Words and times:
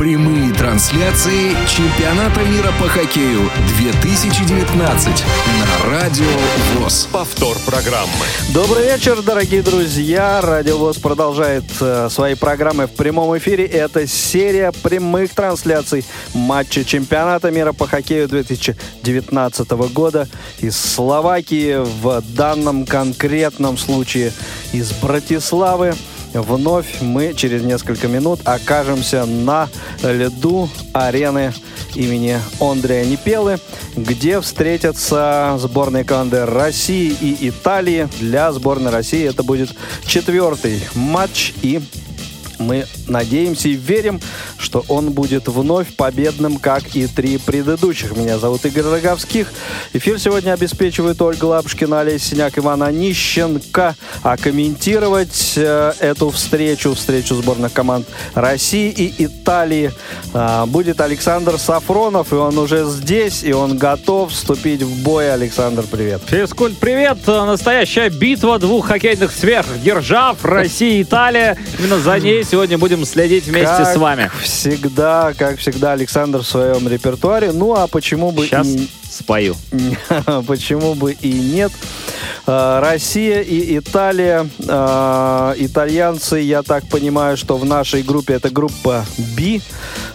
Прямые 0.00 0.50
трансляции 0.54 1.50
чемпионата 1.68 2.40
мира 2.44 2.72
по 2.80 2.88
хоккею 2.88 3.50
2019 3.76 5.24
на 5.58 5.90
Радио 5.90 6.24
ВОЗ. 6.78 7.06
Повтор 7.12 7.58
программы. 7.66 8.08
Добрый 8.54 8.84
вечер, 8.84 9.20
дорогие 9.20 9.60
друзья. 9.60 10.40
Радио 10.40 10.78
ВОЗ 10.78 10.96
продолжает 10.96 11.64
э, 11.82 12.08
свои 12.08 12.34
программы 12.34 12.86
в 12.86 12.92
прямом 12.92 13.36
эфире. 13.36 13.66
Это 13.66 14.06
серия 14.06 14.72
прямых 14.72 15.34
трансляций 15.34 16.02
матча 16.32 16.82
чемпионата 16.82 17.50
мира 17.50 17.74
по 17.74 17.86
хоккею 17.86 18.26
2019 18.26 19.70
года 19.92 20.30
из 20.60 20.78
Словакии, 20.78 21.76
в 21.76 22.22
данном 22.34 22.86
конкретном 22.86 23.76
случае 23.76 24.32
из 24.72 24.92
Братиславы. 24.92 25.94
Вновь 26.32 27.00
мы 27.00 27.34
через 27.34 27.62
несколько 27.62 28.08
минут 28.08 28.40
окажемся 28.44 29.24
на 29.24 29.68
льду 30.02 30.68
арены 30.92 31.52
имени 31.94 32.38
Андрея 32.60 33.04
Непелы, 33.04 33.58
где 33.96 34.40
встретятся 34.40 35.56
сборные 35.58 36.04
команды 36.04 36.46
России 36.46 37.14
и 37.20 37.48
Италии. 37.48 38.08
Для 38.20 38.52
сборной 38.52 38.92
России 38.92 39.26
это 39.26 39.42
будет 39.42 39.70
четвертый 40.06 40.80
матч 40.94 41.52
и 41.62 41.80
мы 42.58 42.86
надеемся 43.10 43.68
и 43.68 43.74
верим, 43.74 44.20
что 44.56 44.84
он 44.88 45.10
будет 45.10 45.48
вновь 45.48 45.94
победным, 45.94 46.56
как 46.56 46.96
и 46.96 47.06
три 47.06 47.38
предыдущих. 47.38 48.16
Меня 48.16 48.38
зовут 48.38 48.64
Игорь 48.64 48.84
Роговских. 48.84 49.52
Эфир 49.92 50.18
сегодня 50.18 50.52
обеспечивает 50.52 51.20
Ольга 51.20 51.44
Лапушкина, 51.44 52.00
Олеся 52.00 52.30
Синяк, 52.30 52.58
Иван 52.58 52.82
Онищенко. 52.82 53.96
А 54.22 54.36
комментировать 54.36 55.54
э, 55.56 55.92
эту 56.00 56.30
встречу, 56.30 56.94
встречу 56.94 57.34
сборных 57.34 57.72
команд 57.72 58.06
России 58.34 58.90
и 58.90 59.24
Италии, 59.24 59.92
э, 60.32 60.64
будет 60.66 61.00
Александр 61.00 61.58
Сафронов. 61.58 62.32
И 62.32 62.36
он 62.36 62.56
уже 62.58 62.84
здесь, 62.84 63.42
и 63.42 63.52
он 63.52 63.76
готов 63.76 64.32
вступить 64.32 64.82
в 64.82 65.02
бой. 65.02 65.32
Александр, 65.32 65.84
привет. 65.90 66.22
Физкульт, 66.26 66.78
привет! 66.78 67.18
Настоящая 67.26 68.08
битва 68.08 68.58
двух 68.58 68.86
хоккейных 68.86 69.32
сверхдержав 69.32 70.44
России 70.44 70.98
и 70.98 71.02
Италия. 71.02 71.56
Именно 71.78 71.98
за 71.98 72.18
ней 72.18 72.44
сегодня 72.44 72.78
будем 72.78 72.99
следить 73.04 73.46
вместе 73.46 73.84
как 73.84 73.94
с 73.94 73.96
вами. 73.96 74.30
всегда, 74.42 75.32
как 75.36 75.58
всегда, 75.58 75.92
Александр 75.92 76.38
в 76.40 76.46
своем 76.46 76.88
репертуаре. 76.88 77.52
Ну, 77.52 77.74
а 77.74 77.86
почему 77.86 78.30
бы 78.30 78.46
Сейчас 78.46 78.66
и... 78.66 78.88
спою. 79.10 79.56
Почему 80.46 80.94
бы 80.94 81.12
и 81.12 81.32
нет? 81.32 81.72
Э, 82.46 82.80
Россия 82.80 83.40
и 83.40 83.78
Италия. 83.78 84.48
Э, 84.66 85.54
Итальянцы, 85.58 86.38
я 86.38 86.62
так 86.62 86.88
понимаю, 86.88 87.36
что 87.36 87.56
в 87.56 87.64
нашей 87.64 88.02
группе, 88.02 88.34
это 88.34 88.50
группа 88.50 89.04
B, 89.36 89.60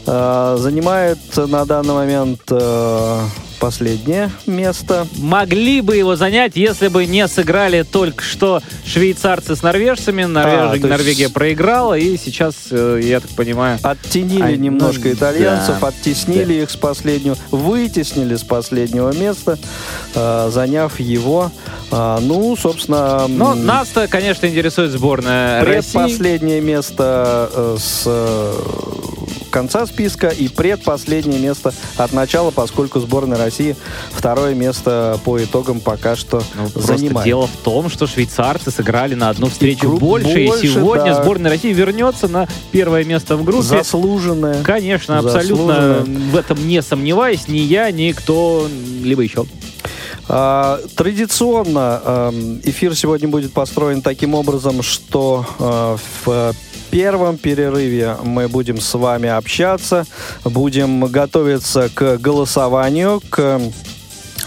э, 0.06 0.56
занимает 0.60 1.20
на 1.36 1.66
данный 1.66 1.94
момент 1.94 2.42
последнее 3.56 4.30
место. 4.46 5.08
Могли 5.18 5.82
бы 5.82 5.96
его 5.96 6.16
занять, 6.16 6.54
если 6.56 6.88
бы 6.88 7.06
не 7.06 7.28
сыграли 7.28 7.84
только 7.84 8.24
что 8.24 8.62
швейцарцы 8.86 9.56
с 9.56 9.64
норвежцами. 9.64 10.24
Норвеж- 10.24 10.66
А, 10.66 10.68
то 10.70 10.76
есть- 10.76 10.88
Норвегия 10.88 11.30
проиграла, 11.30 11.96
и 11.98 12.18
сейчас, 12.18 12.56
э, 12.72 13.00
я 13.04 13.20
так 13.20 13.32
понимаю... 13.32 13.80
Оттенили 13.84 14.56
немножко 14.56 15.08
ну, 15.08 15.14
итальянцев, 15.14 15.76
да. 15.82 15.88
оттеснили 15.88 16.54
их 16.64 16.70
с 16.70 16.76
последнего, 16.76 17.38
вытеснили 17.52 18.36
с 18.36 18.44
последнего 18.44 19.12
места, 19.14 19.58
э, 20.14 20.50
заняв 20.52 21.00
его. 21.00 21.52
Э, 21.92 22.20
ну, 22.22 22.56
собственно, 22.56 23.28
Но 23.28 23.54
м, 23.54 23.66
нас-то, 23.66 24.08
конечно, 24.08 24.46
интересует 24.46 24.92
сборная 24.92 25.64
России. 25.64 25.92
предпоследнее 25.94 26.62
место 26.62 27.50
с 27.80 28.06
конца 29.50 29.86
списка 29.86 30.28
и 30.30 30.48
предпоследнее 30.48 31.40
место 31.40 31.74
от 31.98 32.14
начала, 32.14 32.52
поскольку 32.52 33.00
сборная 33.00 33.38
России 33.38 33.76
второе 34.12 34.54
место 34.56 35.20
по 35.24 35.42
итогам 35.44 35.80
пока 35.80 36.16
что 36.16 36.44
Ну, 36.56 36.70
просто 36.70 36.98
занимает. 36.98 37.26
дело 37.26 37.48
в 37.48 37.58
том, 37.64 37.90
что 37.90 38.08
швейцарцы 38.08 38.72
сыграли 38.72 39.16
на 39.16 39.30
одну 39.30 39.48
встречу 39.48 39.88
групп 39.88 40.00
больше, 40.00 40.46
больше, 40.48 40.66
и 40.66 40.70
сегодня 40.70 41.14
да. 41.14 41.22
сборная 41.24 41.52
России 41.52 41.74
вернется 41.74 42.28
на 42.28 42.48
первое 42.72 43.04
место 43.04 43.38
в 43.38 43.44
группе. 43.44 43.64
Заслуженное. 43.64 44.64
Конечно, 44.64 45.20
абсолютно 45.20 45.98
Заслуженно. 46.00 46.32
в 46.32 46.36
этом 46.36 46.68
не 46.68 46.82
сомневаюсь, 46.82 47.48
ни 47.48 47.58
я, 47.60 47.92
ни 47.92 48.12
кто-либо 48.12 49.22
еще. 49.22 49.46
А, 50.28 50.80
Традиционно 50.96 52.02
эм, 52.04 52.60
эфир 52.64 52.96
сегодня 52.96 53.28
будет 53.28 53.54
построен 53.54 54.02
таким 54.02 54.34
образом, 54.34 54.82
что 54.82 55.46
э, 55.60 55.98
в 56.26 56.54
первом 56.96 57.38
перерыве 57.38 58.16
мы 58.24 58.48
будем 58.48 58.80
с 58.80 58.94
вами 58.94 59.28
общаться, 59.28 60.06
будем 60.46 61.08
готовиться 61.08 61.90
к 61.94 62.16
голосованию, 62.20 63.22
к 63.30 63.60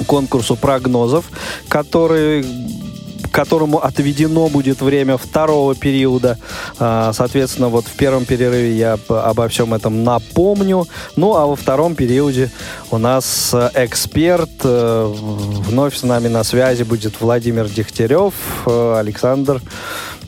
конкурсу 0.06 0.56
прогнозов, 0.56 1.26
который 1.68 2.46
которому 3.30 3.84
отведено 3.84 4.48
будет 4.48 4.80
время 4.80 5.18
второго 5.18 5.74
периода. 5.74 6.38
А, 6.78 7.12
Соответственно, 7.12 7.68
вот 7.68 7.84
в 7.86 7.92
первом 7.92 8.24
перерыве 8.24 8.72
я 8.72 8.98
обо 9.08 9.46
всем 9.48 9.74
этом 9.74 10.02
напомню. 10.02 10.86
Ну, 11.16 11.36
а 11.36 11.46
во 11.46 11.54
втором 11.54 11.94
периоде 11.94 12.50
у 12.90 12.96
нас 12.96 13.50
э, 13.52 13.70
эксперт. 13.74 14.50
э, 14.64 15.12
Вновь 15.68 15.96
с 15.96 16.02
нами 16.02 16.28
на 16.28 16.42
связи 16.42 16.84
будет 16.84 17.20
Владимир 17.20 17.68
Дегтярев. 17.68 18.32
Э, 18.66 18.96
Александр, 18.98 19.60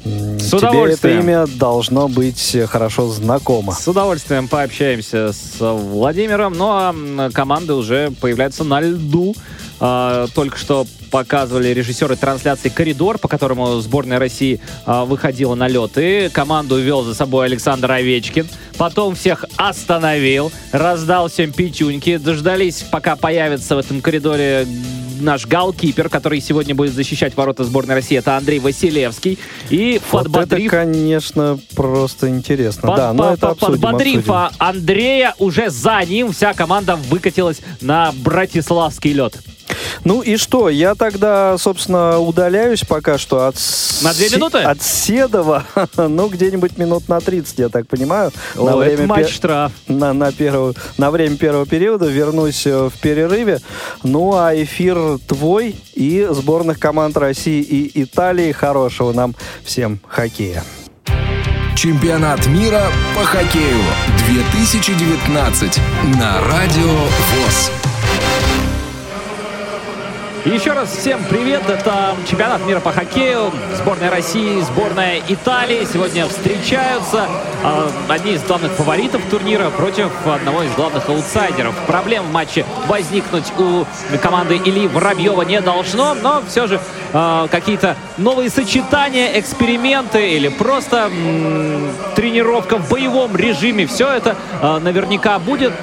С 0.04 0.48
тебе 0.48 0.56
это 0.56 0.56
удовольствием. 0.56 1.20
имя 1.20 1.46
должно 1.46 2.08
быть 2.08 2.56
хорошо 2.68 3.08
знакомо. 3.08 3.72
С 3.72 3.86
удовольствием 3.86 4.48
пообщаемся 4.48 5.32
с 5.32 5.56
Владимиром. 5.60 6.54
Ну 6.54 6.68
а 6.70 7.30
команды 7.32 7.74
уже 7.74 8.10
появляются 8.20 8.64
на 8.64 8.80
льду. 8.80 9.34
А, 9.80 10.26
Только 10.34 10.58
что 10.58 10.86
показывали 11.10 11.68
режиссеры 11.68 12.14
трансляции 12.14 12.68
«Коридор», 12.68 13.18
по 13.18 13.26
которому 13.28 13.80
сборная 13.80 14.18
России 14.18 14.60
а, 14.86 15.04
выходила 15.04 15.54
на 15.54 15.66
лед. 15.68 15.92
И 15.96 16.28
команду 16.32 16.78
вел 16.78 17.02
за 17.02 17.14
собой 17.14 17.46
Александр 17.46 17.90
Овечкин. 17.90 18.46
Потом 18.76 19.14
всех 19.14 19.44
остановил, 19.56 20.52
раздал 20.72 21.28
всем 21.28 21.52
пятюньки. 21.52 22.16
Дождались, 22.18 22.82
пока 22.90 23.16
появится 23.16 23.74
в 23.76 23.78
этом 23.78 24.00
коридоре 24.00 24.66
наш 25.20 25.46
галкипер, 25.46 26.08
который 26.08 26.40
сегодня 26.40 26.74
будет 26.74 26.94
защищать 26.94 27.36
ворота 27.36 27.64
сборной 27.64 27.94
России. 27.96 28.16
Это 28.16 28.36
Андрей 28.36 28.58
Василевский. 28.58 29.38
И 29.68 30.00
Вот 30.12 30.28
это, 30.34 30.58
конечно, 30.68 31.58
просто 31.74 32.28
интересно. 32.28 32.88
под- 32.88 32.96
да, 32.96 33.12
но 33.12 33.22
по- 33.24 33.32
это 33.34 33.40
по- 33.40 33.48
обсудим, 33.52 33.72
подбодрив 33.82 34.16
обсудим. 34.18 34.32
а, 34.34 34.50
Андрея, 34.58 35.34
уже 35.38 35.68
за 35.70 36.00
ним 36.06 36.32
вся 36.32 36.54
команда 36.54 36.96
выкатилась 36.96 37.60
на 37.80 38.12
Братиславский 38.12 39.12
лед. 39.12 39.36
Ну 40.04 40.22
и 40.22 40.36
что, 40.36 40.68
я 40.68 40.94
тогда, 40.94 41.56
собственно, 41.58 42.18
удаляюсь 42.18 42.84
пока 42.84 43.18
что 43.18 43.46
от... 43.46 43.56
На 44.02 44.12
две 44.12 44.30
минуты? 44.30 44.58
От 44.58 44.82
Седова, 44.82 45.64
ну, 45.96 46.28
где-нибудь 46.28 46.78
минут 46.78 47.08
на 47.08 47.20
30, 47.20 47.58
я 47.58 47.68
так 47.68 47.86
понимаю. 47.86 48.32
на, 48.54 48.62
О, 48.62 48.82
это 48.82 48.94
время 48.94 49.06
матч 49.06 49.26
пе- 49.26 49.32
штраф. 49.32 49.72
на, 49.88 50.12
на, 50.12 50.32
первую, 50.32 50.74
на 50.98 51.10
время 51.10 51.36
первого 51.36 51.66
периода 51.66 52.06
вернусь 52.06 52.66
э, 52.66 52.88
в 52.88 52.98
перерыве. 53.00 53.60
Ну, 54.02 54.34
а 54.36 54.54
эфир 54.54 55.18
твой 55.26 55.76
и 55.94 56.26
сборных 56.30 56.78
команд 56.78 57.16
России 57.16 57.60
и 57.62 58.02
Италии. 58.02 58.52
Хорошего 58.52 59.12
нам 59.12 59.34
всем 59.64 60.00
хоккея. 60.06 60.62
Чемпионат 61.76 62.46
мира 62.46 62.82
по 63.16 63.24
хоккею 63.24 63.80
2019 64.28 65.78
на 66.18 66.40
Радио 66.42 66.92
ВОЗ. 66.92 67.70
Еще 70.46 70.72
раз 70.72 70.96
всем 70.96 71.22
привет. 71.28 71.68
Это 71.68 72.16
чемпионат 72.26 72.64
мира 72.66 72.80
по 72.80 72.92
хоккею. 72.92 73.52
Сборная 73.76 74.10
России, 74.10 74.62
сборная 74.62 75.20
Италии 75.28 75.86
сегодня 75.92 76.26
встречаются. 76.26 77.26
А, 77.62 77.90
Одни 78.08 78.32
из 78.32 78.42
главных 78.44 78.72
фаворитов 78.72 79.20
турнира 79.30 79.68
против 79.68 80.10
одного 80.26 80.62
из 80.62 80.72
главных 80.72 81.06
аутсайдеров. 81.10 81.74
Проблем 81.86 82.24
в 82.24 82.32
матче 82.32 82.64
возникнуть 82.88 83.52
у 83.58 83.84
команды 84.22 84.56
Ильи 84.56 84.88
Воробьева 84.88 85.42
не 85.42 85.60
должно, 85.60 86.14
но 86.14 86.42
все 86.48 86.66
же 86.66 86.80
а, 87.12 87.46
какие-то 87.48 87.96
новые 88.16 88.48
сочетания, 88.48 89.38
эксперименты 89.38 90.30
или 90.30 90.48
просто 90.48 91.10
тренировка 92.16 92.78
в 92.78 92.88
боевом 92.88 93.36
режиме. 93.36 93.86
Все 93.86 94.08
это 94.08 94.36
а, 94.62 94.80
наверняка 94.80 95.38
будет. 95.38 95.74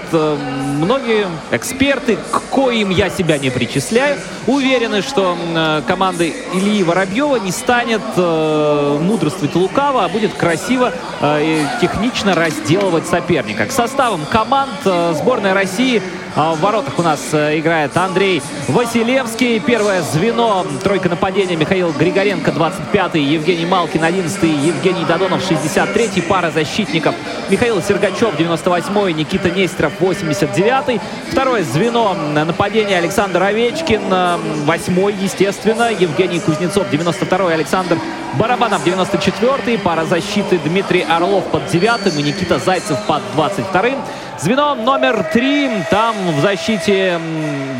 Многие 0.77 1.27
эксперты, 1.51 2.17
к 2.31 2.41
коим 2.51 2.91
я 2.91 3.09
себя 3.09 3.39
не 3.39 3.49
причисляю, 3.49 4.19
уверены, 4.45 5.01
что 5.01 5.35
э, 5.35 5.81
команда 5.87 6.27
Ильи 6.27 6.83
Воробьева 6.83 7.37
не 7.37 7.51
станет 7.51 8.01
э, 8.15 8.99
мудрствовать 9.01 9.55
лукаво, 9.55 10.05
а 10.05 10.07
будет 10.07 10.33
красиво 10.35 10.93
э, 11.19 11.43
и 11.43 11.65
технично 11.81 12.35
разделывать 12.35 13.07
соперника. 13.07 13.65
К 13.65 13.71
составам 13.71 14.21
команд 14.31 14.69
сборной 14.83 15.53
России 15.53 16.01
в 16.37 16.61
воротах 16.61 16.99
у 16.99 17.01
нас 17.01 17.33
э, 17.33 17.57
играет 17.57 17.97
Андрей 17.97 18.43
Василевский. 18.67 19.59
Первое 19.59 20.03
звено, 20.03 20.67
тройка 20.83 21.09
нападения. 21.09 21.55
Михаил 21.55 21.91
Григоренко, 21.91 22.51
25-й. 22.51 23.21
Евгений 23.21 23.65
Малкин, 23.65 24.03
11-й. 24.03 24.67
Евгений 24.67 25.03
Додонов, 25.05 25.41
63-й. 25.49 26.21
Пара 26.21 26.51
защитников. 26.51 27.15
Михаил 27.49 27.81
Сергачев, 27.81 28.39
98-й. 28.39 29.13
Никита 29.13 29.49
Нестеров, 29.49 29.93
89-й. 29.99 31.01
Второе 31.31 31.63
звено 31.63 32.15
нападения 32.45 32.99
Александр 32.99 33.41
Овечкин, 33.41 34.01
8-й, 34.01 35.23
естественно. 35.23 35.89
Евгений 35.91 36.39
Кузнецов, 36.39 36.85
92-й. 36.91 37.53
Александр 37.55 37.97
Барабанов, 38.35 38.85
94-й. 38.85 39.79
Пара 39.79 40.05
защиты 40.05 40.59
Дмитрий 40.63 41.01
Орлов 41.01 41.45
под 41.45 41.63
9-м 41.63 42.19
и 42.19 42.21
Никита 42.21 42.59
Зайцев 42.59 42.99
под 43.07 43.23
22-м. 43.35 43.97
Звено 44.39 44.75
номер 44.75 45.23
три. 45.33 45.69
Там 45.89 46.15
в 46.31 46.41
защите 46.41 47.19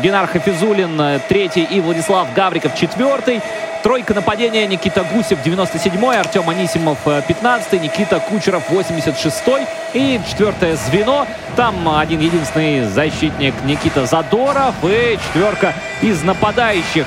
Геннар 0.02 0.26
Хафизулин 0.26 1.20
третий 1.28 1.62
и 1.62 1.80
Владислав 1.80 2.32
Гавриков 2.34 2.74
четвертый. 2.74 3.40
Тройка 3.84 4.12
нападения 4.12 4.66
Никита 4.66 5.04
Гусев 5.04 5.38
97-й, 5.46 6.18
Артем 6.18 6.50
Анисимов 6.50 6.98
15-й, 7.06 7.78
Никита 7.78 8.18
Кучеров 8.18 8.68
86-й. 8.70 9.66
И 9.94 10.20
четвертое 10.28 10.74
звено. 10.74 11.28
Там 11.54 11.88
один 11.96 12.18
единственный 12.18 12.84
защитник 12.86 13.54
Никита 13.64 14.04
Задоров. 14.04 14.74
И 14.82 15.16
четверка 15.28 15.74
из 16.02 16.24
нападающих 16.24 17.06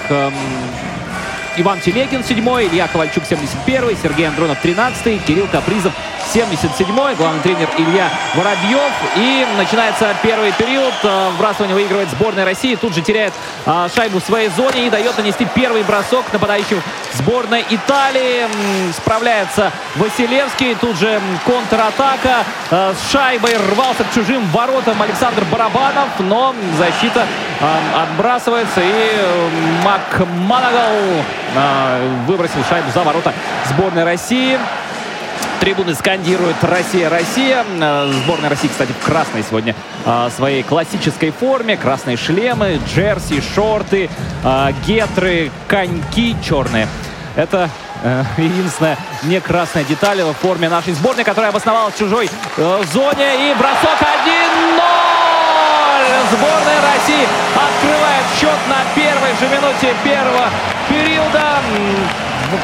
Иван 1.57 1.81
Телегин 1.81 2.23
7 2.23 2.37
Илья 2.39 2.87
Ковальчук 2.87 3.25
71 3.25 3.97
Сергей 4.01 4.29
Андронов 4.29 4.59
13 4.61 5.25
Кирилл 5.25 5.47
Капризов 5.51 5.91
77-й. 6.33 7.15
Главный 7.15 7.41
тренер 7.41 7.69
Илья 7.77 8.09
Воробьев. 8.35 8.91
И 9.15 9.45
начинается 9.57 10.15
первый 10.23 10.51
период. 10.53 10.93
Э, 11.03 11.29
вбрасывание 11.35 11.75
выигрывает 11.75 12.09
сборная 12.09 12.45
России. 12.45 12.75
Тут 12.75 12.95
же 12.95 13.01
теряет 13.01 13.33
а, 13.65 13.89
шайбу 13.89 14.19
в 14.19 14.23
своей 14.23 14.49
зоне 14.49 14.87
и 14.87 14.89
дает 14.89 15.17
нанести 15.17 15.45
первый 15.53 15.83
бросок 15.83 16.25
нападающим 16.31 16.81
сборной 17.13 17.65
Италии. 17.69 18.47
Справляется 18.95 19.71
Василевский. 19.95 20.75
Тут 20.75 20.97
же 20.97 21.19
контратака. 21.45 22.45
А, 22.69 22.93
с 22.93 23.11
шайбой 23.11 23.55
рвался 23.73 24.03
к 24.03 24.13
чужим 24.13 24.45
воротам 24.51 25.01
Александр 25.01 25.43
Барабанов. 25.51 26.09
Но 26.19 26.55
защита 26.77 27.25
отбрасывается. 27.95 28.81
И 28.81 29.83
Макманагал 29.83 30.95
а, 31.55 31.99
выбросил 32.25 32.63
шайбу 32.69 32.89
за 32.91 33.03
ворота 33.03 33.33
сборной 33.65 34.03
России. 34.03 34.57
Трибуны 35.61 35.93
скандируют 35.93 36.57
«Россия, 36.63 37.07
Россия». 37.07 37.63
Э, 37.79 38.11
сборная 38.23 38.49
России, 38.49 38.67
кстати, 38.67 38.91
в 38.99 39.05
красной 39.05 39.43
сегодня 39.43 39.75
э, 40.05 40.29
своей 40.35 40.63
классической 40.63 41.29
форме. 41.29 41.77
Красные 41.77 42.17
шлемы, 42.17 42.81
джерси, 42.87 43.43
шорты, 43.53 44.09
э, 44.43 44.69
гетры, 44.87 45.51
коньки 45.67 46.35
черные. 46.43 46.87
Это 47.35 47.69
единственная 48.37 48.97
не 49.21 49.39
красная 49.39 49.83
деталь 49.83 50.23
в 50.23 50.33
форме 50.33 50.67
нашей 50.67 50.93
сборной, 50.93 51.23
которая 51.23 51.51
обосновалась 51.51 51.93
в 51.93 51.99
чужой 51.99 52.27
э, 52.57 52.83
зоне. 52.91 53.51
И 53.51 53.53
бросок 53.53 54.01
1-0! 54.01 54.81
Сборная 56.31 56.81
России 56.81 57.27
открывает 57.53 58.25
счет 58.39 58.59
на 58.67 58.83
первой 58.95 59.29
же 59.39 59.47
минуте 59.55 59.93
первого 60.03 60.49
периода 60.89 61.59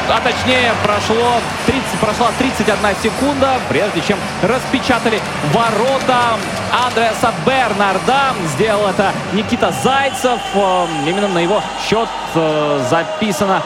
а 0.08 0.20
точнее 0.20 0.72
прошло 0.82 1.40
30, 1.66 1.77
прошла 2.00 2.28
31 2.38 2.76
секунда, 3.02 3.58
прежде 3.68 4.00
чем 4.00 4.18
распечатали 4.42 5.20
ворота 5.52 6.38
Андреаса 6.86 7.32
Бернарда. 7.46 8.34
Сделал 8.54 8.88
это 8.88 9.12
Никита 9.32 9.72
Зайцев. 9.82 10.40
Э, 10.54 10.86
именно 11.06 11.28
на 11.28 11.38
его 11.38 11.62
счет 11.88 12.08
э, 12.34 12.86
записано 12.88 13.62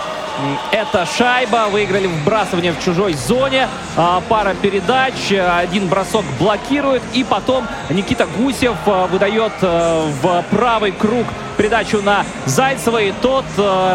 эта 0.71 1.07
шайба. 1.07 1.67
Выиграли 1.71 2.07
вбрасывание 2.07 2.73
в 2.73 2.83
чужой 2.83 3.15
зоне. 3.15 3.69
А, 3.97 4.23
пара 4.29 4.55
передач. 4.55 5.33
Один 5.33 5.89
бросок 5.89 6.25
блокирует. 6.39 7.03
И 7.13 7.25
потом 7.25 7.67
Никита 7.91 8.27
Гусев 8.27 8.77
э, 8.87 9.07
выдает 9.07 9.53
в 9.61 10.45
правый 10.51 10.93
круг 10.93 11.27
передачу 11.57 12.01
на 12.03 12.25
Зайцева, 12.47 12.99
и 13.03 13.13
тот 13.13 13.45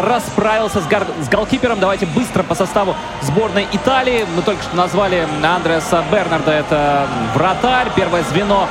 расправился 0.02 0.80
с, 0.80 0.86
гар... 0.86 1.04
с 1.20 1.28
голкипером. 1.28 1.80
Давайте 1.80 2.06
быстро 2.06 2.42
по 2.42 2.54
составу 2.54 2.94
сборной 3.22 3.66
Италии. 3.72 4.26
Мы 4.36 4.42
только 4.42 4.62
что 4.62 4.76
назвали 4.76 5.26
Андреаса 5.42 6.04
Бернарда, 6.10 6.52
это 6.52 7.06
вратарь. 7.34 7.88
Первое 7.94 8.22
звено 8.22 8.68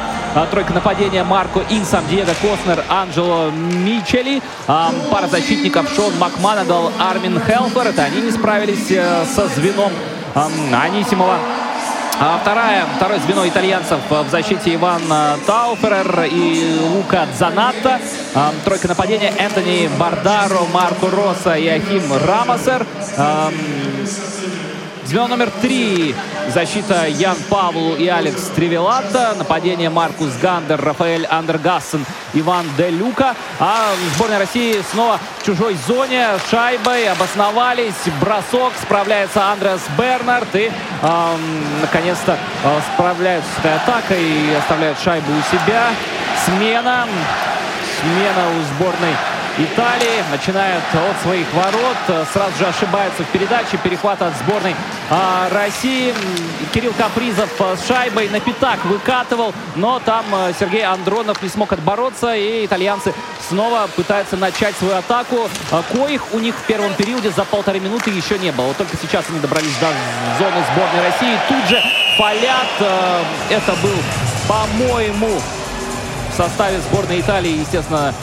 тройка 0.52 0.74
нападения 0.74 1.24
Марко 1.24 1.64
Инсам, 1.70 2.08
Диего 2.08 2.34
Коснер, 2.42 2.84
Анджело 2.90 3.50
Мичели. 3.50 4.42
Пара 4.66 5.28
защитников 5.28 5.94
Шон 5.96 6.18
Макманагал, 6.18 6.92
Армин 7.00 7.42
Хелфер. 7.42 7.67
Это 7.75 8.04
они 8.04 8.22
не 8.22 8.31
справились 8.31 8.90
э, 8.90 9.25
со 9.25 9.48
звеном 9.48 9.92
э, 10.36 10.75
Анисимова. 10.75 11.38
А 12.19 12.40
вторая, 12.42 12.86
второе 12.96 13.19
звено 13.19 13.48
итальянцев 13.48 14.00
в 14.10 14.30
защите 14.31 14.74
Иван 14.74 15.02
Тауферер 15.46 16.24
и 16.24 16.75
Лука 16.96 17.28
Занатта. 17.38 18.00
А, 18.34 18.52
тройка 18.66 18.88
нападения 18.88 19.31
Энтони 19.38 19.88
Бардаро, 20.00 20.62
Марко 20.74 21.12
Росса 21.12 21.56
и 21.56 21.68
Ахим 21.68 22.12
Рамасер. 22.25 22.88
Звено 25.07 25.27
номер 25.30 25.50
три. 25.62 26.13
Защита 26.50 27.07
Ян 27.07 27.38
Павлу 27.50 27.95
и 27.95 28.09
Алекс 28.09 28.42
Тревелатта. 28.54 29.36
Нападение 29.38 29.89
Маркус 29.89 30.33
Гандер, 30.42 30.81
Рафаэль 30.81 31.25
Андергассен, 31.25 32.06
Иван 32.33 32.65
Де 32.77 32.89
Люка. 32.89 33.33
А 33.57 33.94
сборная 34.15 34.39
России 34.39 34.83
снова 34.92 35.18
в 35.39 35.45
чужой 35.45 35.77
зоне. 35.88 36.27
Шайбой 36.51 37.07
обосновались. 37.07 37.94
Бросок. 38.19 38.74
Справляется 38.81 39.45
Андреас 39.50 39.80
Бернард. 39.98 40.54
И 40.56 40.69
э, 41.01 41.36
наконец-то 41.81 42.38
э, 42.65 42.80
справляются 42.94 43.50
с 43.56 43.59
этой 43.59 43.75
атакой 43.75 44.21
и 44.21 44.54
оставляют 44.56 45.00
шайбу 45.00 45.31
у 45.31 45.56
себя. 45.56 45.88
Смена. 46.45 47.07
Смена 48.01 48.50
у 48.50 48.75
сборной 48.75 49.15
Италии. 49.59 50.24
Начинает 50.31 50.83
от 50.94 51.21
своих 51.21 51.51
ворот. 51.54 52.27
Сразу 52.31 52.57
же 52.57 52.65
ошибается 52.65 53.24
в 53.24 53.27
передаче. 53.27 53.77
Перехват 53.83 54.21
от 54.21 54.36
сборной 54.38 54.75
а, 55.09 55.50
России. 55.51 56.13
Кирилл 56.74 56.94
Капризов 56.94 57.50
с 57.59 57.88
шайбой 57.88 58.30
на 58.30 58.39
пятак 58.39 58.83
выкатывал. 58.86 59.54
Но 59.75 60.00
там 60.00 60.25
э, 60.33 60.54
Сергей 60.59 60.86
Андронов 60.86 61.42
не 61.42 61.50
смог 61.50 61.74
отбороться. 61.74 62.36
И 62.36 62.65
итальянцы 62.65 63.13
снова 63.48 63.88
пытаются 63.95 64.38
начать 64.38 64.75
свою 64.77 64.95
атаку. 64.95 65.50
А, 65.71 65.81
коих 65.92 66.33
у 66.33 66.39
них 66.39 66.56
в 66.56 66.62
первом 66.63 66.94
периоде 66.94 67.31
за 67.31 67.44
полторы 67.44 67.80
минуты 67.80 68.12
еще 68.12 68.38
не 68.38 68.51
было. 68.51 68.68
Вот 68.68 68.77
только 68.77 68.95
сейчас 69.01 69.25
они 69.30 69.39
добрались 69.39 69.75
до 69.80 69.88
зоны 70.38 70.63
сборной 70.71 71.04
России. 71.04 71.39
Тут 71.48 71.68
же 71.68 71.81
фалят. 72.18 72.68
Э, 72.80 73.24
это 73.50 73.74
был, 73.81 73.98
по-моему, 74.48 75.42
составе 76.38 76.80
сборной 76.90 77.19
Италии, 77.19 77.59
естественно, 77.59 78.14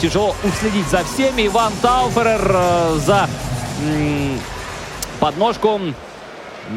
тяжело 0.00 0.34
уследить 0.44 0.88
за 0.88 1.02
всеми. 1.04 1.46
Иван 1.48 1.72
Тауферер 1.82 2.50
э, 2.54 2.98
за 3.04 3.28
подножку 5.18 5.80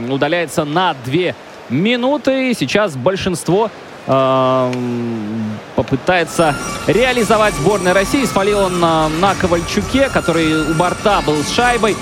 удаляется 0.10 0.66
на 0.66 0.96
две 1.06 1.36
минуты. 1.70 2.54
Сейчас 2.58 2.96
большинство 2.96 3.70
э, 4.08 4.74
попытается 5.76 6.56
реализовать 6.88 7.54
сборная 7.54 7.94
России. 7.94 8.26
Спалил 8.26 8.60
он 8.60 8.80
на, 8.80 9.08
на 9.10 9.36
Ковальчуке, 9.36 10.10
который 10.10 10.72
у 10.72 10.74
борта 10.74 11.22
был 11.26 11.44
с 11.44 11.54
шайбой. 11.54 11.96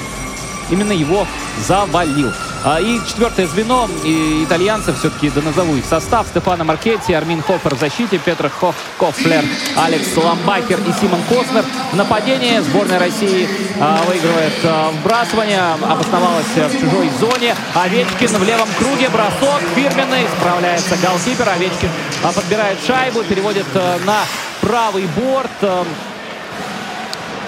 Именно 0.72 0.94
его 0.94 1.28
завалил. 1.60 2.32
А, 2.66 2.80
и 2.80 3.00
четвертое 3.06 3.46
звено 3.48 3.90
и 4.06 4.46
итальянцев, 4.46 4.98
все-таки 4.98 5.30
да 5.30 5.42
назову 5.42 5.76
их 5.76 5.86
состав. 5.86 6.28
Стефано 6.28 6.64
Маркетти, 6.64 7.12
Армин 7.12 7.42
Хофер 7.42 7.76
в 7.76 7.80
защите, 7.80 8.18
Петр 8.18 8.50
Хоф, 8.50 8.76
Кофлер, 8.98 9.44
Алекс 9.76 10.16
Ламбахер 10.16 10.80
и 10.80 10.94
Симон 11.02 11.22
Коснер. 11.24 11.66
В 11.92 11.96
нападении 11.98 12.60
сборная 12.60 13.00
России 13.00 13.50
а, 13.82 14.02
выигрывает 14.08 14.54
а, 14.64 14.92
вбрасывание, 14.92 15.62
обосновалась 15.90 16.46
в 16.56 16.80
чужой 16.80 17.10
зоне. 17.20 17.54
Овечкин 17.76 18.30
в 18.30 18.44
левом 18.44 18.70
круге, 18.80 19.10
бросок 19.10 19.62
фирменный, 19.76 20.26
справляется 20.40 20.96
голкипер. 20.96 21.50
Овечкин 21.50 21.90
а, 22.24 22.32
подбирает 22.32 22.78
шайбу, 22.88 23.24
переводит 23.24 23.68
а, 23.76 24.00
на 24.06 24.22
правый 24.62 25.06
борт. 25.08 25.52
А, 25.62 25.86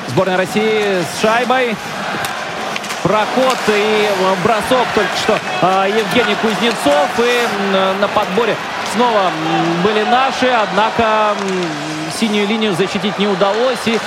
сборная 0.09 0.35
России 0.35 1.01
с 1.01 1.21
шайбой 1.21 1.75
проход 3.05 3.57
и 3.67 4.09
э, 4.09 4.35
бросок 4.43 4.87
только 4.95 5.15
что 5.15 5.39
э, 5.61 5.89
Евгений 5.89 6.35
Кузнецов. 6.41 7.07
И 7.19 8.01
на 8.01 8.07
подборе 8.07 8.55
снова 8.93 9.31
были 9.83 10.03
наши, 10.03 10.47
однако 10.47 11.35
синюю 12.19 12.47
линию 12.47 12.73
защитить 12.73 13.17
не 13.19 13.27
удалось. 13.27 13.85
И 13.85 13.99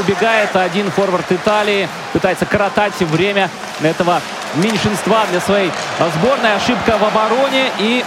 убегает 0.00 0.54
один 0.56 0.90
форвард 0.90 1.30
Италии, 1.30 1.88
пытается 2.12 2.44
коротать 2.44 2.98
время 3.00 3.50
этого 3.82 4.20
меньшинства 4.56 5.26
для 5.30 5.40
своей 5.40 5.70
сборной. 6.16 6.56
Ошибка 6.56 6.98
в 6.98 7.04
обороне 7.04 7.70
и 7.78 8.04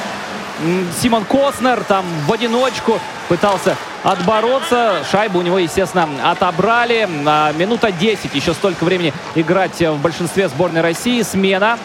Симон 1.01 1.25
Коснер 1.25 1.83
там 1.83 2.05
в 2.27 2.31
одиночку 2.31 2.99
пытался 3.27 3.75
отбороться. 4.03 5.03
Шайбу 5.11 5.39
у 5.39 5.41
него, 5.41 5.59
естественно, 5.59 6.07
отобрали. 6.23 7.07
А, 7.25 7.51
минута 7.53 7.91
10, 7.91 8.33
еще 8.33 8.53
столько 8.53 8.83
времени 8.83 9.13
играть 9.35 9.79
в 9.79 9.97
большинстве 9.97 10.47
сборной 10.49 10.81
России. 10.81 11.21
Смена. 11.21 11.77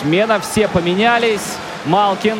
Смена, 0.00 0.40
все 0.40 0.68
поменялись. 0.68 1.56
Малкин 1.84 2.38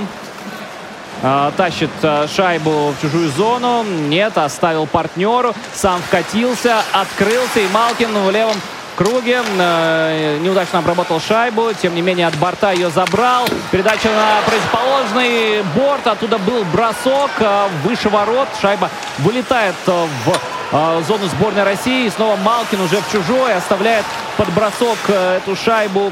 э, 1.23 1.51
тащит 1.57 1.91
э, 2.03 2.27
шайбу 2.35 2.93
в 2.93 3.01
чужую 3.01 3.29
зону. 3.31 3.85
Нет, 3.85 4.37
оставил 4.39 4.87
партнеру. 4.87 5.55
Сам 5.75 6.01
вкатился, 6.03 6.83
открылся. 6.93 7.61
И 7.61 7.69
Малкин 7.69 8.13
в 8.13 8.31
левом 8.31 8.57
круге. 8.97 9.43
Э, 9.59 10.39
неудачно 10.41 10.81
обработал 10.81 11.21
шайбу. 11.21 11.73
Тем 11.81 11.95
не 11.95 12.03
менее, 12.03 12.27
от 12.27 12.37
борта 12.37 12.73
ее 12.73 12.91
забрал. 12.91 13.47
Передача 13.71 14.09
на 14.09 14.41
противоположный 14.45 15.63
борт. 15.77 16.07
Оттуда 16.07 16.39
был 16.39 16.65
бросок 16.65 17.31
э, 17.39 17.69
выше 17.85 18.09
ворот. 18.09 18.49
Шайба 18.61 18.91
вылетает 19.19 19.75
э, 19.87 20.07
в 20.25 21.03
зону 21.07 21.27
сборной 21.27 21.63
России. 21.63 22.07
И 22.07 22.11
снова 22.11 22.37
Малкин 22.37 22.81
уже 22.81 22.97
в 23.01 23.13
чужой. 23.13 23.55
Оставляет 23.55 24.05
под 24.37 24.49
бросок 24.53 24.99
эту 25.09 25.55
шайбу 25.55 26.11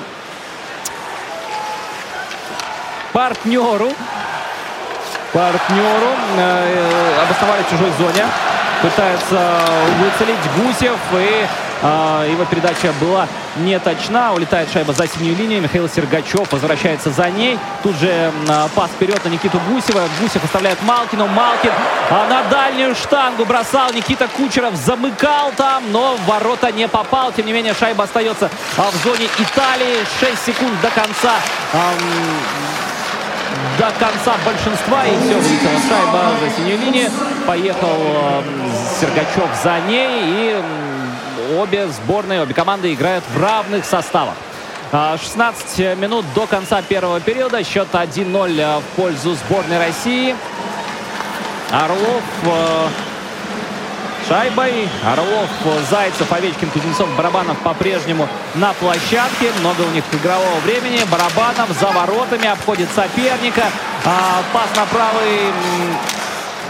партнеру. 3.12 3.90
Партнеру. 5.32 6.10
Обосновали 7.24 7.62
в 7.64 7.70
чужой 7.70 7.90
зоне. 7.98 8.26
Пытается 8.82 9.58
выцелить 9.98 10.38
Гусев. 10.56 10.98
И 11.14 11.46
его 11.82 12.44
передача 12.44 12.92
была 13.00 13.26
не 13.56 13.78
точна. 13.78 14.32
Улетает 14.32 14.70
шайба 14.72 14.92
за 14.92 15.06
синюю 15.06 15.36
линию. 15.36 15.62
Михаил 15.62 15.88
Сергачев 15.88 16.50
возвращается 16.52 17.10
за 17.10 17.30
ней. 17.30 17.58
Тут 17.82 17.96
же 17.96 18.08
э, 18.08 18.30
пас 18.74 18.90
вперед 18.90 19.22
на 19.24 19.28
Никиту 19.28 19.60
Гусева. 19.68 20.02
Гусев 20.20 20.42
оставляет 20.44 20.80
Малкину. 20.82 21.26
Малкин 21.26 21.72
а 22.10 22.26
на 22.28 22.42
дальнюю 22.50 22.94
штангу 22.94 23.44
бросал. 23.44 23.92
Никита 23.92 24.28
Кучеров 24.28 24.74
замыкал 24.76 25.52
там, 25.56 25.84
но 25.90 26.16
в 26.16 26.26
ворота 26.26 26.70
не 26.72 26.88
попал. 26.88 27.32
Тем 27.32 27.46
не 27.46 27.52
менее, 27.52 27.74
шайба 27.74 28.04
остается 28.04 28.50
а, 28.76 28.90
в 28.90 28.94
зоне 29.04 29.26
Италии. 29.38 30.04
6 30.20 30.44
секунд 30.44 30.80
до 30.80 30.90
конца 30.90 31.32
до 33.78 33.90
конца 33.98 34.36
большинства. 34.44 35.04
И 35.04 35.16
все, 35.16 35.36
вылетела 35.36 35.80
шайба 35.88 36.32
за 36.40 36.56
синюю 36.56 36.78
линию. 36.78 37.10
Поехал 37.46 38.42
Сергачев 39.00 39.48
за 39.62 39.80
ней. 39.80 40.08
И 40.24 40.62
обе 41.58 41.88
сборные, 41.88 42.42
обе 42.42 42.54
команды 42.54 42.92
играют 42.92 43.24
в 43.32 43.42
равных 43.42 43.84
составах. 43.84 44.34
16 44.92 45.80
а, 45.80 45.94
минут 45.96 46.24
до 46.34 46.46
конца 46.46 46.80
первого 46.82 47.20
периода. 47.20 47.64
Счет 47.64 47.88
1-0 47.92 48.60
э, 48.60 48.78
в 48.78 48.84
пользу 48.96 49.34
сборной 49.34 49.78
России. 49.78 50.36
Орлов 51.72 52.22
э, 52.44 52.88
шайбой. 54.28 54.88
Орлов, 55.04 55.50
Зайцев, 55.90 56.30
Овечкин, 56.30 56.70
Кузнецов, 56.70 57.08
Барабанов 57.16 57.58
по-прежнему 57.58 58.28
на 58.54 58.72
площадке. 58.74 59.50
Много 59.60 59.82
у 59.82 59.90
них 59.90 60.04
игрового 60.12 60.60
времени. 60.60 61.00
Барабанов 61.10 61.70
за 61.78 61.86
воротами 61.86 62.46
обходит 62.46 62.88
соперника. 62.94 63.64
А, 64.04 64.42
пас 64.52 64.68
на 64.76 64.86
правый 64.86 65.40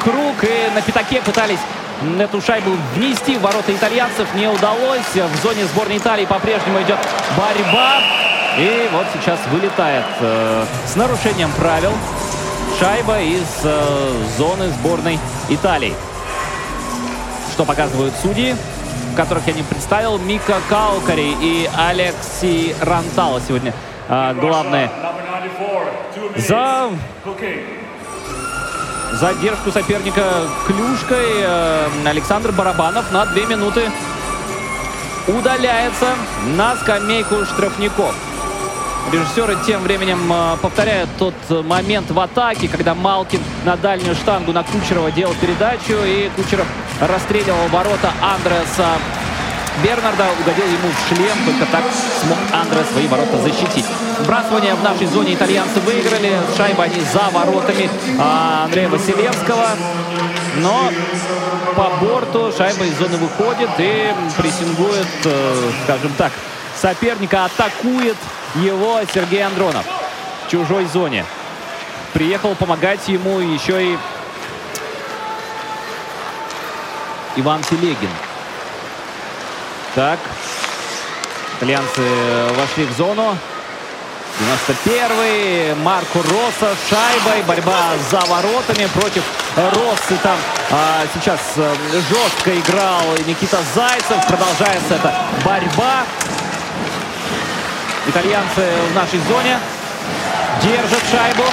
круг. 0.02 0.36
И 0.44 0.74
на 0.74 0.80
пятаке 0.80 1.20
пытались 1.20 1.60
эту 2.18 2.40
шайбу 2.40 2.70
внести 2.94 3.36
в 3.36 3.42
ворота 3.42 3.74
итальянцев. 3.74 4.28
Не 4.34 4.48
удалось. 4.48 5.14
В 5.14 5.42
зоне 5.42 5.64
сборной 5.66 5.98
Италии 5.98 6.26
по-прежнему 6.26 6.80
идет 6.82 6.98
борьба. 7.36 8.00
И 8.58 8.88
вот 8.92 9.06
сейчас 9.12 9.38
вылетает 9.50 10.04
э, 10.20 10.64
с 10.86 10.96
нарушением 10.96 11.50
правил 11.58 11.92
шайба 12.78 13.20
из 13.20 13.48
э, 13.64 14.12
зоны 14.36 14.68
сборной 14.70 15.18
Италии 15.48 15.94
что 17.54 17.64
показывают 17.64 18.12
судьи, 18.20 18.56
которых 19.16 19.46
я 19.46 19.52
не 19.52 19.62
представил. 19.62 20.18
Мика 20.18 20.56
Каукари 20.68 21.36
и 21.40 21.70
Алекси 21.76 22.74
Рантало 22.82 23.40
сегодня 23.40 23.72
а, 24.08 24.34
главное 24.34 24.90
за 26.36 26.90
задержку 29.14 29.70
соперника 29.70 30.22
клюшкой. 30.66 31.42
А, 31.42 31.88
Александр 32.06 32.52
Барабанов 32.52 33.10
на 33.12 33.26
две 33.26 33.46
минуты 33.46 33.90
удаляется 35.26 36.08
на 36.56 36.76
скамейку 36.76 37.44
штрафников. 37.44 38.14
Режиссеры 39.12 39.56
тем 39.66 39.82
временем 39.82 40.32
э, 40.32 40.56
повторяют 40.62 41.10
тот 41.18 41.34
момент 41.66 42.10
в 42.10 42.18
атаке, 42.18 42.68
когда 42.68 42.94
Малкин 42.94 43.40
на 43.64 43.76
дальнюю 43.76 44.14
штангу 44.14 44.52
на 44.52 44.62
Кучерова 44.62 45.10
делал 45.10 45.34
передачу, 45.40 45.92
и 46.04 46.30
Кучеров 46.36 46.66
расстреливал 47.00 47.68
ворота 47.70 48.12
Андреса 48.22 48.86
Бернарда, 49.82 50.26
угодил 50.40 50.66
ему 50.66 50.88
в 50.88 51.08
шлем, 51.08 51.36
только 51.44 51.66
так 51.70 51.82
смог 52.20 52.38
Андре 52.52 52.84
свои 52.92 53.06
ворота 53.08 53.38
защитить. 53.38 53.86
Вбрасывание 54.20 54.74
в 54.74 54.82
нашей 54.82 55.06
зоне 55.06 55.34
итальянцы 55.34 55.80
выиграли, 55.80 56.38
шайба 56.56 56.84
они 56.84 57.00
за 57.00 57.28
воротами 57.32 57.90
а, 58.18 58.64
Андрея 58.64 58.88
Василевского, 58.88 59.70
но 60.58 60.90
по 61.74 61.90
борту 62.04 62.52
шайба 62.56 62.84
из 62.84 62.96
зоны 62.98 63.16
выходит 63.16 63.70
и 63.78 64.14
прессингует, 64.36 65.06
э, 65.24 65.70
скажем 65.84 66.12
так, 66.16 66.32
соперника, 66.80 67.46
атакует 67.46 68.16
его 68.54 69.00
Сергей 69.12 69.44
Андронов 69.44 69.84
в 70.46 70.50
чужой 70.50 70.86
зоне. 70.86 71.24
Приехал 72.12 72.54
помогать 72.54 73.08
ему 73.08 73.40
еще 73.40 73.84
и 73.84 73.98
Иван 77.36 77.62
Телегин. 77.64 78.10
Так. 79.94 80.18
Итальянцы 81.56 82.02
вошли 82.58 82.84
в 82.84 82.92
зону. 82.96 83.38
91-й. 84.40 85.74
Марко 85.76 86.18
Росса 86.18 86.74
шайбой. 86.90 87.42
Борьба 87.46 87.92
за 88.10 88.18
воротами 88.26 88.86
против 88.86 89.22
Россы. 89.56 90.16
Там 90.20 90.36
а, 90.72 91.02
сейчас 91.14 91.38
а, 91.58 91.72
жестко 91.92 92.58
играл 92.58 93.02
Никита 93.24 93.58
Зайцев. 93.72 94.26
Продолжается 94.26 94.96
эта 94.96 95.14
борьба. 95.44 96.02
Итальянцы 98.08 98.66
в 98.90 98.94
нашей 98.96 99.20
зоне 99.28 99.60
держат 100.60 101.02
шайбу. 101.08 101.44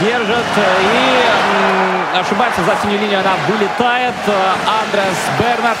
Держат 0.00 0.46
и 0.56 2.18
ошибается 2.18 2.62
за 2.62 2.76
синюю 2.82 3.00
линию. 3.00 3.18
Она 3.18 3.34
вылетает. 3.48 4.14
Андрес 4.64 5.16
Бернард 5.40 5.78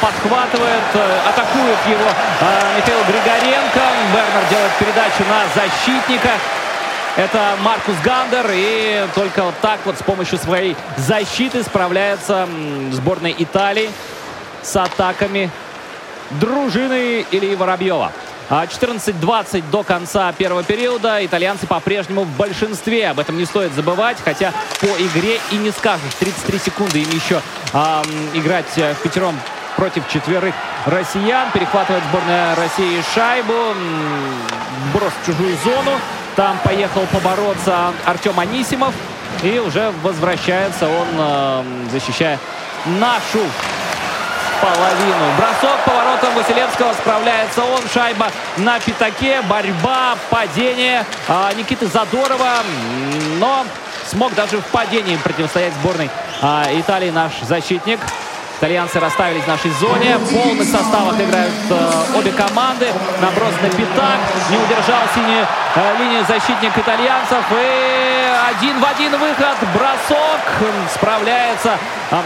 подхватывает, 0.00 0.82
атакует 1.28 1.78
его 1.86 2.10
а, 2.40 2.76
Михаил 2.76 2.98
Григоренко. 3.04 3.80
Бернард 4.12 4.48
делает 4.48 4.72
передачу 4.78 5.22
на 5.28 5.44
защитника. 5.54 6.30
Это 7.16 7.56
Маркус 7.62 7.94
Гандер. 8.02 8.46
И 8.52 9.06
только 9.14 9.42
вот 9.42 9.54
так 9.60 9.80
вот 9.84 9.98
с 9.98 10.02
помощью 10.02 10.38
своей 10.38 10.76
защиты 10.96 11.62
справляется 11.62 12.48
сборная 12.92 13.34
Италии 13.36 13.90
с 14.62 14.76
атаками 14.76 15.50
дружины 16.30 17.24
Ильи 17.30 17.54
Воробьева. 17.54 18.12
14-20 18.48 19.64
а, 19.68 19.72
до 19.72 19.82
конца 19.82 20.32
первого 20.32 20.62
периода. 20.62 21.24
Итальянцы 21.24 21.66
по-прежнему 21.66 22.22
в 22.22 22.36
большинстве. 22.36 23.10
Об 23.10 23.18
этом 23.18 23.36
не 23.36 23.44
стоит 23.44 23.72
забывать. 23.72 24.18
Хотя 24.24 24.52
по 24.80 24.86
игре 24.86 25.38
и 25.50 25.56
не 25.56 25.70
скажешь. 25.70 26.14
33 26.18 26.58
секунды 26.60 27.02
им 27.02 27.10
еще 27.10 27.42
э, 27.72 28.02
играть 28.34 28.76
в 28.76 29.02
пятером 29.02 29.38
против 29.76 30.08
четверых 30.08 30.54
россиян. 30.86 31.50
Перехватывает 31.52 32.02
сборная 32.10 32.54
России 32.56 33.02
шайбу. 33.14 33.74
Брос 34.92 35.12
в 35.22 35.26
чужую 35.26 35.56
зону. 35.62 35.92
Там 36.34 36.58
поехал 36.64 37.02
побороться 37.12 37.92
Артем 38.04 38.38
Анисимов. 38.40 38.94
И 39.42 39.58
уже 39.58 39.92
возвращается 40.02 40.88
он, 40.88 41.06
э, 41.12 41.62
защищая 41.92 42.38
нашу 42.86 43.40
половину. 44.60 45.36
Бросок 45.36 45.78
поворотом 45.84 46.34
Василевского. 46.34 46.92
Справляется 46.94 47.62
он. 47.62 47.82
Шайба 47.92 48.30
на 48.56 48.80
пятаке. 48.80 49.42
Борьба, 49.42 50.16
падение 50.30 51.04
а, 51.28 51.52
Никиты 51.52 51.86
Задорова. 51.86 52.62
Но 53.38 53.64
смог 54.08 54.34
даже 54.34 54.58
в 54.58 54.64
падении 54.66 55.16
противостоять 55.16 55.72
сборной 55.74 56.10
а, 56.40 56.64
Италии 56.72 57.10
наш 57.10 57.32
защитник. 57.42 58.00
Итальянцы 58.58 58.98
расставились 58.98 59.42
в 59.44 59.48
нашей 59.48 59.70
зоне. 59.72 60.16
В 60.16 60.32
полных 60.32 60.66
составах 60.66 61.20
играют 61.20 61.52
э, 61.68 62.18
обе 62.18 62.32
команды. 62.32 62.86
Наброс 63.20 63.52
на 63.62 63.68
пятак. 63.68 64.18
Не 64.48 64.56
удержал 64.56 65.02
синюю 65.14 65.46
э, 65.74 65.98
линию 65.98 66.24
защитник 66.26 66.76
итальянцев. 66.76 67.44
И 67.52 68.24
один 68.48 68.80
в 68.80 68.84
один 68.86 69.12
выход. 69.12 69.56
Бросок. 69.74 70.40
Справляется 70.94 71.76
э, 72.10 72.16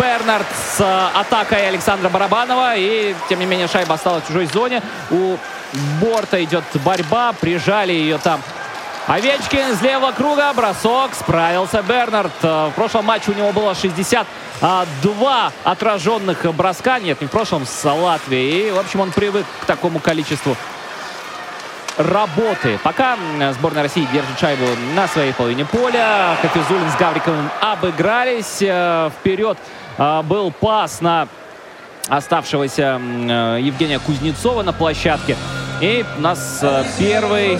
Бернард 0.00 0.46
с 0.56 0.80
э, 0.80 1.08
атакой 1.20 1.68
Александра 1.68 2.08
Барабанова. 2.08 2.74
И, 2.74 3.14
тем 3.28 3.38
не 3.38 3.44
менее, 3.44 3.68
шайба 3.68 3.96
осталась 3.96 4.24
в 4.24 4.28
чужой 4.28 4.46
зоне. 4.46 4.80
У 5.10 5.36
борта 6.00 6.42
идет 6.42 6.64
борьба. 6.82 7.34
Прижали 7.38 7.92
ее 7.92 8.16
там 8.16 8.40
Овечкин 9.06 9.74
с 9.74 9.80
левого 9.80 10.12
круга, 10.12 10.52
бросок, 10.52 11.14
справился 11.14 11.82
Бернард. 11.82 12.32
В 12.42 12.72
прошлом 12.74 13.06
матче 13.06 13.30
у 13.30 13.34
него 13.34 13.52
было 13.52 13.74
62 14.60 15.52
отраженных 15.64 16.54
броска. 16.54 16.98
Нет, 16.98 17.20
не 17.20 17.26
в 17.26 17.30
прошлом, 17.30 17.66
с 17.66 17.84
Латвией. 17.84 18.68
И, 18.68 18.70
в 18.70 18.78
общем, 18.78 19.00
он 19.00 19.10
привык 19.12 19.46
к 19.62 19.66
такому 19.66 20.00
количеству 20.00 20.56
работы. 21.96 22.78
Пока 22.82 23.16
сборная 23.52 23.82
России 23.82 24.06
держит 24.12 24.38
шайбу 24.38 24.64
на 24.94 25.06
своей 25.08 25.32
половине 25.32 25.64
поля. 25.64 26.36
Хафизулин 26.42 26.90
с 26.90 26.96
Гавриковым 26.96 27.50
обыгрались. 27.60 28.58
Э, 28.60 29.10
вперед 29.18 29.58
э, 29.96 30.22
был 30.22 30.50
пас 30.52 31.00
на 31.00 31.28
оставшегося 32.08 33.00
э, 33.00 33.58
Евгения 33.60 33.98
Кузнецова 33.98 34.62
на 34.62 34.72
площадке. 34.72 35.36
И 35.80 36.04
у 36.16 36.20
нас 36.20 36.64
первый 36.98 37.58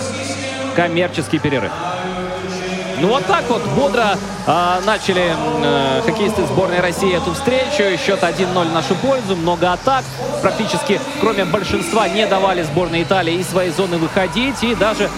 коммерческий 0.74 1.38
перерыв. 1.38 1.72
Ну 3.00 3.08
вот 3.08 3.24
так 3.26 3.48
вот 3.48 3.62
бодро 3.76 4.16
э, 4.46 4.80
начали 4.84 5.32
э, 5.62 6.02
хоккеисты 6.04 6.44
сборной 6.46 6.80
России 6.80 7.14
эту 7.16 7.32
встречу. 7.32 7.96
Счет 8.04 8.22
1-0 8.22 8.68
в 8.68 8.72
нашу 8.72 8.96
пользу. 8.96 9.36
Много 9.36 9.72
атак. 9.72 10.04
Практически, 10.42 11.00
кроме 11.20 11.44
большинства, 11.44 12.08
не 12.08 12.26
давали 12.26 12.62
сборной 12.62 13.04
Италии 13.04 13.34
из 13.34 13.48
своей 13.48 13.70
зоны 13.70 13.98
выходить. 13.98 14.62
И 14.64 14.74
даже 14.74 15.08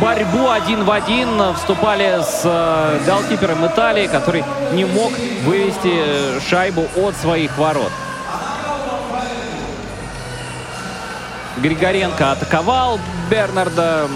борьбу 0.00 0.48
один 0.48 0.84
в 0.84 0.90
один 0.90 1.54
вступали 1.54 2.22
с 2.22 2.42
э, 2.44 3.00
голкипером 3.06 3.66
Италии, 3.66 4.06
который 4.06 4.42
не 4.72 4.86
мог 4.86 5.12
вывести 5.44 5.92
э, 5.92 6.40
шайбу 6.48 6.86
от 6.96 7.14
своих 7.16 7.56
ворот. 7.58 7.92
Григоренко 11.58 12.32
атаковал 12.32 12.98
Бернарда. 13.30 14.08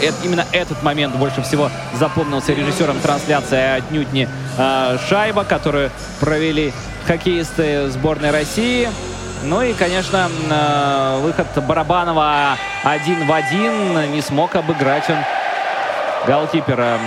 Это, 0.00 0.14
именно 0.22 0.46
этот 0.52 0.82
момент 0.82 1.14
больше 1.16 1.42
всего 1.42 1.70
запомнился 1.94 2.52
режиссером 2.52 3.00
трансляции, 3.00 3.58
а 3.58 3.74
отнюдь 3.76 4.12
не 4.12 4.28
э, 4.56 4.98
шайба, 5.08 5.44
которую 5.44 5.90
провели 6.20 6.72
хоккеисты 7.06 7.88
сборной 7.88 8.30
России. 8.30 8.88
Ну 9.44 9.62
и, 9.62 9.72
конечно, 9.72 10.28
э, 10.50 11.18
выход 11.20 11.46
Барабанова 11.66 12.56
один 12.84 13.26
в 13.26 13.32
один. 13.32 14.12
Не 14.12 14.20
смог 14.20 14.54
обыграть 14.54 15.08
он 15.10 15.16
голкипера. 16.26 16.98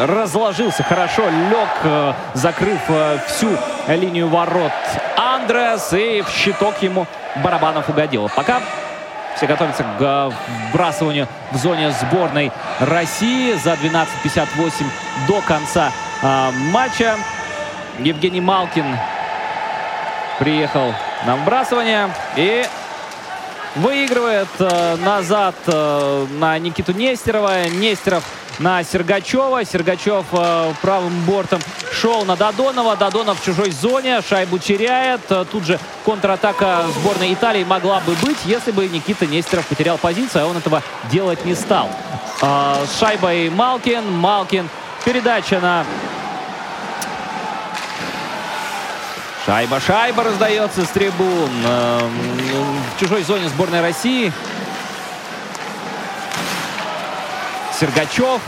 Разложился 0.00 0.82
хорошо, 0.82 1.22
лег, 1.28 1.68
э, 1.84 2.12
закрыв 2.34 2.80
всю 3.26 3.48
линию 3.88 4.28
ворот 4.28 4.72
Андреас. 5.16 5.92
И 5.92 6.22
в 6.22 6.30
щиток 6.30 6.80
ему 6.82 7.06
Барабанов 7.42 7.88
угодил. 7.88 8.30
Пока 8.34 8.60
все 9.36 9.46
готовятся 9.46 9.84
к 9.98 10.32
вбрасыванию 10.70 11.28
в 11.50 11.56
зоне 11.56 11.90
сборной 11.92 12.52
России 12.80 13.52
за 13.54 13.72
12.58 13.72 14.86
до 15.26 15.40
конца 15.42 15.92
э, 16.22 16.50
матча. 16.72 17.16
Евгений 17.98 18.40
Малкин 18.40 18.96
приехал 20.38 20.94
на 21.26 21.36
вбрасывание 21.36 22.10
и 22.36 22.64
выигрывает 23.76 24.48
э, 24.58 24.96
назад 24.96 25.54
э, 25.66 26.26
на 26.38 26.58
Никиту 26.58 26.92
Нестерова. 26.92 27.68
Нестеров 27.68 28.24
на 28.62 28.82
Сергачева. 28.84 29.64
Сергачев 29.64 30.24
э, 30.32 30.72
правым 30.80 31.12
бортом 31.24 31.60
шел 31.92 32.24
на 32.24 32.36
Додонова. 32.36 32.96
Додонов 32.96 33.40
в 33.40 33.44
чужой 33.44 33.72
зоне. 33.72 34.22
Шайбу 34.22 34.58
теряет. 34.58 35.20
Э, 35.30 35.44
тут 35.50 35.64
же 35.64 35.78
контратака 36.04 36.84
сборной 36.94 37.34
Италии 37.34 37.64
могла 37.64 38.00
бы 38.00 38.14
быть, 38.22 38.38
если 38.44 38.70
бы 38.70 38.88
Никита 38.88 39.26
Нестеров 39.26 39.66
потерял 39.66 39.98
позицию, 39.98 40.44
а 40.44 40.46
он 40.46 40.56
этого 40.56 40.82
делать 41.10 41.44
не 41.44 41.54
стал. 41.54 41.90
Э, 42.40 42.84
с 42.86 42.98
шайбой 42.98 43.50
Малкин. 43.50 44.10
Малкин. 44.12 44.68
Передача 45.04 45.58
на 45.58 45.84
Шайба, 49.44 49.80
шайба 49.80 50.22
раздается 50.22 50.84
с 50.84 50.88
трибун. 50.88 51.50
Э, 51.64 52.08
в 52.94 53.00
чужой 53.00 53.24
зоне 53.24 53.48
сборной 53.48 53.80
России. 53.80 54.32
Сергачев 57.82 58.40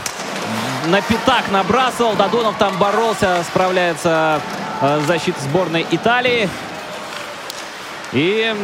на 0.85 1.01
пятак 1.01 1.51
набрасывал. 1.51 2.15
Додонов 2.15 2.55
там 2.57 2.77
боролся, 2.77 3.43
справляется 3.43 4.39
э, 4.79 5.01
защита 5.05 5.37
сборной 5.41 5.85
Италии. 5.91 6.47
И, 8.13 8.55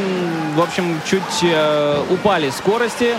в 0.56 0.62
общем, 0.62 1.02
чуть 1.06 1.44
э, 1.44 2.04
упали 2.10 2.50
скорости. 2.52 3.18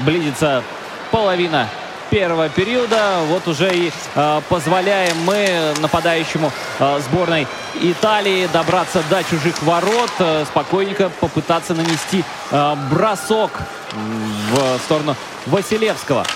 Близится 0.00 0.62
половина 1.10 1.66
первого 2.10 2.50
периода. 2.50 3.20
Вот 3.26 3.48
уже 3.48 3.74
и 3.74 3.90
э, 4.14 4.40
позволяем 4.50 5.16
мы 5.24 5.72
нападающему 5.80 6.52
э, 6.78 7.00
сборной 7.08 7.46
Италии 7.80 8.50
добраться 8.52 9.02
до 9.08 9.24
чужих 9.24 9.62
ворот, 9.62 10.10
э, 10.18 10.44
спокойненько 10.44 11.08
попытаться 11.08 11.72
нанести 11.72 12.22
э, 12.50 12.74
бросок 12.90 13.62
в 13.94 14.78
сторону 14.84 15.16
Василевского. 15.46 16.26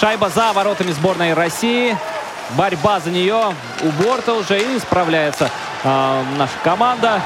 Шайба 0.00 0.28
за 0.28 0.52
воротами 0.52 0.90
сборной 0.90 1.34
России. 1.34 1.96
Борьба 2.50 3.00
за 3.00 3.10
нее 3.10 3.54
у 3.82 3.88
борта 4.02 4.34
уже 4.34 4.58
и 4.60 4.78
справляется 4.78 5.50
э, 5.82 6.22
наша 6.36 6.52
команда. 6.62 7.20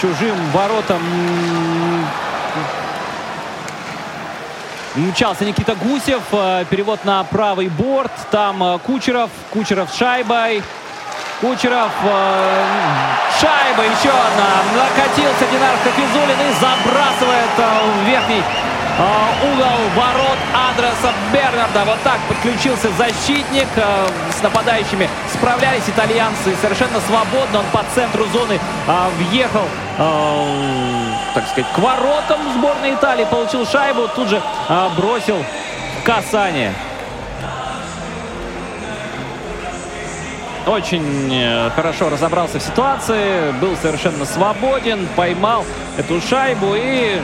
Чужим 0.00 0.36
воротам 0.52 1.00
Мчался 4.94 5.44
Никита 5.44 5.74
Гусев. 5.74 6.22
Э, 6.30 6.64
перевод 6.70 7.04
на 7.04 7.24
правый 7.24 7.68
борт. 7.68 8.12
Там 8.30 8.62
э, 8.62 8.78
Кучеров. 8.78 9.30
Кучеров 9.52 9.90
с 9.90 9.96
шайбой. 9.98 10.62
Кучеров. 11.40 11.90
Шайба 13.40 13.82
еще 13.82 14.10
одна. 14.10 14.62
Накатился 14.76 15.44
Динар 15.50 15.74
Хафизулин 15.82 16.40
и 16.40 16.52
забрасывает 16.60 17.50
в 17.58 18.08
верхний 18.08 18.42
угол 18.98 19.78
ворот 19.96 20.38
адреса 20.70 21.12
Бернарда. 21.32 21.84
Вот 21.84 21.98
так 22.02 22.18
подключился 22.28 22.88
защитник. 22.96 23.68
С 24.36 24.42
нападающими 24.42 25.08
справлялись 25.32 25.88
итальянцы 25.88 26.54
совершенно 26.60 27.00
свободно. 27.00 27.60
Он 27.60 27.66
по 27.72 27.84
центру 27.94 28.24
зоны 28.26 28.58
въехал 29.18 29.66
так 31.34 31.48
сказать, 31.48 31.70
к 31.72 31.78
воротам 31.78 32.40
сборной 32.56 32.94
Италии. 32.94 33.24
Получил 33.24 33.66
шайбу, 33.66 34.08
тут 34.14 34.28
же 34.28 34.40
а, 34.68 34.88
бросил 34.96 35.44
касание. 36.04 36.72
Очень 40.66 41.30
э, 41.30 41.70
хорошо 41.76 42.08
разобрался 42.08 42.58
в 42.58 42.62
ситуации, 42.62 43.50
был 43.60 43.76
совершенно 43.76 44.24
свободен, 44.24 45.06
поймал 45.14 45.62
эту 45.98 46.22
шайбу 46.22 46.74
и 46.74 47.20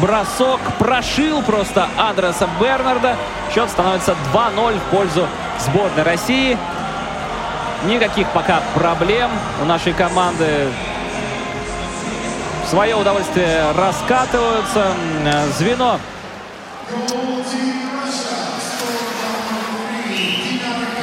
бросок 0.00 0.60
прошил 0.78 1.42
просто 1.42 1.88
адреса 1.98 2.48
Бернарда. 2.60 3.16
Счет 3.54 3.70
становится 3.70 4.16
2-0 4.32 4.78
в 4.78 4.82
пользу 4.94 5.26
сборной 5.58 6.02
России. 6.02 6.58
Никаких 7.84 8.28
пока 8.28 8.62
проблем 8.74 9.30
у 9.62 9.64
нашей 9.66 9.92
команды 9.92 10.68
свое 12.68 12.96
удовольствие 12.96 13.72
раскатываются. 13.76 14.92
Звено 15.58 15.98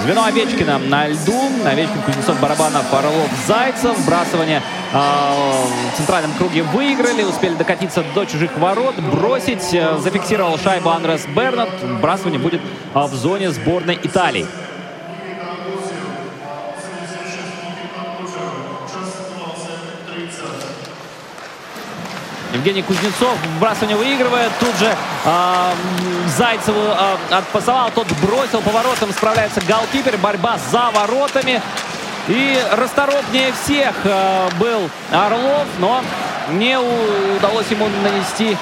Звено 0.04 0.26
Овечкина 0.26 0.80
на 0.80 1.08
льду. 1.08 1.40
Овечкин, 1.64 2.02
Кузнецов, 2.02 2.40
Барабанов, 2.40 2.92
Орлов, 2.92 3.30
Зайцев. 3.48 3.98
Вбрасывание 4.00 4.64
э, 4.94 4.98
в 4.98 5.98
центральном 5.98 6.34
круге 6.34 6.64
выиграли. 6.64 7.24
Успели 7.24 7.54
докатиться 7.54 8.04
до 8.16 8.26
чужих 8.26 8.58
ворот. 8.58 8.96
Бросить. 8.96 9.74
Э, 9.74 9.98
зафиксировал 10.00 10.58
шайбу 10.58 10.90
Андрес 10.90 11.28
Бернат. 11.28 11.70
Вбрасывание 11.84 12.40
будет 12.40 12.62
э, 12.62 13.00
в 13.00 13.14
зоне 13.14 13.52
сборной 13.52 14.00
Италии. 14.02 14.48
Евгений 22.54 22.82
Кузнецов 22.82 23.38
вбрасывание 23.58 23.96
выигрывает. 23.96 24.52
Тут 24.60 24.76
же 24.78 24.96
э, 25.26 25.72
Зайцеву 26.38 26.82
э, 26.82 27.16
отпасовал. 27.36 27.92
Тот 27.92 28.08
бросил 28.22 28.62
поворотом. 28.62 29.12
Справляется 29.12 29.62
голкипер. 29.62 30.18
Борьба 30.18 30.58
за 30.72 30.92
воротами. 30.92 31.62
И 32.28 32.62
расторопнее 32.74 33.54
всех 33.54 33.94
э, 34.04 34.50
был 34.60 34.90
Орлов, 35.12 35.66
но 35.80 36.04
не 36.52 36.78
удалось 36.78 37.68
ему 37.70 37.88
нанести 38.04 38.58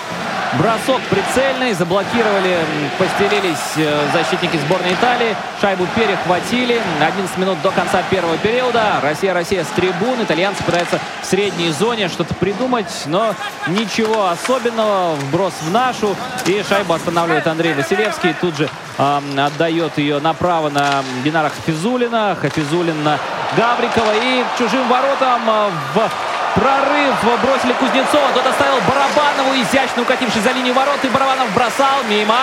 Бросок 0.57 0.99
прицельный, 1.11 1.73
заблокировали, 1.73 2.57
постелились 2.97 3.77
э, 3.77 4.07
защитники 4.11 4.57
сборной 4.57 4.93
Италии. 4.93 5.35
Шайбу 5.61 5.85
перехватили. 5.95 6.81
11 6.99 7.37
минут 7.37 7.61
до 7.61 7.69
конца 7.69 8.01
первого 8.09 8.35
периода. 8.37 8.99
Россия-Россия 9.03 9.63
с 9.63 9.67
трибун. 9.67 10.23
Итальянцы 10.23 10.63
пытаются 10.63 10.99
в 11.21 11.25
средней 11.25 11.69
зоне 11.69 12.07
что-то 12.07 12.33
придумать, 12.33 12.91
но 13.05 13.35
ничего 13.67 14.27
особенного. 14.29 15.13
Вброс 15.17 15.53
в 15.61 15.71
нашу. 15.71 16.15
И 16.47 16.63
шайбу 16.67 16.93
останавливает 16.93 17.45
Андрей 17.45 17.75
Василевский. 17.75 18.33
Тут 18.41 18.57
же 18.57 18.67
э, 18.97 19.19
отдает 19.37 19.99
ее 19.99 20.19
направо 20.19 20.69
на 20.69 21.03
Динара 21.23 21.49
Хафизулина. 21.49 22.35
Хафизулин 22.41 23.07
Гаврикова. 23.55 24.13
И 24.15 24.43
чужим 24.57 24.87
воротам 24.87 25.41
э, 25.47 25.69
в 25.93 26.38
Прорыв 26.55 27.15
бросили 27.41 27.73
Кузнецова. 27.73 28.31
Тот 28.33 28.45
оставил 28.45 28.79
Барабанову, 28.87 29.55
изящно 29.61 30.01
укатившись 30.01 30.43
за 30.43 30.51
линию 30.51 30.73
ворот. 30.73 31.03
И 31.03 31.07
Барабанов 31.09 31.53
бросал 31.53 32.03
мимо. 32.09 32.37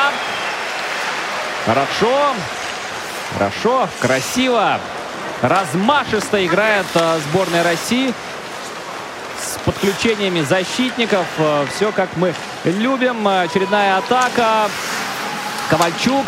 Хорошо. 1.65 2.35
Хорошо. 3.35 3.89
Красиво. 4.01 4.79
Размашисто 5.43 6.45
играет 6.47 6.87
э, 6.95 7.19
сборная 7.29 7.63
России. 7.63 8.15
С 9.41 9.59
подключениями 9.65 10.41
защитников. 10.43 11.27
Э, 11.39 11.67
Все 11.75 11.93
как 11.93 12.09
мы 12.17 12.35
любим. 12.65 13.27
Очередная 13.27 13.99
атака. 13.99 14.71
Ковальчук. 15.69 16.27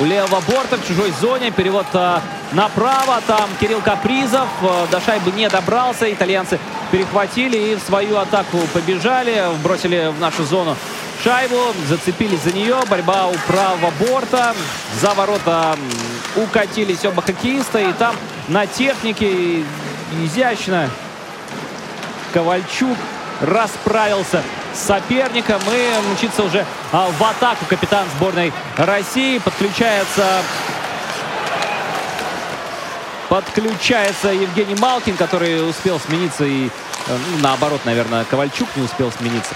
У 0.00 0.04
левого 0.04 0.40
борта 0.42 0.76
в 0.76 0.86
чужой 0.86 1.12
зоне. 1.20 1.50
Перевод 1.50 1.86
э, 1.92 2.20
направо. 2.52 3.20
Там 3.26 3.50
Кирилл 3.58 3.80
Капризов. 3.80 4.48
Э, 4.62 4.86
до 4.92 5.00
шайбы 5.00 5.32
не 5.32 5.48
добрался. 5.48 6.12
Итальянцы 6.12 6.60
перехватили 6.92 7.56
и 7.56 7.74
в 7.74 7.80
свою 7.80 8.16
атаку 8.16 8.58
побежали. 8.72 9.42
Бросили 9.64 10.12
в 10.16 10.20
нашу 10.20 10.44
зону 10.44 10.76
шайбу. 11.24 11.74
Зацепились 11.88 12.42
за 12.42 12.52
нее. 12.52 12.76
Борьба 12.88 13.26
у 13.26 13.34
правого 13.48 13.92
борта. 13.98 14.54
За 15.00 15.14
ворота 15.14 15.76
укатились 16.36 17.04
оба 17.04 17.20
хоккеиста. 17.20 17.80
И 17.80 17.92
там 17.94 18.14
на 18.46 18.66
технике 18.66 19.64
изящно 20.22 20.88
Ковальчук 22.32 22.96
расправился 23.40 24.44
соперником 24.78 25.60
и 25.72 26.12
мчится 26.14 26.42
уже 26.42 26.64
а, 26.92 27.08
в 27.10 27.22
атаку 27.22 27.64
капитан 27.68 28.06
сборной 28.16 28.52
России. 28.76 29.38
Подключается 29.38 30.42
подключается 33.28 34.28
Евгений 34.28 34.76
Малкин, 34.76 35.16
который 35.16 35.68
успел 35.68 36.00
смениться 36.00 36.44
и 36.44 36.70
ну, 37.08 37.38
наоборот, 37.42 37.80
наверное, 37.84 38.24
Ковальчук 38.24 38.68
не 38.76 38.82
успел 38.82 39.10
смениться. 39.10 39.54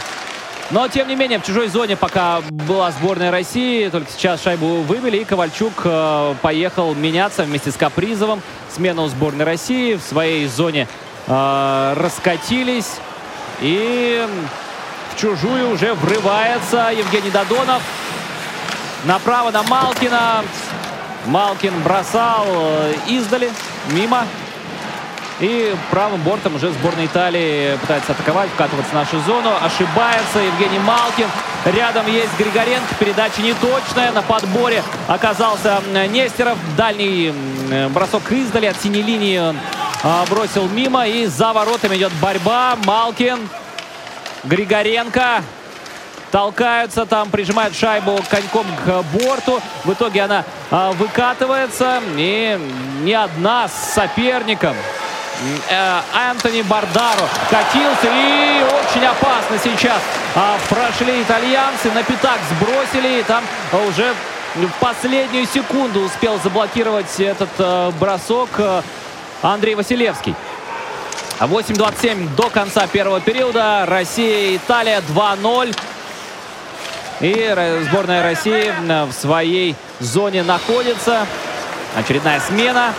Но, 0.71 0.89
тем 0.89 1.07
не 1.07 1.17
менее, 1.17 1.39
в 1.39 1.45
чужой 1.45 1.69
зоне 1.69 1.97
пока 1.97 2.41
была 2.51 2.91
сборная 2.93 3.31
России. 3.31 3.89
Только 3.91 4.11
сейчас 4.11 4.43
шайбу 4.43 4.81
вывели, 4.83 5.19
и 5.19 5.25
Ковальчук 5.25 5.83
э, 5.85 6.35
поехал 6.41 6.95
меняться 6.95 7.43
вместе 7.43 7.71
с 7.71 7.77
Капризовым. 7.77 8.41
Смена 8.75 9.03
у 9.03 9.09
сборной 9.09 9.45
России. 9.45 9.97
В 9.97 10.01
своей 10.01 10.47
зоне 10.47 10.89
э, 11.27 11.95
раскатились. 11.95 13.01
И 13.61 14.27
в 15.13 15.21
чужую 15.21 15.71
уже 15.71 15.95
врывается 15.95 16.91
Евгений 16.91 17.31
Додонов. 17.31 17.83
Направо 19.05 19.51
на 19.51 19.63
Малкина. 19.63 20.45
Малкин 21.27 21.83
бросал 21.83 22.47
издали, 23.07 23.51
мимо. 23.91 24.27
И 25.41 25.75
правым 25.91 26.21
бортом 26.23 26.55
уже 26.55 26.71
сборная 26.71 27.07
Италии 27.07 27.77
пытается 27.81 28.13
атаковать, 28.13 28.51
вкатываться 28.51 28.93
в 28.93 28.95
нашу 28.95 29.21
зону. 29.21 29.51
Ошибается 29.61 30.39
Евгений 30.39 30.79
Малкин. 30.79 31.29
Рядом 31.65 32.07
есть 32.07 32.37
Григоренко. 32.39 32.95
Передача 32.99 33.43
неточная. 33.43 34.13
На 34.13 34.23
подборе 34.23 34.83
оказался 35.09 35.81
Нестеров. 36.11 36.59
Дальний 36.77 37.35
бросок 37.91 38.31
издали 38.31 38.67
от 38.67 38.81
синей 38.81 39.03
линии 39.03 39.55
бросил 40.29 40.69
мимо. 40.69 41.07
И 41.07 41.27
за 41.27 41.53
воротами 41.53 41.97
идет 41.97 42.13
борьба. 42.21 42.77
Малкин. 42.85 43.49
Григоренко. 44.45 45.43
Толкаются 46.31 47.05
там, 47.05 47.29
прижимают 47.31 47.77
шайбу 47.77 48.19
коньком 48.31 48.67
к 48.85 49.03
борту. 49.13 49.61
В 49.85 49.93
итоге 49.93 50.23
она 50.23 50.45
а, 50.71 50.93
выкатывается. 50.93 52.01
И 52.17 52.59
не 53.03 53.13
одна 53.13 53.69
с 53.69 53.95
соперником. 53.95 54.75
Антони 56.15 56.63
Бардаро 56.63 57.29
катился 57.51 58.07
и 58.07 58.63
очень 58.63 59.05
опасно 59.05 59.59
сейчас 59.63 60.01
а, 60.37 60.57
прошли 60.69 61.23
итальянцы, 61.23 61.91
на 61.91 62.03
пятак 62.05 62.39
сбросили 62.51 63.21
и 63.21 63.23
там 63.25 63.43
уже 63.89 64.15
в 64.55 64.69
последнюю 64.81 65.47
секунду 65.47 66.01
успел 66.01 66.39
заблокировать 66.43 67.19
этот 67.19 67.49
а, 67.59 67.91
бросок 67.93 68.51
а, 68.59 68.83
Андрей 69.43 69.75
Василевский. 69.75 70.35
8.27 71.41 72.35
до 72.37 72.51
конца 72.51 72.87
первого 72.87 73.21
периода. 73.21 73.85
Россия 73.87 74.57
Италия 74.57 75.01
2-0. 75.01 75.77
И 77.21 77.85
сборная 77.89 78.23
России 78.23 78.73
в 79.07 79.13
своей 79.13 79.77
зоне 80.01 80.43
находится. 80.43 81.27
Очередная 81.97 82.41
смена. 82.41 82.95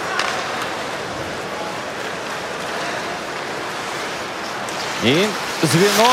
И 5.03 5.27
звено 5.63 6.09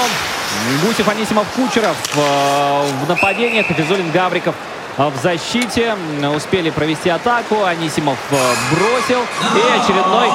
Гусев, 0.83 1.09
Анисимов, 1.09 1.47
Кучеров 1.55 1.97
в 2.15 3.09
нападениях. 3.09 3.71
Эпизолин, 3.71 4.11
Гавриков 4.11 4.55
в 5.09 5.17
защите. 5.17 5.97
Успели 6.35 6.69
провести 6.71 7.09
атаку. 7.09 7.65
Анисимов 7.65 8.19
бросил. 8.29 9.21
И 9.55 9.81
очередной 9.81 10.31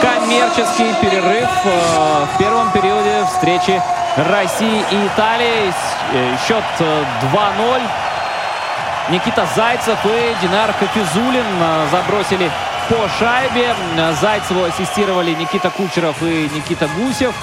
коммерческий 0.00 0.94
перерыв 1.00 1.48
в 1.64 2.38
первом 2.38 2.70
периоде 2.70 3.24
встречи 3.26 3.82
России 4.16 4.84
и 4.90 5.06
Италии. 5.06 5.72
Счет 6.46 6.64
2-0. 6.78 7.82
Никита 9.10 9.46
Зайцев 9.54 9.98
и 10.04 10.36
Динар 10.42 10.72
Хафизулин 10.72 11.44
забросили 11.90 12.50
по 12.88 13.08
шайбе. 13.18 13.74
Зайцеву 14.20 14.64
ассистировали 14.64 15.32
Никита 15.32 15.70
Кучеров 15.70 16.22
и 16.22 16.48
Никита 16.54 16.88
Гусев. 16.96 17.34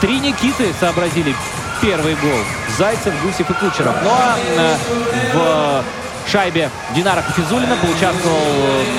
Три 0.00 0.20
Никиты 0.20 0.74
сообразили 0.78 1.34
первый 1.80 2.14
гол. 2.16 2.40
Зайцев, 2.76 3.14
Гусев 3.22 3.48
и 3.50 3.54
Кучеров. 3.54 3.94
Ну 4.02 4.10
а 4.12 5.82
в 6.24 6.30
шайбе 6.30 6.70
Динара 6.94 7.22
Хафизулина 7.22 7.76
поучаствовал 7.76 8.38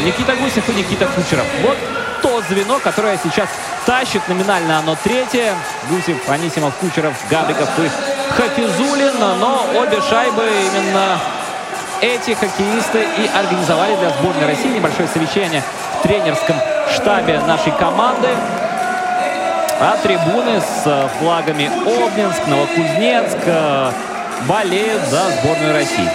Никита 0.06 0.36
Гусев 0.36 0.68
и 0.70 0.74
Никита 0.74 1.06
Кучеров. 1.08 1.46
Вот 1.62 1.78
то 2.22 2.42
звено, 2.50 2.80
которое 2.80 3.20
сейчас 3.24 3.50
тащит. 3.86 4.28
Номинально 4.28 4.80
оно 4.80 4.96
третье. 5.04 5.54
Гусев, 5.90 6.18
Анисимов, 6.30 6.74
Кучеров, 6.76 7.13
Габриков 7.30 7.70
и 7.80 7.90
Хафизулин. 8.34 9.20
Но 9.20 9.66
обе 9.76 10.00
шайбы 10.10 10.50
именно 10.72 11.20
эти 12.02 12.34
хоккеисты 12.34 13.08
и 13.18 13.30
организовали 13.36 13.96
для 13.96 14.10
сборной 14.12 14.48
России 14.48 14.70
небольшое 14.70 15.08
совещание 15.08 15.63
в 16.00 16.04
тренерском 16.04 16.56
штабе 16.94 17.40
нашей 17.42 17.72
команды. 17.74 18.30
А 19.80 19.96
трибуны 20.02 20.60
с 20.60 21.10
флагами 21.20 21.68
Обнинск, 21.68 22.48
Новокузнецк 22.48 23.38
болеют 24.48 25.04
за 25.04 25.30
сборную 25.40 25.74
России. 25.74 26.10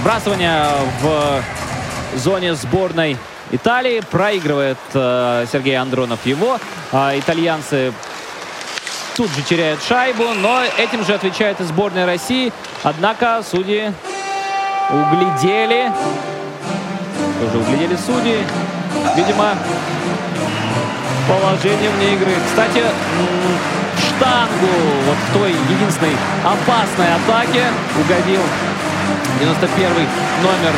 Вбрасывание 0.00 0.66
в 1.00 1.42
зоне 2.16 2.54
сборной 2.54 3.16
Италии. 3.50 4.00
Проигрывает 4.10 4.78
э, 4.94 5.46
Сергей 5.50 5.76
Андронов 5.76 6.24
его. 6.24 6.58
Э, 6.92 7.18
итальянцы 7.18 7.92
тут 9.16 9.30
же 9.30 9.42
теряют 9.42 9.82
шайбу, 9.82 10.24
но 10.34 10.62
этим 10.78 11.04
же 11.04 11.14
отвечает 11.14 11.60
и 11.60 11.64
сборная 11.64 12.06
России. 12.06 12.52
Однако 12.82 13.42
судьи 13.42 13.92
углядели. 14.90 15.92
Тоже 17.40 17.58
углядели 17.58 17.96
судьи. 17.96 18.44
Видимо, 19.16 19.54
положение 21.28 21.90
вне 21.90 22.14
игры. 22.14 22.32
Кстати, 22.46 22.84
штангу 23.98 24.66
вот 25.06 25.16
в 25.16 25.32
той 25.34 25.50
единственной 25.50 26.16
опасной 26.44 27.14
атаке 27.14 27.66
угодил 28.00 28.40
91 29.40 29.90
номер 30.42 30.74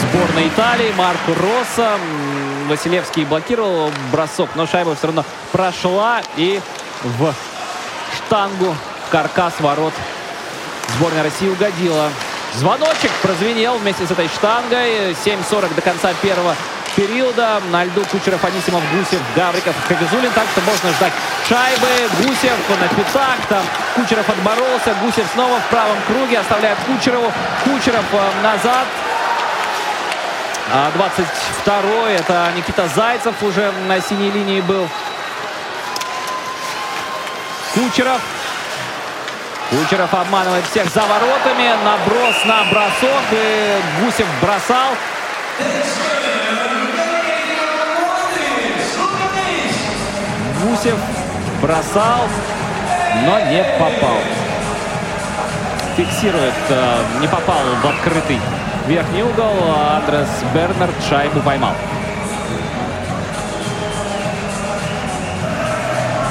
сборной 0.00 0.48
Италии 0.48 0.92
Марко 0.96 1.34
Росса. 1.40 1.98
Василевский 2.68 3.24
блокировал 3.24 3.90
бросок, 4.10 4.50
но 4.54 4.66
шайба 4.66 4.94
все 4.94 5.08
равно 5.08 5.24
прошла 5.50 6.22
и 6.36 6.60
в 7.02 7.34
штангу, 8.16 8.74
каркас 9.10 9.54
ворот 9.60 9.92
сборная 10.96 11.22
России 11.22 11.48
угодила. 11.48 12.10
Звоночек 12.54 13.10
прозвенел 13.22 13.78
вместе 13.78 14.06
с 14.06 14.10
этой 14.10 14.28
штангой. 14.28 15.12
7.40 15.12 15.74
до 15.74 15.80
конца 15.80 16.12
первого 16.20 16.54
периода. 16.94 17.62
На 17.70 17.84
льду 17.84 18.02
Кучеров, 18.10 18.44
Анисимов, 18.44 18.82
Гусев, 18.92 19.20
Гавриков, 19.34 19.74
Хагизулин. 19.88 20.30
Так 20.32 20.44
что 20.52 20.60
можно 20.60 20.90
ждать 20.90 21.12
шайбы. 21.48 21.88
Гусев 22.18 22.56
на 22.68 22.88
пятак. 22.88 23.38
Там 23.48 23.62
Кучеров 23.94 24.28
отборолся. 24.28 24.94
Гусев 25.02 25.26
снова 25.32 25.58
в 25.60 25.70
правом 25.70 25.96
круге. 26.06 26.38
Оставляет 26.38 26.78
Кучерову. 26.86 27.32
Кучеров 27.64 28.04
э, 28.12 28.42
назад. 28.42 28.86
22-й. 30.96 32.14
Это 32.14 32.52
Никита 32.56 32.88
Зайцев 32.88 33.42
уже 33.42 33.72
на 33.88 34.00
синей 34.00 34.30
линии 34.30 34.60
был. 34.60 34.88
Кучеров. 37.74 38.20
Кучеров 39.72 40.12
обманывает 40.12 40.66
всех 40.66 40.86
за 40.90 41.00
воротами. 41.00 41.70
Наброс 41.82 42.44
на 42.44 42.64
бросок. 42.70 43.24
И 43.32 44.04
Гусев 44.04 44.26
бросал. 44.42 44.90
Гусев 50.62 50.98
бросал, 51.62 52.28
но 53.24 53.40
не 53.48 53.64
попал. 53.78 54.18
Фиксирует, 55.96 56.52
э, 56.68 57.04
не 57.20 57.28
попал 57.28 57.62
в 57.82 57.86
открытый 57.86 58.38
верхний 58.86 59.22
угол. 59.22 59.54
Андрес 59.96 60.28
Бернард 60.52 60.94
шайбу 61.08 61.40
поймал. 61.40 61.72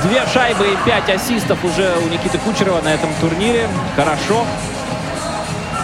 Две 0.04 0.26
шайбы 0.34 0.68
и 0.68 0.76
пять 0.84 1.10
ассистов 1.10 1.64
уже 1.64 1.94
у 2.04 2.08
Никиты 2.10 2.40
Кучерова 2.40 2.82
на 2.82 2.94
этом 2.94 3.10
турнире. 3.22 3.70
Хорошо. 3.96 4.46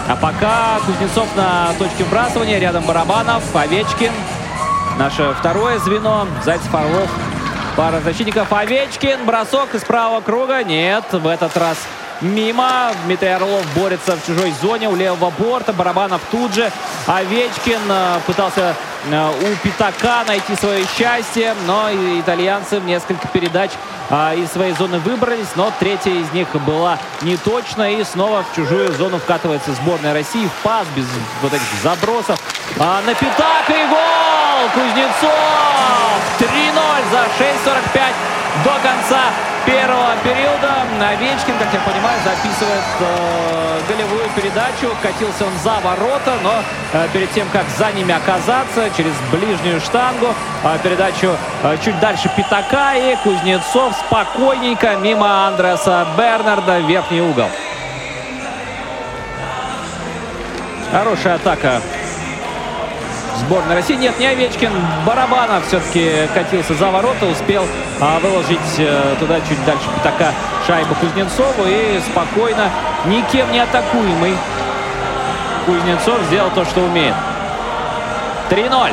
А 0.08 0.16
пока 0.16 0.80
Кузнецов 0.84 1.28
на 1.36 1.72
точке 1.78 2.02
вбрасывания. 2.02 2.58
Рядом 2.58 2.84
Барабанов, 2.84 3.44
Овечкин. 3.54 4.10
Наше 4.98 5.34
второе 5.38 5.78
звено. 5.78 6.26
Зайцев, 6.44 6.74
Орлов. 6.74 7.08
Пара 7.76 8.00
защитников. 8.00 8.52
Овечкин. 8.52 9.24
Бросок 9.24 9.74
из 9.74 9.84
правого 9.84 10.20
круга. 10.20 10.64
Нет, 10.64 11.04
в 11.12 11.26
этот 11.28 11.56
раз 11.56 11.76
мимо. 12.20 12.90
Дмитрий 13.04 13.28
Орлов 13.28 13.64
борется 13.76 14.16
в 14.16 14.26
чужой 14.26 14.52
зоне 14.60 14.88
у 14.88 14.96
левого 14.96 15.30
борта. 15.30 15.72
Барабанов 15.72 16.22
тут 16.32 16.54
же. 16.54 16.72
Овечкин 17.06 17.80
э, 17.88 18.18
пытался 18.26 18.74
у 19.06 19.66
Пятака 19.66 20.24
найти 20.26 20.54
свое 20.56 20.84
счастье, 20.96 21.54
но 21.66 21.88
итальянцы 22.20 22.80
в 22.80 22.84
несколько 22.84 23.28
передач 23.28 23.70
а, 24.10 24.34
из 24.34 24.50
своей 24.50 24.72
зоны 24.72 24.98
выбрались, 24.98 25.48
но 25.56 25.72
третья 25.78 26.10
из 26.10 26.32
них 26.32 26.48
была 26.66 26.98
неточна. 27.22 27.92
И 27.92 28.04
снова 28.04 28.42
в 28.42 28.56
чужую 28.56 28.92
зону 28.94 29.18
вкатывается 29.18 29.72
сборная 29.72 30.14
России. 30.14 30.46
В 30.46 30.62
пас 30.62 30.86
без 30.96 31.06
вот 31.42 31.52
этих 31.52 31.66
забросов. 31.82 32.38
А, 32.78 33.00
на 33.02 33.14
пятак 33.14 33.68
и 33.68 33.88
гол! 33.88 34.27
Кузнецов! 34.74 36.08
3-0 36.38 37.10
за 37.10 37.44
6.45 37.44 38.12
до 38.64 38.70
конца 38.82 39.20
первого 39.64 40.14
периода. 40.24 40.78
Овечкин, 41.00 41.58
как 41.58 41.72
я 41.72 41.80
понимаю, 41.80 42.18
записывает 42.24 42.82
э, 43.00 43.80
голевую 43.88 44.28
передачу. 44.34 44.94
Катился 45.02 45.44
он 45.44 45.52
за 45.62 45.78
ворота, 45.82 46.34
но 46.42 46.54
э, 46.92 47.08
перед 47.12 47.30
тем, 47.32 47.46
как 47.52 47.64
за 47.76 47.92
ними 47.92 48.14
оказаться, 48.14 48.90
через 48.96 49.12
ближнюю 49.30 49.80
штангу, 49.80 50.34
э, 50.64 50.78
передачу 50.82 51.36
э, 51.62 51.76
чуть 51.84 51.98
дальше 52.00 52.30
Пятака 52.36 52.94
и 52.94 53.16
Кузнецов 53.22 53.94
спокойненько 54.06 54.96
мимо 54.96 55.48
Андреаса 55.48 56.06
Бернарда 56.16 56.80
в 56.80 56.88
верхний 56.88 57.20
угол. 57.20 57.48
Хорошая 60.90 61.34
атака 61.34 61.82
сборной 63.38 63.74
России. 63.74 63.94
Нет, 63.94 64.18
не 64.18 64.26
Овечкин. 64.26 64.70
Барабанов 65.06 65.66
все-таки 65.66 66.28
катился 66.34 66.74
за 66.74 66.90
ворота, 66.90 67.26
успел 67.26 67.64
а, 68.00 68.18
выложить 68.20 68.58
а, 68.78 69.16
туда 69.18 69.40
чуть 69.40 69.64
дальше 69.64 69.84
пятака 69.96 70.32
шайбу 70.66 70.94
Кузнецову. 70.96 71.64
И 71.66 72.00
спокойно, 72.10 72.70
никем 73.06 73.50
не 73.52 73.60
атакуемый 73.60 74.34
Кузнецов 75.66 76.20
сделал 76.28 76.50
то, 76.50 76.64
что 76.64 76.80
умеет. 76.80 77.14
3-0. 78.50 78.92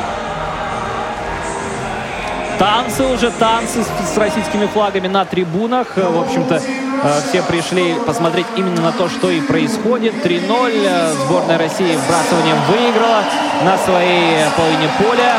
Танцы 2.57 3.03
уже, 3.05 3.31
танцы 3.31 3.83
с, 3.83 4.13
с 4.13 4.17
российскими 4.17 4.65
флагами 4.65 5.07
на 5.07 5.25
трибунах. 5.25 5.97
В 5.97 6.19
общем-то, 6.19 6.55
э, 6.55 7.21
все 7.27 7.43
пришли 7.43 7.95
посмотреть 8.05 8.45
именно 8.55 8.81
на 8.81 8.91
то, 8.93 9.09
что 9.09 9.29
и 9.29 9.41
происходит. 9.41 10.13
3-0. 10.25 11.13
Сборная 11.25 11.57
России 11.57 11.97
вбрасыванием 11.97 12.57
выиграла 12.69 13.23
на 13.63 13.77
своей 13.77 14.45
половине 14.55 14.89
поля. 14.97 15.35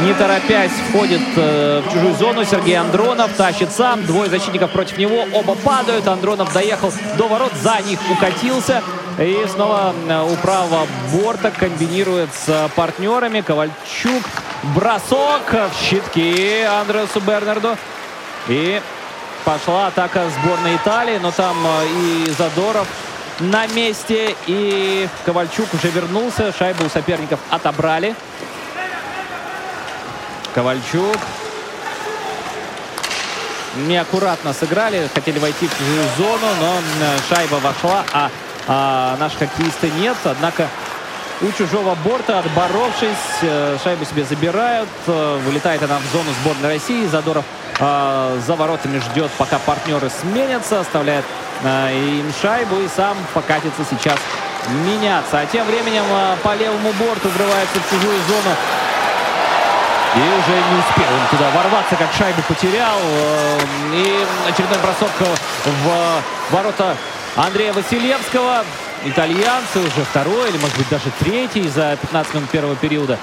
Не 0.00 0.14
торопясь, 0.14 0.72
входит 0.88 1.20
э, 1.36 1.82
в 1.86 1.92
чужую 1.92 2.14
зону. 2.14 2.44
Сергей 2.44 2.76
Андронов 2.76 3.32
тащит 3.34 3.72
сам. 3.72 4.04
Двое 4.04 4.28
защитников 4.28 4.72
против 4.72 4.98
него. 4.98 5.24
Оба 5.32 5.54
падают. 5.54 6.06
Андронов 6.06 6.52
доехал 6.52 6.92
до 7.16 7.28
ворот. 7.28 7.52
За 7.62 7.78
них 7.86 7.98
укатился. 8.10 8.82
И 9.18 9.46
снова 9.46 9.94
э, 10.08 10.22
у 10.22 10.36
правого 10.36 10.86
борта 11.12 11.50
комбинирует 11.50 12.30
с 12.34 12.70
партнерами. 12.74 13.42
Ковальчук 13.42 14.22
Бросок 14.74 15.52
в 15.52 15.84
щитки 15.84 16.62
Андресу 16.62 17.20
Бернарду. 17.20 17.76
И 18.48 18.80
пошла 19.44 19.88
атака 19.88 20.24
сборной 20.30 20.76
Италии. 20.76 21.18
Но 21.18 21.30
там 21.30 21.56
э, 21.64 21.86
и 21.86 22.30
Задоров 22.30 22.86
на 23.40 23.66
месте. 23.66 24.34
И 24.46 25.08
Ковальчук 25.26 25.72
уже 25.74 25.88
вернулся. 25.90 26.52
Шайбу 26.52 26.84
у 26.84 26.88
соперников 26.88 27.40
отобрали. 27.50 28.14
Ковальчук. 30.54 31.18
Неаккуратно 33.88 34.52
сыграли. 34.52 35.08
Хотели 35.14 35.38
войти 35.38 35.66
в 35.66 36.18
зону, 36.18 36.46
но 36.60 36.76
э, 37.00 37.18
шайба 37.28 37.56
вошла, 37.56 38.04
а, 38.12 38.30
а 38.66 39.16
наши 39.18 39.36
хоккеисты 39.38 39.90
нет. 39.90 40.16
Однако 40.24 40.68
у 41.42 41.50
чужого 41.50 41.96
борта, 42.04 42.38
отборовшись, 42.38 43.42
э, 43.42 43.76
шайбу 43.82 44.04
себе 44.04 44.24
забирают. 44.24 44.88
Э, 45.08 45.40
вылетает 45.44 45.82
она 45.82 45.98
в 45.98 46.12
зону 46.12 46.30
сборной 46.40 46.74
России. 46.74 47.04
Задоров 47.06 47.44
э, 47.80 48.40
за 48.46 48.54
воротами 48.54 48.98
ждет, 49.00 49.30
пока 49.38 49.58
партнеры 49.58 50.08
сменятся. 50.10 50.80
Оставляет 50.80 51.24
им 51.64 52.32
шайбу 52.40 52.80
и 52.80 52.88
сам 52.88 53.16
покатится 53.34 53.84
сейчас 53.88 54.18
меняться. 54.84 55.40
А 55.40 55.46
тем 55.46 55.64
временем 55.64 56.02
по 56.42 56.56
левому 56.56 56.92
борту 56.92 57.28
врывается 57.28 57.78
в 57.78 57.90
чужую 57.90 58.18
зону. 58.26 58.56
И 60.14 60.18
уже 60.18 60.56
не 60.56 60.78
успел 60.80 61.14
он 61.14 61.28
туда 61.30 61.50
ворваться, 61.50 61.94
как 61.96 62.12
шайбу 62.12 62.42
потерял. 62.48 62.98
И 63.94 64.26
очередной 64.48 64.78
бросок 64.78 65.10
в 65.64 66.54
ворота 66.54 66.96
Андрея 67.36 67.72
Василевского. 67.72 68.64
Итальянцы 69.04 69.78
уже 69.78 70.04
второй 70.10 70.50
или, 70.50 70.58
может 70.58 70.76
быть, 70.76 70.88
даже 70.88 71.10
третий 71.20 71.66
за 71.68 71.96
15 72.00 72.34
минут 72.34 72.50
первого 72.50 72.76
периода 72.76 73.18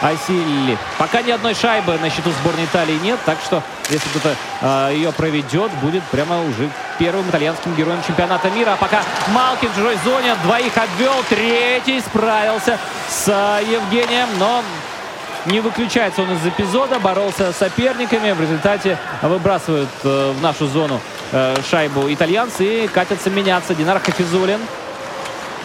осилили. 0.00 0.76
Пока 0.98 1.22
ни 1.22 1.30
одной 1.30 1.54
шайбы 1.54 1.98
на 1.98 2.10
счету 2.10 2.30
сборной 2.40 2.66
Италии 2.66 2.98
нет, 3.02 3.18
так 3.24 3.38
что 3.44 3.62
если 3.88 4.08
кто-то 4.10 4.30
э, 4.30 4.34
а, 4.60 4.90
ее 4.90 5.12
проведет, 5.12 5.72
будет 5.80 6.02
прямо 6.04 6.42
уже 6.42 6.68
первым 6.98 7.28
итальянским 7.30 7.74
героем 7.74 8.00
чемпионата 8.06 8.50
мира. 8.50 8.74
А 8.74 8.76
пока 8.76 9.02
Малкин 9.28 9.70
в 9.70 9.74
чужой 9.74 9.96
зоне 10.04 10.34
двоих 10.44 10.72
обвел, 10.76 11.24
третий 11.28 12.00
справился 12.00 12.78
с 13.08 13.28
э, 13.28 13.64
Евгением, 13.64 14.28
но 14.38 14.62
не 15.46 15.60
выключается 15.60 16.22
он 16.22 16.32
из 16.32 16.46
эпизода, 16.46 16.98
боролся 16.98 17.52
с 17.52 17.56
соперниками, 17.56 18.32
в 18.32 18.40
результате 18.40 18.98
выбрасывают 19.22 19.90
э, 20.02 20.32
в 20.32 20.42
нашу 20.42 20.66
зону 20.66 21.00
э, 21.32 21.56
шайбу 21.68 22.12
итальянцы 22.12 22.84
и 22.84 22.88
катятся 22.88 23.30
меняться. 23.30 23.74
Динар 23.74 24.00
Хафизулин 24.00 24.60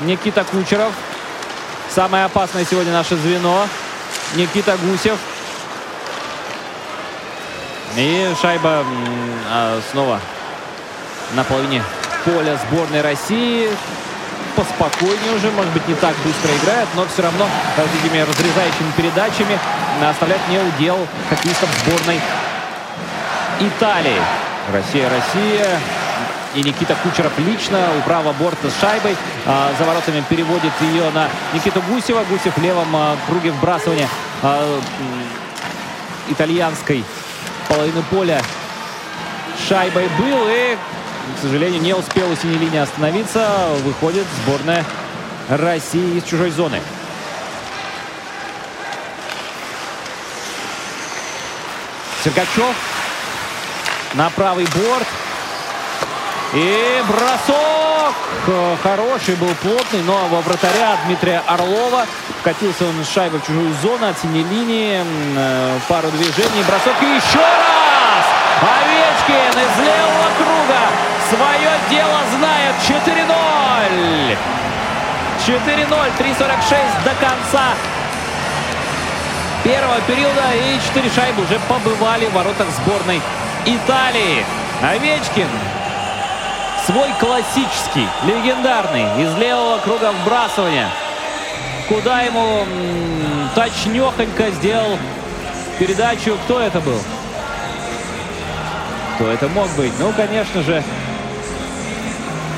Никита 0.01 0.43
Кучеров. 0.43 0.93
Самое 1.89 2.25
опасное 2.25 2.65
сегодня 2.65 2.93
наше 2.93 3.15
звено. 3.15 3.67
Никита 4.35 4.77
Гусев. 4.77 5.17
И 7.97 8.31
шайба 8.39 8.85
а, 9.49 9.81
снова 9.91 10.19
на 11.33 11.43
половине 11.43 11.83
поля 12.23 12.59
сборной 12.67 13.01
России. 13.01 13.69
Поспокойнее 14.55 15.33
уже, 15.35 15.51
может 15.51 15.71
быть, 15.73 15.87
не 15.87 15.95
так 15.95 16.15
быстро 16.23 16.51
играет, 16.57 16.87
но 16.95 17.05
все 17.05 17.21
равно 17.21 17.47
такими 17.75 18.19
разрезающими 18.19 18.91
передачами 18.97 19.57
оставляет 20.03 20.41
не 20.49 20.59
удел 20.59 20.97
хоккеистов 21.29 21.69
сборной 21.83 22.19
Италии. 23.59 24.21
Россия, 24.71 25.09
Россия. 25.09 25.79
И 26.55 26.63
Никита 26.63 26.95
Кучеров 27.03 27.31
лично 27.37 27.79
у 27.97 28.01
правого 28.01 28.33
борта 28.33 28.69
с 28.69 28.79
шайбой. 28.81 29.15
А, 29.45 29.71
за 29.77 29.85
воротами 29.85 30.23
переводит 30.27 30.71
ее 30.81 31.09
на 31.11 31.29
Никиту 31.53 31.81
Гусева. 31.89 32.23
Гусев 32.29 32.57
в 32.57 32.61
левом 32.61 32.87
а, 32.95 33.17
круге 33.27 33.51
вбрасывания 33.51 34.07
а, 34.41 34.79
итальянской 36.27 37.03
половины 37.67 38.01
поля 38.09 38.41
шайбой 39.67 40.07
был. 40.17 40.47
И, 40.49 40.77
к 41.35 41.41
сожалению, 41.41 41.81
не 41.81 41.93
успел 41.93 42.31
у 42.31 42.35
синей 42.35 42.57
линии 42.57 42.79
остановиться. 42.79 43.69
Выходит 43.83 44.25
сборная 44.43 44.85
России 45.49 46.17
из 46.17 46.23
чужой 46.23 46.51
зоны. 46.51 46.81
Сергачев 52.23 52.75
на 54.13 54.29
правый 54.29 54.65
борт. 54.75 55.07
И 56.53 57.03
бросок! 57.07 58.15
Хороший 58.81 59.35
был, 59.35 59.53
плотный, 59.61 60.01
но 60.01 60.27
во 60.29 60.41
вратаря 60.41 60.97
Дмитрия 61.05 61.43
Орлова. 61.45 62.05
Катился 62.43 62.85
он 62.85 63.03
с 63.03 63.09
шайбой 63.09 63.39
в 63.39 63.45
чужую 63.45 63.73
зону 63.81 64.07
от 64.07 64.19
синей 64.19 64.43
линии. 64.43 65.03
Э, 65.37 65.77
пару 65.87 66.09
движений, 66.09 66.63
бросок 66.67 66.95
и 67.01 67.05
еще 67.05 67.39
раз! 67.39 68.25
Овечкин 68.61 69.59
из 69.59 69.85
левого 69.85 70.29
круга 70.37 71.18
свое 71.29 71.71
дело 71.89 72.19
знает. 72.37 72.75
4-0! 72.87 74.37
4-0, 75.47 76.11
3.46 76.17 77.03
до 77.05 77.15
конца 77.15 77.73
первого 79.63 80.01
периода. 80.01 80.53
И 80.55 80.79
4 80.87 81.09
шайбы 81.09 81.43
уже 81.43 81.59
побывали 81.67 82.25
в 82.25 82.33
воротах 82.33 82.67
сборной 82.69 83.21
Италии. 83.65 84.45
Овечкин 84.81 85.47
свой 86.85 87.09
классический, 87.19 88.07
легендарный 88.23 89.23
из 89.23 89.35
левого 89.37 89.77
круга 89.79 90.11
вбрасывания. 90.11 90.89
Куда 91.87 92.21
ему 92.21 92.65
точнехонько 93.55 94.51
сделал 94.51 94.97
передачу. 95.77 96.37
Кто 96.45 96.59
это 96.59 96.79
был? 96.79 96.99
Кто 99.15 99.27
это 99.27 99.47
мог 99.49 99.67
быть? 99.75 99.91
Ну, 99.99 100.11
конечно 100.13 100.63
же, 100.63 100.83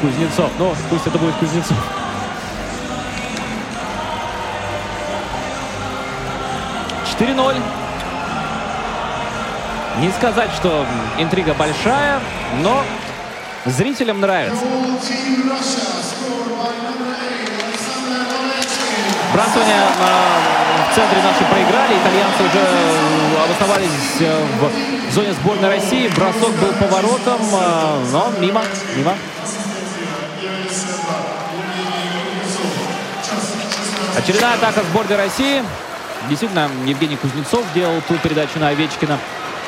Кузнецов. 0.02 0.52
Ну, 0.60 0.76
пусть 0.90 1.08
это 1.08 1.18
будет 1.18 1.36
Кузнецов. 1.36 1.78
Четыре 7.10 7.34
ноль. 7.34 7.56
Не 10.00 10.10
сказать, 10.12 10.50
что 10.58 10.86
интрига 11.20 11.54
большая, 11.54 12.20
но 12.64 12.84
Зрителям 13.66 14.20
нравится. 14.20 14.66
Брасывание 19.34 19.78
э, 19.78 20.92
в 20.92 20.96
центре 20.96 21.22
наши 21.22 21.46
проиграли. 21.46 21.94
Итальянцы 22.02 22.44
уже 22.44 22.60
э, 22.60 23.44
обосновались 23.46 23.90
э, 24.20 24.46
в 24.60 25.14
зоне 25.14 25.34
сборной 25.34 25.70
России. 25.70 26.08
Бросок 26.08 26.52
был 26.56 26.74
поворотом, 26.74 27.40
но 28.12 28.32
мимо, 28.40 28.64
мимо. 28.96 29.14
Очередная 34.17 34.56
атака 34.56 34.82
сборной 34.91 35.15
России. 35.15 35.63
Действительно, 36.30 36.69
Евгений 36.86 37.15
Кузнецов 37.15 37.63
делал 37.74 38.02
ту 38.08 38.15
передачу 38.15 38.60
на 38.60 38.69
Овечкина. 38.69 39.17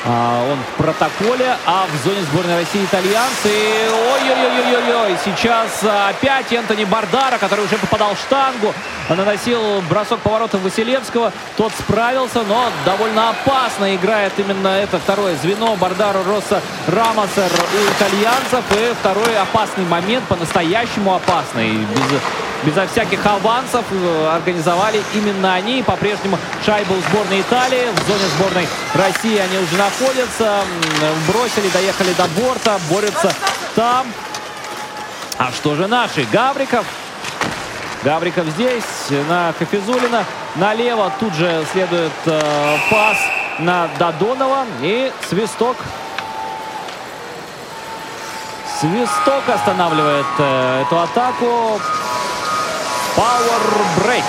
А, 0.06 0.46
он 0.52 0.58
в 0.58 0.76
протоколе, 0.76 1.56
а 1.64 1.86
в 1.86 2.06
зоне 2.06 2.20
сборной 2.30 2.56
России 2.56 2.84
итальянцы. 2.84 3.48
Ой-ой-ой-ой-ой. 3.48 5.16
Сейчас 5.24 5.82
опять 5.82 6.52
Энтони 6.52 6.84
Бардара, 6.84 7.38
который 7.38 7.64
уже 7.64 7.78
попадал 7.78 8.14
в 8.14 8.18
штангу, 8.18 8.74
наносил 9.08 9.80
бросок 9.88 10.20
поворотом 10.20 10.60
Василевского. 10.60 11.32
Тот 11.56 11.72
справился, 11.78 12.42
но 12.42 12.70
довольно 12.84 13.30
опасно 13.30 13.94
играет 13.96 14.34
именно 14.36 14.68
это 14.68 14.98
второе 14.98 15.36
звено 15.36 15.74
Бардару 15.76 16.22
Росса 16.24 16.60
Рамоса 16.86 17.48
у 17.48 17.92
итальянцев. 17.96 18.64
И 18.72 18.94
второй 19.00 19.38
опасный 19.38 19.86
момент, 19.86 20.24
по-настоящему 20.28 21.14
опасный. 21.14 21.78
Без 21.78 22.20
безо 22.64 22.86
всяких 22.86 23.24
авансов 23.24 23.84
э, 23.90 24.28
организовали 24.34 25.02
именно 25.14 25.54
они. 25.54 25.82
По-прежнему 25.82 26.38
шайбу 26.64 26.94
сборной 27.08 27.40
Италии. 27.40 27.88
В 27.92 28.08
зоне 28.08 28.24
сборной 28.36 28.68
России 28.94 29.38
они 29.38 29.58
уже 29.58 29.76
находятся. 29.76 30.62
Бросили, 31.28 31.68
доехали 31.70 32.12
до 32.14 32.26
борта, 32.40 32.78
борются 32.90 33.32
там. 33.74 34.06
А 35.38 35.50
что 35.52 35.74
же 35.74 35.86
наши? 35.86 36.26
Гавриков. 36.32 36.86
Гавриков 38.02 38.46
здесь, 38.48 38.84
на 39.28 39.54
Хафизулина. 39.58 40.24
Налево 40.56 41.10
тут 41.18 41.34
же 41.34 41.64
следует 41.72 42.12
э, 42.26 42.76
пас 42.90 43.18
на 43.58 43.88
Додонова. 43.98 44.64
И 44.80 45.10
свисток 45.28 45.76
Свисток 48.80 49.48
останавливает 49.48 50.26
э, 50.38 50.82
эту 50.82 51.00
атаку. 51.00 51.80
Power 53.16 53.62
Break. 54.02 54.24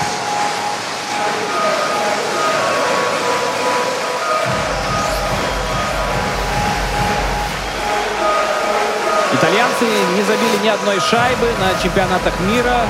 Итальянцы 9.34 9.86
не 10.16 10.22
забили 10.22 10.58
ни 10.64 10.68
одной 10.68 11.00
шайбы 11.00 11.48
на 11.60 11.82
чемпионатах 11.82 12.40
мира 12.42 12.82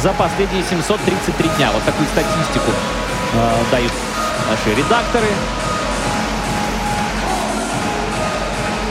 за 0.00 0.12
последние 0.12 0.62
733 0.62 1.48
дня. 1.56 1.72
Вот 1.72 1.82
такую 1.82 2.06
статистику 2.06 2.70
э, 3.32 3.64
дают 3.72 3.92
наши 4.48 4.72
редакторы. 4.76 5.26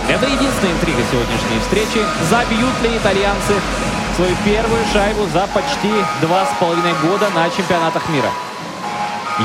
Это 0.10 0.26
единственная 0.26 0.74
интрига 0.74 1.02
сегодняшней 1.10 1.60
встречи. 1.62 2.06
Забьют 2.30 2.82
ли 2.82 2.98
итальянцы 2.98 3.54
свою 4.16 4.36
первую 4.46 4.84
шайбу 4.92 5.26
за 5.34 5.48
почти 5.48 5.92
два 6.22 6.46
с 6.46 6.50
половиной 6.60 6.94
года 7.02 7.30
на 7.34 7.50
чемпионатах 7.50 8.08
мира? 8.10 8.30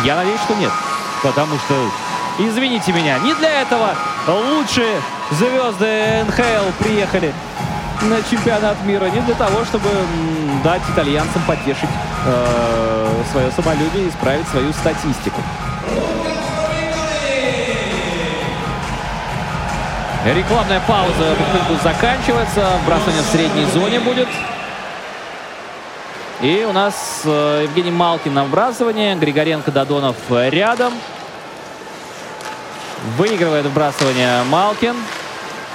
Я 0.05 0.17
надеюсь, 0.17 0.41
что 0.41 0.55
нет. 0.55 0.71
Потому 1.23 1.57
что, 1.59 1.75
извините 2.39 2.93
меня, 2.93 3.19
не 3.19 3.35
для 3.35 3.63
этого 3.63 3.95
лучшие 4.27 5.01
звезды 5.31 6.25
НХЛ 6.27 6.73
приехали 6.79 7.33
на 8.03 8.23
чемпионат 8.23 8.77
мира. 8.85 9.07
Не 9.07 9.21
для 9.21 9.35
того, 9.35 9.65
чтобы 9.65 9.89
дать 10.63 10.83
итальянцам 10.93 11.43
потешить 11.47 11.89
э, 12.27 13.23
свое 13.33 13.51
самолюбие 13.51 14.05
и 14.05 14.09
исправить 14.09 14.47
свою 14.49 14.73
статистику. 14.73 15.41
Рекламная 20.25 20.81
пауза 20.87 21.37
потихоньку 21.39 21.83
заканчивается. 21.83 22.67
Вбрасывание 22.83 23.23
в 23.23 23.27
средней 23.27 23.65
зоне 23.67 24.01
будет. 24.01 24.29
И 26.41 26.65
у 26.69 26.73
нас 26.73 27.23
э, 27.25 27.63
Евгений 27.65 27.91
Малкин 27.91 28.33
на 28.33 28.45
вбрасывание. 28.45 29.17
Григоренко, 29.17 29.73
Додонов 29.73 30.15
рядом. 30.31 30.95
Выигрывает 33.17 33.67
вбрасывание 33.67 34.45
Малкин. 34.45 34.95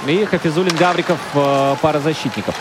И 0.06 0.24
Хафизулин, 0.24 0.74
Гавриков, 0.74 1.18
э, 1.34 1.76
пара 1.82 1.98
защитников. 1.98 2.54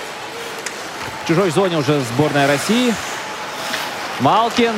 В 1.23 1.27
чужой 1.29 1.49
зоне 1.51 1.77
уже 1.77 2.01
сборная 2.01 2.45
России. 2.45 2.93
Малкин 4.19 4.73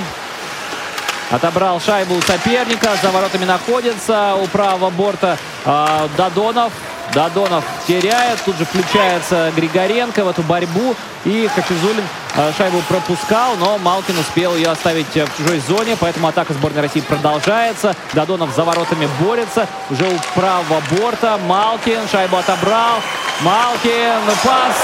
отобрал 1.31 1.81
шайбу 1.81 2.13
у 2.13 2.21
соперника. 2.21 2.91
За 3.01 3.09
воротами 3.09 3.45
находится 3.45 4.35
у 4.35 4.45
правого 4.45 4.91
борта 4.91 5.39
э, 5.65 6.07
Додонов. 6.15 6.71
Додонов 7.15 7.63
теряет. 7.87 8.41
Тут 8.43 8.57
же 8.57 8.65
включается 8.65 9.51
Григоренко 9.55 10.23
в 10.25 10.27
эту 10.27 10.43
борьбу. 10.43 10.93
И 11.23 11.49
Хафизулин 11.55 12.03
э, 12.35 12.51
шайбу 12.57 12.81
пропускал, 12.87 13.55
но 13.55 13.77
Малкин 13.79 14.19
успел 14.19 14.55
ее 14.55 14.67
оставить 14.67 15.15
э, 15.15 15.25
в 15.25 15.37
чужой 15.37 15.59
зоне. 15.59 15.95
Поэтому 15.99 16.27
атака 16.27 16.53
сборной 16.53 16.81
России 16.81 16.99
продолжается. 16.99 17.95
Додонов 18.13 18.53
за 18.53 18.65
воротами 18.65 19.07
борется. 19.21 19.65
Уже 19.89 20.05
у 20.05 20.19
правого 20.35 20.81
борта. 20.91 21.39
Малкин 21.47 22.07
шайбу 22.11 22.35
отобрал. 22.35 22.97
Малкин 23.41 24.21
пас 24.43 24.75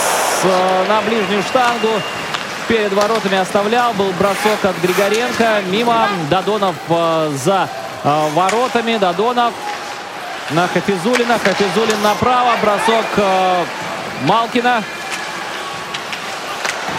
э, 0.45 0.85
на 0.87 1.01
ближнюю 1.01 1.43
штангу. 1.43 1.89
Перед 2.69 2.93
воротами 2.93 3.37
оставлял. 3.37 3.91
Был 3.93 4.11
бросок 4.17 4.63
от 4.63 4.77
Григоренко. 4.81 5.63
Мимо 5.67 6.07
Додонов 6.29 6.75
за 7.35 7.67
воротами. 8.03 8.97
Додонов 8.97 9.53
на 10.53 10.67
Хафизулина. 10.67 11.39
Хафизулин 11.39 12.01
направо. 12.01 12.51
Бросок 12.61 13.05
э, 13.17 13.63
Малкина. 14.25 14.83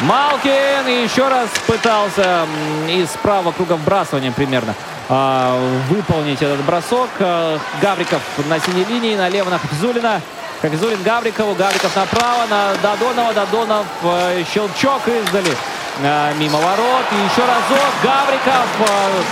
Малкин 0.02 0.86
еще 1.04 1.28
раз 1.28 1.48
пытался 1.66 2.46
из 2.88 3.08
правого 3.22 3.52
круга 3.52 3.74
вбрасывания 3.74 4.32
примерно 4.32 4.74
э, 5.08 5.78
выполнить 5.88 6.42
этот 6.42 6.62
бросок. 6.64 7.10
Э, 7.18 7.58
Гавриков 7.80 8.22
на 8.48 8.58
синей 8.58 8.84
линии, 8.84 9.16
налево 9.16 9.50
на 9.50 9.58
Хафизулина. 9.58 10.20
Хафизулин 10.60 11.02
Гаврикову, 11.02 11.54
Гавриков 11.54 11.94
направо, 11.96 12.46
на 12.48 12.74
Додонова, 12.82 13.32
Додонов, 13.34 13.86
э, 14.04 14.44
щелчок 14.52 15.02
издали. 15.08 15.56
Э, 16.02 16.32
мимо 16.38 16.58
ворот, 16.58 17.04
и 17.10 17.16
еще 17.16 17.42
разок, 17.42 17.92
Гавриков, 18.02 18.66
э, 18.88 19.22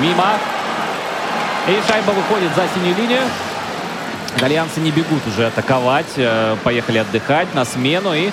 мимо. 0.00 0.38
И 1.68 1.82
шайба 1.86 2.10
выходит 2.12 2.54
за 2.54 2.66
синюю 2.74 2.96
линию. 2.96 3.22
Итальянцы 4.36 4.80
не 4.80 4.90
бегут 4.90 5.26
уже 5.26 5.46
атаковать, 5.46 6.12
э, 6.16 6.56
поехали 6.62 6.98
отдыхать 6.98 7.54
на 7.54 7.64
смену. 7.64 8.14
И 8.14 8.30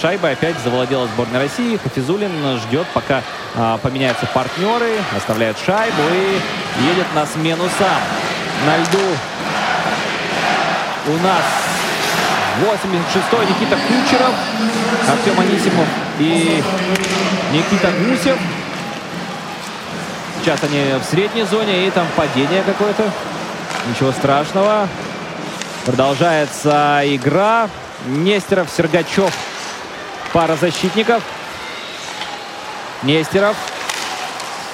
шайба 0.00 0.30
опять 0.30 0.56
завладела 0.64 1.06
сборной 1.06 1.40
России. 1.40 1.78
Хафизулин 1.82 2.58
ждет, 2.58 2.86
пока 2.92 3.22
а, 3.54 3.78
поменяются 3.78 4.26
партнеры, 4.26 4.98
оставляют 5.16 5.56
шайбу 5.64 6.02
и 6.12 6.86
едет 6.88 7.06
на 7.14 7.24
смену 7.24 7.64
сам. 7.78 8.00
На 8.66 8.76
льду 8.78 8.98
у 11.06 11.12
нас 11.22 11.42
86-й 12.62 13.46
Никита 13.46 13.76
Кучеров, 13.76 14.34
Артем 15.08 15.40
Анисимов 15.40 15.86
и 16.18 16.62
Никита 17.52 17.92
Гусев. 17.92 18.38
Сейчас 20.40 20.62
они 20.64 20.98
в 21.00 21.04
средней 21.04 21.44
зоне 21.44 21.86
и 21.86 21.90
там 21.90 22.06
падение 22.16 22.62
какое-то. 22.62 23.10
Ничего 23.88 24.12
страшного. 24.12 24.88
Продолжается 25.86 27.00
игра. 27.04 27.68
Нестеров, 28.08 28.68
Сергачев. 28.76 29.32
Пара 30.32 30.56
защитников. 30.56 31.22
Нестеров 33.04 33.56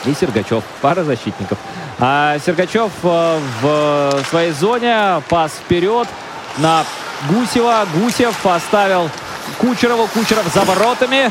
и 0.06 0.14
Сергачев. 0.14 0.64
Пара 0.80 1.04
защитников. 1.04 1.58
А 1.98 2.38
Сергачев 2.38 2.90
э, 3.02 3.40
в 3.60 4.24
своей 4.30 4.52
зоне. 4.52 5.22
Пас 5.28 5.52
вперед 5.52 6.08
на 6.56 6.82
Гусева. 7.28 7.86
Гусев 7.94 8.34
поставил 8.38 9.10
Кучерову. 9.58 10.06
Кучеров 10.06 10.46
за 10.54 10.62
воротами. 10.62 11.30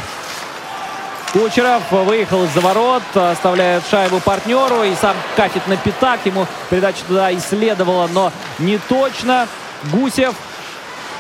Кучеров 1.34 1.82
выехал 1.92 2.44
из-за 2.44 2.60
ворот, 2.60 3.04
оставляет 3.16 3.84
шайбу 3.90 4.20
партнеру 4.20 4.84
и 4.84 4.94
сам 4.96 5.16
катит 5.38 5.66
на 5.66 5.78
пятак. 5.78 6.20
Ему 6.26 6.46
передача 6.70 7.06
туда 7.08 7.34
исследовала, 7.34 8.08
но 8.08 8.34
не 8.60 8.78
точно. 8.78 9.48
Гусев 9.86 10.36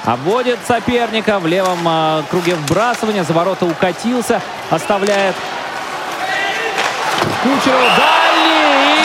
обводит 0.05 0.59
соперника 0.67 1.39
в 1.39 1.47
левом 1.47 1.79
э, 1.87 2.23
круге 2.29 2.55
вбрасывания. 2.55 3.23
За 3.23 3.33
ворота 3.33 3.65
укатился, 3.65 4.41
оставляет 4.69 5.35
Кучеров 7.43 7.89
дальний 7.97 9.01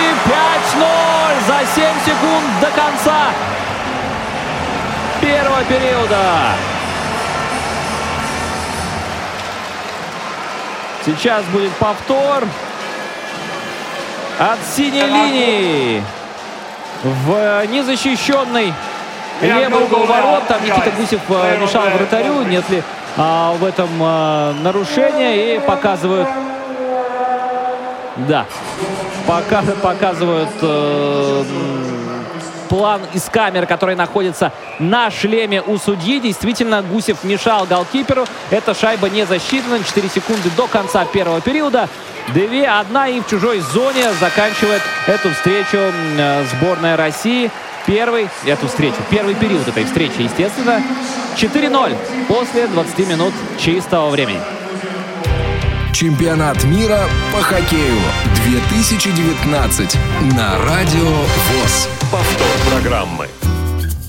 и 0.00 0.14
5-0 0.28 1.46
за 1.46 1.74
7 1.74 1.84
секунд 2.06 2.44
до 2.60 2.70
конца 2.70 3.30
первого 5.20 5.64
периода. 5.64 6.52
Сейчас 11.04 11.44
будет 11.46 11.72
повтор 11.72 12.44
от 14.38 14.58
синей 14.74 15.02
линии 15.02 16.02
в 17.04 17.66
незащищенный 17.66 18.72
левый 19.40 19.84
угол 19.84 20.06
ворот. 20.06 20.46
Там 20.48 20.64
Никита 20.64 20.90
Гусев 20.98 21.20
э, 21.28 21.58
мешал 21.60 21.84
вратарю. 21.90 22.42
Нет 22.42 22.68
ли 22.70 22.82
а, 23.16 23.54
в 23.54 23.64
этом 23.64 23.88
а, 24.00 24.54
нарушения. 24.62 25.56
И 25.56 25.60
показывают... 25.60 26.28
Да. 28.28 28.46
Пока, 29.26 29.62
показывают... 29.82 30.50
А, 30.62 31.93
план 32.74 33.02
из 33.12 33.22
камеры, 33.30 33.66
который 33.66 33.94
находится 33.94 34.52
на 34.80 35.08
шлеме 35.08 35.62
у 35.62 35.78
судьи. 35.78 36.18
Действительно, 36.18 36.82
Гусев 36.82 37.22
мешал 37.22 37.66
голкиперу. 37.66 38.26
Эта 38.50 38.74
шайба 38.74 39.08
не 39.08 39.24
засчитана. 39.24 39.78
4 39.78 40.08
секунды 40.08 40.50
до 40.56 40.66
конца 40.66 41.04
первого 41.04 41.40
периода. 41.40 41.88
Две, 42.34 42.66
одна 42.66 43.06
и 43.06 43.20
в 43.20 43.28
чужой 43.28 43.60
зоне 43.60 44.12
заканчивает 44.18 44.82
эту 45.06 45.30
встречу 45.30 45.76
э, 45.76 46.44
сборная 46.50 46.96
России. 46.96 47.48
Первый, 47.86 48.28
эту 48.44 48.66
встречу, 48.66 48.96
первый 49.08 49.36
период 49.36 49.68
этой 49.68 49.84
встречи, 49.84 50.22
естественно. 50.22 50.82
4-0 51.36 51.96
после 52.26 52.66
20 52.66 52.98
минут 53.08 53.34
чистого 53.56 54.10
времени. 54.10 54.40
Чемпионат 55.92 56.64
мира 56.64 57.04
по 57.32 57.40
хоккею 57.40 58.00
2019 58.46 59.96
на 60.36 60.58
Радио 60.58 61.08
ВОЗ. 61.08 61.88
Повтор 62.10 62.53
программы. 62.70 63.28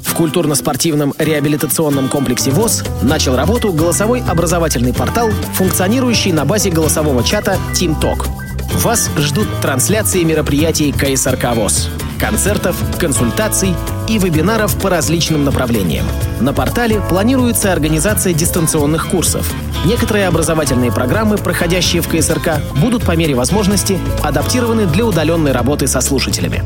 В 0.04 0.14
культурно-спортивном 0.14 1.14
реабилитационном 1.18 2.08
комплексе 2.08 2.52
ВОЗ 2.52 2.84
начал 3.02 3.36
работу 3.36 3.74
голосовой 3.74 4.22
образовательный 4.22 4.94
портал, 4.94 5.30
функционирующий 5.54 6.32
на 6.32 6.46
базе 6.46 6.70
голосового 6.70 7.24
чата 7.24 7.58
TeamTalk. 7.74 8.28
Вас 8.76 9.10
ждут 9.18 9.48
трансляции 9.62 10.24
мероприятий 10.24 10.92
КСРК 10.92 11.56
ВОЗ 11.56 11.90
концертов, 12.20 12.76
консультаций 12.98 13.76
и 14.08 14.18
вебинаров 14.18 14.76
по 14.82 14.90
различным 14.90 15.44
направлениям. 15.44 16.06
На 16.40 16.54
портале 16.54 17.02
планируется 17.02 17.72
организация 17.72 18.34
дистанционных 18.34 19.10
курсов. 19.10 19.52
Некоторые 19.86 20.28
образовательные 20.28 20.92
программы, 20.92 21.38
проходящие 21.38 22.02
в 22.02 22.08
КСРК, 22.08 22.62
будут 22.82 23.04
по 23.04 23.16
мере 23.16 23.36
возможности 23.36 24.00
адаптированы 24.24 24.86
для 24.86 25.06
удаленной 25.06 25.52
работы 25.52 25.88
со 25.88 26.02
слушателями. 26.02 26.64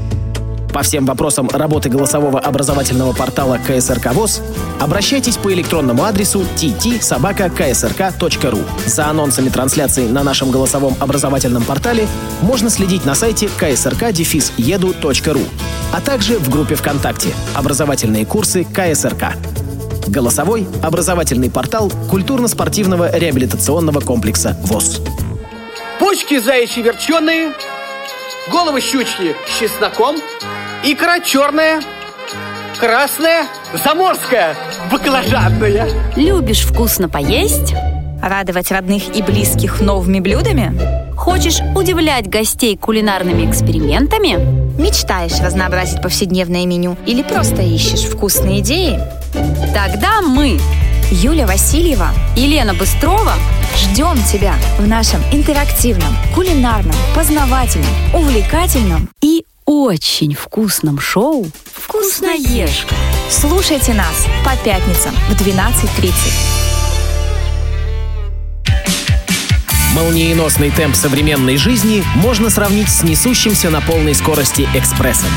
По 0.74 0.84
всем 0.84 1.05
вопросам 1.05 1.49
работы 1.49 1.89
голосового 1.89 2.39
образовательного 2.39 3.13
портала 3.13 3.57
КСРК 3.57 4.13
ВОЗ 4.13 4.41
обращайтесь 4.80 5.38
по 5.38 5.51
электронному 5.53 6.03
адресу 6.03 6.45
tt-ksrk.ru. 6.55 8.63
За 8.86 9.07
анонсами 9.07 9.49
трансляции 9.49 10.07
на 10.07 10.24
нашем 10.24 10.51
голосовом 10.51 10.95
образовательном 10.99 11.63
портале 11.63 12.07
можно 12.41 12.70
следить 12.70 13.05
на 13.05 13.15
сайте 13.15 13.49
ksrk-edu.ru, 13.59 15.47
а 15.91 16.01
также 16.01 16.38
в 16.38 16.49
группе 16.49 16.76
ВКонтакте 16.76 17.34
«Образовательные 17.55 18.26
курсы 18.26 18.63
КСРК». 18.63 19.34
Голосовой 20.07 20.67
образовательный 20.84 21.49
портал 21.49 21.91
культурно-спортивного 22.09 23.15
реабилитационного 23.15 24.01
комплекса 24.01 24.57
ВОЗ. 24.63 25.01
Почки 25.99 26.39
заячьи 26.39 26.82
верченые, 26.82 27.53
головы 28.51 28.82
щучки 28.82 29.36
с 29.47 29.59
чесноком, 29.59 30.15
икра 30.84 31.19
черная, 31.19 31.82
красная, 32.80 33.45
заморская, 33.84 34.55
баклажанная. 34.91 35.89
Любишь 36.15 36.61
вкусно 36.61 37.09
поесть? 37.09 37.73
Радовать 38.21 38.71
родных 38.71 39.15
и 39.15 39.21
близких 39.21 39.82
новыми 39.82 40.19
блюдами? 40.19 40.73
Хочешь 41.15 41.59
удивлять 41.75 42.30
гостей 42.30 42.77
кулинарными 42.77 43.49
экспериментами? 43.49 44.38
Мечтаешь 44.80 45.39
разнообразить 45.41 46.01
повседневное 46.01 46.65
меню 46.65 46.95
или 47.05 47.23
просто 47.23 47.61
ищешь 47.61 48.03
вкусные 48.03 48.61
идеи? 48.61 48.99
Тогда 49.73 50.21
мы, 50.21 50.59
Юля 51.11 51.45
Васильева 51.45 52.09
и 52.38 52.47
Лена 52.47 52.73
Быстрова, 52.73 53.34
ждем 53.75 54.21
тебя 54.23 54.53
в 54.77 54.88
нашем 54.88 55.21
интерактивном, 55.32 56.15
кулинарном, 56.34 56.95
познавательном, 57.15 57.91
увлекательном 58.13 59.09
и 59.21 59.43
очень 59.70 60.34
вкусном 60.34 60.99
шоу 60.99 61.45
«Вкусноежка». 61.76 62.95
Слушайте 63.30 63.93
нас 63.93 64.26
по 64.43 64.57
пятницам 64.65 65.13
в 65.30 65.34
12.30. 65.34 66.11
Молниеносный 69.93 70.72
темп 70.72 70.95
современной 70.95 71.57
жизни 71.57 72.03
можно 72.15 72.49
сравнить 72.49 72.89
с 72.89 73.03
несущимся 73.03 73.70
на 73.70 73.80
полной 73.80 74.15
скорости 74.15 74.67
экспрессом. 74.74 75.30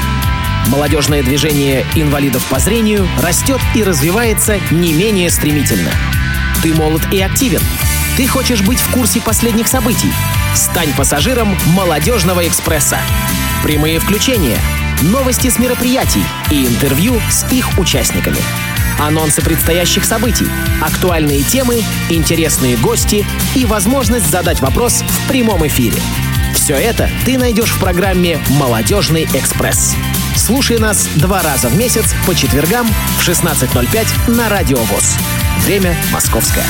Молодежное 0.68 1.22
движение 1.22 1.84
инвалидов 1.94 2.42
по 2.48 2.58
зрению 2.58 3.06
растет 3.22 3.60
и 3.74 3.84
развивается 3.84 4.58
не 4.70 4.94
менее 4.94 5.28
стремительно. 5.28 5.90
Ты 6.62 6.72
молод 6.72 7.02
и 7.12 7.20
активен. 7.20 7.60
Ты 8.16 8.26
хочешь 8.26 8.62
быть 8.62 8.78
в 8.78 8.90
курсе 8.92 9.20
последних 9.20 9.68
событий. 9.68 10.10
Стань 10.54 10.94
пассажиром 10.94 11.54
«Молодежного 11.74 12.48
экспресса». 12.48 12.96
Прямые 13.62 14.00
включения, 14.00 14.58
новости 15.02 15.48
с 15.48 15.56
мероприятий 15.60 16.24
и 16.50 16.66
интервью 16.66 17.20
с 17.30 17.50
их 17.52 17.78
участниками. 17.78 18.38
Анонсы 18.98 19.40
предстоящих 19.40 20.04
событий, 20.04 20.48
актуальные 20.80 21.44
темы, 21.44 21.80
интересные 22.10 22.76
гости 22.76 23.24
и 23.54 23.64
возможность 23.64 24.28
задать 24.28 24.60
вопрос 24.60 25.04
в 25.06 25.28
прямом 25.28 25.64
эфире. 25.68 26.02
Все 26.54 26.74
это 26.74 27.08
ты 27.24 27.38
найдешь 27.38 27.70
в 27.70 27.78
программе 27.78 28.40
«Молодежный 28.50 29.28
экспресс». 29.32 29.94
Слушай 30.36 30.78
нас 30.78 31.08
два 31.14 31.40
раза 31.40 31.68
в 31.68 31.76
месяц 31.76 32.14
по 32.26 32.34
четвергам 32.34 32.88
в 33.18 33.28
16.05 33.28 34.30
на 34.32 34.48
Радио 34.48 34.78
ВОЗ. 34.78 35.16
Время 35.64 35.96
московское. 36.12 36.66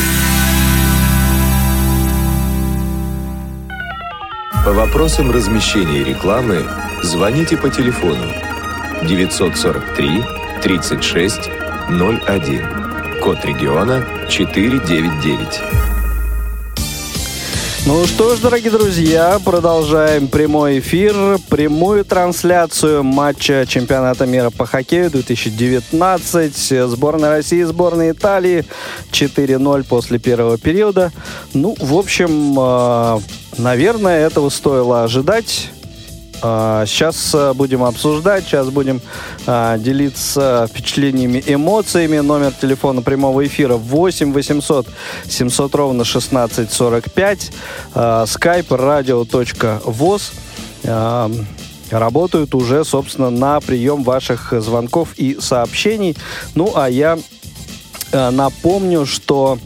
По 4.65 4.73
вопросам 4.73 5.33
размещения 5.33 6.05
рекламы 6.05 6.65
звоните 7.03 7.57
по 7.57 7.69
телефону 7.69 8.33
943 9.03 10.23
36 10.63 11.51
01. 11.89 13.21
Код 13.21 13.45
региона 13.45 14.07
499. 14.29 15.92
Ну 17.85 18.07
что 18.07 18.37
ж, 18.37 18.39
дорогие 18.39 18.71
друзья, 18.71 19.41
продолжаем 19.45 20.29
прямой 20.29 20.79
эфир, 20.79 21.39
прямую 21.49 22.05
трансляцию 22.05 23.03
матча 23.03 23.67
чемпионата 23.67 24.25
мира 24.25 24.51
по 24.51 24.67
хоккею 24.67 25.11
2019. 25.11 26.55
Сборная 26.89 27.31
России, 27.31 27.65
сборная 27.65 28.13
Италии 28.13 28.65
4-0 29.11 29.83
после 29.83 30.21
первого 30.21 30.59
периода. 30.59 31.11
Ну, 31.55 31.75
в 31.81 31.95
общем, 31.99 32.57
э, 32.57 33.21
наверное, 33.59 34.27
этого 34.29 34.49
стоило 34.49 35.03
ожидать. 35.03 35.73
Сейчас 36.43 37.33
а, 37.35 37.55
будем 37.55 37.85
обсуждать, 37.85 38.45
сейчас 38.45 38.69
будем 38.69 39.01
а, 39.47 39.79
делиться 39.79 40.67
впечатлениями, 40.69 41.43
эмоциями. 41.47 42.19
Номер 42.19 42.53
телефона 42.53 43.01
прямого 43.01 43.47
эфира 43.47 43.77
8 43.77 44.33
800 44.33 44.89
700 45.29 45.75
ровно 45.75 46.03
1645. 46.03 47.53
Skype 47.95 48.69
radio.voz 48.69 50.33
работают 51.91 52.55
уже, 52.55 52.85
собственно, 52.85 53.31
на 53.31 53.61
прием 53.61 54.03
ваших 54.03 54.53
звонков 54.61 55.11
и 55.17 55.39
сообщений. 55.41 56.17
Ну, 56.55 56.73
а 56.75 56.89
я 56.89 57.19
а, 58.13 58.31
напомню, 58.31 59.07
что 59.07 59.59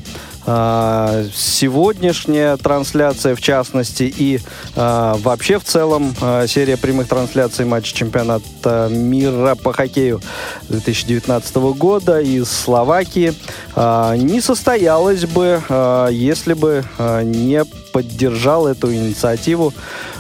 а, 0.49 1.25
сегодняшняя 1.35 2.57
трансляция, 2.57 3.35
в 3.35 3.41
частности, 3.41 4.05
и 4.05 4.41
а, 4.77 5.17
вообще 5.19 5.59
в 5.59 5.65
целом 5.65 6.15
а, 6.21 6.47
серия 6.47 6.77
прямых 6.77 7.09
трансляций 7.09 7.65
матча 7.65 7.93
чемпионата 7.93 8.89
мира 8.91 9.57
по 9.57 9.73
хоккею 9.73 10.21
2019 10.69 11.57
года 11.57 12.21
из 12.21 12.49
Словакии 12.49 13.35
не 13.77 14.41
состоялась 14.41 15.25
бы, 15.25 15.63
если 16.11 16.55
бы 16.55 16.85
не 17.25 17.65
поддержал 17.93 18.67
эту 18.67 18.93
инициативу 18.95 19.73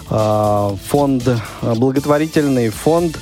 фонд, 0.09 1.29
благотворительный 1.63 2.71
фонд 2.71 3.17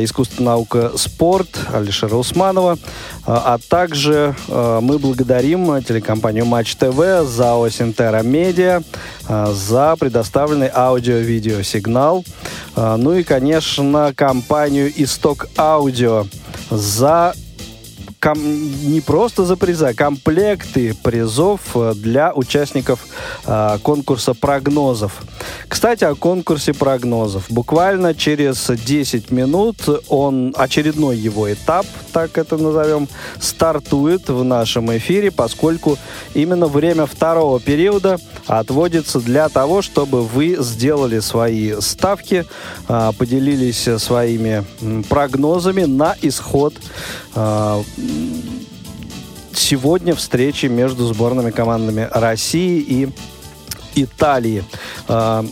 искусство, 0.00 0.42
наука, 0.42 0.92
спорт 0.96 1.48
Алишера 1.72 2.16
Усманова. 2.16 2.78
А, 3.26 3.54
а 3.54 3.58
также 3.58 4.34
а, 4.48 4.80
мы 4.80 4.98
благодарим 4.98 5.82
телекомпанию 5.82 6.46
Матч 6.46 6.76
ТВ, 6.76 7.24
ЗАО 7.24 7.68
Синтера 7.68 8.22
Медиа 8.22 8.82
за 9.28 9.96
предоставленный 9.98 10.70
аудио-видеосигнал. 10.74 12.24
Ну 12.76 13.14
и, 13.14 13.22
конечно, 13.22 14.12
компанию 14.14 14.92
Исток 14.96 15.46
Аудио 15.56 16.26
за 16.70 17.34
ком, 18.22 18.38
не 18.38 19.00
просто 19.00 19.44
за 19.44 19.56
приза, 19.56 19.94
комплекты 19.94 20.94
призов 21.02 21.60
э, 21.74 21.92
для 21.96 22.32
участников 22.32 23.00
э, 23.46 23.78
конкурса 23.82 24.34
прогнозов. 24.34 25.22
Кстати, 25.68 26.04
о 26.04 26.14
конкурсе 26.14 26.72
прогнозов. 26.72 27.46
Буквально 27.50 28.14
через 28.14 28.70
10 28.70 29.30
минут 29.32 29.76
он, 30.08 30.54
очередной 30.56 31.16
его 31.16 31.52
этап, 31.52 31.84
так 32.12 32.38
это 32.38 32.56
назовем, 32.56 33.08
стартует 33.40 34.28
в 34.28 34.44
нашем 34.44 34.96
эфире, 34.96 35.32
поскольку 35.32 35.98
именно 36.34 36.68
время 36.68 37.06
второго 37.06 37.58
периода 37.58 38.18
отводится 38.46 39.18
для 39.18 39.48
того, 39.48 39.82
чтобы 39.82 40.22
вы 40.22 40.56
сделали 40.60 41.18
свои 41.18 41.80
ставки, 41.80 42.44
э, 42.88 43.12
поделились 43.18 43.88
своими 44.00 44.64
прогнозами 45.08 45.82
на 45.84 46.14
исход 46.22 46.74
сегодня 49.54 50.14
встречи 50.14 50.66
между 50.66 51.06
сборными 51.06 51.50
командами 51.50 52.08
России 52.12 52.80
и 52.80 53.08
Италии. 53.94 54.64
Э, 55.08 55.42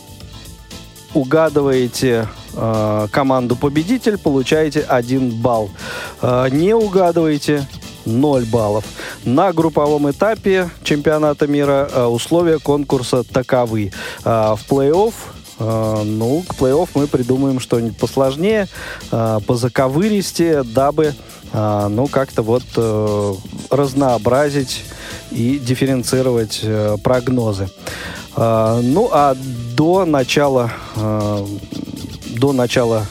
угадываете 1.13 2.27
э, 2.53 3.07
команду 3.11 3.55
победитель, 3.55 4.17
получаете 4.17 4.81
1 4.81 5.41
балл. 5.41 5.69
Не 6.21 6.75
угадываете 6.75 7.67
0 8.05 8.45
баллов. 8.45 8.85
На 9.25 9.51
групповом 9.53 10.09
этапе 10.09 10.69
чемпионата 10.83 11.47
мира 11.47 11.89
условия 12.07 12.59
конкурса 12.59 13.23
таковы. 13.23 13.91
В 14.23 14.59
плей-офф 14.69 15.13
ну, 15.61 16.43
к 16.47 16.55
плей-офф 16.55 16.89
мы 16.95 17.07
придумаем 17.07 17.59
что-нибудь 17.59 17.97
посложнее, 17.97 18.67
uh, 19.11 19.43
позаковыристее, 19.43 20.63
дабы 20.63 21.13
а, 21.53 21.89
ну, 21.89 22.07
как-то 22.07 22.43
вот 22.43 22.63
э, 22.77 23.33
разнообразить 23.69 24.85
и 25.31 25.59
дифференцировать 25.59 26.61
э, 26.63 26.97
прогнозы. 27.03 27.69
Ну, 28.37 29.09
а 29.11 29.35
до 29.75 30.05
начала, 30.05 30.71
э, 30.95 31.45
до 32.29 32.53
начала 32.53 33.05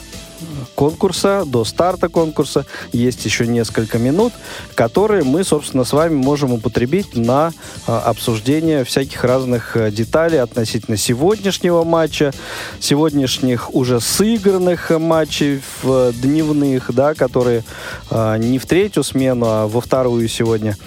конкурса, 0.80 1.44
до 1.46 1.66
старта 1.66 2.08
конкурса. 2.08 2.64
Есть 2.90 3.22
еще 3.26 3.46
несколько 3.46 3.98
минут, 3.98 4.32
которые 4.74 5.24
мы, 5.24 5.44
собственно, 5.44 5.84
с 5.84 5.92
вами 5.92 6.14
можем 6.14 6.54
употребить 6.54 7.14
на 7.14 7.52
а, 7.86 8.00
обсуждение 8.00 8.84
всяких 8.84 9.22
разных 9.22 9.76
а, 9.76 9.90
деталей 9.90 10.38
относительно 10.38 10.96
сегодняшнего 10.96 11.84
матча, 11.84 12.32
сегодняшних 12.80 13.74
уже 13.74 14.00
сыгранных 14.00 14.88
матчей 14.88 15.60
в 15.82 16.14
дневных, 16.14 16.94
да, 16.94 17.12
которые 17.12 17.62
а, 18.10 18.38
не 18.38 18.58
в 18.58 18.64
третью 18.64 19.02
смену, 19.02 19.44
а 19.46 19.66
во 19.66 19.82
вторую 19.82 20.26
сегодня 20.28 20.78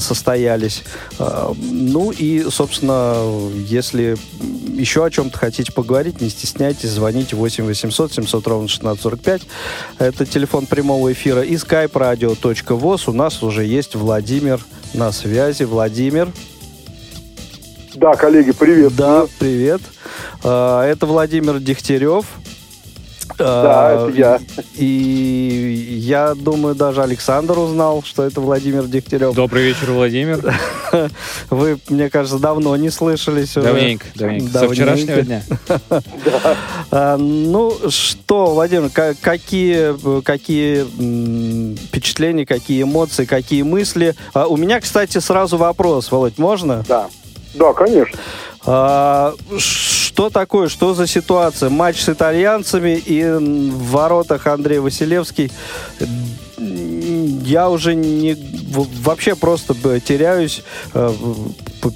состоялись. 0.00 0.82
А, 1.18 1.54
ну 1.58 2.10
и, 2.10 2.44
собственно, 2.50 3.50
если 3.54 4.16
еще 4.72 5.04
о 5.04 5.10
чем-то 5.10 5.38
хотите 5.38 5.72
поговорить, 5.72 6.20
не 6.20 6.28
стесняйтесь, 6.28 6.90
звоните 6.90 7.36
8 7.36 7.64
800 7.64 8.12
700 8.12 8.46
ровно 8.46 8.64
1645. 8.66 9.42
Это 9.98 10.26
телефон 10.26 10.66
прямого 10.66 11.12
эфира 11.12 11.42
и 11.42 11.54
skype 11.54 11.92
radio.voz. 11.92 13.08
У 13.08 13.12
нас 13.12 13.42
уже 13.42 13.64
есть 13.64 13.94
Владимир 13.94 14.60
на 14.94 15.12
связи. 15.12 15.64
Владимир. 15.64 16.28
Да, 17.94 18.14
коллеги, 18.14 18.52
привет. 18.52 18.94
Да, 18.96 19.26
привет. 19.38 19.80
А, 20.42 20.84
это 20.84 21.06
Владимир 21.06 21.60
Дегтярев. 21.60 22.26
Да, 23.42 23.92
это 23.92 24.12
я. 24.16 24.40
И 24.76 25.98
я 26.00 26.34
думаю, 26.34 26.74
даже 26.74 27.02
Александр 27.02 27.58
узнал, 27.58 28.02
что 28.04 28.22
это 28.24 28.40
Владимир 28.40 28.84
Дегтярев. 28.84 29.34
Добрый 29.34 29.64
вечер, 29.64 29.92
Владимир. 29.92 30.54
Вы, 31.50 31.78
мне 31.88 32.10
кажется, 32.10 32.38
давно 32.38 32.76
не 32.76 32.90
слышались 32.90 33.56
уже. 33.56 33.66
Давненько, 33.66 34.06
давненько. 34.14 34.58
Со 34.58 34.68
вчерашнего 34.68 35.22
дня. 35.22 35.42
А, 36.94 37.16
ну 37.16 37.74
что, 37.88 38.52
Владимир, 38.52 38.90
какие, 38.90 40.20
какие 40.20 40.84
впечатления, 41.86 42.44
какие 42.44 42.82
эмоции, 42.82 43.24
какие 43.24 43.62
мысли? 43.62 44.14
А, 44.34 44.46
у 44.46 44.58
меня, 44.58 44.78
кстати, 44.78 45.16
сразу 45.18 45.56
вопрос, 45.56 46.10
Володь, 46.10 46.38
можно? 46.38 46.84
Да. 46.86 47.08
Да, 47.54 47.72
конечно. 47.72 48.18
Что 50.12 50.28
такое, 50.28 50.68
что 50.68 50.92
за 50.92 51.06
ситуация? 51.06 51.70
Матч 51.70 52.02
с 52.02 52.08
итальянцами 52.10 52.96
и 52.98 53.24
в 53.24 53.92
воротах 53.92 54.46
Андрей 54.46 54.78
Василевский. 54.78 55.50
Я 56.58 57.70
уже 57.70 57.94
не 57.94 58.36
вообще 59.02 59.34
просто 59.34 59.74
теряюсь. 60.00 60.64
Э, 60.92 61.10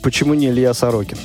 почему 0.02 0.32
не 0.32 0.46
Илья 0.46 0.72
Сорокин? 0.72 1.18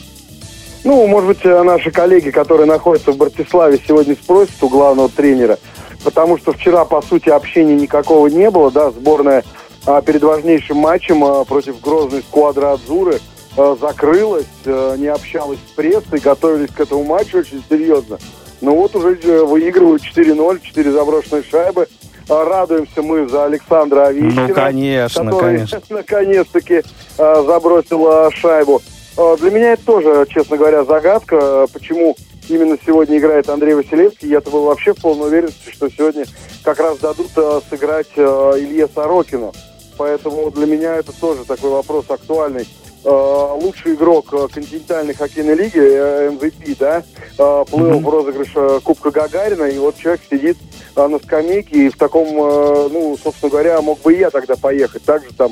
Ну, 0.84 1.08
может 1.08 1.30
быть, 1.30 1.46
э, 1.46 1.64
наши 1.64 1.92
коллеги, 1.92 2.30
которые 2.30 2.68
находятся 2.68 3.14
в 3.14 3.18
Братиславе, 3.18 3.80
сегодня 3.88 4.16
спросят 4.16 4.62
у 4.62 4.68
главного 4.68 5.08
тренера, 5.08 5.60
потому 6.04 6.38
что 6.38 6.52
вчера, 6.52 6.84
по 6.84 7.02
сути, 7.02 7.30
общения 7.30 7.76
никакого 7.76 8.28
не 8.28 8.52
было, 8.52 8.70
да, 8.70 8.92
сборная 8.92 9.46
а, 9.86 10.02
перед 10.02 10.24
важнейшим 10.24 10.78
матчем 10.78 11.24
а, 11.24 11.46
против 11.46 11.80
грозной 11.80 12.22
сквадры 12.22 12.66
Адзуры– 12.66 13.22
закрылась, 13.56 14.46
э, 14.66 14.96
не 14.98 15.08
общалась 15.08 15.60
с 15.60 15.76
прессой, 15.76 16.20
готовились 16.20 16.72
к 16.72 16.80
этому 16.80 17.04
матчу 17.04 17.40
очень 17.40 17.64
серьезно. 17.70 18.18
Но 18.62 18.76
вот 18.76 18.96
уже 18.96 19.20
э, 19.24 19.44
выигрывают 19.44 20.04
4-0, 20.04 20.60
4 20.62 20.92
заброшенные 20.92 21.44
шайбы. 21.44 21.88
Э, 22.30 22.44
радуемся 22.44 23.02
мы 23.02 23.28
за 23.28 23.46
Александра 23.46 24.08
Овечкина. 24.08 24.48
Ну, 24.48 24.54
конечно, 24.54 25.26
который 25.26 25.58
конечно. 25.58 25.82
наконец-таки 25.90 26.84
э, 27.18 27.44
забросил 27.46 28.08
э, 28.08 28.32
шайбу. 28.32 28.82
Э, 29.18 29.36
для 29.40 29.52
меня 29.52 29.74
это 29.74 29.84
тоже, 29.84 30.26
честно 30.30 30.58
говоря, 30.58 30.84
загадка, 30.86 31.36
э, 31.42 31.68
почему 31.74 32.16
именно 32.48 32.78
сегодня 32.86 33.18
играет 33.18 33.50
Андрей 33.50 33.74
Василевский. 33.74 34.30
Я-то 34.30 34.52
был 34.52 34.66
вообще 34.66 34.94
в 34.94 35.02
полной 35.02 35.28
уверенности, 35.28 35.72
что 35.72 35.90
сегодня 35.90 36.26
как 36.64 36.80
раз 36.80 37.00
дадут 37.00 37.32
э, 37.36 37.62
сыграть 37.70 38.12
э, 38.16 38.54
Илье 38.58 38.88
Сорокину. 38.94 39.54
Поэтому 39.98 40.52
для 40.52 40.66
меня 40.66 40.96
это 40.96 41.12
тоже 41.20 41.46
такой 41.46 41.72
вопрос 41.72 42.06
актуальный. 42.10 42.68
Э, 43.04 43.58
лучший 43.60 43.96
игрок 43.96 44.28
э, 44.32 44.48
континентальной 44.54 45.16
хоккейной 45.16 45.56
лиги, 45.56 45.80
MVP, 45.80 46.74
э, 46.74 46.76
да, 46.78 47.04
плыл 47.66 47.94
mm-hmm. 47.94 48.04
в 48.04 48.10
розыгрыш 48.10 48.84
Кубка 48.84 49.10
Гагарина, 49.10 49.64
и 49.64 49.80
вот 49.80 49.98
человек 49.98 50.22
сидит 50.30 50.58
на 50.96 51.18
скамейке, 51.18 51.88
и 51.88 51.90
в 51.90 51.98
таком, 51.98 52.28
ну, 52.36 53.18
собственно 53.22 53.50
говоря, 53.50 53.82
мог 53.82 54.00
бы 54.02 54.14
и 54.14 54.20
я 54.20 54.30
тогда 54.30 54.56
поехать, 54.56 55.04
также 55.04 55.34
там 55.36 55.52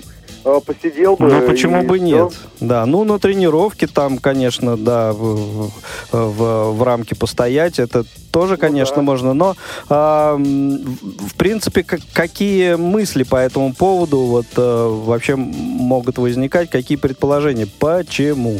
посидел 0.66 1.16
бы. 1.16 1.26
Ну, 1.28 1.48
почему 1.48 1.82
и 1.82 1.86
бы 1.86 1.98
нет? 1.98 2.34
Да, 2.60 2.86
ну, 2.86 3.04
на 3.04 3.18
тренировке 3.18 3.88
там, 3.88 4.20
конечно, 4.20 4.78
да, 4.78 5.12
в, 5.14 5.72
в- 6.12 6.72
в 6.74 6.84
рамке 6.84 7.16
постоять, 7.16 7.80
это 7.80 8.04
тоже, 8.32 8.58
конечно, 8.58 8.98
да. 8.98 9.02
можно, 9.02 9.34
но, 9.34 9.56
м, 9.90 10.98
в 11.28 11.36
принципе, 11.36 11.84
как- 11.84 12.02
какие 12.14 12.76
мысли 12.76 13.24
по 13.24 13.36
этому 13.38 13.74
поводу 13.74 14.20
вот 14.20 14.46
э, 14.56 14.88
вообще 15.06 15.36
могут 15.36 16.18
возникать, 16.18 16.70
какие 16.70 16.98
предположения, 16.98 17.68
почему? 17.80 18.60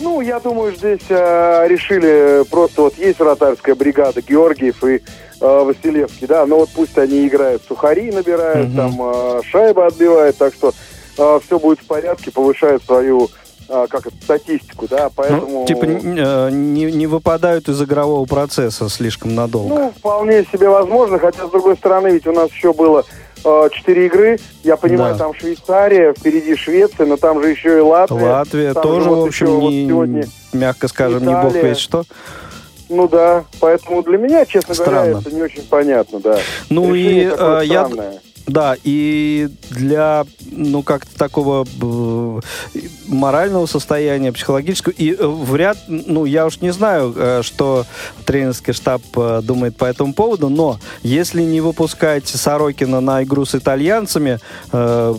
Ну, 0.00 0.20
я 0.20 0.38
думаю, 0.38 0.74
здесь 0.76 1.00
э, 1.08 1.66
решили 1.68 2.44
просто 2.48 2.82
вот 2.82 2.98
есть 2.98 3.18
вратарская 3.18 3.74
бригада 3.74 4.20
Георгиев 4.22 4.84
и 4.84 4.96
э, 4.96 5.00
Василевский, 5.40 6.26
да, 6.26 6.46
но 6.46 6.58
вот 6.60 6.68
пусть 6.74 6.96
они 6.98 7.26
играют, 7.26 7.62
сухари 7.66 8.10
набирают, 8.12 8.68
Мгм. 8.68 8.76
там 8.76 8.98
э, 9.02 9.40
шайбы 9.50 9.84
отбивают, 9.86 10.36
так 10.36 10.54
что 10.54 10.72
все 11.44 11.58
будет 11.58 11.80
в 11.80 11.84
порядке, 11.86 12.30
повышают 12.30 12.84
свою 12.84 13.24
э, 13.24 13.28
как 13.68 14.06
это, 14.06 14.16
статистику, 14.22 14.86
да, 14.88 15.10
поэтому... 15.14 15.60
Ну, 15.60 15.66
типа 15.66 15.84
э, 15.84 16.50
не, 16.50 16.84
не 16.90 17.06
выпадают 17.06 17.68
из 17.68 17.80
игрового 17.82 18.24
процесса 18.24 18.88
слишком 18.88 19.34
надолго. 19.34 19.68
Ну, 19.74 19.92
вполне 19.96 20.44
себе 20.50 20.68
возможно, 20.68 21.18
хотя, 21.18 21.46
с 21.46 21.50
другой 21.50 21.76
стороны, 21.76 22.08
ведь 22.08 22.26
у 22.26 22.32
нас 22.32 22.50
еще 22.50 22.72
было 22.72 23.04
э, 23.44 23.68
четыре 23.72 24.06
игры, 24.06 24.38
я 24.64 24.76
понимаю, 24.76 25.14
Да. 25.14 25.24
там 25.24 25.34
Швейцария, 25.34 26.14
впереди 26.14 26.56
Швеция, 26.56 27.06
но 27.06 27.16
там 27.16 27.42
же 27.42 27.50
еще 27.50 27.78
и 27.78 27.80
Латвия. 27.80 28.16
Латвия 28.30 28.72
Там 28.74 28.82
тоже, 28.82 29.04
же 29.04 29.08
вот 29.10 29.24
в 29.24 29.26
общем, 29.28 29.46
еще 29.46 29.56
вот 29.56 29.70
не, 29.70 29.88
сегодня 29.88 30.24
мягко 30.52 30.88
скажем, 30.88 31.20
не 31.26 31.34
бог 31.34 31.50
Италия. 31.52 31.68
весть 31.68 31.80
что. 31.80 32.04
Ну 32.88 33.06
да, 33.06 33.44
поэтому 33.60 34.02
для 34.02 34.16
меня, 34.16 34.46
честно 34.46 34.74
говоря, 34.74 35.02
Странно. 35.02 35.18
это 35.20 35.34
не 35.34 35.42
очень 35.42 35.62
понятно, 35.62 36.20
да. 36.20 36.38
Ну 36.70 36.94
Решение 36.94 37.22
и 37.24 37.34
э, 37.38 37.60
я, 37.64 37.84
странное. 37.84 38.20
Да, 38.48 38.76
и 38.82 39.50
для, 39.68 40.24
ну, 40.50 40.82
как-то 40.82 41.16
такого 41.18 41.66
э, 41.82 42.40
морального 43.06 43.66
состояния, 43.66 44.32
психологического, 44.32 44.94
и 44.96 45.12
э, 45.12 45.26
вряд, 45.26 45.76
ну, 45.86 46.24
я 46.24 46.46
уж 46.46 46.62
не 46.62 46.72
знаю, 46.72 47.12
э, 47.14 47.42
что 47.42 47.84
тренерский 48.24 48.72
штаб 48.72 49.02
э, 49.16 49.42
думает 49.44 49.76
по 49.76 49.84
этому 49.84 50.14
поводу, 50.14 50.48
но 50.48 50.78
если 51.02 51.42
не 51.42 51.60
выпускать 51.60 52.26
Сорокина 52.26 53.00
на 53.00 53.22
игру 53.22 53.44
с 53.44 53.54
итальянцами, 53.54 54.40
э, 54.72 55.14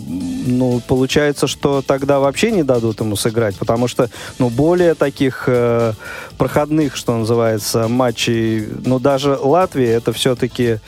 ну, 0.46 0.82
получается, 0.88 1.46
что 1.46 1.82
тогда 1.82 2.18
вообще 2.18 2.50
не 2.50 2.64
дадут 2.64 2.98
ему 2.98 3.14
сыграть, 3.14 3.56
потому 3.56 3.86
что, 3.86 4.10
ну, 4.40 4.50
более 4.50 4.94
таких 4.94 5.44
э, 5.46 5.92
проходных, 6.40 6.96
что 6.96 7.18
называется, 7.18 7.86
матчей, 7.86 8.66
ну, 8.86 8.98
даже 8.98 9.36
Латвия, 9.36 9.90
это 9.92 10.14
все-таки 10.14 10.78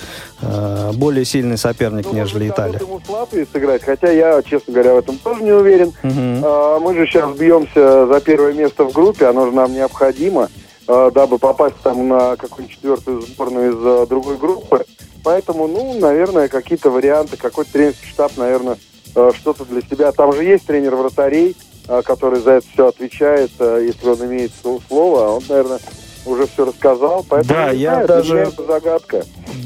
э, 0.41 0.91
более 0.95 1.27
сильный 1.27 1.59
соперник, 1.59 2.07
Ну, 2.07 2.15
нежели 2.15 2.49
Италия. 2.49 2.79
ему 2.79 3.03
с 3.07 3.07
Латвией 3.07 3.47
сыграть, 3.53 3.83
хотя 3.85 4.11
я, 4.11 4.43
честно 4.43 4.73
говоря, 4.73 4.95
в 4.95 4.99
этом 5.01 5.19
тоже 5.19 5.43
не 5.43 5.53
уверен. 5.53 5.93
А, 6.03 6.79
Мы 6.81 6.95
же 6.95 7.07
сейчас 7.07 7.37
бьемся 7.37 8.07
за 8.07 8.21
первое 8.21 8.55
место 8.55 8.85
в 8.85 8.93
группе, 8.93 9.27
оно 9.27 9.45
же 9.45 9.53
нам 9.53 9.75
необходимо, 9.75 10.49
а, 10.89 11.11
дабы 11.11 11.39
попасть 11.39 11.77
там 11.83 12.09
на 12.09 12.37
какую-нибудь 12.37 12.75
четвертую 12.75 13.21
сборную 13.21 13.73
из 13.73 13.77
а, 13.79 14.07
другой 14.07 14.39
группы. 14.39 14.87
Поэтому, 15.23 15.69
ну, 15.69 16.01
наверное, 16.01 16.49
какие-то 16.49 16.89
варианты, 16.91 17.37
какой-то 17.37 17.71
тренерский 17.75 18.09
штаб, 18.09 18.33
наверное, 18.39 18.79
а, 19.15 19.33
что-то 19.35 19.67
для 19.67 19.83
себя. 19.83 20.13
Там 20.13 20.33
же 20.33 20.45
есть 20.45 20.65
тренер 20.65 20.95
вратарей, 20.97 21.55
который 21.87 22.41
за 22.41 22.53
это 22.53 22.67
все 22.73 22.89
отвечает, 22.89 23.51
а, 23.59 23.79
если 23.79 24.09
он 24.09 24.25
имеет 24.27 24.53
сл- 24.63 24.81
слово, 24.89 25.27
а 25.27 25.31
он, 25.31 25.43
наверное, 25.49 25.81
уже 26.25 26.47
все 26.47 26.65
рассказал. 26.65 27.25
Поэтому, 27.29 27.53
Да, 27.59 27.71
я 27.71 27.93
знаю, 27.95 28.09
даже- 28.09 28.39
это 28.39 28.65
загадка. 28.67 29.25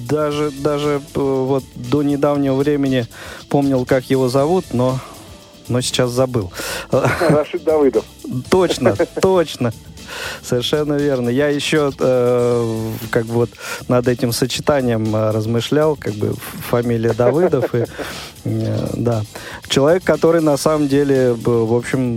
Даже, 0.09 0.51
даже 0.51 1.01
э, 1.15 1.19
вот 1.21 1.65
до 1.75 2.03
недавнего 2.03 2.55
времени 2.55 3.07
помнил, 3.49 3.85
как 3.85 4.05
его 4.09 4.29
зовут, 4.29 4.67
но, 4.73 4.99
но 5.69 5.81
сейчас 5.81 6.11
забыл. 6.11 6.51
Рашид 6.91 7.65
Давыдов. 7.65 8.05
Точно, 8.51 8.97
точно. 9.21 9.73
Совершенно 10.43 10.95
верно. 10.95 11.29
Я 11.29 11.49
еще 11.49 11.91
э, 11.99 12.91
как 13.11 13.27
бы 13.27 13.35
вот 13.35 13.51
над 13.89 14.07
этим 14.09 14.33
сочетанием 14.33 15.15
э, 15.15 15.31
размышлял, 15.33 15.97
как 15.97 16.15
бы 16.15 16.33
фамилия 16.71 17.13
Давыдов 17.13 17.75
и 17.75 17.85
да. 18.95 19.23
Человек, 19.69 20.05
который 20.05 20.41
на 20.41 20.57
самом 20.57 20.89
деле, 20.89 21.35
б- 21.35 21.65
в 21.65 21.75
общем, 21.75 22.17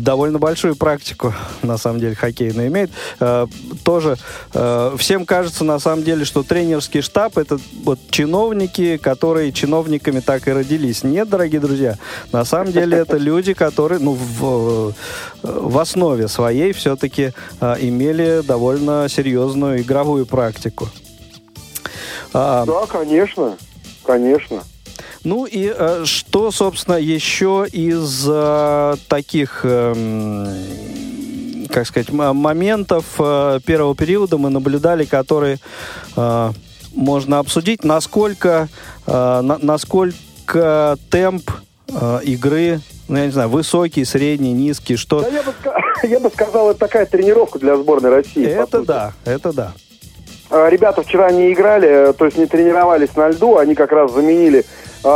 довольно 0.00 0.38
большую 0.38 0.76
практику 0.76 1.34
на 1.62 1.78
самом 1.78 2.00
деле 2.00 2.14
хоккейную 2.14 2.68
имеет. 2.68 2.90
Э, 3.20 3.46
тоже 3.84 4.16
э, 4.52 4.96
всем 4.98 5.26
кажется 5.26 5.64
на 5.64 5.78
самом 5.78 6.04
деле, 6.04 6.24
что 6.24 6.42
тренерский 6.42 7.00
штаб 7.00 7.38
это 7.38 7.58
вот 7.84 7.98
чиновники, 8.10 8.96
которые 8.96 9.52
чиновниками 9.52 10.20
так 10.20 10.46
и 10.48 10.52
родились. 10.52 11.02
Нет, 11.02 11.28
дорогие 11.28 11.60
друзья, 11.60 11.96
на 12.32 12.44
самом 12.44 12.72
деле 12.72 12.98
это 12.98 13.16
люди, 13.30 13.52
которые, 13.54 13.98
ну, 13.98 14.12
в, 14.12 14.92
в 15.42 15.78
основе 15.78 16.28
своей 16.28 16.72
все-таки 16.72 17.32
имели 17.60 18.42
довольно 18.46 19.08
серьезную 19.08 19.82
игровую 19.82 20.26
практику. 20.26 20.88
А, 22.32 22.64
Да, 22.66 22.86
конечно, 22.86 23.56
конечно. 24.04 24.62
Ну 25.24 25.46
и 25.46 25.72
э, 25.76 26.02
что, 26.04 26.50
собственно, 26.50 26.96
еще 26.96 27.66
из 27.72 28.26
э, 28.28 28.94
таких, 29.08 29.60
эм, 29.64 30.48
как 31.70 31.86
сказать, 31.86 32.10
моментов 32.10 33.04
э, 33.18 33.60
первого 33.66 33.94
периода 33.96 34.36
мы 34.38 34.50
наблюдали, 34.50 35.04
которые 35.06 35.58
э, 36.16 36.50
можно 36.94 37.38
обсудить, 37.38 37.84
насколько, 37.84 38.68
э, 39.06 39.10
на- 39.40 39.58
насколько 39.58 40.98
темп 41.10 41.50
э, 41.88 42.20
игры, 42.24 42.80
ну 43.08 43.16
я 43.18 43.26
не 43.26 43.32
знаю, 43.32 43.48
высокий, 43.48 44.04
средний, 44.04 44.52
низкий, 44.52 44.96
что... 44.96 45.22
Да, 45.22 45.28
я, 45.28 45.42
бы, 45.42 45.52
я 46.08 46.20
бы 46.20 46.30
сказал, 46.30 46.70
это 46.70 46.80
такая 46.80 47.06
тренировка 47.06 47.58
для 47.58 47.76
сборной 47.76 48.10
России. 48.10 48.44
Это 48.46 48.82
да, 48.82 49.12
это 49.24 49.52
да. 49.52 49.72
А, 50.50 50.68
Ребята 50.68 51.02
вчера 51.02 51.30
не 51.32 51.52
играли, 51.52 52.10
э, 52.10 52.12
то 52.12 52.26
есть 52.26 52.36
не 52.36 52.46
тренировались 52.46 53.16
на 53.16 53.28
льду, 53.30 53.56
они 53.56 53.74
как 53.74 53.90
раз 53.90 54.12
заменили 54.12 54.64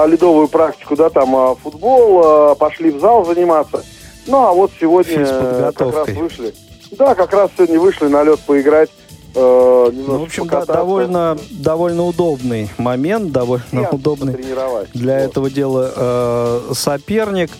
ледовую 0.06 0.48
практику, 0.48 0.96
да, 0.96 1.08
там 1.10 1.34
а, 1.34 1.54
футбол, 1.54 2.22
а, 2.24 2.54
пошли 2.54 2.90
в 2.90 3.00
зал 3.00 3.24
заниматься. 3.24 3.82
Ну, 4.26 4.36
а 4.46 4.52
вот 4.52 4.70
сегодня 4.78 5.24
э, 5.26 5.72
как 5.74 5.94
раз 5.94 6.08
вышли. 6.08 6.54
Да, 6.92 7.14
как 7.14 7.32
раз 7.32 7.50
сегодня 7.56 7.80
вышли 7.80 8.08
на 8.08 8.22
лед 8.24 8.38
поиграть. 8.40 8.90
э, 9.34 9.90
Ну, 9.92 10.18
в 10.18 10.22
общем, 10.24 10.46
да, 10.46 10.66
довольно, 10.66 11.38
довольно 11.50 12.04
удобный 12.04 12.68
момент, 12.76 13.32
довольно 13.32 13.64
и 13.72 13.94
удобный 13.94 14.34
для 14.34 14.68
Вот. 14.68 15.22
этого 15.22 15.50
дела 15.50 15.90
э, 15.96 16.60
соперник. 16.74 17.50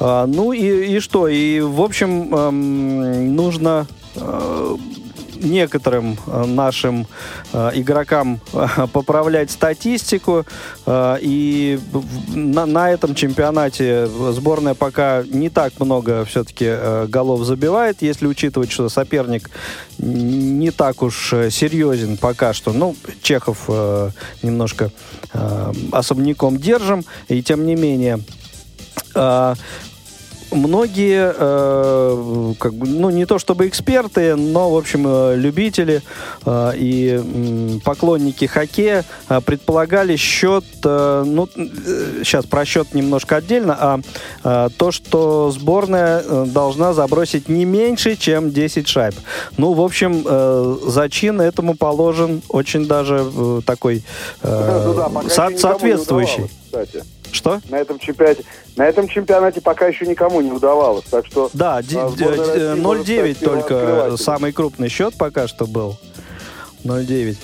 А, 0.00 0.26
ну 0.26 0.52
и, 0.52 0.96
и 0.96 1.00
что? 1.00 1.28
И, 1.28 1.60
в 1.60 1.80
общем, 1.80 2.34
эм, 2.34 3.34
нужно 3.36 3.86
э, 4.16 4.76
некоторым 5.42 6.18
э, 6.26 6.44
нашим 6.46 7.06
э, 7.52 7.70
игрокам 7.74 8.40
э, 8.52 8.86
поправлять 8.92 9.50
статистику. 9.50 10.44
и 11.20 11.78
на, 12.34 12.66
на 12.66 12.90
этом 12.90 13.14
чемпионате 13.14 14.06
сборная 14.06 14.74
пока 14.74 15.22
не 15.24 15.48
так 15.50 15.78
много 15.78 16.24
все-таки 16.24 17.06
голов 17.08 17.44
забивает, 17.44 18.02
если 18.02 18.26
учитывать, 18.26 18.70
что 18.70 18.88
соперник 18.88 19.50
не 19.98 20.70
так 20.70 21.02
уж 21.02 21.34
серьезен 21.50 22.16
пока 22.16 22.52
что. 22.52 22.72
Ну, 22.72 22.96
Чехов 23.22 23.68
немножко 24.42 24.90
особняком 25.92 26.58
держим, 26.58 27.04
и 27.28 27.42
тем 27.42 27.66
не 27.66 27.76
менее 27.76 28.20
Многие, 30.52 31.32
э, 31.36 32.54
как 32.58 32.74
бы, 32.74 32.86
ну 32.86 33.10
не 33.10 33.26
то 33.26 33.38
чтобы 33.38 33.66
эксперты, 33.68 34.36
но 34.36 34.70
в 34.70 34.76
общем 34.76 35.04
э, 35.06 35.36
любители 35.36 36.02
э, 36.44 36.72
и 36.76 37.10
м, 37.22 37.80
поклонники 37.80 38.44
хоккея 38.44 39.04
э, 39.28 39.40
предполагали 39.40 40.16
счет, 40.16 40.64
э, 40.84 41.24
ну 41.26 41.48
сейчас 42.22 42.44
про 42.46 42.64
счет 42.64 42.94
немножко 42.94 43.36
отдельно, 43.36 43.76
а 43.80 44.00
э, 44.44 44.68
то, 44.76 44.90
что 44.92 45.50
сборная 45.50 46.22
э, 46.24 46.44
должна 46.48 46.92
забросить 46.92 47.48
не 47.48 47.64
меньше, 47.64 48.16
чем 48.16 48.50
10 48.52 48.86
шайб. 48.88 49.14
Ну, 49.56 49.72
в 49.72 49.80
общем, 49.80 50.22
э, 50.24 50.76
зачин 50.86 51.40
этому 51.40 51.74
положен 51.74 52.42
очень 52.48 52.86
даже 52.86 53.24
э, 53.34 53.60
такой 53.64 54.02
э, 54.42 54.82
Ну 54.86 54.94
да, 54.94 55.08
со- 55.08 55.18
еще 55.18 55.24
никому 55.32 55.50
не 55.50 55.58
соответствующий. 55.58 56.32
удавалось, 56.44 56.50
кстати. 56.90 57.04
Что? 57.32 57.60
На 57.70 57.76
этом 57.78 57.98
чемпионате, 57.98 58.44
на 58.76 58.84
этом 58.86 59.08
чемпионате 59.08 59.60
пока 59.60 59.86
еще 59.86 60.06
никому 60.06 60.40
не 60.42 60.52
удавалось, 60.52 61.04
так 61.10 61.26
что 61.26 61.50
Да, 61.54 61.82
ди- 61.82 61.96
а, 61.98 62.08
ди- 62.10 62.16
сборная 62.16 62.44
ди- 62.44 62.50
России 62.68 62.80
может 62.80 63.06
0,9 63.08 63.30
стать 63.34 63.38
первым 63.40 63.60
только 63.62 64.16
самый 64.18 64.52
крупный 64.52 64.88
счет 64.88 65.16
пока 65.18 65.48
что 65.48 65.66
был. 65.66 65.96
0,9. 66.84 67.36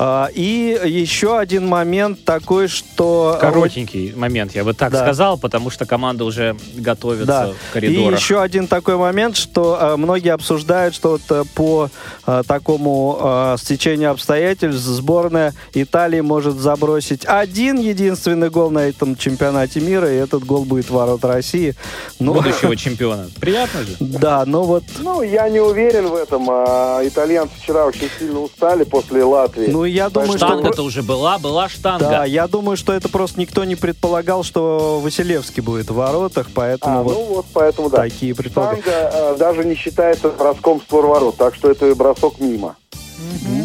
А, 0.00 0.28
И 0.32 0.78
еще 0.84 1.38
один 1.38 1.66
момент 1.66 2.24
такой, 2.24 2.68
что... 2.68 3.36
Коротенький 3.40 4.14
момент, 4.14 4.54
я 4.54 4.62
бы 4.62 4.72
так 4.72 4.92
Да. 4.92 5.00
сказал, 5.02 5.36
потому 5.38 5.70
что 5.70 5.86
команда 5.86 6.24
уже 6.24 6.54
готовится 6.76 7.26
Да. 7.26 7.46
в 7.48 7.50
И 7.50 7.54
коридорах. 7.72 8.20
еще 8.20 8.40
один 8.40 8.68
такой 8.68 8.96
момент, 8.96 9.36
что 9.36 9.76
э, 9.80 9.96
многие 9.96 10.32
обсуждают, 10.34 10.94
что 10.94 11.10
вот 11.12 11.22
э, 11.30 11.42
по 11.56 11.90
э, 12.28 12.42
такому 12.46 13.18
э, 13.20 13.56
стечению 13.58 14.12
обстоятельств 14.12 14.82
сборная 14.84 15.52
Италии 15.74 16.20
может 16.20 16.54
забросить 16.58 17.24
один 17.26 17.80
единственный 17.80 18.50
гол 18.50 18.70
на 18.70 18.86
этом 18.88 19.16
чемпионате 19.16 19.80
мира, 19.80 20.08
и 20.12 20.14
этот 20.16 20.44
гол 20.44 20.64
будет 20.64 20.86
в 20.86 20.90
ворот 20.92 21.24
России. 21.24 21.74
Ну, 22.20 22.34
будущего 22.34 22.76
чемпиона. 22.84 23.28
Приятно 23.40 23.80
же. 23.82 23.96
да, 23.98 24.44
но 24.46 24.62
вот 24.62 24.84
Ну, 25.00 25.22
я 25.22 25.48
не 25.48 25.58
уверен 25.58 26.06
в 26.06 26.14
этом. 26.14 26.48
а 26.50 27.00
итальянцы 27.02 27.52
вчера 27.60 27.84
очень 27.86 28.08
сильно 28.16 28.38
устали 28.40 28.84
после 28.84 29.24
Латвии. 29.24 29.66
Ну, 29.66 29.87
я 29.90 30.10
думаю, 30.10 30.38
что... 30.38 30.46
Штанга-то 30.46 30.82
уже 30.82 31.02
была, 31.02 31.38
была 31.38 31.68
штанга. 31.68 32.08
Да, 32.08 32.24
я 32.24 32.46
думаю, 32.46 32.76
что 32.76 32.92
это 32.92 33.08
просто 33.08 33.40
никто 33.40 33.64
не 33.64 33.76
предполагал, 33.76 34.42
что 34.44 35.00
Василевский 35.02 35.62
будет 35.62 35.90
в 35.90 35.94
воротах, 35.94 36.48
поэтому 36.54 37.00
А, 37.00 37.02
вот 37.02 37.14
ну 37.14 37.24
вот 37.34 37.46
поэтому 37.52 37.90
да. 37.90 37.98
такие 37.98 38.34
предположения. 38.34 38.82
Штанга 38.82 39.10
э, 39.12 39.36
даже 39.38 39.64
не 39.64 39.74
считается 39.74 40.30
броском 40.30 40.80
в 40.80 40.82
створ 40.84 41.06
ворот, 41.06 41.36
так 41.36 41.54
что 41.54 41.70
это 41.70 41.94
бросок 41.94 42.40
мимо. 42.40 42.76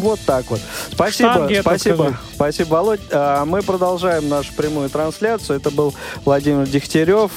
Вот 0.00 0.18
так 0.26 0.44
вот. 0.50 0.60
Спасибо, 0.92 1.32
Штанги, 1.32 1.60
спасибо, 1.60 2.18
спасибо, 2.34 2.68
Володь. 2.68 3.00
А, 3.12 3.44
мы 3.44 3.62
продолжаем 3.62 4.28
нашу 4.28 4.52
прямую 4.54 4.90
трансляцию. 4.90 5.58
Это 5.58 5.70
был 5.70 5.94
Владимир 6.24 6.66
Дегтярев. 6.66 7.30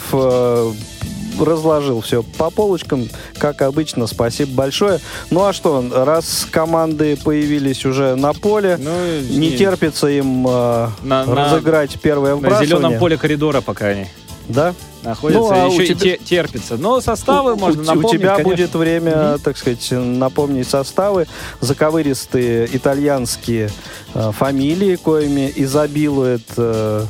Разложил 1.40 2.02
все 2.02 2.24
по 2.24 2.50
полочкам, 2.50 3.08
как 3.38 3.62
обычно. 3.62 4.08
Спасибо 4.08 4.52
большое. 4.54 5.00
Ну 5.30 5.44
а 5.46 5.54
что, 5.54 5.84
раз 5.94 6.48
команды 6.50 7.18
появились 7.18 7.86
уже 7.86 8.16
на 8.16 8.34
поле, 8.34 8.78
Ну, 8.80 8.92
не 9.38 9.58
терпится 9.58 10.08
им 10.08 10.46
э, 10.48 10.90
На- 11.04 11.26
на- 11.26 11.36
разыграть 11.36 12.00
первое 12.02 12.32
На 12.32 12.38
вбрасывание. 12.38 12.68
зеленом 12.68 13.00
поле 13.00 13.18
коридора 13.18 13.62
пока 13.62 13.88
они 13.88 14.08
Да? 14.48 14.74
находятся. 15.04 15.42
Ну, 15.42 15.52
а 15.52 15.68
еще 15.68 15.84
и 15.86 15.88
тебя- 15.96 16.00
те- 16.00 16.18
терпится. 16.18 16.78
Но 16.78 17.00
составы 17.02 17.54
У- 17.54 17.58
можно 17.58 17.82
у, 17.82 17.86
напомнить, 17.86 18.10
у 18.10 18.18
тебя 18.18 18.32
конечно. 18.36 18.50
будет 18.50 18.76
время, 18.76 19.38
так 19.44 19.58
сказать, 19.58 19.88
напомнить 19.92 20.68
составы. 20.68 21.28
Заковыристые 21.62 22.68
итальянские 22.74 23.70
э, 24.14 24.32
фамилии, 24.38 24.96
коими 24.96 25.52
изобилует 25.56 26.42
э, 26.58 27.06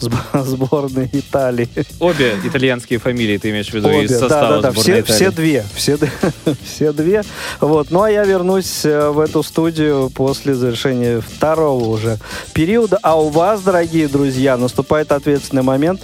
сб- 0.00 0.14
сборная 0.44 1.08
Италии. 1.12 1.68
Обе 2.00 2.34
итальянские 2.44 2.98
фамилии 2.98 3.38
ты 3.38 3.50
имеешь 3.50 3.68
в 3.68 3.74
виду 3.74 3.88
Обе, 3.88 4.04
из 4.04 4.10
состава 4.18 4.48
да, 4.48 4.56
да, 4.56 4.62
да, 4.62 4.70
сборной 4.72 5.02
все, 5.02 5.14
все 5.14 5.24
Италии? 5.28 5.34
две, 5.36 5.64
все, 5.74 5.98
все 6.64 6.92
две. 6.92 7.22
Вот. 7.60 7.90
Ну 7.90 8.02
а 8.02 8.10
я 8.10 8.24
вернусь 8.24 8.84
э, 8.84 9.08
в 9.10 9.20
эту 9.20 9.42
студию 9.42 10.10
после 10.14 10.54
завершения 10.54 11.20
второго 11.20 11.84
уже 11.86 12.18
периода. 12.52 12.98
А 13.02 13.20
у 13.20 13.28
вас, 13.28 13.62
дорогие 13.62 14.08
друзья, 14.08 14.56
наступает 14.56 15.12
ответственный 15.12 15.62
момент 15.62 16.00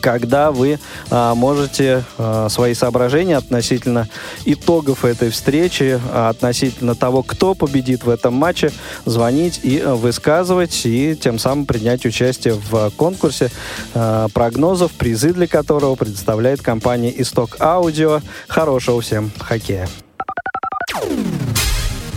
когда 0.00 0.50
вы 0.50 0.78
а, 1.10 1.34
можете 1.34 2.04
а, 2.18 2.48
свои 2.48 2.74
соображения 2.74 3.36
относительно 3.36 4.08
итогов 4.44 5.04
этой 5.04 5.30
встречи, 5.30 6.00
а, 6.12 6.30
относительно 6.30 6.94
того, 6.94 7.22
кто 7.22 7.54
победит 7.54 8.04
в 8.04 8.10
этом 8.10 8.34
матче, 8.34 8.72
звонить 9.04 9.60
и 9.62 9.80
высказывать, 9.80 10.84
и 10.84 11.16
тем 11.16 11.38
самым 11.38 11.66
принять 11.66 12.04
участие 12.04 12.54
в 12.54 12.90
конкурсе 12.96 13.50
а, 13.94 14.28
прогнозов, 14.28 14.92
призы 14.92 15.32
для 15.32 15.46
которого 15.46 15.94
предоставляет 15.94 16.62
компания 16.62 17.12
«Исток 17.20 17.56
Аудио». 17.60 18.20
Хорошего 18.48 19.00
всем 19.00 19.30
хоккея! 19.38 19.88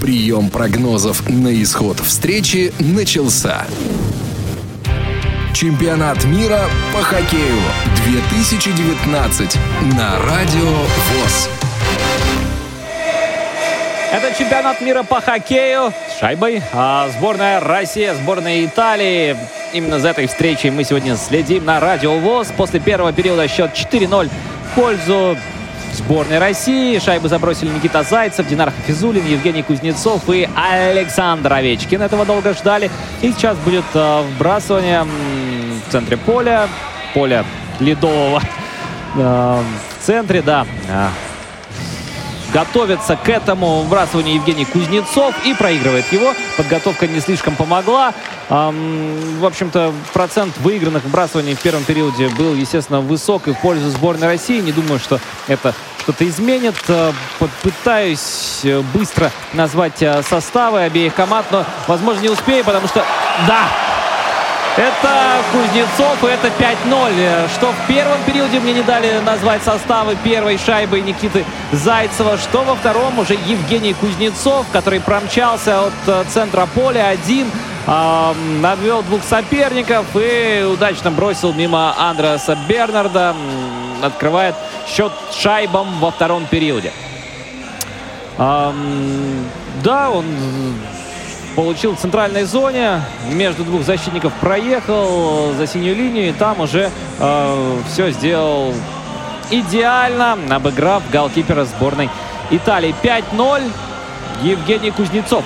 Прием 0.01 0.49
прогнозов 0.49 1.29
на 1.29 1.61
исход 1.63 1.97
встречи 2.01 2.73
начался. 2.79 3.65
Чемпионат 5.54 6.24
мира 6.26 6.62
по 6.91 7.01
хоккею 7.04 7.62
2019 8.06 9.58
на 9.95 10.20
Радио 10.26 10.66
ВОЗ. 10.66 11.49
Это 14.12 14.38
чемпионат 14.38 14.82
мира 14.82 15.04
по 15.04 15.22
хоккею 15.22 15.93
с 16.10 16.20
шайбой. 16.20 16.62
А 16.74 17.08
сборная 17.10 17.60
России, 17.60 18.12
сборная 18.22 18.66
Италии. 18.66 19.38
Именно 19.74 19.99
за 19.99 20.10
этой 20.10 20.28
встречей 20.28 20.72
мы 20.72 20.84
сегодня 20.84 21.16
следим 21.16 21.66
на 21.66 21.80
Радио 21.80 22.18
ВОЗ. 22.18 22.47
После 22.58 22.80
первого 22.80 23.14
периода 23.14 23.47
счет 23.47 23.72
4-0 23.74 24.30
в 24.72 24.76
пользу 24.76 25.38
сборной 25.93 26.39
России. 26.39 26.97
Шайбы 26.99 27.30
забросили 27.30 27.70
Никита 27.70 28.01
Зайцев, 28.04 28.47
Динар 28.47 28.72
Хафизулин, 28.72 29.26
Евгений 29.28 29.62
Кузнецов 29.62 30.28
и 30.30 30.49
Александр 30.56 31.54
Овечкин. 31.54 32.01
Этого 32.01 32.26
долго 32.26 32.54
ждали. 32.54 32.89
И 33.22 33.32
сейчас 33.32 33.56
будет 33.58 33.84
э, 33.93 34.24
вбрасывание 34.36 35.01
м, 35.01 35.10
в 35.10 35.42
центре 35.93 36.17
поля. 36.17 36.67
Поля 37.13 37.45
ледового. 37.79 38.41
Э, 39.15 39.61
в 39.99 40.03
центре, 40.03 40.41
да. 40.41 40.65
А, 40.89 41.11
готовится 42.51 43.15
к 43.15 43.29
этому 43.29 43.83
вбрасыванию 43.83 44.35
Евгений 44.35 44.65
Кузнецов 44.65 45.35
и 45.45 45.53
проигрывает 45.53 46.11
его. 46.11 46.33
Подготовка 46.57 47.05
не 47.07 47.19
слишком 47.19 47.55
помогла. 47.55 48.13
В 48.49 49.45
общем-то, 49.45 49.93
процент 50.13 50.57
выигранных 50.57 51.05
вбрасываний 51.05 51.55
в 51.55 51.61
первом 51.61 51.83
периоде 51.83 52.27
был, 52.29 52.53
естественно, 52.55 52.99
высок 52.99 53.47
и 53.47 53.53
в 53.53 53.59
пользу 53.59 53.89
сборной 53.89 54.27
России. 54.27 54.61
Не 54.61 54.71
думаю, 54.71 54.99
что 54.99 55.19
это 55.47 55.73
что-то 55.99 56.27
изменит. 56.27 56.75
Э, 56.87 57.13
Попытаюсь 57.39 58.61
э, 58.63 58.81
быстро 58.93 59.31
назвать 59.53 60.01
э, 60.01 60.21
составы 60.23 60.81
обеих 60.81 61.13
команд, 61.13 61.47
но, 61.51 61.65
возможно, 61.87 62.21
не 62.21 62.29
успею, 62.29 62.65
потому 62.65 62.87
что... 62.87 63.03
Да! 63.47 63.92
Это 64.76 65.43
Кузнецов, 65.51 66.24
и 66.24 66.28
это 66.28 66.47
5-0. 66.47 67.11
Э, 67.15 67.47
Что 67.53 67.71
в 67.71 67.88
первом 67.88 68.17
периоде 68.26 68.59
мне 68.59 68.74
не 68.74 68.82
дали 68.82 69.19
назвать 69.19 69.61
составы 69.61 70.17
первой 70.24 70.57
шайбы 70.57 70.99
Никиты 71.01 71.45
Зайцева, 71.71 72.38
что 72.39 72.63
во 72.63 72.74
втором 72.74 73.19
уже 73.19 73.36
Евгений 73.36 73.93
Кузнецов, 73.93 74.65
который 74.74 74.99
промчался 74.99 75.86
от 75.86 75.93
э, 76.07 76.24
центра 76.28 76.67
поля 76.74 77.09
один, 77.09 77.51
а, 77.86 78.34
надвел 78.61 79.03
двух 79.03 79.24
соперников 79.24 80.05
и 80.15 80.63
удачно 80.63 81.11
бросил 81.11 81.53
мимо 81.53 81.93
Андреаса 81.95 82.57
Бернарда. 82.67 83.36
Открывает 84.01 84.55
счет 84.88 85.11
шайбам 85.39 85.99
во 85.99 86.09
втором 86.09 86.45
периоде. 86.47 86.91
Ам, 88.39 89.45
да, 89.84 90.09
он 90.09 90.26
получил 91.56 91.95
в 91.95 91.99
центральной 91.99 92.43
зоне, 92.43 93.01
между 93.32 93.64
двух 93.64 93.84
защитников 93.84 94.34
проехал 94.34 95.54
за 95.54 95.68
синюю 95.68 95.95
линию, 95.95 96.30
и 96.30 96.32
там 96.34 96.60
уже 96.60 96.89
все 97.88 98.12
сделал 98.12 98.74
идеально, 99.51 100.38
обыграв 100.49 101.04
голкипера 101.12 101.66
сборной 101.66 102.10
Италии. 102.49 102.95
5-0 103.04 103.72
Евгений 104.41 104.91
Кузнецов. 104.91 105.43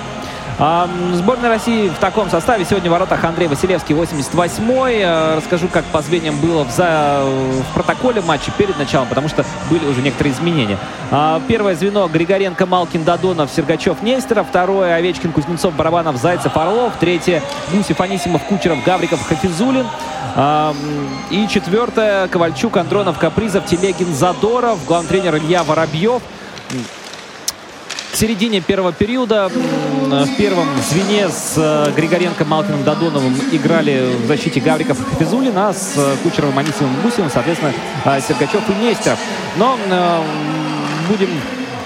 Сборная 0.58 1.50
России 1.50 1.88
в 1.88 1.98
таком 2.00 2.28
составе. 2.30 2.64
Сегодня 2.64 2.90
в 2.90 2.92
воротах 2.92 3.22
Андрей 3.22 3.46
Василевский, 3.46 3.94
88-й. 3.94 5.02
А, 5.04 5.36
Расскажу, 5.36 5.68
как 5.68 5.84
по 5.84 6.02
звеньям 6.02 6.36
было 6.40 6.64
в, 6.64 6.70
за- 6.72 7.22
в 7.22 7.74
протоколе 7.74 8.20
матча 8.22 8.50
перед 8.50 8.76
началом, 8.76 9.06
потому 9.06 9.28
что 9.28 9.44
были 9.70 9.86
уже 9.86 10.02
некоторые 10.02 10.32
изменения. 10.34 10.76
А, 11.12 11.40
Первое 11.46 11.76
звено 11.76 12.08
Григоренко, 12.08 12.66
Малкин, 12.66 13.04
Додонов, 13.04 13.50
Сергачев, 13.54 14.02
Нестеров. 14.02 14.48
Второе 14.48 14.96
Овечкин, 14.96 15.30
Кузнецов, 15.30 15.74
Барабанов, 15.74 16.16
Зайцев, 16.16 16.56
Орлов. 16.56 16.94
Третье 16.98 17.40
Гусев, 17.72 18.00
Анисимов, 18.00 18.42
Кучеров, 18.42 18.82
Гавриков, 18.84 19.24
Хафизулин. 19.28 19.86
И 21.30 21.46
четвертое 21.48 22.26
Ковальчук, 22.26 22.76
Андронов, 22.78 23.16
Капризов, 23.20 23.64
Телегин, 23.66 24.12
Задоров. 24.12 24.84
Главный 24.86 25.08
тренер 25.08 25.36
Илья 25.36 25.62
Воробьев. 25.62 26.20
К 28.12 28.16
середине 28.16 28.60
первого 28.60 28.92
периода 28.92 29.48
в 29.48 30.36
первом 30.36 30.66
звене 30.88 31.28
с 31.28 31.54
э, 31.56 31.92
Григоренко, 31.94 32.44
Малкиным, 32.44 32.82
Додоновым 32.82 33.34
играли 33.52 34.16
в 34.22 34.26
защите 34.26 34.60
Гавриков 34.60 35.00
и 35.00 35.04
Хафизулин, 35.04 35.56
а 35.56 35.72
с 35.72 35.94
э, 35.96 36.16
Кучеровым, 36.22 36.58
Анисимовым 36.58 37.02
Гусевым, 37.02 37.30
соответственно, 37.30 37.72
э, 38.04 38.20
Сергачев 38.26 38.62
и 38.70 38.74
Нестеров. 38.74 39.18
Но 39.56 39.78
будем 41.08 41.28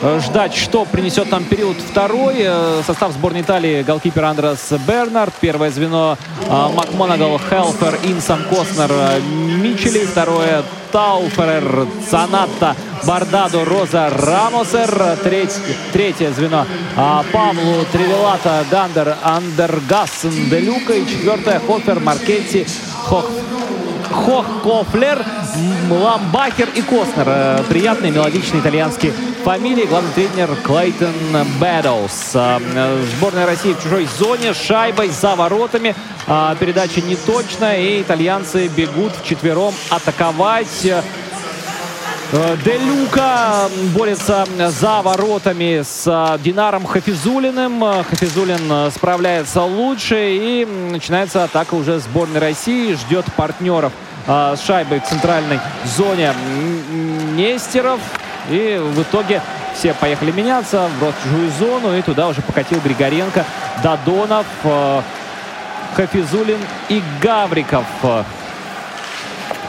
ждать, 0.02 0.54
что 0.54 0.84
принесет 0.84 1.30
нам 1.30 1.44
период 1.44 1.76
второй. 1.78 2.36
Э, 2.38 2.82
Состав 2.86 3.12
сборной 3.12 3.42
Италии 3.42 3.82
голкипер 3.82 4.24
Андрес 4.24 4.72
Бернард. 4.86 5.32
Первое 5.40 5.70
звено 5.70 6.18
э, 6.40 6.68
Макмонагал, 6.74 7.38
Хелфер, 7.38 7.98
Инсам, 8.04 8.44
Костнер, 8.50 8.90
э, 8.90 9.20
Мичели. 9.20 10.04
Второе 10.04 10.62
Тауферер, 10.90 11.86
Цаната, 12.10 12.74
Бардадо, 13.04 13.64
Роза, 13.64 14.10
Рамосер. 14.10 15.16
Треть- 15.22 15.60
третье 15.92 16.32
звено 16.32 16.66
а, 16.96 17.24
Павлу, 17.32 17.84
Тревелата, 17.92 18.64
Гандер, 18.70 19.16
Андергассен, 19.22 20.50
Делюка. 20.50 20.92
И 20.94 21.06
четвертое 21.06 21.60
Хофер, 21.66 22.00
Маркетти, 22.00 22.66
Хох, 23.06 23.30
Хох, 24.24 24.46
Кофлер, 24.62 25.24
Ламбахер 25.90 26.68
и 26.74 26.82
Костнер. 26.82 27.24
Э, 27.26 27.62
приятные 27.68 28.12
мелодичные 28.12 28.60
итальянские 28.60 29.12
фамилии. 29.44 29.84
Главный 29.84 30.12
тренер 30.12 30.50
Клейтон 30.62 31.12
Бэдоус. 31.58 32.36
Сборная 33.16 33.46
России 33.46 33.72
в 33.72 33.82
чужой 33.82 34.08
зоне. 34.18 34.54
Шайбой 34.54 35.08
за 35.08 35.34
воротами. 35.34 35.94
Передача 36.60 37.00
неточная. 37.00 37.80
И 37.80 38.02
итальянцы 38.02 38.68
бегут 38.68 39.12
вчетвером 39.16 39.74
атаковать. 39.90 40.86
Э, 42.34 42.56
Делюка 42.64 43.68
борется 43.94 44.46
за 44.68 45.02
воротами 45.02 45.82
с 45.82 46.04
э, 46.06 46.38
Динаром 46.42 46.86
Хафизулиным. 46.86 47.84
Э, 47.84 48.04
Хафизулин 48.04 48.90
справляется 48.90 49.60
лучше 49.60 50.16
и 50.16 50.64
начинается 50.64 51.44
атака 51.44 51.74
уже 51.74 51.98
сборной 51.98 52.40
России. 52.40 52.94
Ждет 52.94 53.26
партнеров 53.36 53.92
с 54.26 54.60
шайбой 54.64 55.00
в 55.00 55.04
центральной 55.04 55.60
зоне 55.84 56.32
Нестеров. 57.34 58.00
И 58.48 58.80
в 58.82 59.02
итоге 59.02 59.40
все 59.74 59.94
поехали 59.94 60.32
меняться 60.32 60.88
в 61.00 61.12
чужую 61.22 61.50
зону. 61.58 61.96
И 61.96 62.02
туда 62.02 62.28
уже 62.28 62.42
покатил 62.42 62.80
Григоренко, 62.80 63.44
Дадонов, 63.82 64.46
Хафизулин 65.94 66.60
и 66.88 67.02
Гавриков. 67.20 67.84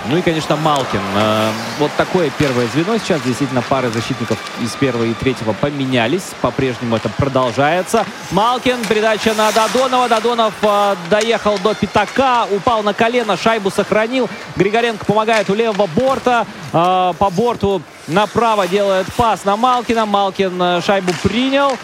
Ну 0.05 0.17
и, 0.17 0.21
конечно, 0.21 0.57
Малкин. 0.57 0.99
Э, 1.15 1.49
вот 1.79 1.89
такое 1.95 2.29
первое 2.37 2.67
звено 2.67 2.97
сейчас. 2.97 3.21
Действительно, 3.21 3.61
пары 3.61 3.89
защитников 3.89 4.37
из 4.61 4.71
первого 4.71 5.05
и 5.05 5.13
третьего 5.13 5.53
поменялись. 5.53 6.23
По-прежнему 6.41 6.97
это 6.97 7.07
продолжается. 7.07 8.05
Малкин, 8.31 8.83
передача 8.89 9.33
на 9.33 9.51
Додонова. 9.53 10.09
Додонов 10.09 10.53
э, 10.61 10.95
доехал 11.09 11.57
до 11.59 11.73
пятака, 11.73 12.45
упал 12.51 12.83
на 12.83 12.93
колено, 12.93 13.37
шайбу 13.37 13.69
сохранил. 13.69 14.29
Григоренко 14.57 15.05
помогает 15.05 15.49
у 15.49 15.53
левого 15.53 15.87
борта. 15.87 16.45
Э, 16.73 17.13
по 17.17 17.29
борту 17.29 17.81
направо 18.07 18.67
делает 18.67 19.07
пас 19.15 19.45
на 19.45 19.55
Малкина. 19.55 20.05
Малкин 20.05 20.81
шайбу 20.81 21.13
принял. 21.23 21.77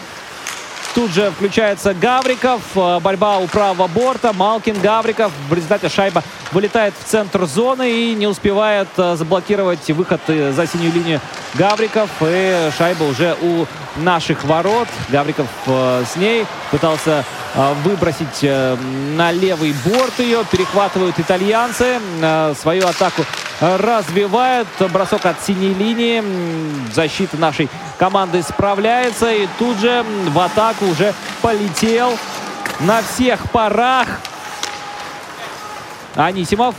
Тут 0.94 1.12
же 1.12 1.30
включается 1.30 1.94
Гавриков. 1.94 2.62
Э, 2.74 2.98
борьба 2.98 3.38
у 3.38 3.46
правого 3.46 3.86
борта. 3.86 4.32
Малкин, 4.32 4.80
Гавриков. 4.80 5.30
В 5.48 5.54
результате 5.54 5.88
шайба 5.88 6.24
вылетает 6.50 6.94
в 6.98 7.08
центр 7.08 7.44
зоны 7.46 7.90
и 7.90 8.14
не 8.14 8.26
успевает 8.26 8.88
э, 8.96 9.14
заблокировать 9.14 9.88
выход 9.90 10.20
э, 10.26 10.50
за 10.50 10.66
синюю 10.66 10.92
линию 10.92 11.20
Гавриков. 11.54 12.10
И 12.20 12.70
шайба 12.76 13.04
уже 13.04 13.36
у 13.40 13.66
наших 14.00 14.42
ворот. 14.44 14.88
Гавриков 15.10 15.46
с 15.66 16.16
ней 16.16 16.46
пытался 16.70 17.24
выбросить 17.84 18.42
на 18.42 19.32
левый 19.32 19.74
борт 19.84 20.18
ее. 20.20 20.44
Перехватывают 20.50 21.18
итальянцы. 21.18 21.98
Свою 22.54 22.86
атаку 22.86 23.24
развивают. 23.60 24.68
Бросок 24.92 25.26
от 25.26 25.42
синей 25.44 25.74
линии. 25.74 26.22
Защита 26.92 27.36
нашей 27.36 27.68
команды 27.98 28.42
справляется. 28.42 29.32
И 29.32 29.48
тут 29.58 29.78
же 29.78 30.04
в 30.28 30.38
атаку 30.38 30.79
уже 30.82 31.14
полетел 31.42 32.16
на 32.80 33.02
всех 33.02 33.50
парах 33.50 34.08
Анисимов. 36.14 36.74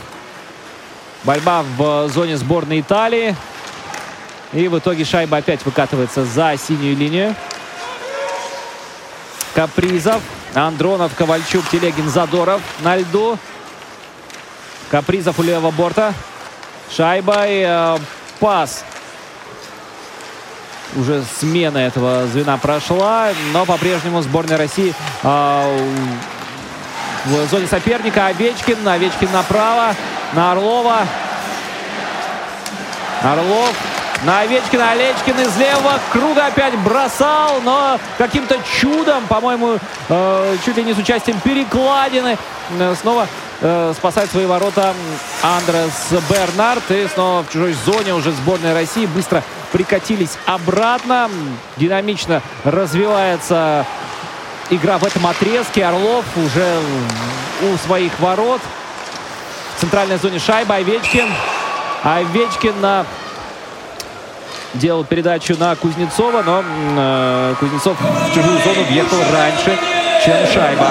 Борьба 1.24 1.64
в 1.76 2.08
зоне 2.08 2.36
сборной 2.36 2.80
Италии. 2.80 3.36
И 4.52 4.68
в 4.68 4.78
итоге 4.78 5.04
шайба 5.04 5.38
опять 5.38 5.64
выкатывается 5.64 6.24
за 6.24 6.56
синюю 6.56 6.96
линию. 6.96 7.34
Капризов. 9.54 10.20
Андронов, 10.54 11.14
Ковальчук, 11.14 11.66
Телегин, 11.70 12.10
Задоров 12.10 12.60
на 12.80 12.96
льду. 12.96 13.38
Капризов 14.90 15.38
у 15.38 15.42
левого 15.42 15.70
борта. 15.70 16.12
Шайба 16.94 17.46
и 17.46 17.64
э, 17.66 17.98
пас. 18.38 18.84
Уже 20.94 21.24
смена 21.40 21.78
этого 21.78 22.26
звена 22.26 22.58
прошла, 22.58 23.28
но 23.52 23.64
по-прежнему 23.64 24.20
сборная 24.20 24.58
России 24.58 24.94
э, 25.22 25.88
в 27.24 27.48
зоне 27.48 27.66
соперника. 27.66 28.26
Овечкин, 28.26 28.86
Овечкин 28.86 29.32
направо, 29.32 29.94
на 30.34 30.52
Орлова. 30.52 31.06
Орлов 33.22 33.74
на 34.24 34.40
Овечкина. 34.40 34.90
Олечкин 34.92 35.40
из 35.40 35.56
левого 35.56 35.98
круга 36.12 36.46
опять 36.46 36.76
бросал, 36.78 37.60
но 37.62 37.98
каким-то 38.18 38.58
чудом, 38.78 39.26
по-моему, 39.26 39.78
э, 40.08 40.56
чуть 40.64 40.76
ли 40.76 40.84
не 40.84 40.94
с 40.94 40.98
участием 40.98 41.40
перекладины, 41.40 42.36
э, 42.78 42.94
снова 43.00 43.26
э, 43.60 43.92
спасает 43.96 44.30
свои 44.30 44.46
ворота 44.46 44.94
Андрес 45.42 46.12
Бернард. 46.28 46.90
И 46.90 47.08
снова 47.12 47.44
в 47.44 47.50
чужой 47.50 47.74
зоне 47.84 48.14
уже 48.14 48.32
сборная 48.32 48.74
России 48.74 49.06
быстро 49.06 49.42
прикатились 49.72 50.38
обратно. 50.46 51.28
Динамично 51.76 52.42
развивается 52.64 53.86
игра 54.70 54.98
в 54.98 55.04
этом 55.04 55.26
отрезке. 55.26 55.84
Орлов 55.84 56.24
уже 56.36 56.78
у 57.62 57.76
своих 57.78 58.18
ворот. 58.20 58.60
В 59.76 59.80
центральной 59.80 60.18
зоне 60.18 60.38
шайба 60.38 60.76
Овечкин. 60.76 61.28
Овечкин 62.04 62.80
на 62.80 63.06
делал 64.74 65.04
передачу 65.04 65.56
на 65.58 65.76
Кузнецова, 65.76 66.42
но 66.42 66.62
э, 66.64 67.54
Кузнецов 67.60 67.96
в 68.00 68.34
чужую 68.34 68.58
зону 68.62 68.84
въехал 68.88 69.18
раньше, 69.32 69.78
чем 70.24 70.46
шайба. 70.52 70.88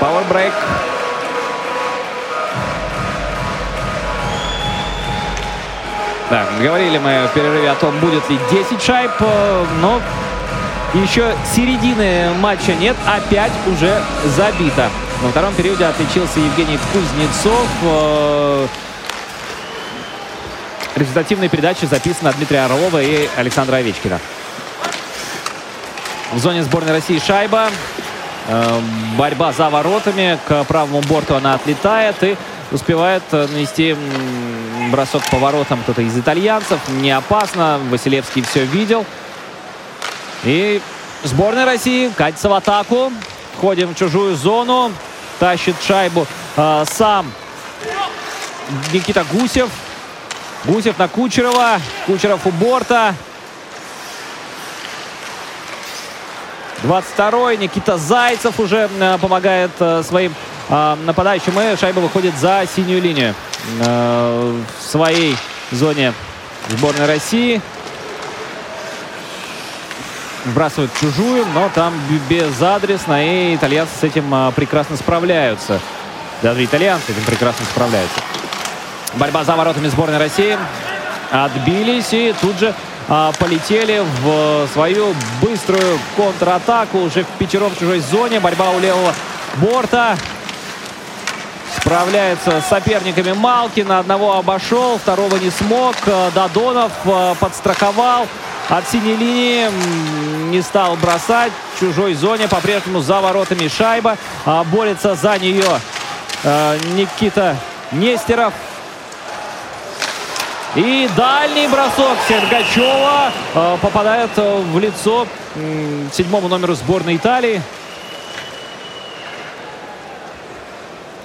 Пауэрбрейк. 0.00 0.54
Да, 6.30 6.46
говорили 6.60 6.96
мы 6.98 7.26
в 7.26 7.34
перерыве 7.34 7.68
о 7.70 7.74
том, 7.74 7.98
будет 7.98 8.30
ли 8.30 8.38
10 8.52 8.80
шайб, 8.80 9.10
э, 9.18 9.64
но 9.80 10.00
еще 10.94 11.34
середины 11.54 12.32
матча 12.38 12.72
нет, 12.74 12.96
опять 13.04 13.50
уже 13.66 14.00
забито. 14.36 14.90
Во 15.22 15.30
втором 15.30 15.52
периоде 15.54 15.86
отличился 15.86 16.38
Евгений 16.38 16.78
Кузнецов. 16.92 17.68
Э, 17.82 18.66
результативные 20.94 21.48
передачи 21.48 21.86
записаны 21.86 22.28
от 22.28 22.36
Дмитрия 22.36 22.64
Орлова 22.64 23.02
и 23.02 23.28
Александра 23.36 23.76
Овечкина. 23.76 24.20
В 26.32 26.38
зоне 26.38 26.62
сборной 26.62 26.92
России 26.92 27.18
шайба. 27.18 27.70
Э, 28.46 28.80
борьба 29.16 29.52
за 29.52 29.68
воротами. 29.68 30.38
К 30.46 30.62
правому 30.62 31.00
борту 31.00 31.34
она 31.34 31.54
отлетает 31.54 32.22
и 32.22 32.36
успевает 32.70 33.22
нанести 33.32 33.96
бросок 34.90 35.22
по 35.30 35.38
воротам 35.38 35.82
кто-то 35.82 36.02
из 36.02 36.16
итальянцев. 36.16 36.78
Не 36.88 37.10
опасно. 37.10 37.80
Василевский 37.90 38.42
все 38.42 38.64
видел. 38.64 39.04
И 40.44 40.80
сборная 41.22 41.64
России 41.64 42.10
катится 42.16 42.48
в 42.48 42.54
атаку. 42.54 43.12
Входим 43.56 43.94
в 43.94 43.98
чужую 43.98 44.36
зону. 44.36 44.92
Тащит 45.38 45.76
шайбу 45.86 46.26
э, 46.56 46.84
сам 46.90 47.32
Никита 48.92 49.24
Гусев. 49.32 49.70
Гусев 50.64 50.98
на 50.98 51.08
Кучерова. 51.08 51.80
Кучеров 52.06 52.46
у 52.46 52.50
борта. 52.50 53.14
22-й. 56.82 57.56
Никита 57.58 57.98
Зайцев 57.98 58.58
уже 58.58 58.88
э, 58.98 59.18
помогает 59.18 59.70
э, 59.80 60.02
своим 60.02 60.34
э, 60.70 60.96
нападающим. 61.04 61.60
И 61.60 61.76
шайба 61.76 62.00
выходит 62.00 62.36
за 62.38 62.64
синюю 62.74 63.02
линию. 63.02 63.34
Э, 63.80 64.54
в 64.78 64.82
своей 64.82 65.36
зоне 65.70 66.12
сборной 66.68 67.06
России. 67.06 67.60
Вбрасывают 70.46 70.90
чужую, 70.98 71.44
но 71.54 71.70
там 71.74 71.92
безадресно. 72.28 73.24
И 73.24 73.56
итальянцы 73.56 73.92
с 74.00 74.02
этим 74.04 74.32
э, 74.32 74.52
прекрасно 74.52 74.96
справляются. 74.96 75.80
Даже 76.42 76.64
итальянцы 76.64 77.06
с 77.06 77.10
этим 77.10 77.24
прекрасно 77.24 77.66
справляются. 77.66 78.20
Борьба 79.14 79.44
за 79.44 79.56
воротами 79.56 79.88
сборной 79.88 80.18
России. 80.18 80.56
Отбились 81.30 82.12
и 82.12 82.34
тут 82.40 82.58
же 82.58 82.74
а, 83.08 83.32
полетели 83.38 84.02
в 84.22 84.68
свою 84.72 85.14
быструю 85.40 85.98
контратаку. 86.16 86.98
Уже 86.98 87.24
в 87.24 87.28
пятером 87.38 87.74
чужой 87.76 88.00
зоне. 88.00 88.40
Борьба 88.40 88.70
у 88.70 88.80
левого 88.80 89.12
борта. 89.56 90.16
Справляется 91.90 92.60
с 92.60 92.68
соперниками 92.68 93.32
Малкина. 93.32 93.98
Одного 93.98 94.36
обошел, 94.36 94.96
второго 94.96 95.34
не 95.38 95.50
смог. 95.50 95.96
Дадонов 96.36 96.92
а, 97.04 97.34
подстраховал. 97.34 98.28
От 98.68 98.88
синей 98.88 99.16
линии 99.16 99.66
не 100.50 100.62
стал 100.62 100.94
бросать. 100.94 101.50
В 101.74 101.80
чужой 101.80 102.14
зоне 102.14 102.46
по-прежнему 102.46 103.00
за 103.00 103.20
воротами 103.20 103.66
шайба. 103.66 104.16
А, 104.46 104.62
борется 104.62 105.16
за 105.16 105.36
нее 105.40 105.66
а, 106.44 106.78
Никита 106.94 107.56
Нестеров. 107.90 108.54
И 110.76 111.10
дальний 111.16 111.66
бросок 111.66 112.16
Сергачева 112.28 113.32
э, 113.56 113.76
попадает 113.82 114.30
э, 114.36 114.60
в 114.60 114.78
лицо 114.78 115.26
э, 115.56 116.06
седьмому 116.12 116.46
номеру 116.46 116.76
сборной 116.76 117.16
Италии. 117.16 117.60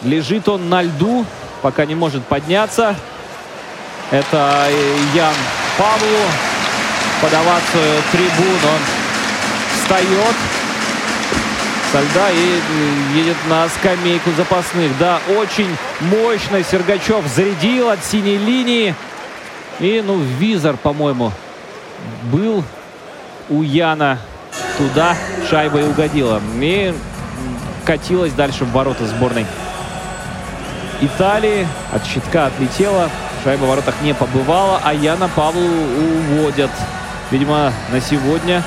Лежит 0.05 0.47
он 0.47 0.69
на 0.69 0.83
льду, 0.83 1.25
пока 1.63 1.85
не 1.85 1.95
может 1.95 2.23
подняться. 2.25 2.95
Это 4.11 4.67
Ян 5.15 5.33
Павлу 5.79 6.19
подаваться 7.21 7.79
трибун. 8.11 8.59
Он 8.63 8.79
встает 9.73 10.35
со 11.91 12.01
льда 12.01 12.29
и 12.29 13.17
едет 13.17 13.37
на 13.49 13.67
скамейку 13.67 14.29
запасных. 14.37 14.95
Да, 14.99 15.19
очень 15.37 15.75
мощно 16.01 16.63
Сергачев 16.63 17.25
зарядил 17.25 17.89
от 17.89 18.05
синей 18.05 18.37
линии. 18.37 18.93
И, 19.79 20.03
ну, 20.05 20.19
визор, 20.19 20.77
по-моему, 20.77 21.31
был 22.31 22.63
у 23.49 23.63
Яна. 23.63 24.19
Туда 24.77 25.15
шайба 25.49 25.79
и 25.79 25.83
угодила. 25.83 26.39
И 26.61 26.93
катилась 27.85 28.33
дальше 28.33 28.65
в 28.65 28.71
ворота 28.71 29.05
сборной 29.07 29.45
Италии. 31.01 31.67
От 31.93 32.05
щитка 32.05 32.47
отлетела. 32.47 33.09
Шайба 33.43 33.65
в 33.65 33.69
воротах 33.69 33.95
не 34.01 34.13
побывала, 34.13 34.79
а 34.83 34.93
Яна 34.93 35.29
Павлу 35.29 35.61
уводят. 35.61 36.71
Видимо, 37.31 37.71
на 37.91 38.01
сегодня 38.01 38.63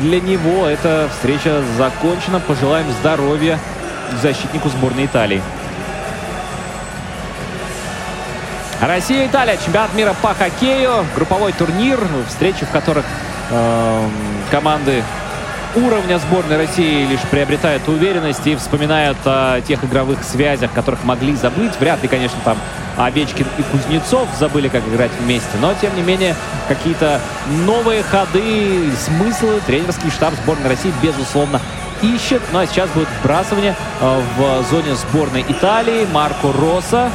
для 0.00 0.20
него 0.20 0.66
эта 0.66 1.08
встреча 1.12 1.62
закончена. 1.76 2.40
Пожелаем 2.40 2.86
здоровья 3.00 3.58
защитнику 4.22 4.68
сборной 4.68 5.06
Италии. 5.06 5.42
Россия-Италия, 8.80 9.56
чемпионат 9.56 9.92
мира 9.94 10.14
по 10.22 10.34
хоккею, 10.34 11.04
групповой 11.16 11.52
турнир, 11.52 11.98
встречи 12.28 12.64
в 12.64 12.70
которых 12.70 13.04
э, 13.50 14.08
команды 14.52 15.02
уровня 15.76 16.18
сборной 16.18 16.56
России 16.56 17.06
лишь 17.06 17.20
приобретают 17.30 17.86
уверенность 17.88 18.46
и 18.46 18.56
вспоминают 18.56 19.18
о 19.24 19.60
тех 19.60 19.84
игровых 19.84 20.22
связях, 20.24 20.72
которых 20.72 21.04
могли 21.04 21.34
забыть. 21.34 21.78
Вряд 21.78 22.02
ли, 22.02 22.08
конечно, 22.08 22.38
там 22.44 22.58
Овечкин 22.96 23.46
и 23.58 23.62
Кузнецов 23.62 24.28
забыли, 24.38 24.68
как 24.68 24.86
играть 24.88 25.10
вместе. 25.20 25.50
Но, 25.60 25.74
тем 25.80 25.94
не 25.96 26.02
менее, 26.02 26.34
какие-то 26.66 27.20
новые 27.64 28.02
ходы, 28.02 28.90
смыслы 28.98 29.60
тренерский 29.66 30.10
штаб 30.10 30.34
сборной 30.42 30.70
России, 30.70 30.92
безусловно, 31.02 31.60
ищет. 32.02 32.42
Ну 32.52 32.58
а 32.58 32.66
сейчас 32.66 32.88
будет 32.90 33.08
вбрасывание 33.20 33.74
э, 34.00 34.20
в 34.36 34.64
зоне 34.70 34.94
сборной 34.94 35.44
Италии. 35.48 36.06
Марко 36.12 36.52
Росса 36.52 37.10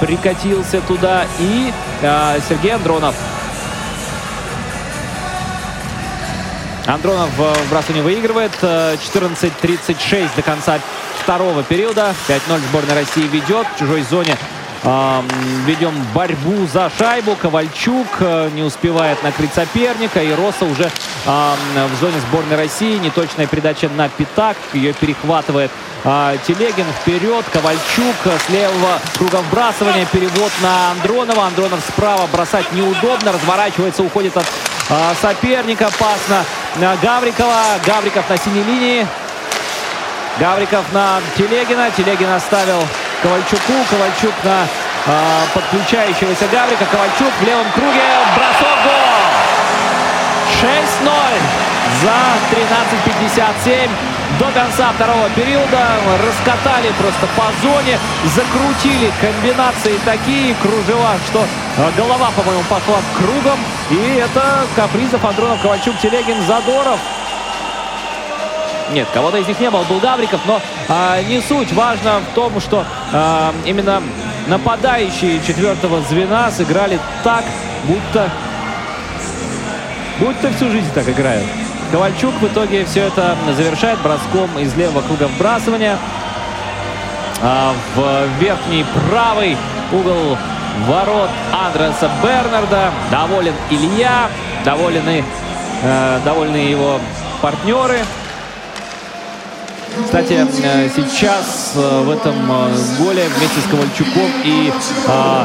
прикатился 0.00 0.80
туда. 0.82 1.24
И 1.38 1.72
э, 2.02 2.38
Сергей 2.48 2.74
Андронов 2.74 3.14
Андронов 6.88 7.28
в 7.36 7.52
вбрасывании 7.66 8.00
выигрывает. 8.00 8.52
14-36 8.62 10.30
до 10.34 10.42
конца 10.42 10.78
второго 11.20 11.62
периода. 11.62 12.14
5-0 12.28 12.58
сборная 12.70 12.94
России 12.94 13.26
ведет. 13.28 13.66
В 13.74 13.78
чужой 13.78 14.02
зоне 14.08 14.38
э, 14.82 15.22
ведем 15.66 15.92
борьбу 16.14 16.66
за 16.72 16.90
шайбу. 16.98 17.36
Ковальчук 17.36 18.06
э, 18.20 18.48
не 18.54 18.62
успевает 18.62 19.22
накрыть 19.22 19.52
соперника. 19.52 20.22
И 20.22 20.32
Роса 20.32 20.64
уже 20.64 20.84
э, 20.84 21.54
в 21.92 22.00
зоне 22.00 22.18
сборной 22.20 22.56
России. 22.56 22.96
Неточная 22.96 23.46
передача 23.46 23.90
на 23.90 24.08
пятак. 24.08 24.56
Ее 24.72 24.94
перехватывает 24.94 25.70
э, 26.04 26.36
Телегин. 26.46 26.86
Вперед. 27.02 27.44
Ковальчук 27.52 28.16
с 28.24 28.48
левого 28.48 28.98
круга 29.18 29.42
вбрасывания. 29.42 30.06
Перевод 30.06 30.50
на 30.62 30.92
Андронова. 30.92 31.48
Андронов 31.48 31.80
справа 31.86 32.26
бросать 32.32 32.72
неудобно. 32.72 33.32
Разворачивается, 33.32 34.02
уходит 34.02 34.38
от 34.38 34.44
э, 34.44 34.77
соперника. 35.20 35.88
Пас 35.98 36.44
на 36.76 36.96
Гаврикова. 36.96 37.78
Гавриков 37.86 38.28
на 38.28 38.36
синей 38.36 38.62
линии. 38.62 39.06
Гавриков 40.38 40.84
на 40.92 41.20
Телегина. 41.36 41.90
Телегин 41.90 42.30
оставил 42.30 42.82
Ковальчуку. 43.22 43.72
Ковальчук 43.90 44.34
на 44.44 44.66
э, 45.06 45.44
подключающегося 45.54 46.46
Гаврика. 46.50 46.84
Ковальчук 46.86 47.32
в 47.40 47.44
левом 47.44 47.70
круге. 47.72 48.02
Бросок 48.36 48.78
гол. 48.84 49.08
6-0 50.60 51.12
за 52.02 52.16
13.57 52.56 54.17
до 54.38 54.46
конца 54.52 54.92
второго 54.92 55.28
периода. 55.30 55.96
Раскатали 56.26 56.92
просто 56.98 57.26
по 57.36 57.46
зоне, 57.62 57.98
закрутили 58.34 59.12
комбинации 59.20 59.98
такие, 60.04 60.54
кружева, 60.56 61.16
что 61.26 61.44
голова, 61.96 62.30
по-моему, 62.36 62.62
пошла 62.64 62.98
кругом. 63.16 63.58
И 63.90 64.16
это 64.16 64.66
Капризов, 64.76 65.24
Андронов, 65.24 65.60
Ковальчук, 65.62 65.98
Телегин, 66.00 66.42
Задоров. 66.46 66.98
Нет, 68.92 69.06
кого-то 69.12 69.36
из 69.36 69.46
них 69.46 69.60
не 69.60 69.70
было, 69.70 69.82
был 69.84 69.98
Гавриков, 70.00 70.40
но 70.46 70.60
а, 70.88 71.20
не 71.22 71.40
суть. 71.42 71.72
Важно 71.72 72.20
в 72.20 72.34
том, 72.34 72.58
что 72.60 72.84
а, 73.12 73.52
именно 73.66 74.02
нападающие 74.46 75.40
четвертого 75.46 76.00
звена 76.02 76.50
сыграли 76.50 76.98
так, 77.22 77.44
будто, 77.84 78.30
будто 80.18 80.50
всю 80.52 80.70
жизнь 80.70 80.90
так 80.94 81.06
играют. 81.08 81.46
Ковальчук 81.90 82.34
в 82.40 82.46
итоге 82.46 82.84
все 82.84 83.04
это 83.04 83.36
завершает 83.56 83.98
броском 84.00 84.58
из 84.58 84.74
левого 84.74 85.02
круга 85.02 85.28
вбрасывания. 85.28 85.96
А, 87.42 87.72
в 87.94 88.40
верхний 88.40 88.84
правый 89.08 89.56
угол 89.92 90.36
ворот 90.86 91.30
Андреса 91.52 92.10
Бернарда. 92.22 92.90
Доволен 93.10 93.54
Илья, 93.70 94.28
довольны, 94.64 95.24
э, 95.82 96.20
довольны 96.24 96.56
его 96.56 97.00
партнеры. 97.40 98.00
Кстати, 100.04 100.46
э, 100.62 100.88
сейчас 100.94 101.72
э, 101.76 102.02
в 102.02 102.10
этом 102.10 102.34
э, 102.50 102.76
голе 102.98 103.24
вместе 103.36 103.60
с 103.60 103.70
Ковальчуком 103.70 104.30
и 104.44 104.72
э, 105.06 105.44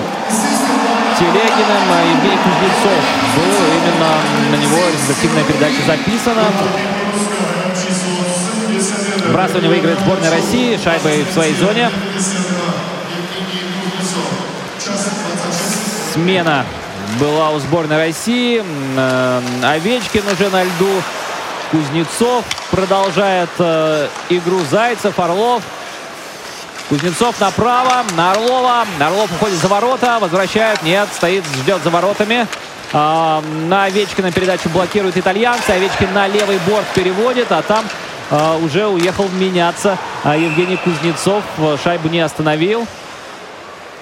Телегиным 1.24 1.84
Евгений 2.16 2.38
Кузнецов 2.38 3.02
был. 3.38 3.54
Именно 3.78 4.12
на 4.52 4.56
него 4.62 4.78
результативная 4.92 5.44
передача 5.46 5.82
записана. 5.88 6.44
Вбрасывание 9.30 9.70
выиграет 9.70 10.00
сборная 10.00 10.32
России. 10.32 10.78
Шайбой 10.84 11.24
в 11.24 11.32
своей 11.32 11.56
зоне. 11.56 11.90
Смена 16.14 16.66
была 17.22 17.52
у 17.52 17.60
сборной 17.60 17.98
России. 17.98 18.62
Овечкин 19.64 20.24
уже 20.28 20.50
на 20.50 20.64
льду. 20.66 20.90
Кузнецов 21.72 22.44
продолжает 22.70 23.50
э, 23.58 24.08
игру 24.30 24.60
Зайцев, 24.70 25.18
Орлов. 25.18 25.64
Кузнецов 26.94 27.42
направо, 27.42 28.04
на 28.16 28.34
Орлова. 28.34 28.86
Орлов 29.00 29.32
уходит 29.32 29.58
за 29.58 29.68
ворота, 29.68 30.20
возвращает. 30.22 30.84
Нет, 30.84 31.10
стоит, 31.12 31.44
ждет 31.58 31.82
за 31.84 31.90
воротами. 31.90 32.46
Э, 32.94 33.42
на 33.68 33.86
Овечкина 33.86 34.32
передачу 34.32 34.70
блокирует 34.70 35.18
итальянцы. 35.18 35.72
Овечкин 35.72 36.14
на 36.14 36.28
левый 36.28 36.60
борт 36.68 36.86
переводит, 36.94 37.52
а 37.52 37.64
там 37.64 37.84
э, 38.30 38.60
уже 38.64 38.86
уехал 38.86 39.28
меняться 39.30 39.98
Евгений 40.24 40.78
Кузнецов. 40.78 41.44
Шайбу 41.84 42.10
не 42.10 42.20
остановил. 42.20 42.86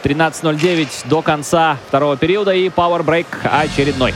13.09 0.04 1.08
до 1.08 1.22
конца 1.22 1.78
второго 1.88 2.18
периода 2.18 2.52
и 2.52 2.68
пауэрбрейк 2.68 3.28
очередной. 3.46 4.14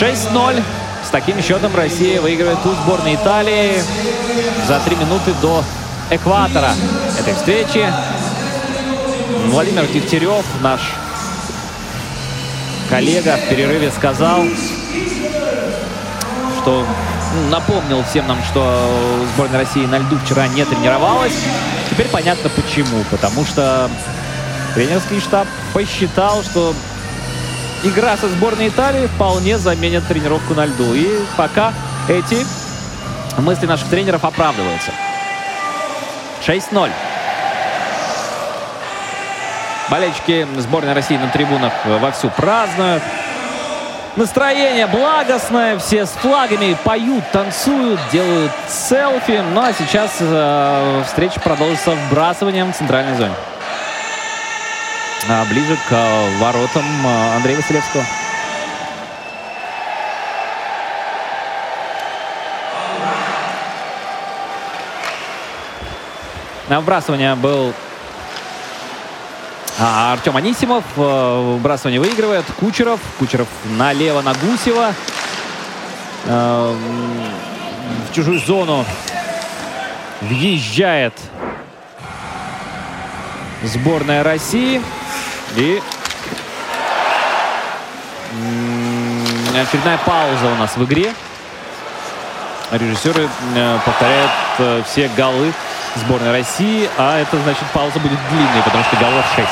6-0. 0.00 0.62
С 1.04 1.10
таким 1.10 1.42
счетом 1.42 1.76
Россия 1.76 2.20
выигрывает 2.22 2.64
у 2.64 2.70
сборной 2.70 3.16
Италии 3.16 3.82
за 4.70 4.78
три 4.78 4.94
минуты 4.94 5.34
до 5.42 5.64
экватора 6.10 6.70
этой 7.18 7.34
встречи. 7.34 7.92
Владимир 9.46 9.84
Дегтярев, 9.88 10.44
наш 10.60 10.80
коллега, 12.88 13.36
в 13.36 13.48
перерыве 13.48 13.90
сказал, 13.90 14.44
что 16.60 16.86
напомнил 17.50 18.04
всем 18.04 18.28
нам, 18.28 18.38
что 18.44 19.26
сборная 19.34 19.58
России 19.58 19.86
на 19.86 19.98
льду 19.98 20.16
вчера 20.24 20.46
не 20.46 20.64
тренировалась. 20.64 21.34
Теперь 21.90 22.06
понятно 22.06 22.48
почему. 22.50 23.02
Потому 23.10 23.44
что 23.44 23.90
тренерский 24.76 25.18
штаб 25.18 25.48
посчитал, 25.74 26.44
что 26.44 26.74
игра 27.82 28.16
со 28.16 28.28
сборной 28.28 28.68
Италии 28.68 29.08
вполне 29.08 29.58
заменит 29.58 30.06
тренировку 30.06 30.54
на 30.54 30.66
льду. 30.66 30.94
И 30.94 31.08
пока 31.36 31.72
эти 32.06 32.46
мысли 33.38 33.66
наших 33.66 33.88
тренеров 33.88 34.24
оправдываются. 34.24 34.92
6-0. 36.46 36.90
Болельщики 39.90 40.46
сборной 40.58 40.92
России 40.92 41.16
на 41.16 41.28
трибунах 41.28 41.72
вовсю 41.84 42.30
празднуют. 42.30 43.02
Настроение 44.16 44.86
благостное, 44.86 45.78
все 45.78 46.04
с 46.04 46.10
флагами 46.10 46.76
поют, 46.84 47.24
танцуют, 47.32 48.00
делают 48.12 48.52
селфи. 48.68 49.42
Ну 49.52 49.60
а 49.60 49.72
сейчас 49.72 50.16
э, 50.20 51.02
встреча 51.06 51.40
продолжится 51.40 51.92
вбрасыванием 51.92 52.72
в 52.72 52.76
центральной 52.76 53.16
зоне. 53.16 53.34
А 55.28 55.44
ближе 55.44 55.76
к 55.88 55.92
э, 55.92 56.38
воротам 56.38 56.84
э, 57.06 57.36
Андрея 57.36 57.56
Василевского. 57.56 58.04
На 66.70 66.80
вбрасывание 66.80 67.34
был 67.34 67.74
а, 69.80 70.12
Артем 70.12 70.36
Анисимов. 70.36 70.84
Э, 70.96 71.56
Вбрасывание 71.58 71.98
выигрывает. 71.98 72.44
Кучеров. 72.60 73.00
Кучеров 73.18 73.48
налево 73.76 74.22
на 74.22 74.34
Гусева. 74.34 74.94
Э, 76.26 76.76
В 78.08 78.14
чужую 78.14 78.38
зону 78.38 78.84
въезжает 80.20 81.12
сборная 83.64 84.22
России. 84.22 84.80
И 85.56 85.82
очередная 89.60 89.98
пауза 90.06 90.46
у 90.46 90.54
нас 90.54 90.76
в 90.76 90.84
игре. 90.84 91.12
Режиссеры 92.70 93.28
э, 93.56 93.78
повторяют 93.84 94.30
э, 94.58 94.82
все 94.86 95.10
голы 95.16 95.52
сборной 95.96 96.32
России, 96.32 96.88
а 96.98 97.18
это 97.18 97.38
значит 97.42 97.64
пауза 97.72 97.98
будет 97.98 98.18
длинной, 98.30 98.62
потому 98.64 98.84
что 98.84 98.96
голов 98.96 99.24
6. 99.36 99.48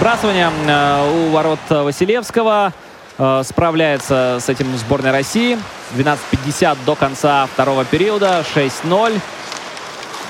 Брасывание 0.00 0.50
э, 0.66 1.12
у 1.12 1.30
ворот 1.30 1.58
Василевского. 1.68 2.72
Э, 3.18 3.42
справляется 3.44 4.38
с 4.40 4.48
этим 4.48 4.74
сборная 4.78 5.12
России. 5.12 5.58
12.50 5.94 6.78
до 6.86 6.94
конца 6.94 7.46
второго 7.52 7.84
периода. 7.84 8.42
6-0. 8.54 9.20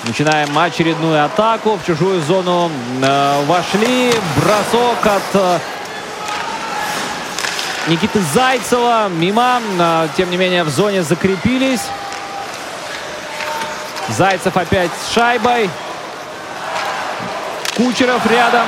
Начинаем 0.06 0.58
очередную 0.58 1.24
атаку. 1.24 1.78
В 1.80 1.86
чужую 1.86 2.20
зону 2.20 2.68
э, 3.00 3.44
вошли. 3.46 4.12
Бросок 4.36 5.06
от 5.06 5.60
Никиты 7.86 8.20
Зайцева. 8.34 9.08
Мимо. 9.08 9.60
Тем 10.16 10.30
не 10.30 10.36
менее, 10.36 10.64
в 10.64 10.68
зоне 10.68 11.04
закрепились. 11.04 11.82
Зайцев 14.16 14.56
опять 14.56 14.90
с 14.92 15.14
шайбой. 15.14 15.70
Кучеров 17.76 18.24
рядом. 18.30 18.66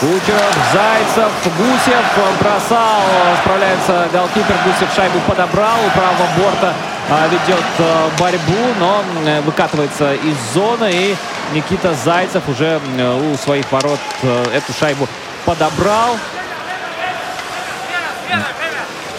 Кучеров, 0.00 0.56
Зайцев, 0.72 1.30
Гусев 1.56 2.40
бросал, 2.40 3.02
справляется 3.40 4.08
голкипер, 4.12 4.56
Гусев 4.64 4.92
шайбу 4.96 5.20
подобрал, 5.28 5.76
у 5.86 5.90
правого 5.90 6.26
борта 6.36 6.74
а, 7.08 7.28
ведет 7.28 7.64
а, 7.78 8.10
борьбу, 8.18 8.74
но 8.80 9.04
э, 9.24 9.40
выкатывается 9.42 10.14
из 10.14 10.36
зоны, 10.52 10.90
и 10.92 11.16
Никита 11.52 11.94
Зайцев 11.94 12.48
уже 12.48 12.80
э, 12.98 13.32
у 13.32 13.36
своих 13.36 13.70
ворот 13.70 14.00
э, 14.22 14.44
эту 14.54 14.72
шайбу 14.72 15.06
подобрал. 15.44 16.18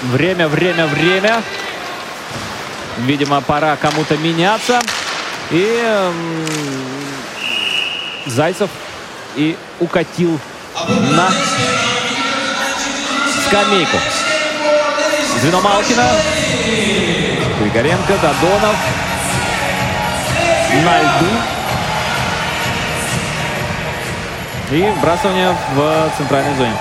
Время, 0.02 0.50
время, 0.50 0.86
время. 0.88 1.42
Видимо, 3.00 3.42
пора 3.42 3.76
кому-то 3.76 4.18
меняться. 4.18 4.80
И 5.52 5.82
м, 5.84 6.14
Зайцев 8.28 8.70
и 9.36 9.58
укатил 9.80 10.40
на 11.12 11.30
скамейку. 13.48 13.98
Звено 15.42 15.62
Малкина. 15.62 16.08
Григоренко, 17.60 18.14
Додонов. 18.14 18.76
На 20.86 21.02
льду. 21.02 21.28
И 24.72 24.90
вбрасывание 24.98 25.56
в 25.76 26.12
центральной 26.18 26.56
зоне. 26.56 26.76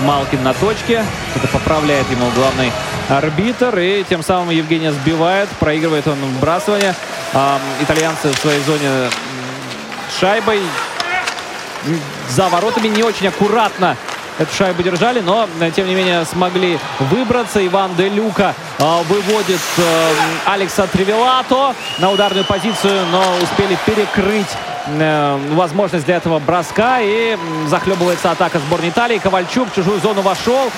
Малкин 0.00 0.42
на 0.42 0.54
точке. 0.54 1.04
Это 1.36 1.46
поправляет 1.48 2.10
ему 2.10 2.30
главный 2.30 2.72
арбитр. 3.10 3.78
И 3.78 4.04
тем 4.08 4.22
самым 4.22 4.50
Евгения 4.50 4.92
сбивает. 4.92 5.48
Проигрывает 5.58 6.06
он 6.06 6.18
вбрасывание. 6.38 6.94
Итальянцы 7.80 8.30
в 8.30 8.38
своей 8.38 8.62
зоне 8.62 9.10
шайбой 10.18 10.60
за 12.28 12.48
воротами 12.48 12.88
не 12.88 13.02
очень 13.02 13.28
аккуратно 13.28 13.96
эту 14.40 14.54
шайбу 14.54 14.82
держали, 14.82 15.20
но, 15.20 15.46
э, 15.60 15.70
тем 15.70 15.86
не 15.86 15.94
менее, 15.94 16.24
смогли 16.24 16.78
выбраться. 16.98 17.64
Иван 17.64 17.94
Де 17.94 18.08
Люка 18.08 18.54
э, 18.78 19.02
выводит 19.08 19.60
э, 19.76 20.12
Алекса 20.46 20.86
Тревелато 20.86 21.74
на 21.98 22.10
ударную 22.10 22.44
позицию, 22.46 23.06
но 23.12 23.22
успели 23.42 23.76
перекрыть 23.84 24.48
э, 24.86 25.38
возможность 25.52 26.06
для 26.06 26.16
этого 26.16 26.38
броска. 26.38 27.00
И 27.00 27.36
захлебывается 27.66 28.30
атака 28.30 28.58
сборной 28.60 28.88
Италии. 28.88 29.18
Ковальчук 29.18 29.70
в 29.70 29.74
чужую 29.74 30.00
зону 30.00 30.22
вошел. 30.22 30.70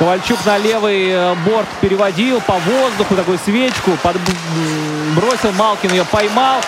Ковальчук 0.00 0.38
на 0.46 0.56
левый 0.56 1.10
э, 1.10 1.34
борт 1.44 1.66
переводил 1.82 2.40
по 2.40 2.54
воздуху 2.54 3.14
такую 3.14 3.38
свечку, 3.38 3.90
под, 4.02 4.16
м, 4.16 5.14
бросил, 5.14 5.52
Малкин 5.52 5.90
ее 5.92 6.06
поймал. 6.06 6.58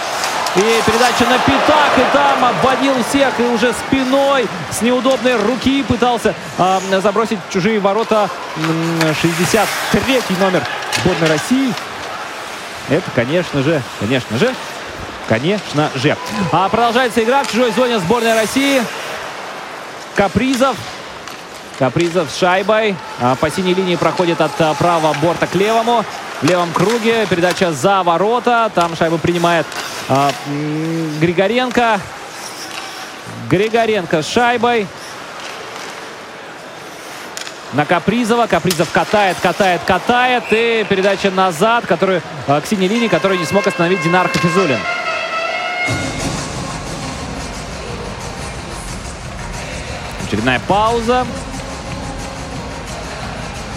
И 0.55 0.61
передача 0.61 1.25
на 1.25 1.39
пятак, 1.39 1.97
и 1.97 2.03
там 2.13 2.45
обводил 2.45 2.93
всех, 3.09 3.33
и 3.41 3.43
уже 3.45 3.73
спиной 3.73 4.47
с 4.71 4.83
неудобной 4.83 5.37
руки 5.37 5.83
пытался 5.83 6.35
а, 6.59 6.79
забросить 7.01 7.39
чужие 7.49 7.81
ворота 7.81 8.29
м, 8.59 9.01
63-й 9.23 10.39
номер 10.39 10.63
сборной 11.01 11.29
России. 11.31 11.73
Это, 12.91 13.11
конечно 13.15 13.63
же, 13.63 13.81
конечно 13.99 14.37
же, 14.37 14.55
конечно 15.27 15.91
же. 15.95 16.15
А 16.53 16.69
продолжается 16.69 17.23
игра 17.25 17.45
в 17.45 17.51
чужой 17.51 17.71
зоне 17.73 17.99
сборной 17.99 18.35
России. 18.35 18.83
Капризов. 20.17 20.77
Капризов 21.79 22.31
с 22.31 22.39
шайбой. 22.39 22.95
А, 23.21 23.35
По 23.37 23.51
синей 23.51 23.75
линии 23.75 23.97
проходит 23.97 24.41
от 24.41 24.53
а, 24.61 24.75
правого 24.75 25.15
борта 25.15 25.47
к 25.47 25.55
левому. 25.55 26.05
В 26.41 26.45
левом 26.45 26.73
круге 26.73 27.27
передача 27.27 27.73
за 27.73 28.03
ворота. 28.03 28.71
Там 28.75 28.97
шайбу 28.97 29.19
принимает 29.19 29.67
а, 30.09 30.31
Григоренко. 31.21 32.01
Григоренко 33.49 34.23
с 34.23 34.29
шайбой. 34.29 34.87
На 37.73 37.87
Капризова. 37.87 38.47
Капризов 38.47 38.91
катает, 38.93 39.37
катает, 39.43 39.81
катает. 39.87 40.45
И 40.51 40.85
передача 40.89 41.31
назад, 41.31 41.87
которую, 41.87 42.21
к 42.47 42.63
синей 42.69 42.89
линии, 42.89 43.09
которую 43.09 43.41
не 43.41 43.47
смог 43.47 43.67
остановить 43.67 44.03
Динар 44.03 44.29
Хафизулин. 44.29 44.79
Очередная 50.27 50.61
пауза. 50.67 51.27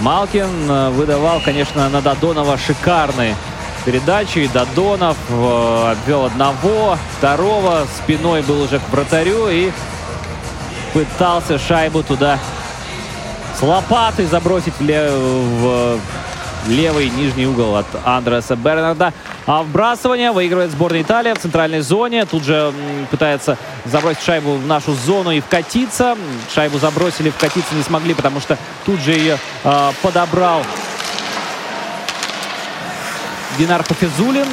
Малкин 0.02 0.70
э, 0.70 0.90
выдавал, 0.90 1.42
конечно, 1.42 1.90
на 1.90 2.02
Додонова 2.02 2.58
шикарные 2.58 3.36
передачи. 3.86 4.40
И 4.40 4.48
Додонов 4.48 5.18
э, 5.30 5.92
обвел 5.92 6.26
одного, 6.26 6.98
второго. 7.18 7.86
Спиной 7.98 8.42
был 8.42 8.62
уже 8.62 8.80
к 8.80 8.90
вратарю 8.90 9.48
и 9.48 9.72
пытался 10.94 11.60
шайбу 11.60 12.04
туда 12.04 12.40
с 13.58 13.62
лопатой 13.62 14.26
забросить 14.26 14.74
в, 14.80 14.84
в 14.86 16.00
левый 16.68 17.10
нижний 17.10 17.48
угол 17.48 17.76
от 17.78 17.86
Андреса 18.04 18.56
Бернарда. 18.56 19.14
А 19.48 19.62
вбрасывание 19.62 20.32
выигрывает 20.32 20.72
сборная 20.72 21.04
Италия 21.04 21.36
в 21.36 21.40
центральной 21.40 21.82
зоне. 21.82 22.26
Тут 22.26 22.44
же 22.44 22.74
пытается 23.12 23.60
забросить 23.86 24.24
шайбу 24.24 24.56
в 24.56 24.66
нашу 24.66 24.94
зону 24.94 25.30
и 25.30 25.40
вкатиться. 25.40 26.18
Шайбу 26.54 26.80
забросили, 26.80 27.30
вкатиться 27.30 27.76
не 27.76 27.84
смогли, 27.84 28.16
потому 28.16 28.40
что 28.40 28.58
тут 28.86 29.00
же 29.02 29.12
ее 29.12 29.38
а, 29.64 29.94
подобрал 30.02 30.64
Динар 33.60 33.84
Хафизулин. 33.84 34.48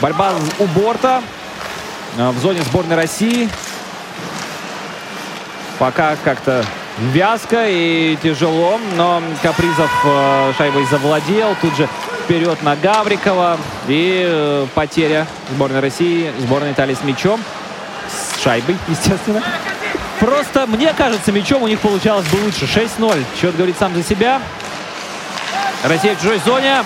Борьба 0.00 0.32
у 0.58 0.64
борта 0.66 1.22
а, 2.18 2.32
в 2.32 2.38
зоне 2.38 2.62
сборной 2.62 2.96
России. 2.96 3.48
Пока 5.78 6.16
как-то 6.16 6.64
вязко 6.98 7.66
и 7.68 8.16
тяжело, 8.22 8.80
но 8.96 9.22
Капризов 9.42 9.90
э, 10.04 10.52
шайбой 10.56 10.86
завладел. 10.86 11.56
Тут 11.60 11.76
же 11.76 11.88
вперед 12.24 12.62
на 12.62 12.76
Гаврикова. 12.76 13.58
И 13.88 14.24
э, 14.26 14.66
потеря 14.74 15.26
сборной 15.50 15.80
России, 15.80 16.32
сборной 16.38 16.72
Италии 16.72 16.94
с 16.94 17.02
мячом. 17.04 17.40
С 18.08 18.42
шайбой, 18.42 18.76
естественно. 18.88 19.42
Просто, 20.20 20.66
мне 20.66 20.92
кажется, 20.94 21.30
мячом 21.32 21.62
у 21.62 21.68
них 21.68 21.80
получалось 21.80 22.26
бы 22.28 22.36
лучше. 22.36 22.64
6-0. 22.64 23.24
Счет 23.40 23.56
говорит 23.56 23.76
сам 23.78 23.94
за 23.94 24.02
себя. 24.02 24.40
Россия 25.84 26.14
в 26.14 26.18
чужой 26.20 26.40
зоне. 26.44 26.82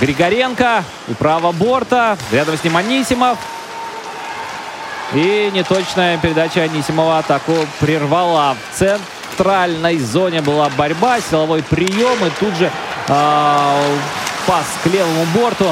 Григоренко 0.00 0.84
правого 1.18 1.52
борта. 1.52 2.16
Рядом 2.32 2.56
с 2.56 2.64
ним 2.64 2.76
Анисимов. 2.76 3.38
И 5.12 5.50
неточная 5.52 6.18
передача 6.18 6.62
Анисимова 6.62 7.18
атаку 7.18 7.54
прервала. 7.80 8.56
В 8.70 8.78
центральной 8.78 9.98
зоне 9.98 10.40
была 10.40 10.68
борьба, 10.70 11.20
силовой 11.20 11.62
прием. 11.62 12.24
И 12.24 12.30
тут 12.38 12.54
же 12.54 12.70
а, 13.08 13.76
пас 14.46 14.66
к 14.84 14.86
левому 14.86 15.24
борту. 15.34 15.66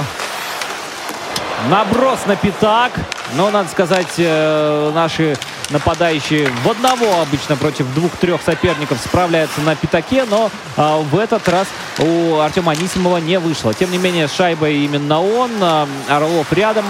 Наброс 1.70 2.26
на 2.26 2.34
пятак. 2.36 2.92
Но, 3.34 3.50
надо 3.50 3.68
сказать, 3.68 4.14
э, 4.16 4.90
наши 4.94 5.36
нападающий 5.70 6.46
в 6.64 6.70
одного 6.70 7.20
обычно 7.20 7.56
против 7.56 7.92
двух-трех 7.94 8.40
соперников 8.42 8.98
справляется 8.98 9.60
на 9.60 9.76
пятаке, 9.76 10.24
но 10.24 10.50
а, 10.76 10.98
в 10.98 11.18
этот 11.18 11.46
раз 11.48 11.66
у 11.98 12.38
Артема 12.38 12.72
Анисимова 12.72 13.18
не 13.18 13.38
вышло. 13.38 13.74
Тем 13.74 13.90
не 13.90 13.98
менее, 13.98 14.28
с 14.28 14.34
шайбой 14.34 14.76
именно 14.76 15.20
он, 15.20 15.50
а, 15.60 15.86
Орлов 16.08 16.50
рядом, 16.52 16.86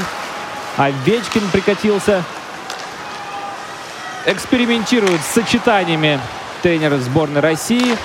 Овечкин 0.76 1.50
прикатился. 1.50 2.22
Экспериментирует 4.28 5.22
с 5.22 5.32
сочетаниями 5.32 6.20
тренер 6.62 6.94
сборной 6.96 7.40
России. 7.40 7.96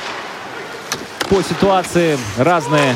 По 1.30 1.42
ситуации 1.42 2.18
разные 2.38 2.96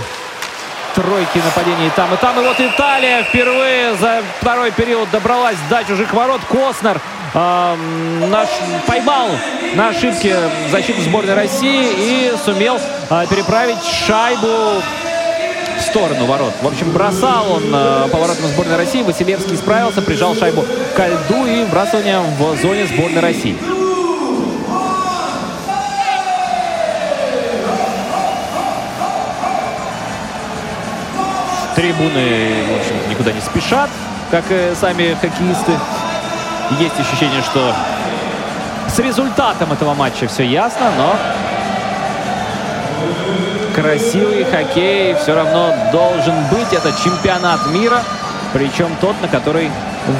тройки 0.95 1.37
нападений 1.39 1.91
там 1.93 2.13
и 2.13 2.17
там. 2.17 2.39
И 2.39 2.43
вот 2.45 2.57
Италия 2.57 3.23
впервые 3.23 3.95
за 3.95 4.23
второй 4.39 4.71
период 4.71 5.11
добралась 5.11 5.57
до 5.69 5.83
чужих 5.83 6.13
ворот. 6.13 6.39
Коснер 6.49 7.01
э, 7.33 7.75
наш, 8.29 8.47
поймал 8.87 9.27
на 9.75 9.89
ошибке 9.89 10.37
защиту 10.71 11.01
сборной 11.01 11.33
России 11.33 11.89
и 11.97 12.33
сумел 12.45 12.79
э, 13.09 13.25
переправить 13.29 13.83
шайбу 14.07 14.81
в 15.77 15.81
сторону 15.81 16.25
ворот. 16.25 16.53
В 16.61 16.67
общем, 16.67 16.91
бросал 16.91 17.51
он 17.51 17.63
э, 17.73 18.07
поворотом 18.11 18.47
сборной 18.47 18.77
России. 18.77 19.01
Василевский 19.03 19.57
справился, 19.57 20.01
прижал 20.01 20.35
шайбу 20.35 20.65
к 20.95 21.07
льду 21.07 21.45
и 21.45 21.63
вбрасывание 21.63 22.19
в 22.19 22.61
зоне 22.61 22.87
сборной 22.87 23.21
России. 23.21 23.57
Трибуны, 31.75 32.65
в 32.71 32.79
общем 32.79 33.09
никуда 33.09 33.31
не 33.31 33.39
спешат, 33.39 33.89
как 34.31 34.45
и 34.49 34.73
сами 34.75 35.15
хоккеисты. 35.21 35.73
Есть 36.79 36.99
ощущение, 36.99 37.41
что 37.43 37.73
с 38.87 38.99
результатом 38.99 39.71
этого 39.71 39.93
матча 39.93 40.27
все 40.27 40.43
ясно, 40.43 40.91
но 40.97 41.15
красивый 43.77 44.43
хоккей 44.43 45.13
все 45.13 45.35
равно 45.35 45.71
должен 45.91 46.33
быть. 46.47 46.73
Это 46.73 46.91
чемпионат 47.03 47.67
мира, 47.67 48.01
причем 48.51 48.89
тот, 48.99 49.15
на 49.21 49.27
который 49.27 49.69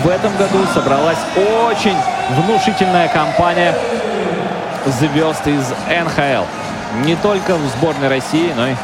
в 0.04 0.08
этом 0.08 0.32
году 0.38 0.60
собралась 0.76 1.18
очень 1.66 1.98
внушительная 2.36 3.08
компания 3.08 3.74
звезд 4.86 5.48
из 5.48 5.70
НХЛ. 5.90 6.46
Не 7.04 7.16
только 7.16 7.56
в 7.56 7.68
сборной 7.70 8.10
России, 8.10 8.54
но 8.56 8.68
и 8.68 8.76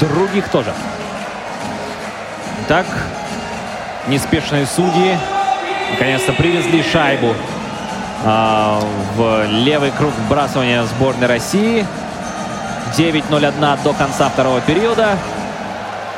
других 0.00 0.48
тоже. 0.48 0.72
Так, 2.68 2.86
неспешные 4.08 4.64
судьи 4.64 5.16
наконец-то 5.92 6.32
привезли 6.32 6.82
шайбу 6.82 7.34
а, 8.24 8.80
в 9.14 9.44
левый 9.46 9.90
круг 9.90 10.12
вбрасывания 10.26 10.84
сборной 10.84 11.26
России. 11.26 11.86
9.01 12.96 13.82
до 13.82 13.92
конца 13.92 14.28
второго 14.28 14.60
периода. 14.62 15.18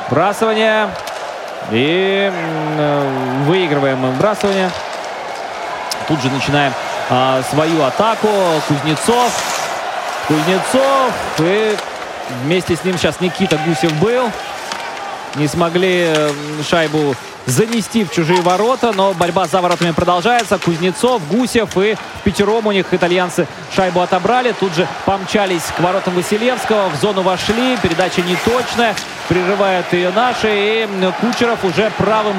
Вбрасывание. 0.09 0.89
И 1.73 2.31
э, 2.33 3.43
выигрываем 3.47 3.99
мы. 3.99 4.13
Тут 6.07 6.23
же 6.23 6.31
начинаем 6.31 6.73
а, 7.11 7.43
свою 7.51 7.83
атаку. 7.83 8.29
Кузнецов. 8.69 9.31
Кузнецов. 10.29 11.13
И 11.41 11.77
Вместе 12.45 12.77
с 12.77 12.85
ним 12.85 12.99
сейчас 12.99 13.21
Никита 13.21 13.59
Гусев 13.67 13.93
был. 13.95 14.31
Не 15.35 15.49
смогли 15.49 16.15
шайбу 16.69 17.15
занести 17.49 18.05
в 18.05 18.11
чужие 18.11 18.41
ворота, 18.43 18.93
но 18.93 19.13
борьба 19.15 19.47
за 19.47 19.61
воротами 19.61 19.93
продолжается. 19.93 20.59
Кузнецов, 20.59 21.27
Гусев 21.29 21.77
и 21.77 21.97
пятером 22.25 22.67
у 22.67 22.73
них 22.73 22.87
итальянцы 22.93 23.47
шайбу 23.75 24.01
отобрали. 24.01 24.53
Тут 24.53 24.75
же 24.75 24.87
помчались 25.05 25.65
к 25.77 25.81
воротам 25.81 26.15
Василевского, 26.15 26.89
в 26.89 26.97
зону 26.97 27.23
вошли, 27.23 27.77
передача 27.83 28.23
неточная, 28.23 28.95
прерывают 29.29 29.93
ее 29.93 30.11
наши. 30.11 30.49
И 30.49 30.89
Кучеров 31.21 31.65
уже 31.65 31.91
правым 31.97 32.37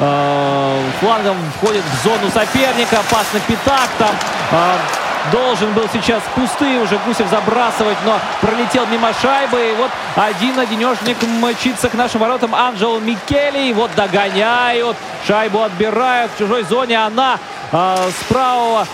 э, 0.00 0.80
флангом 1.00 1.36
входит 1.56 1.82
в 1.84 2.04
зону 2.04 2.30
соперника. 2.32 2.98
Опасно 3.00 3.40
пятак 3.46 3.90
там. 3.98 4.14
Э, 4.52 5.05
Должен 5.32 5.72
был 5.72 5.88
сейчас 5.92 6.22
пустые 6.34 6.80
уже 6.80 6.98
Гусев 7.06 7.28
забрасывать, 7.28 7.96
но 8.04 8.18
пролетел 8.40 8.86
мимо 8.86 9.12
шайбы. 9.20 9.58
И 9.58 9.74
вот 9.74 9.90
один-одинешник 10.14 11.16
мчится 11.22 11.88
к 11.88 11.94
нашим 11.94 12.20
воротам 12.20 12.54
Анджело 12.54 12.98
Микели. 12.98 13.68
И 13.70 13.72
вот 13.72 13.90
догоняют. 13.96 14.96
Шайбу 15.26 15.62
отбирают 15.62 16.30
в 16.34 16.38
чужой 16.38 16.62
зоне. 16.64 17.04
Она 17.04 17.38
э, 17.72 18.10
с 18.10 18.24
правого 18.32 18.86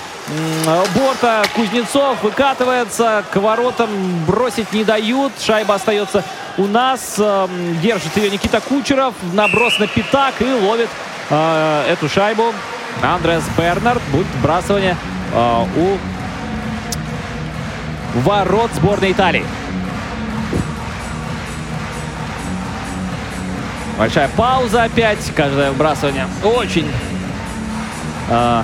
борта 0.94 1.42
Кузнецов 1.54 2.22
выкатывается 2.22 3.24
к 3.30 3.36
воротам, 3.36 3.90
бросить 4.26 4.72
не 4.72 4.84
дают. 4.84 5.32
Шайба 5.40 5.74
остается 5.74 6.24
у 6.58 6.66
нас. 6.66 7.16
Э, 7.18 7.48
держит 7.82 8.16
ее 8.16 8.30
Никита 8.30 8.60
Кучеров. 8.60 9.14
Наброс 9.32 9.78
на 9.78 9.86
пятак 9.86 10.40
и 10.40 10.52
ловит 10.52 10.88
э, 11.30 11.92
эту 11.92 12.08
шайбу. 12.08 12.52
Андрес 13.02 13.42
Бернард. 13.56 14.02
Будет 14.12 14.26
вбрасывание 14.38 14.96
э, 15.34 15.64
у 15.76 15.98
ворот 18.14 18.70
сборной 18.74 19.12
Италии. 19.12 19.44
Большая 23.98 24.28
пауза 24.36 24.84
опять. 24.84 25.18
Каждое 25.36 25.70
вбрасывание 25.70 26.26
очень 26.42 26.90
э, 28.28 28.62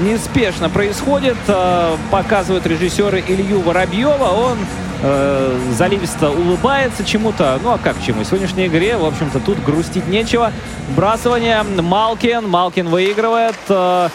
неспешно 0.00 0.68
происходит. 0.68 1.36
Э, 1.46 1.96
показывают 2.10 2.66
режиссеры 2.66 3.22
Илью 3.26 3.60
Воробьева. 3.60 4.24
Он 4.24 4.58
э, 5.02 5.58
заливисто 5.72 6.30
улыбается 6.30 7.04
чему-то. 7.04 7.58
Ну 7.62 7.70
а 7.70 7.78
как 7.78 7.96
чему? 8.04 8.22
В 8.22 8.26
сегодняшней 8.26 8.66
игре, 8.66 8.96
в 8.96 9.04
общем-то, 9.04 9.40
тут 9.40 9.62
грустить 9.64 10.08
нечего. 10.08 10.52
Вбрасывание. 10.90 11.62
Малкин. 11.62 12.48
Малкин 12.48 12.88
выигрывает. 12.88 13.56
Э, 13.68 14.08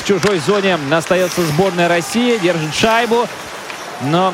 в 0.00 0.06
чужой 0.06 0.38
зоне 0.40 0.78
остается 0.90 1.42
сборная 1.42 1.88
России. 1.88 2.38
Держит 2.38 2.74
шайбу. 2.74 3.26
Но 4.02 4.32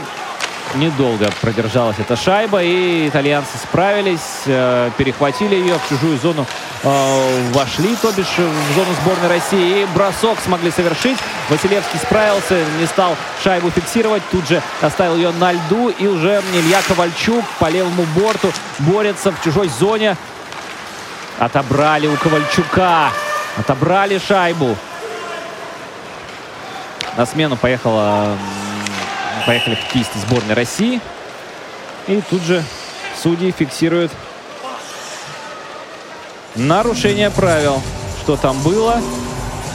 недолго 0.74 1.30
продержалась 1.40 1.96
эта 1.98 2.16
шайба, 2.16 2.62
и 2.62 3.08
итальянцы 3.08 3.58
справились, 3.62 4.42
э, 4.46 4.90
перехватили 4.96 5.54
ее 5.54 5.78
в 5.78 5.88
чужую 5.88 6.18
зону, 6.18 6.46
э, 6.82 7.50
вошли, 7.52 7.94
то 7.96 8.10
бишь, 8.12 8.38
в 8.38 8.74
зону 8.74 8.92
сборной 9.02 9.28
России, 9.28 9.82
и 9.82 9.86
бросок 9.94 10.38
смогли 10.44 10.70
совершить. 10.70 11.18
Василевский 11.48 11.98
справился, 11.98 12.64
не 12.80 12.86
стал 12.86 13.16
шайбу 13.42 13.70
фиксировать, 13.70 14.22
тут 14.30 14.48
же 14.48 14.62
оставил 14.80 15.16
ее 15.16 15.30
на 15.32 15.52
льду, 15.52 15.90
и 15.90 16.06
уже 16.06 16.42
Илья 16.54 16.80
Ковальчук 16.86 17.44
по 17.58 17.68
левому 17.68 18.04
борту 18.16 18.50
борется 18.78 19.32
в 19.32 19.42
чужой 19.42 19.68
зоне. 19.68 20.16
Отобрали 21.38 22.06
у 22.06 22.16
Ковальчука, 22.16 23.10
отобрали 23.58 24.18
шайбу. 24.18 24.76
На 27.16 27.26
смену 27.26 27.56
поехала 27.56 28.36
Поехали 29.46 29.74
хоккеисты 29.74 30.18
сборной 30.20 30.54
России. 30.54 31.00
И 32.06 32.20
тут 32.30 32.42
же 32.42 32.62
судьи 33.20 33.52
фиксируют 33.56 34.12
нарушение 36.54 37.30
правил. 37.30 37.80
Что 38.22 38.36
там 38.36 38.60
было? 38.62 39.00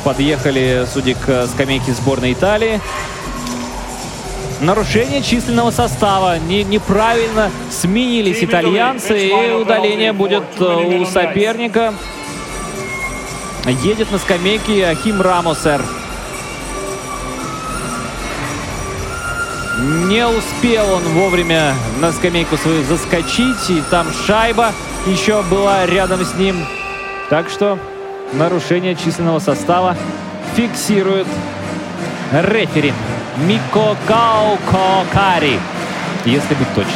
Подъехали 0.03 0.85
судьи 0.91 1.14
к 1.15 1.48
скамейке 1.48 1.94
сборной 1.94 2.34
Италии. 2.34 2.80
Нарушение 4.61 5.22
численного 5.22 5.72
состава. 5.72 6.39
Не, 6.39 6.64
неправильно 6.64 7.52
сменились 7.69 8.44
итальянцы. 8.44 9.27
И 9.27 9.52
удаление 9.52 10.14
будет 10.14 10.44
э, 10.60 10.64
у 10.64 11.06
соперника. 11.06 11.94
Едет 13.65 14.11
на 14.11 14.18
скамейке 14.18 14.88
Ахим 14.88 15.22
Рамосер. 15.22 15.81
Не 19.79 20.27
успел 20.27 20.91
он 20.91 21.03
вовремя 21.09 21.75
на 21.99 22.11
скамейку 22.11 22.57
свою 22.57 22.83
заскочить. 22.83 23.69
И 23.69 23.81
там 23.91 24.07
шайба 24.25 24.71
еще 25.05 25.43
была 25.43 25.85
рядом 25.85 26.25
с 26.25 26.33
ним. 26.33 26.65
Так 27.29 27.49
что 27.49 27.77
нарушение 28.33 28.95
численного 28.95 29.39
состава 29.39 29.95
фиксирует 30.55 31.27
рефери 32.31 32.91
Мико 33.45 33.95
Каукокари, 34.07 35.59
если 36.25 36.55
быть 36.55 36.73
точным. 36.73 36.95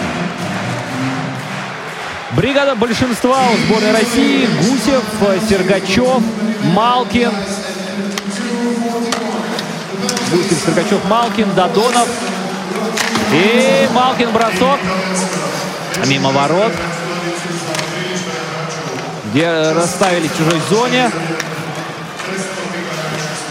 Бригада 2.31 2.75
большинства 2.75 3.43
у 3.53 3.57
сборной 3.57 3.91
России. 3.91 4.47
Гусев, 4.57 5.03
Сергачев, 5.47 6.23
Малкин. 6.73 7.31
Гусев, 10.31 10.63
Сергачев, 10.65 11.05
Малкин, 11.09 11.53
Дадонов, 11.55 12.07
и 13.31 13.87
Малкин 13.93 14.31
бросок. 14.31 14.79
Мимо 16.05 16.31
ворот. 16.31 16.71
Где 19.25 19.71
расставили 19.71 20.27
в 20.27 20.37
чужой 20.37 20.59
зоне. 20.69 21.11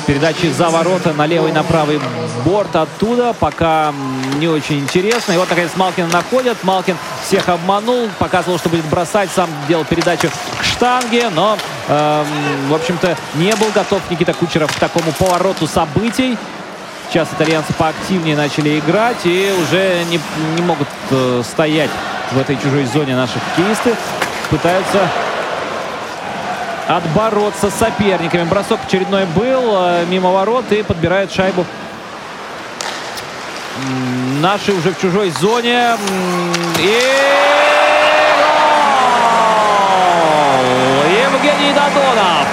Передачи 0.07 0.51
за 0.51 0.69
ворота 0.71 1.13
на 1.13 1.25
левый, 1.25 1.53
на 1.53 1.63
правый 1.63 2.01
борт 2.45 2.75
оттуда. 2.77 3.33
Пока 3.33 3.95
не 4.39 4.49
очень 4.49 4.81
интересно. 4.81 5.33
И 5.33 5.37
вот, 5.37 5.49
наконец, 5.49 5.71
Малкина 5.77 6.09
находят. 6.09 6.63
Малкин 6.63 6.97
всех 7.27 7.49
обманул. 7.49 8.09
Показывал, 8.19 8.59
что 8.59 8.69
будет 8.69 8.85
бросать. 8.87 9.31
Сам 9.35 9.49
делал 9.69 9.85
передачу 9.85 10.29
к 10.59 10.65
штанге. 10.65 11.31
Но, 11.31 11.57
эм, 11.89 12.27
в 12.69 12.75
общем-то, 12.75 13.17
не 13.37 13.55
был 13.55 13.69
готов 13.75 14.03
Никита 14.11 14.35
Кучеров 14.35 14.75
к 14.75 14.79
такому 14.79 15.13
повороту 15.13 15.67
событий. 15.67 16.37
Сейчас 17.11 17.29
итальянцы 17.33 17.73
поактивнее 17.73 18.37
начали 18.37 18.79
играть 18.79 19.27
и 19.27 19.53
уже 19.61 20.05
не, 20.05 20.21
не 20.55 20.63
могут 20.63 20.87
э, 21.11 21.43
стоять 21.45 21.91
в 22.31 22.39
этой 22.39 22.57
чужой 22.57 22.85
зоне 22.85 23.17
наши 23.17 23.33
хоккеисты. 23.41 23.97
Пытаются 24.49 25.09
отбороться 26.87 27.69
с 27.69 27.75
соперниками. 27.75 28.45
Бросок 28.45 28.79
очередной 28.87 29.27
был 29.27 29.73
э, 29.75 30.05
мимо 30.09 30.31
ворот 30.31 30.71
и 30.71 30.85
подбирают 30.85 31.33
шайбу. 31.33 31.67
Наши 34.41 34.73
уже 34.73 34.93
в 34.93 35.01
чужой 35.01 35.31
зоне. 35.31 35.97
И 36.79 36.97
гол! 40.57 41.03
Евгений 41.11 41.73
Додонов 41.73 42.47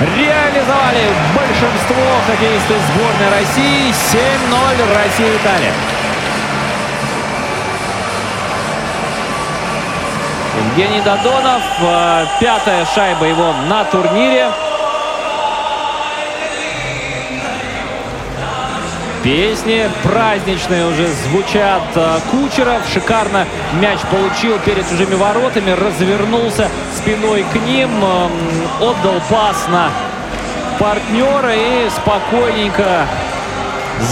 реализовали 0.00 1.08
большинство 1.62 1.96
хоккеисты 2.26 2.74
сборной 2.88 3.38
России. 3.38 3.90
7-0 3.90 4.94
Россия-Италия. 4.94 5.72
Евгений 10.66 11.00
Додонов. 11.02 11.62
э, 11.80 12.26
Пятая 12.40 12.84
шайба 12.94 13.26
его 13.26 13.52
на 13.68 13.84
турнире. 13.84 14.48
Песни 19.22 19.88
праздничные 20.02 20.86
уже 20.86 21.06
звучат. 21.06 21.82
Э, 21.94 22.18
Кучеров 22.30 22.82
шикарно 22.92 23.46
мяч 23.74 24.00
получил 24.10 24.58
перед 24.58 24.88
чужими 24.88 25.14
воротами, 25.14 25.70
развернулся 25.70 26.68
спиной 26.96 27.44
к 27.52 27.56
ним, 27.66 27.90
эм, 28.04 28.30
отдал 28.80 29.20
пас 29.30 29.68
на 29.68 29.90
партнера 30.82 31.54
и 31.54 31.88
спокойненько 31.90 33.06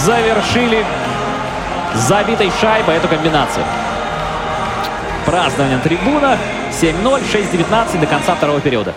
завершили 0.05 0.85
забитой 1.93 2.49
шайбой 2.61 2.95
эту 2.95 3.09
комбинацию. 3.09 3.65
Празднование 5.25 5.77
на 5.77 5.83
трибунах. 5.83 6.39
7-0, 6.71 7.23
6-19 7.29 7.99
до 7.99 8.07
конца 8.07 8.35
второго 8.35 8.61
периода. 8.61 8.93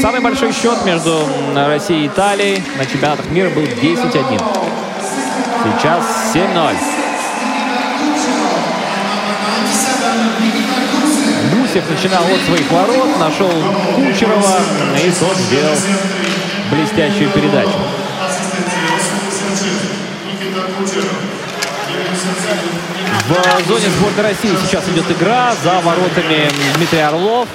Самый 0.00 0.20
большой 0.20 0.52
счет 0.52 0.82
между 0.86 1.28
Россией 1.54 2.04
и 2.04 2.06
Италией 2.06 2.64
на 2.78 2.86
чемпионатах 2.86 3.26
мира 3.26 3.50
был 3.50 3.62
10-1. 3.62 4.42
Сейчас 5.78 6.04
7-0. 6.34 6.93
Гусев 11.74 11.90
начинал 11.90 12.22
от 12.22 12.40
своих 12.42 12.70
ворот, 12.70 13.18
нашел 13.18 13.50
Кучерова, 13.96 14.60
и 15.04 15.10
тот 15.10 15.36
сделал 15.36 15.74
блестящую 16.70 17.30
передачу. 17.30 17.72
В 23.26 23.66
зоне 23.66 23.88
сборной 23.88 24.22
России 24.22 24.56
сейчас 24.64 24.88
идет 24.88 25.10
игра 25.10 25.52
за 25.64 25.80
воротами 25.80 26.48
Дмитрий 26.76 27.00
Орлов. 27.00 27.48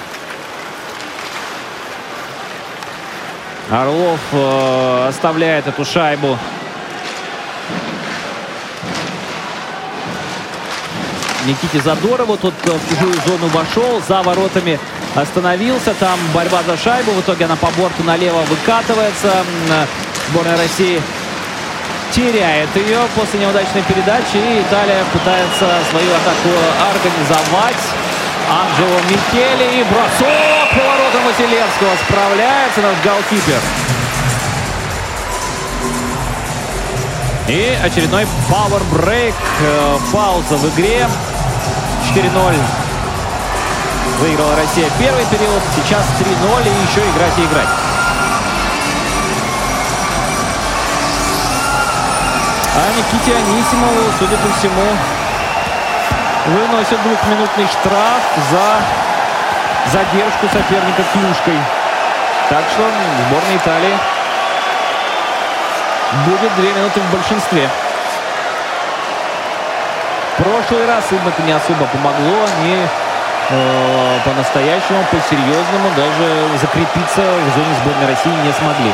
Орлов 3.70 4.20
э, 4.32 5.06
оставляет 5.08 5.66
эту 5.66 5.86
шайбу. 5.86 6.36
Никите 11.46 11.80
Задорову. 11.80 12.36
Тот 12.36 12.54
э, 12.64 12.70
в 12.70 12.88
чужую 12.94 13.14
зону 13.26 13.48
вошел. 13.48 14.00
За 14.06 14.22
воротами 14.22 14.78
остановился. 15.14 15.94
Там 15.94 16.18
борьба 16.34 16.62
за 16.66 16.76
шайбу. 16.76 17.12
В 17.12 17.20
итоге 17.20 17.44
она 17.46 17.56
по 17.56 17.68
борту 17.78 18.02
налево 18.04 18.40
выкатывается. 18.48 19.28
М, 19.68 19.86
Сборная 20.30 20.56
России 20.56 21.00
теряет 22.12 22.68
ее 22.76 22.98
после 23.16 23.40
неудачной 23.40 23.82
передачи. 23.82 24.36
И 24.36 24.60
Италия 24.62 25.02
пытается 25.12 25.66
свою 25.90 26.10
атаку 26.10 26.50
организовать. 26.94 27.82
Анджело 28.50 28.98
Микеле 29.08 29.80
и 29.80 29.84
бросок 29.84 30.68
по 30.74 30.82
воротам 30.82 31.22
Василевского. 31.26 31.94
Справляется 32.08 32.80
наш 32.80 32.96
голкипер. 33.04 33.60
И 37.48 37.76
очередной 37.82 38.26
break. 38.92 39.34
э, 39.60 39.98
Пауза 40.12 40.56
в 40.56 40.68
игре. 40.74 41.06
4-0. 42.14 42.56
Выиграла 44.18 44.56
Россия 44.56 44.90
первый 44.98 45.24
период. 45.26 45.62
Сейчас 45.76 46.04
3-0 46.18 46.66
и 46.66 46.82
еще 46.90 47.08
играть 47.08 47.38
и 47.38 47.44
играть. 47.44 47.68
А 52.76 52.90
Никите 52.96 53.36
Анисимову, 53.36 54.12
судя 54.18 54.36
по 54.38 54.52
всему, 54.58 54.86
выносят 56.46 57.00
двухминутный 57.02 57.66
штраф 57.68 58.22
за 58.50 59.92
задержку 59.92 60.46
соперника 60.52 61.04
клюшкой. 61.12 61.58
Так 62.48 62.64
что 62.72 62.90
сборная 63.28 63.56
Италии 63.56 63.98
будет 66.26 66.54
две 66.56 66.72
минуты 66.72 67.00
в 67.00 67.12
большинстве. 67.12 67.70
В 70.40 70.42
прошлый 70.42 70.86
раз 70.86 71.04
им 71.12 71.18
это 71.28 71.42
не 71.42 71.52
особо 71.52 71.84
помогло. 71.84 72.46
Они 72.56 72.74
э, 73.50 74.18
по-настоящему, 74.24 75.04
по-серьезному 75.10 75.90
даже 75.94 76.58
закрепиться 76.58 77.20
в 77.20 77.54
зоне 77.54 77.74
сборной 77.82 78.06
России 78.06 78.30
не 78.30 78.52
смогли. 78.54 78.90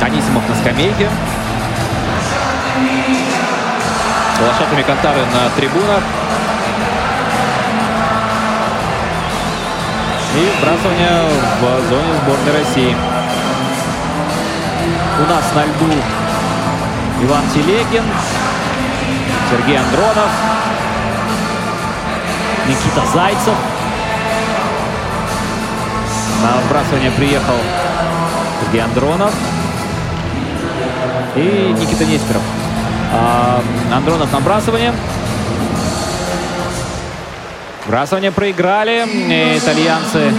Анисимов 0.00 0.48
на 0.48 0.54
скамейке. 0.54 1.10
Лошатыми 4.40 4.82
Кантары 4.82 5.22
на 5.26 5.50
трибунах. 5.56 6.04
И 10.36 10.52
вбрасывание 10.56 11.30
в 11.60 11.88
зоне 11.88 12.14
сборной 12.22 12.52
России. 12.60 13.13
У 15.16 15.26
нас 15.26 15.44
на 15.54 15.64
льду 15.64 15.92
Иван 17.22 17.42
Телегин, 17.54 18.02
Сергей 19.48 19.78
Андронов, 19.78 20.28
Никита 22.66 23.06
Зайцев. 23.12 23.54
На 26.42 26.60
вбрасывание 26.66 27.12
приехал 27.12 27.54
Сергей 28.60 28.82
Андронов 28.82 29.32
и 31.36 31.76
Никита 31.78 32.04
Нестеров. 32.06 32.42
А, 33.12 33.62
Андронов 33.92 34.32
на 34.32 34.40
вбрасывание. 34.40 34.92
Вбрасывание 37.86 38.32
проиграли. 38.32 39.06
И 39.06 39.58
итальянцы 39.58 40.34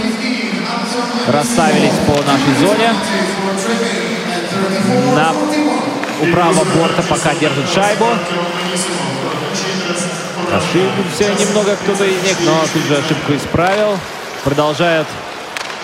расставились 1.28 1.94
по 2.06 2.12
нашей 2.30 2.54
зоне. 2.60 2.92
На, 5.14 5.32
у 6.22 6.32
правого 6.32 6.64
борта 6.76 7.02
пока 7.02 7.34
держит 7.34 7.68
шайбу. 7.72 8.06
Ошибся 10.52 11.34
немного 11.34 11.76
кто-то 11.76 12.04
из 12.04 12.22
них, 12.22 12.36
но 12.40 12.60
тут 12.72 12.82
же 12.84 12.96
ошибку 12.96 13.34
исправил. 13.34 13.98
Продолжают 14.44 15.08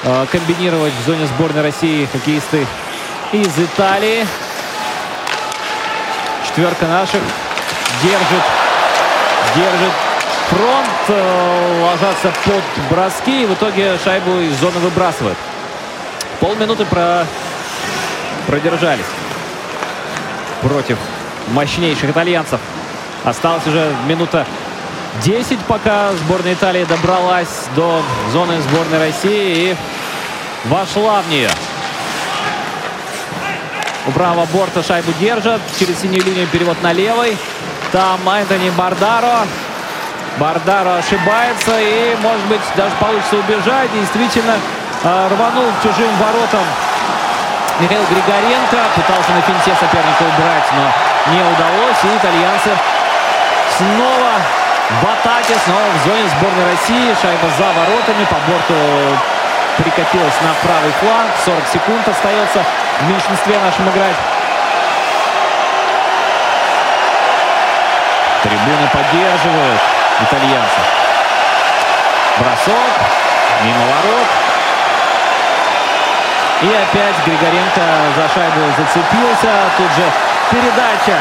э, 0.04 0.26
комбинировать 0.30 0.92
в 0.94 1.06
зоне 1.06 1.26
сборной 1.26 1.62
России 1.62 2.08
хоккеисты 2.12 2.66
из 3.32 3.58
Италии. 3.58 4.26
Четверка 6.46 6.86
наших 6.86 7.22
держит, 8.02 8.42
держит 9.56 9.92
фронт, 10.48 10.88
э, 11.08 11.82
ложатся 11.82 12.32
под 12.44 12.62
броски 12.90 13.42
и 13.42 13.46
в 13.46 13.54
итоге 13.54 13.98
шайбу 14.04 14.38
из 14.38 14.58
зоны 14.60 14.78
выбрасывают. 14.80 15.38
Полминуты 16.40 16.84
про... 16.84 17.26
продержались 18.46 19.06
против 20.62 20.98
мощнейших 21.48 22.10
итальянцев. 22.10 22.60
Осталось 23.24 23.66
уже 23.66 23.94
минута 24.06 24.46
10, 25.22 25.58
пока 25.60 26.12
сборная 26.12 26.54
Италии 26.54 26.84
добралась 26.84 27.66
до 27.76 28.02
зоны 28.32 28.60
сборной 28.62 28.98
России 28.98 29.70
и 29.70 29.76
вошла 30.64 31.22
в 31.22 31.28
нее. 31.28 31.50
У 34.06 34.10
правого 34.10 34.46
борта 34.46 34.82
шайбу 34.82 35.12
держат. 35.20 35.60
Через 35.78 36.00
синюю 36.00 36.24
линию 36.24 36.48
перевод 36.48 36.76
на 36.82 36.92
левый. 36.92 37.36
Там 37.92 38.28
Энтони 38.28 38.70
Бардаро. 38.70 39.46
Бардаро 40.38 40.96
ошибается 40.96 41.78
и, 41.78 42.16
может 42.20 42.44
быть, 42.46 42.60
даже 42.76 42.94
получится 42.98 43.36
убежать. 43.36 43.90
Действительно, 43.94 44.56
э, 45.04 45.28
рванул 45.28 45.66
к 45.78 45.82
чужим 45.82 46.10
воротам 46.16 46.64
Михаил 47.82 48.04
Григоренко. 48.06 48.78
Пытался 48.94 49.32
на 49.32 49.42
финте 49.42 49.74
соперника 49.74 50.22
убрать, 50.22 50.68
но 50.72 51.34
не 51.34 51.42
удалось. 51.42 51.98
И 52.04 52.16
итальянцы 52.16 52.70
снова 53.76 54.32
в 54.88 55.04
атаке, 55.04 55.58
снова 55.64 55.90
в 55.90 56.06
зоне 56.06 56.28
сборной 56.28 56.70
России. 56.70 57.16
Шайба 57.20 57.50
за 57.58 57.66
воротами. 57.74 58.24
По 58.30 58.38
борту 58.46 59.18
прикатилась 59.78 60.38
на 60.42 60.54
правый 60.62 60.92
фланг. 61.00 61.32
40 61.44 61.66
секунд 61.66 62.08
остается 62.08 62.62
в 63.00 63.08
меньшинстве 63.08 63.58
нашим 63.58 63.90
играть. 63.90 64.16
Трибуны 68.44 68.86
поддерживают 68.92 69.80
итальянцев. 70.22 70.86
Бросок. 72.38 72.94
Мимо 73.64 73.84
ворот. 73.86 74.41
И 76.62 76.68
опять 76.68 77.16
Григоренко 77.26 77.82
за 78.14 78.28
шайбу 78.32 78.60
зацепился. 78.78 79.50
Тут 79.76 79.90
же 79.98 80.06
передача 80.48 81.18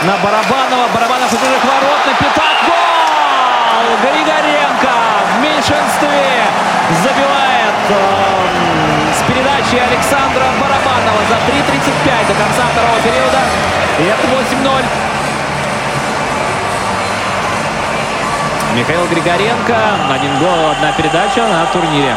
на 0.00 0.16
Барабанова. 0.24 0.88
Барабанов 0.94 1.30
из 1.30 1.38
чужих 1.38 1.62
ворот 1.62 2.00
на 2.06 2.14
пятак. 2.14 2.56
Гол! 2.64 3.96
Григоренко 4.00 4.92
в 5.28 5.42
меньшинстве 5.42 6.40
забивает 7.04 7.76
э, 7.90 9.12
с 9.12 9.22
передачи 9.28 9.76
Александра 9.76 10.44
Барабанова 10.58 11.20
за 11.28 11.36
3.35 11.52 12.26
до 12.26 12.34
конца 12.34 12.64
второго 12.72 12.98
периода. 13.04 13.40
И 13.98 14.04
это 14.04 14.26
8-0. 14.26 14.84
Михаил 18.74 19.06
Григоренко. 19.06 19.76
Один 20.14 20.38
гол, 20.38 20.70
одна 20.70 20.92
передача 20.92 21.46
на 21.46 21.66
турнире. 21.66 22.16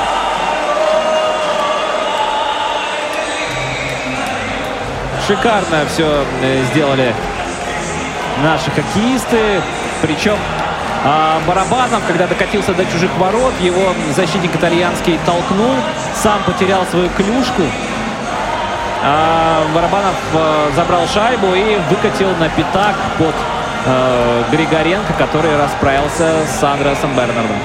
Шикарно 5.29 5.85
все 5.87 6.25
э, 6.41 6.63
сделали 6.71 7.13
наши 8.41 8.71
хоккеисты. 8.71 9.61
Причем 10.01 10.35
а, 11.05 11.39
Барабанов, 11.47 12.01
когда 12.07 12.25
докатился 12.25 12.73
до 12.73 12.83
чужих 12.87 13.15
ворот, 13.19 13.53
его 13.61 13.93
защитник 14.15 14.55
итальянский 14.55 15.19
толкнул, 15.27 15.75
сам 16.15 16.41
потерял 16.47 16.83
свою 16.87 17.09
клюшку. 17.09 17.61
А 19.03 19.67
Барабанов 19.75 20.15
а, 20.33 20.71
забрал 20.75 21.07
шайбу 21.07 21.53
и 21.53 21.77
выкатил 21.91 22.29
на 22.39 22.49
пятак 22.49 22.95
под 23.19 23.35
а, 23.85 24.43
Григоренко, 24.51 25.13
который 25.13 25.55
расправился 25.57 26.43
с 26.47 26.63
Андреасом 26.63 27.11
Бернардом. 27.11 27.57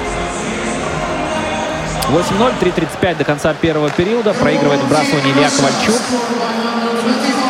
8-0, 2.09 2.53
3.35 2.61 3.15
до 3.15 3.23
конца 3.23 3.55
первого 3.55 3.89
периода. 3.89 4.35
Проигрывает 4.35 4.81
вбрасывание 4.81 5.33
Илья 5.33 5.49
Ковальчук. 5.49 5.95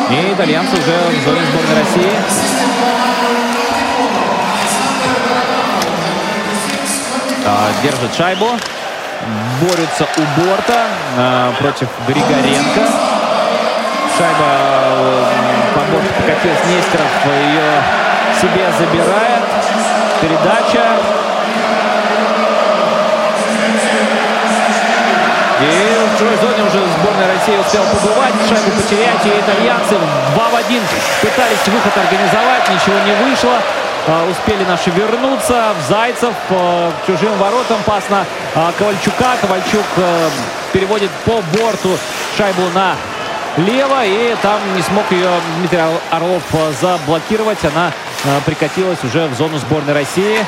И 0.08 0.32
итальянцы 0.32 0.76
уже 0.76 1.20
в 1.20 1.24
зоне 1.24 1.40
сборной 1.46 1.82
России. 1.82 2.12
Держит 7.82 8.14
шайбу. 8.16 8.46
Борются 9.60 10.04
у 10.16 10.40
борта 10.40 10.86
а, 11.16 11.52
против 11.58 11.88
Григоренко. 12.06 12.80
Шайба 14.16 15.28
по 15.74 15.80
борту 15.80 16.08
покатилась 16.18 16.64
Нестеров. 16.66 17.06
Ее 17.26 17.82
себе 18.40 18.72
забирает. 18.78 19.44
Передача. 20.20 20.84
И 25.60 25.95
чужой 26.18 26.36
зоне 26.36 26.62
уже 26.64 26.80
сборная 26.98 27.28
России 27.28 27.56
успела 27.58 27.84
побывать, 27.84 28.34
шайбу 28.48 28.70
потерять, 28.70 29.24
и 29.24 29.28
итальянцы 29.28 29.96
2 30.34 30.48
в 30.48 30.56
1 30.56 30.82
пытались 31.20 31.66
выход 31.66 31.92
организовать, 31.96 32.68
ничего 32.70 32.98
не 33.04 33.12
вышло. 33.24 33.58
Uh, 34.06 34.30
успели 34.30 34.62
наши 34.64 34.90
вернуться. 34.90 35.74
Зайцев 35.88 36.32
uh, 36.48 36.92
к 36.92 37.06
чужим 37.08 37.36
воротам 37.38 37.78
пас 37.84 38.04
на 38.08 38.24
uh, 38.54 38.72
Ковальчука. 38.78 39.36
Ковальчук 39.40 39.84
переводит 40.72 41.10
по 41.24 41.42
борту 41.58 41.98
шайбу 42.38 42.62
на 42.72 42.94
лево. 43.56 44.04
И 44.04 44.36
там 44.42 44.60
не 44.76 44.82
смог 44.82 45.10
ее 45.10 45.28
Дмитрий 45.58 45.80
Орлов 46.12 46.42
заблокировать. 46.80 47.58
Она 47.64 47.90
прикатилась 48.44 49.02
уже 49.02 49.26
в 49.26 49.34
зону 49.34 49.58
сборной 49.58 49.94
России. 49.94 50.38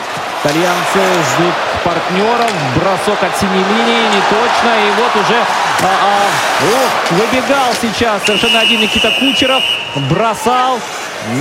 Итальянцы 0.41 1.01
ждут 1.35 1.55
партнеров. 1.85 2.51
Бросок 2.77 3.23
от 3.23 3.37
синей 3.39 3.65
линии. 3.65 4.03
Не 4.09 4.23
точно. 4.31 4.71
И 4.77 4.91
вот 4.97 5.17
уже 5.17 5.35
а, 5.35 5.87
а, 5.87 6.29
о, 6.65 7.15
выбегал 7.15 7.75
сейчас 7.81 8.25
совершенно 8.25 8.61
один 8.61 8.81
Никита 8.81 9.11
Кучеров. 9.19 9.63
Бросал. 10.09 10.79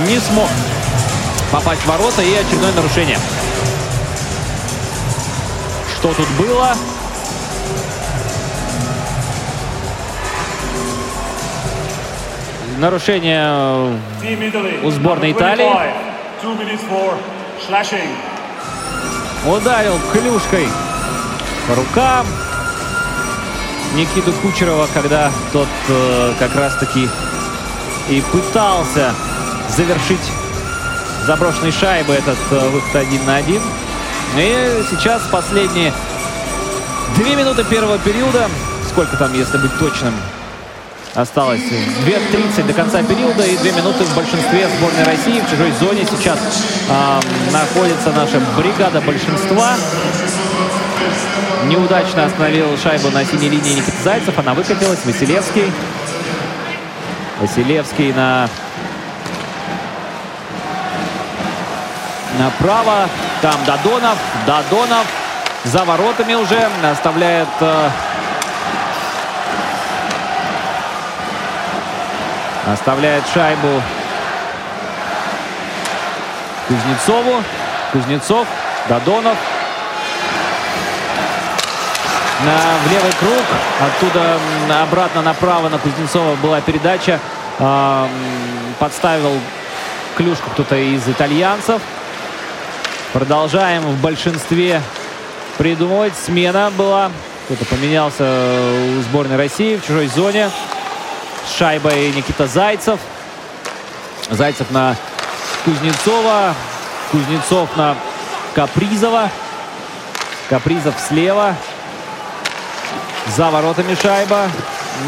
Не 0.06 0.18
смог 0.18 0.48
попасть 1.52 1.82
в 1.82 1.86
ворота. 1.86 2.22
И 2.22 2.34
очередное 2.34 2.72
нарушение. 2.72 3.18
Что 5.96 6.12
тут 6.14 6.28
было? 6.30 6.74
Нарушение 12.78 13.92
у 14.82 14.90
сборной 14.90 15.32
Италии. 15.32 15.68
Ударил 19.48 19.98
клюшкой 20.12 20.68
по 21.66 21.74
рукам 21.74 22.26
Никиту 23.94 24.30
Кучерова, 24.34 24.86
когда 24.92 25.32
тот 25.54 25.68
э, 25.88 26.34
как 26.38 26.54
раз-таки 26.54 27.08
и 28.10 28.22
пытался 28.30 29.14
завершить 29.74 30.20
заброшенной 31.26 31.72
шайбы 31.72 32.12
этот 32.12 32.36
э, 32.50 32.68
выход 32.68 32.94
один 32.94 33.24
на 33.24 33.36
один. 33.36 33.62
И 34.36 34.84
сейчас 34.90 35.22
последние 35.32 35.94
две 37.16 37.34
минуты 37.34 37.64
первого 37.64 37.98
периода. 37.98 38.50
Сколько 38.90 39.16
там, 39.16 39.32
если 39.32 39.56
быть 39.56 39.78
точным, 39.78 40.12
Осталось 41.18 41.62
2.30 41.62 42.62
до 42.64 42.72
конца 42.72 43.02
периода 43.02 43.42
и 43.42 43.56
2 43.56 43.70
минуты 43.72 44.04
в 44.04 44.14
большинстве 44.14 44.68
сборной 44.68 45.02
России. 45.02 45.40
В 45.40 45.50
чужой 45.50 45.72
зоне 45.72 46.06
сейчас 46.08 46.38
э, 46.88 47.20
находится 47.50 48.12
наша 48.12 48.40
бригада 48.56 49.00
большинства. 49.00 49.74
Неудачно 51.64 52.24
остановил 52.24 52.78
шайбу 52.78 53.10
на 53.10 53.24
синей 53.24 53.48
линии 53.48 53.72
Никита 53.72 54.00
Зайцев. 54.04 54.38
Она 54.38 54.54
выкатилась. 54.54 55.04
Василевский. 55.04 55.72
Василевский 57.40 58.12
на... 58.12 58.48
Направо. 62.38 63.08
Там 63.42 63.56
Дадонов. 63.66 64.18
Дадонов 64.46 65.06
за 65.64 65.84
воротами 65.84 66.34
уже 66.34 66.68
оставляет... 66.84 67.48
Э, 67.58 67.88
Оставляет 72.72 73.24
шайбу 73.32 73.82
Кузнецову. 76.66 77.42
Кузнецов, 77.92 78.46
Додонов. 78.90 79.38
На, 82.44 82.56
в 82.84 82.92
левый 82.92 83.12
круг. 83.18 83.44
Оттуда 83.80 84.38
обратно 84.82 85.22
направо 85.22 85.70
на 85.70 85.78
Кузнецова 85.78 86.36
была 86.36 86.60
передача. 86.60 87.18
Э, 87.58 88.06
подставил 88.78 89.32
клюшку 90.14 90.50
кто-то 90.50 90.76
из 90.76 91.08
итальянцев. 91.08 91.80
Продолжаем 93.14 93.82
в 93.82 93.98
большинстве 94.02 94.82
придумывать. 95.56 96.12
Смена 96.22 96.70
была. 96.76 97.10
Кто-то 97.46 97.64
поменялся 97.64 98.24
у 98.98 99.00
сборной 99.00 99.38
России 99.38 99.76
в 99.76 99.86
чужой 99.86 100.08
зоне 100.08 100.50
шайбой 101.56 102.12
Никита 102.12 102.46
Зайцев. 102.46 102.98
Зайцев 104.30 104.70
на 104.70 104.96
Кузнецова. 105.64 106.54
Кузнецов 107.10 107.68
на 107.76 107.96
Капризова. 108.54 109.30
Капризов 110.48 110.94
слева. 111.06 111.54
За 113.36 113.50
воротами 113.50 113.96
шайба. 114.00 114.48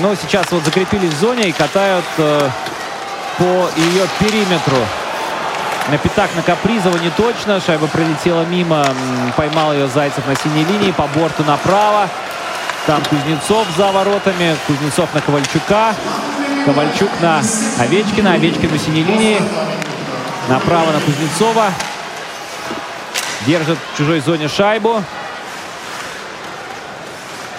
Но 0.01 0.15
сейчас 0.15 0.51
вот 0.51 0.65
закрепились 0.65 1.13
в 1.13 1.19
зоне 1.19 1.49
и 1.49 1.53
катают 1.53 2.05
э, 2.19 2.49
по 3.39 3.45
ее 3.77 4.07
периметру. 4.19 4.79
На 5.89 5.99
пятак 5.99 6.31
на 6.37 6.43
Капризова 6.43 6.97
не 6.99 7.11
точно. 7.11 7.61
Шайба 7.61 7.87
пролетела 7.89 8.45
мимо. 8.45 8.87
Поймал 9.37 9.73
ее 9.73 9.89
Зайцев 9.89 10.27
на 10.27 10.37
синей 10.37 10.65
линии. 10.65 10.93
По 10.93 11.07
борту 11.09 11.43
направо. 11.45 12.09
Там 12.87 13.03
Кузнецов 13.05 13.67
за 13.77 13.93
воротами. 13.93 14.57
Кузнецов 14.67 15.13
на 15.15 15.21
Ковальчука. 15.21 15.95
Ковальчук 16.65 17.11
на 17.21 17.43
Овечкина. 17.79 18.33
Овечкин 18.35 18.71
на 18.71 18.79
синей 18.79 19.03
линии. 19.03 19.43
Направо 20.49 20.93
на 20.93 21.01
Кузнецова. 21.01 21.73
держит 23.47 23.79
в 23.79 23.99
чужой 23.99 24.21
зоне 24.21 24.49
шайбу. 24.49 25.03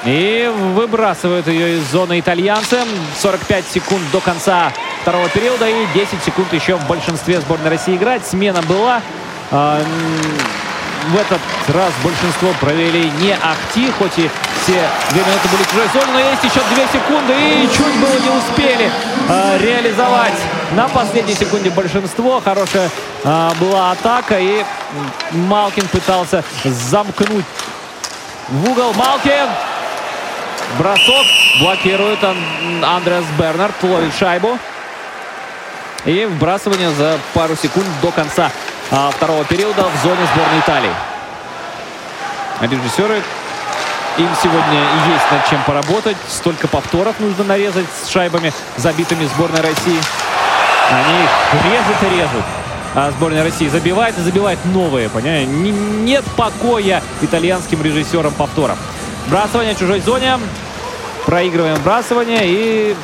И 0.05 0.51
выбрасывают 0.73 1.47
ее 1.47 1.77
из 1.77 1.83
зоны 1.91 2.19
итальянцы. 2.19 2.79
45 3.21 3.65
секунд 3.67 4.01
до 4.11 4.19
конца 4.19 4.73
второго 5.03 5.29
периода 5.29 5.69
и 5.69 5.85
10 5.93 6.23
секунд 6.23 6.51
еще 6.53 6.75
в 6.75 6.87
большинстве 6.87 7.39
сборной 7.39 7.69
России 7.69 7.95
играть. 7.95 8.25
Смена 8.25 8.61
была. 8.63 9.01
В 11.07 11.15
этот 11.15 11.41
раз 11.69 11.91
большинство 12.03 12.53
провели 12.59 13.09
не 13.19 13.33
ахти, 13.33 13.91
хоть 13.97 14.17
и 14.17 14.29
все 14.63 14.87
две 15.09 15.21
минуты 15.21 15.47
были 15.49 15.63
чужой 15.63 15.87
зоне, 15.93 16.13
но 16.13 16.19
есть 16.19 16.43
еще 16.43 16.61
две 16.73 16.85
секунды 16.87 17.33
и 17.33 17.69
чуть 17.75 17.95
было 17.99 18.19
не 18.19 18.29
успели 18.29 18.91
э, 19.27 19.57
реализовать 19.59 20.39
на 20.73 20.87
последней 20.87 21.33
секунде 21.33 21.71
большинство. 21.71 22.39
Хорошая 22.39 22.89
э, 23.23 23.49
была 23.59 23.91
атака 23.91 24.39
и 24.39 24.63
Малкин 25.31 25.87
пытался 25.87 26.43
замкнуть 26.63 27.45
в 28.49 28.69
угол. 28.69 28.93
Малкин! 28.93 29.49
Бросок 30.77 31.25
блокирует 31.59 32.23
Ан 32.23 32.37
Андреас 32.83 33.25
Бернард, 33.37 33.75
ловит 33.81 34.13
шайбу. 34.17 34.57
И 36.05 36.25
вбрасывание 36.25 36.91
за 36.91 37.19
пару 37.33 37.55
секунд 37.55 37.85
до 38.01 38.11
конца 38.11 38.51
а, 38.91 39.09
второго 39.09 39.45
периода 39.45 39.85
в 39.87 40.03
зоне 40.03 40.19
сборной 40.33 40.59
Италии. 40.59 40.91
Режиссеры, 42.59 43.23
им 44.17 44.29
сегодня 44.43 44.81
есть 45.13 45.31
над 45.31 45.49
чем 45.49 45.63
поработать. 45.63 46.17
Столько 46.29 46.67
повторов 46.67 47.15
нужно 47.19 47.45
нарезать 47.45 47.85
с 48.03 48.09
шайбами, 48.09 48.53
забитыми 48.77 49.25
сборной 49.25 49.61
России. 49.61 49.99
Они 50.91 51.23
их 51.23 51.63
режут 51.63 52.03
и 52.03 52.15
режут. 52.15 52.45
А 52.93 53.09
сборная 53.11 53.43
России 53.43 53.69
забивает 53.69 54.17
и 54.17 54.21
забивает 54.21 54.59
новые, 54.65 55.09
понимаете? 55.09 55.49
Нет 55.49 56.25
покоя 56.35 57.01
итальянским 57.21 57.81
режиссерам 57.81 58.33
повторов. 58.33 58.77
Бросание 59.27 59.73
в 59.73 59.79
чужой 59.79 60.01
зоне. 60.01 60.37
Проигрываем 61.25 61.81
бросание 61.81 62.41
и 62.43 62.95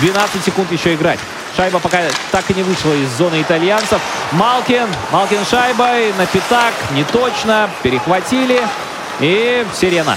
12 0.00 0.44
секунд 0.44 0.72
еще 0.72 0.94
играть. 0.94 1.20
Шайба 1.58 1.80
пока 1.80 1.98
так 2.30 2.48
и 2.50 2.54
не 2.54 2.62
вышла 2.62 2.92
из 2.92 3.08
зоны 3.18 3.42
итальянцев. 3.42 4.00
Малкин. 4.30 4.86
Малкин 5.10 5.44
шайбой. 5.44 6.12
На 6.12 6.24
пятак. 6.24 6.72
Не 6.94 7.02
точно. 7.02 7.68
Перехватили. 7.82 8.60
И 9.18 9.66
сирена. 9.74 10.16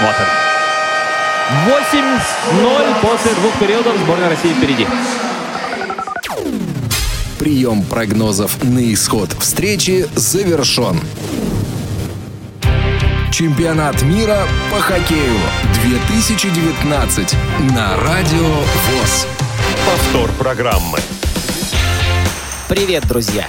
Вот 0.00 0.14
он. 0.18 1.74
8-0 1.92 2.94
после 3.02 3.32
двух 3.34 3.52
периодов 3.58 3.98
сборная 3.98 4.30
России 4.30 4.54
впереди. 4.54 4.86
Прием 7.38 7.82
прогнозов 7.82 8.64
на 8.64 8.94
исход 8.94 9.36
встречи 9.38 10.08
завершен. 10.14 11.02
Чемпионат 13.34 14.00
мира 14.02 14.46
по 14.70 14.80
хоккею 14.80 15.36
2019 15.82 17.34
на 17.72 17.96
Радио 17.96 18.46
ВОЗ. 18.46 19.26
Повтор 19.84 20.30
программы. 20.38 20.98
Привет, 22.68 23.08
друзья! 23.08 23.48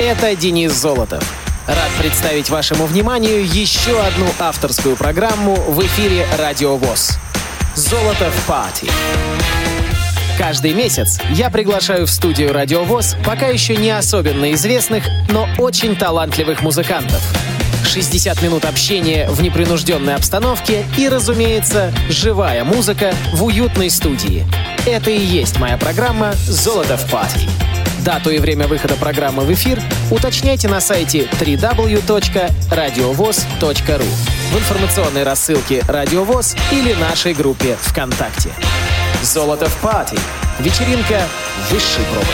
Это 0.00 0.34
Денис 0.34 0.72
Золотов. 0.72 1.22
Рад 1.68 1.90
представить 2.00 2.50
вашему 2.50 2.86
вниманию 2.86 3.46
еще 3.46 4.00
одну 4.00 4.26
авторскую 4.40 4.96
программу 4.96 5.54
в 5.54 5.80
эфире 5.86 6.26
Радио 6.36 6.76
ВОЗ. 6.76 7.16
«Золотов 7.76 8.34
Пати». 8.48 8.88
Каждый 10.36 10.72
месяц 10.72 11.20
я 11.30 11.48
приглашаю 11.48 12.06
в 12.06 12.10
студию 12.10 12.52
Радио 12.52 12.82
ВОЗ 12.82 13.14
пока 13.24 13.46
еще 13.46 13.76
не 13.76 13.90
особенно 13.90 14.50
известных, 14.54 15.04
но 15.28 15.46
очень 15.58 15.94
талантливых 15.94 16.62
музыкантов. 16.62 17.22
60 17.84 18.40
минут 18.42 18.64
общения 18.64 19.28
в 19.28 19.42
непринужденной 19.42 20.14
обстановке 20.14 20.86
и, 20.96 21.08
разумеется, 21.08 21.92
живая 22.08 22.64
музыка 22.64 23.12
в 23.32 23.44
уютной 23.44 23.90
студии. 23.90 24.46
Это 24.86 25.10
и 25.10 25.20
есть 25.20 25.58
моя 25.58 25.76
программа 25.76 26.32
«Золотов 26.46 27.10
Пати». 27.10 27.48
Дату 28.04 28.30
и 28.30 28.38
время 28.38 28.66
выхода 28.66 28.94
программы 28.94 29.44
в 29.44 29.52
эфир 29.52 29.80
уточняйте 30.10 30.68
на 30.68 30.80
сайте 30.80 31.28
www.radiovoz.ru 31.40 34.06
в 34.52 34.58
информационной 34.58 35.22
рассылке 35.22 35.84
«Радио 35.86 36.24
ВОЗ» 36.24 36.56
или 36.72 36.94
нашей 36.94 37.32
группе 37.32 37.76
ВКонтакте. 37.80 38.50
«Золото 39.22 39.66
в 39.66 39.76
пати»— 39.76 40.18
вечеринка 40.58 41.22
высшей 41.70 42.02
пробы. 42.10 42.26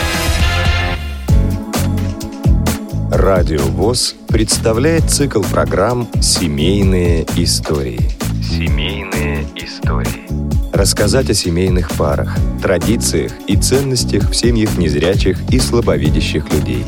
Радио 3.11 3.63
ВОЗ 3.63 4.17
представляет 4.29 5.11
цикл 5.11 5.41
программ 5.41 6.07
«Семейные 6.21 7.25
истории». 7.37 7.99
Семейные 8.43 9.47
истории. 9.57 10.27
Рассказать 10.75 11.31
о 11.31 11.35
семейных 11.35 11.91
парах, 11.93 12.37
традициях 12.61 13.33
и 13.47 13.57
ценностях 13.57 14.31
в 14.31 14.35
семьях 14.37 14.77
незрячих 14.77 15.39
и 15.51 15.59
слабовидящих 15.59 16.53
людей. 16.53 16.85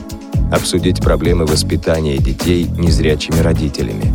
Обсудить 0.53 1.01
проблемы 1.01 1.47
воспитания 1.47 2.19
детей 2.19 2.65
незрячими 2.65 3.39
родителями. 3.39 4.13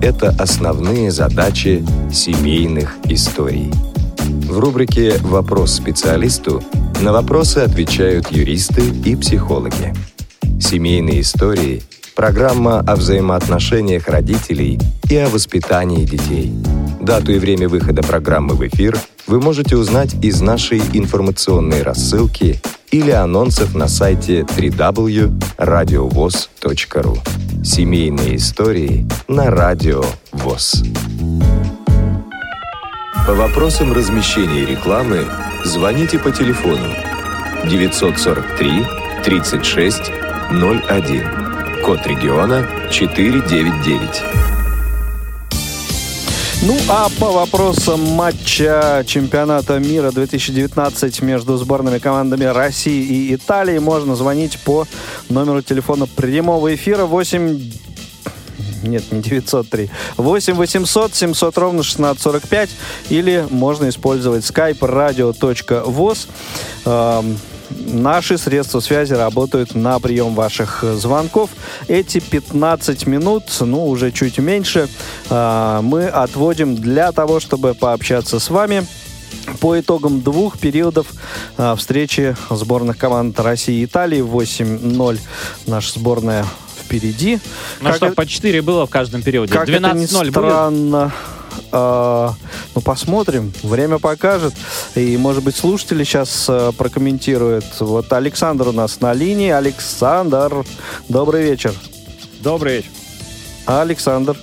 Это 0.00 0.30
основные 0.30 1.10
задачи 1.10 1.84
семейных 2.10 2.96
историй. 3.04 3.70
В 4.48 4.58
рубрике 4.58 5.18
«Вопрос 5.20 5.74
специалисту» 5.74 6.62
на 7.02 7.12
вопросы 7.12 7.58
отвечают 7.58 8.32
юристы 8.32 8.82
и 9.04 9.14
психологи. 9.16 9.92
Семейные 10.62 11.20
истории– 11.22 11.82
программа 12.14 12.78
о 12.78 12.94
взаимоотношениях 12.94 14.06
родителей 14.06 14.78
и 15.10 15.16
о 15.16 15.28
воспитании 15.28 16.04
детей. 16.04 16.52
Дату 17.00 17.32
и 17.32 17.40
время 17.40 17.68
выхода 17.68 18.02
программы 18.02 18.54
в 18.54 18.64
эфир 18.68 18.96
вы 19.26 19.40
можете 19.40 19.76
узнать 19.76 20.14
из 20.22 20.40
нашей 20.40 20.80
информационной 20.92 21.82
рассылки 21.82 22.60
или 22.92 23.10
анонсов 23.10 23.74
на 23.74 23.88
сайте 23.88 24.42
www.radiovoz.ru. 24.42 27.18
Семейные 27.64 28.36
истории 28.36 29.08
на 29.26 29.50
Радио 29.50 30.04
ВОЗ. 30.30 30.84
По 33.26 33.34
вопросам 33.34 33.92
размещения 33.92 34.64
рекламы 34.64 35.26
звоните 35.64 36.20
по 36.20 36.30
телефону 36.30 36.86
943 37.68 38.86
36 39.24 40.31
01. 40.50 41.82
Код 41.84 42.06
региона 42.06 42.66
499. 42.90 44.22
Ну 46.62 46.76
а 46.88 47.08
по 47.18 47.32
вопросам 47.32 48.00
матча 48.12 49.02
чемпионата 49.06 49.78
мира 49.78 50.12
2019 50.12 51.22
между 51.22 51.56
сборными 51.56 51.98
командами 51.98 52.44
России 52.44 53.02
и 53.02 53.34
Италии 53.34 53.78
можно 53.78 54.14
звонить 54.14 54.58
по 54.60 54.86
номеру 55.28 55.62
телефона 55.62 56.06
прямого 56.06 56.72
эфира 56.74 57.04
8 57.04 57.72
нет, 58.82 59.12
не 59.12 59.22
903. 59.22 59.90
8 60.16 60.54
800 60.54 61.14
700 61.14 61.58
ровно 61.58 61.80
1645. 61.80 62.70
Или 63.10 63.46
можно 63.50 63.88
использовать 63.88 64.44
skype 64.44 64.78
radio.voz. 64.78 66.28
Эм, 66.84 67.38
наши 67.86 68.38
средства 68.38 68.80
связи 68.80 69.14
работают 69.14 69.74
на 69.74 69.98
прием 69.98 70.34
ваших 70.34 70.82
звонков. 70.82 71.50
Эти 71.88 72.20
15 72.20 73.06
минут, 73.06 73.44
ну, 73.60 73.88
уже 73.88 74.10
чуть 74.12 74.38
меньше, 74.38 74.88
э, 75.30 75.80
мы 75.82 76.06
отводим 76.06 76.76
для 76.76 77.12
того, 77.12 77.40
чтобы 77.40 77.74
пообщаться 77.74 78.38
с 78.38 78.50
вами 78.50 78.86
по 79.60 79.78
итогам 79.78 80.20
двух 80.20 80.58
периодов 80.58 81.06
э, 81.56 81.74
встречи 81.76 82.36
сборных 82.50 82.98
команд 82.98 83.38
России 83.40 83.80
и 83.80 83.84
Италии 83.84 84.20
8-0 84.20 85.18
наша 85.66 85.98
сборная 85.98 86.44
впереди. 86.80 87.38
Ну 87.80 87.88
как 87.88 87.96
что, 87.96 88.06
это, 88.06 88.14
по 88.14 88.26
4 88.26 88.62
было 88.62 88.86
в 88.86 88.90
каждом 88.90 89.22
периоде. 89.22 89.54
12-0 89.54 90.30
странно. 90.30 91.12
А, 91.70 92.34
ну, 92.74 92.80
посмотрим. 92.80 93.52
Время 93.62 93.98
покажет. 93.98 94.54
И, 94.94 95.16
может 95.16 95.42
быть, 95.42 95.56
слушатели 95.56 96.04
сейчас 96.04 96.46
а, 96.48 96.72
прокомментируют. 96.72 97.64
Вот 97.80 98.12
Александр 98.12 98.68
у 98.68 98.72
нас 98.72 99.00
на 99.00 99.12
линии. 99.12 99.50
Александр, 99.50 100.64
добрый 101.08 101.42
вечер. 101.42 101.74
Добрый 102.40 102.76
вечер. 102.76 102.90
Александр. 103.66 104.36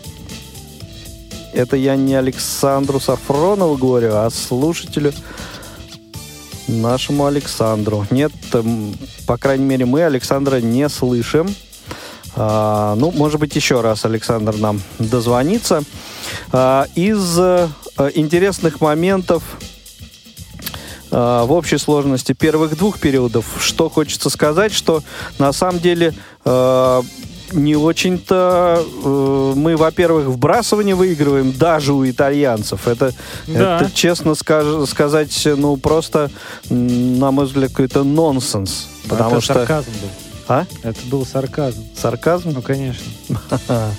Это 1.54 1.76
я 1.76 1.96
не 1.96 2.16
Александру 2.16 3.00
Сафронову 3.00 3.76
говорю, 3.76 4.12
а 4.14 4.30
слушателю 4.30 5.14
нашему 6.68 7.26
Александру. 7.26 8.06
Нет, 8.12 8.32
по 9.26 9.38
крайней 9.38 9.66
мере, 9.66 9.86
мы 9.86 10.04
Александра 10.04 10.58
не 10.58 10.88
слышим. 10.90 11.54
А, 12.36 12.96
ну, 12.96 13.12
может 13.12 13.40
быть, 13.40 13.56
еще 13.56 13.82
раз 13.82 14.06
Александр 14.06 14.56
нам 14.58 14.82
дозвонится. 15.00 15.84
А, 16.52 16.88
из 16.96 17.38
а, 17.40 17.70
интересных 18.14 18.82
моментов 18.82 19.44
а, 21.12 21.46
в 21.46 21.52
общей 21.52 21.78
сложности 21.78 22.34
первых 22.34 22.78
двух 22.78 23.00
периодов, 23.00 23.46
что 23.60 23.90
хочется 23.90 24.30
сказать, 24.30 24.74
что 24.74 25.04
на 25.38 25.52
самом 25.54 25.80
деле 25.80 26.14
не 27.52 27.76
очень-то 27.76 28.86
э, 29.04 29.54
мы, 29.56 29.76
во-первых, 29.76 30.28
вбрасывание 30.28 30.94
выигрываем 30.94 31.52
даже 31.52 31.94
у 31.94 32.08
итальянцев. 32.08 32.88
Это, 32.88 33.12
Да. 33.48 33.78
это 33.82 33.92
честно 33.92 34.36
скаж- 34.36 34.86
сказать, 34.88 35.48
ну, 35.58 35.76
просто, 35.78 36.30
на 36.70 37.32
мой 37.32 37.46
взгляд, 37.46 37.72
какой-то 37.72 38.04
нонсенс. 38.04 38.88
Потому 39.08 39.38
Это 39.38 39.42
что... 39.42 39.54
сарказм 39.56 39.90
был. 39.90 40.10
А? 40.50 40.66
Это 40.82 41.00
был 41.06 41.28
сарказм. 41.28 41.84
Сарказм? 41.96 42.52
Ну, 42.52 42.62
конечно. 42.62 43.06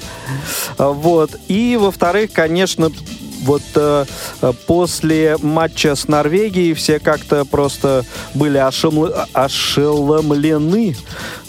Вот. 0.79 1.31
И, 1.49 1.77
во-вторых, 1.77 2.33
конечно, 2.33 2.91
вот 3.43 3.63
э, 3.75 4.05
э, 4.43 4.53
после 4.67 5.37
матча 5.43 5.95
с 5.95 6.09
Норвегией 6.09 6.75
все 6.75 6.99
как-то 6.99 7.45
просто 7.45 8.05
были 8.35 8.59
ошеломле- 8.59 9.27
ошеломлены 9.33 10.97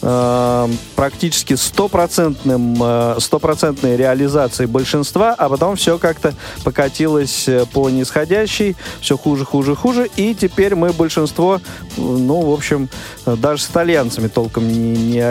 э, 0.02 0.68
практически 0.96 1.56
стопроцентным, 1.56 2.78
э, 2.82 3.16
стопроцентной 3.20 3.98
реализацией 3.98 4.68
большинства, 4.68 5.34
а 5.38 5.50
потом 5.50 5.76
все 5.76 5.98
как-то 5.98 6.34
покатилось 6.64 7.48
э, 7.48 7.66
по 7.72 7.90
нисходящей, 7.90 8.76
все 9.02 9.18
хуже, 9.18 9.46
хуже, 9.46 9.76
хуже, 9.76 10.08
и 10.16 10.34
теперь 10.34 10.76
мы 10.76 10.92
большинство, 10.94 11.62
ну, 11.98 12.42
в 12.42 12.54
общем, 12.54 12.90
даже 13.26 13.64
с 13.64 13.70
итальянцами 13.70 14.28
толком 14.28 14.68
не, 14.68 14.96
не, 14.96 15.22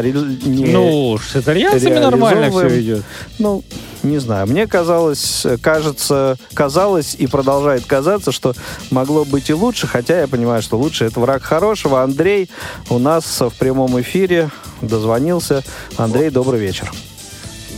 не- 0.44 0.72
Ну, 0.72 1.10
уж 1.10 1.28
с 1.28 1.36
итальянцами 1.36 1.98
нормально 1.98 2.50
все 2.50 2.80
идет. 2.80 3.02
ну, 3.38 3.62
не 4.02 4.18
знаю. 4.18 4.46
Мне 4.46 4.66
казалось, 4.66 5.46
кажется, 5.62 6.36
казалось 6.54 7.14
и 7.18 7.26
продолжает 7.26 7.84
казаться, 7.84 8.32
что 8.32 8.54
могло 8.90 9.24
быть 9.24 9.50
и 9.50 9.54
лучше, 9.54 9.86
хотя 9.86 10.20
я 10.20 10.28
понимаю, 10.28 10.62
что 10.62 10.78
лучше 10.78 11.04
это 11.04 11.20
враг 11.20 11.42
хорошего. 11.42 12.02
Андрей 12.02 12.50
у 12.88 12.98
нас 12.98 13.40
в 13.40 13.52
прямом 13.58 14.00
эфире 14.00 14.50
дозвонился. 14.80 15.62
Андрей, 15.96 16.30
добрый 16.30 16.60
вечер. 16.60 16.90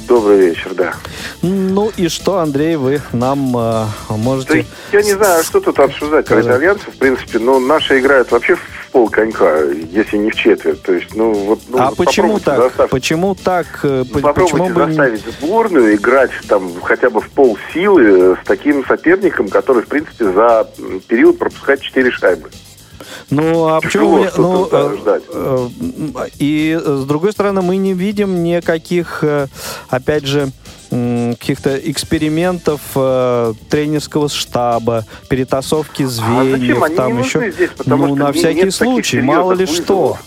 Добрый 0.08 0.38
вечер, 0.38 0.74
да. 0.74 0.94
Ну 1.42 1.90
и 1.96 2.08
что, 2.08 2.38
Андрей, 2.38 2.76
вы 2.76 3.00
нам 3.12 3.56
э, 3.56 3.86
Да 4.08 4.16
можете... 4.16 4.66
я 4.92 5.02
не 5.02 5.12
знаю, 5.12 5.42
что 5.44 5.60
тут 5.60 5.78
обсуждать 5.78 6.26
про 6.26 6.40
итальянцев, 6.40 6.88
в 6.88 6.98
принципе, 6.98 7.38
но 7.38 7.58
наши 7.60 7.98
играют 7.98 8.30
вообще 8.30 8.56
в 8.56 8.81
пол 8.92 9.08
конька, 9.08 9.62
если 9.90 10.18
не 10.18 10.30
в 10.30 10.34
четверть. 10.36 10.82
То 10.82 10.92
есть, 10.92 11.14
ну 11.14 11.32
вот... 11.32 11.60
ну, 11.68 11.78
а 11.78 11.86
вот 11.88 11.96
почему 11.96 12.38
так? 12.38 12.58
заставить- 12.62 12.90
Почему 12.90 13.34
так? 13.34 13.66
э, 13.82 14.04
ну, 14.12 14.20
по- 14.20 14.32
Почему 14.32 14.64
Попробуйте 14.68 14.72
бы... 14.74 14.80
не- 14.82 14.86
заставить 14.88 15.24
сборную 15.40 15.94
играть 15.96 16.30
там 16.48 16.70
хотя 16.82 17.10
бы 17.10 17.20
в 17.20 17.30
пол 17.30 17.58
силы 17.72 18.36
с 18.36 18.46
таким 18.46 18.84
соперником, 18.86 19.48
который, 19.48 19.82
в 19.82 19.88
принципе, 19.88 20.26
за 20.32 20.68
период 21.08 21.38
пропускает 21.38 21.80
4 21.80 22.10
шайбы. 22.10 22.50
Ну, 23.30 23.66
а 23.68 23.80
почему... 23.80 24.18
Мне- 24.18 24.30
ну, 24.36 24.68
э, 24.70 24.96
ждать. 25.00 25.22
э, 25.32 25.68
И, 26.38 26.78
э, 26.80 26.96
с 27.02 27.04
другой 27.06 27.32
стороны, 27.32 27.62
мы 27.62 27.76
не 27.76 27.94
видим 27.94 28.42
никаких, 28.44 29.24
э, 29.24 29.46
опять 29.88 30.26
же, 30.26 30.50
каких-то 30.92 31.78
экспериментов 31.90 32.80
э, 32.94 33.54
тренерского 33.70 34.28
штаба, 34.28 35.04
перетасовки 35.30 36.02
звеньев, 36.04 36.54
А 36.54 36.58
зачем? 36.58 36.84
Они 36.84 36.96
там 36.96 37.18
еще... 37.18 37.50
здесь, 37.50 37.70
потому 37.70 38.08
ну, 38.08 38.16
на 38.16 38.32
всякий 38.32 38.70
случай, 38.70 39.20
мало 39.22 39.52
ли 39.52 39.66
что. 39.66 40.18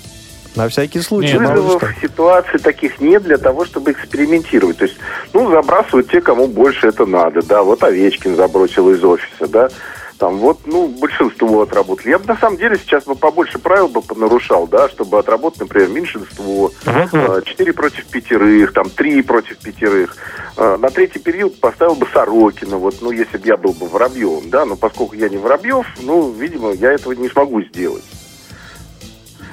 На 0.56 0.70
всякий 0.70 1.02
случай, 1.02 1.38
Нет, 1.38 1.50
Вызовов 1.50 1.84
что. 1.92 2.02
ситуаций 2.02 2.60
таких 2.60 3.02
нет 3.02 3.24
для 3.24 3.38
того, 3.38 3.66
чтобы 3.66 3.92
экспериментировать. 3.92 4.78
То 4.78 4.86
есть, 4.86 4.96
ну, 5.34 5.52
забрасывают 5.52 6.10
те, 6.10 6.22
кому 6.22 6.48
больше 6.48 6.88
это 6.88 7.06
надо, 7.06 7.42
да. 7.42 7.62
Вот 7.62 7.84
Овечкин 7.84 8.38
забросил 8.38 8.90
из 8.90 9.04
офиса, 9.04 9.48
да. 9.48 9.70
Там 10.18 10.38
вот, 10.38 10.60
ну, 10.66 10.88
большинство 10.88 11.62
отработали. 11.64 12.10
Я 12.12 12.20
бы 12.20 12.26
на 12.28 12.38
самом 12.38 12.56
деле 12.58 12.78
сейчас 12.78 13.04
бы 13.04 13.16
побольше 13.16 13.60
правил 13.60 13.90
бы 13.90 14.02
понарушал, 14.02 14.66
да, 14.66 14.88
чтобы 14.88 15.20
отработать, 15.20 15.60
например, 15.60 15.90
меньшинство, 15.90 16.72
э, 16.86 17.42
4 17.44 17.74
против 17.74 18.06
пятерых, 18.06 18.72
там 18.72 18.90
3 18.90 19.22
против 19.24 19.58
пятерых. 19.58 20.16
Э, 20.56 20.78
На 20.80 20.90
третий 20.90 21.20
период 21.20 21.60
поставил 21.60 21.96
бы 21.96 22.08
Сорокина, 22.14 22.78
вот, 22.78 22.96
ну, 23.02 23.12
если 23.12 23.38
бы 23.38 23.46
я 23.48 23.58
был 23.58 23.74
бы 23.74 23.88
Воробьевым, 23.88 24.50
да, 24.50 24.66
но 24.66 24.78
поскольку 24.78 25.16
я 25.16 25.28
не 25.28 25.38
Воробьев, 25.38 25.86
ну, 26.02 26.32
видимо, 26.32 26.72
я 26.72 26.94
этого 26.94 27.12
не 27.12 27.28
смогу 27.28 27.62
сделать. 27.64 28.04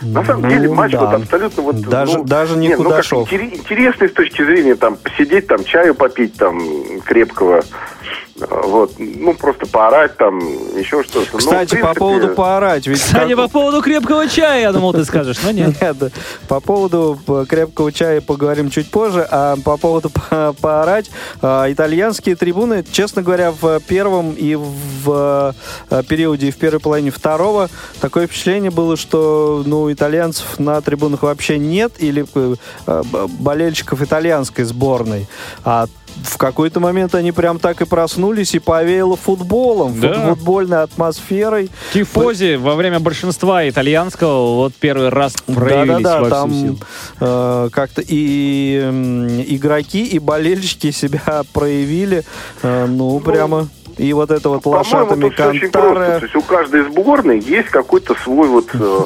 На 0.02 0.24
самом 0.24 0.43
Ну, 0.43 0.48
деле 0.48 0.68
матч 0.68 0.93
да. 0.93 1.01
вот 1.06 1.14
абсолютно 1.22 1.62
вот... 1.62 1.80
Даже- 1.80 2.18
ну, 2.18 2.24
даже 2.24 2.56
не 2.56 2.68
не, 2.68 2.76
ну, 2.76 2.90
интересный 2.90 4.09
с 4.09 4.12
точки 4.12 4.44
зрения 4.44 4.74
там 4.74 4.97
посидеть, 4.97 5.47
там 5.47 5.64
чаю 5.64 5.94
попить, 5.94 6.34
там 6.34 6.60
крепкого, 7.05 7.62
вот, 8.36 8.94
ну 8.98 9.34
просто 9.34 9.66
поорать 9.66 10.16
там, 10.16 10.38
еще 10.76 11.02
что-то. 11.02 11.28
Ну, 11.32 11.38
Кстати, 11.38 11.70
по 11.70 11.76
принципе, 11.76 11.98
поводу 11.98 12.28
поорать, 12.28 12.86
ведь... 12.86 13.00
Кстати, 13.00 13.28
как- 13.28 13.36
по 13.36 13.48
поводу 13.48 13.82
крепкого 13.82 14.28
чая, 14.28 14.62
я 14.62 14.72
думал, 14.72 14.92
ты 14.92 15.04
скажешь, 15.04 15.38
но 15.42 15.50
нет. 15.50 15.76
Нет, 15.82 16.12
по 16.48 16.60
поводу 16.60 17.18
п- 17.26 17.44
крепкого 17.46 17.92
чая 17.92 18.20
поговорим 18.20 18.70
чуть 18.70 18.90
позже, 18.90 19.26
а 19.30 19.56
по 19.62 19.76
поводу 19.76 20.10
по- 20.30 20.54
поорать, 20.60 21.10
а, 21.40 21.70
итальянские 21.70 22.36
трибуны, 22.36 22.84
честно 22.90 23.22
говоря, 23.22 23.52
в 23.52 23.80
первом 23.80 24.32
и 24.32 24.54
в 24.54 25.54
э, 25.90 26.02
периоде, 26.09 26.48
и 26.48 26.50
в 26.50 26.56
первой 26.56 26.80
половине 26.80 27.10
второго, 27.10 27.68
такое 28.00 28.26
впечатление 28.26 28.70
было, 28.70 28.96
что 28.96 29.62
ну, 29.66 29.92
итальянцев 29.92 30.59
на 30.59 30.80
трибунах 30.80 31.22
вообще 31.22 31.59
нет, 31.59 31.92
или 31.98 32.24
э, 32.34 33.02
болельщиков 33.38 34.00
итальянской 34.02 34.64
сборной, 34.64 35.26
а 35.64 35.86
в 36.24 36.39
какой-то 36.39 36.80
момент 36.80 37.14
они 37.14 37.32
прям 37.32 37.59
так 37.59 37.80
и 37.82 37.84
проснулись 37.84 38.55
и 38.55 38.59
повеяло 38.59 39.16
футболом, 39.16 40.01
Да. 40.01 40.09
фут- 40.12 40.28
футбольной 40.36 40.82
атмосферой. 40.82 41.70
Тифози 41.93 42.56
во 42.56 42.74
время 42.74 43.01
большинства 43.01 43.68
итальянского 43.68 44.55
вот 44.56 44.74
первый 44.74 45.09
раз 45.09 45.34
проявились 45.47 46.02
Да-да-да, 46.02 46.20
во 46.20 46.30
там 46.30 46.78
э, 47.20 47.68
как-то 47.72 48.02
и 48.06 48.80
м, 48.84 49.26
игроки, 49.43 50.05
и 50.05 50.18
болельщики 50.18 50.90
себя 50.90 51.43
проявили, 51.52 52.24
э, 52.62 52.86
ну, 52.86 53.18
прямо... 53.20 53.68
И 53.98 54.10
вот 54.14 54.30
это 54.30 54.48
вот 54.48 54.64
лошадами 54.64 55.28
просто. 55.28 55.52
То 55.52 55.59
Кантары... 55.70 56.20
есть 56.22 56.34
у 56.34 56.40
каждой 56.40 56.84
сборной 56.90 57.39
есть 57.40 57.68
какой-то 57.68 58.14
свой 58.24 58.48
вот, 58.48 58.68
э, 58.72 59.01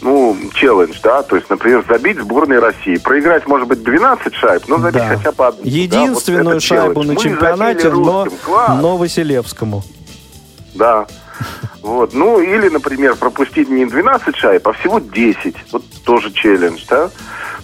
ну, 0.00 0.36
челлендж, 0.54 0.98
да, 1.02 1.22
то 1.22 1.36
есть, 1.36 1.48
например, 1.50 1.84
забить 1.88 2.18
сборной 2.18 2.58
России. 2.58 2.96
Проиграть, 2.96 3.46
может 3.46 3.66
быть, 3.68 3.82
12 3.82 4.34
шайб, 4.34 4.62
но 4.68 4.78
забить 4.78 5.02
Да. 5.02 5.08
хотя 5.16 5.32
бы 5.32 5.46
одну. 5.46 5.62
да, 5.62 5.64
вот 5.64 5.72
Единственную 5.72 6.60
шайбу 6.60 7.02
челлендж. 7.02 7.14
на 7.16 7.22
чемпионате, 7.22 7.90
но, 7.90 8.24
русским. 8.24 8.80
Но 8.80 8.96
Василевскому. 8.96 9.82
Да. 10.74 11.06
Вот. 11.82 12.12
Ну, 12.12 12.40
или, 12.40 12.68
например, 12.68 13.16
пропустить 13.16 13.68
не 13.68 13.86
12 13.86 14.36
шайб, 14.36 14.66
а 14.68 14.72
всего 14.72 14.98
10. 14.98 15.54
Вот 15.72 15.84
тоже 16.04 16.30
челлендж, 16.32 16.84
да? 16.88 17.10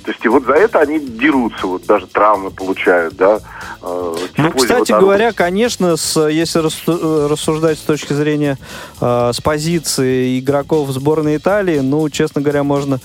То 0.05 0.11
есть 0.11 0.23
и 0.23 0.29
вот 0.29 0.45
за 0.45 0.53
это 0.53 0.81
они 0.81 0.99
дерутся, 0.99 1.67
вот 1.67 1.87
даже 1.87 2.07
травмы 2.07 2.51
получают, 2.51 3.17
да. 3.17 3.41
Э, 3.81 4.15
Ну, 4.37 4.49
тифози 4.49 4.67
кстати 4.67 4.93
вот 4.93 5.01
говоря, 5.01 5.33
конечно, 5.33 5.97
с, 5.97 6.29
если 6.29 6.61
э, 6.61 7.27
рассуждать 7.27 7.79
с 7.79 7.83
точки 7.83 8.13
зрения 8.13 8.59
э, 9.01 9.31
с 9.33 9.41
позиции 9.41 10.39
игроков 10.41 10.91
сборной 10.91 11.39
Италии, 11.39 11.79
ну, 11.79 12.11
честно 12.11 12.43
говоря, 12.43 12.63
можно 12.65 13.01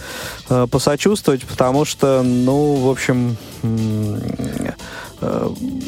э, 0.50 0.68
посочувствовать, 0.70 1.46
потому 1.46 1.86
что, 1.86 2.22
ну, 2.22 2.76
в 2.76 2.90
общем, 2.90 3.38
э, 3.64 4.72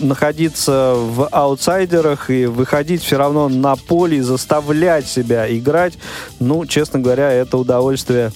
находиться 0.02 0.94
в 0.96 1.28
аутсайдерах 1.32 2.30
и 2.30 2.46
выходить 2.46 3.02
все 3.04 3.18
равно 3.18 3.50
на 3.50 3.76
поле 3.76 4.18
и 4.18 4.22
заставлять 4.22 5.08
себя 5.08 5.46
играть, 5.56 5.94
ну, 6.40 6.66
честно 6.66 7.00
говоря, 7.00 7.32
это 7.32 7.58
удовольствие. 7.58 8.32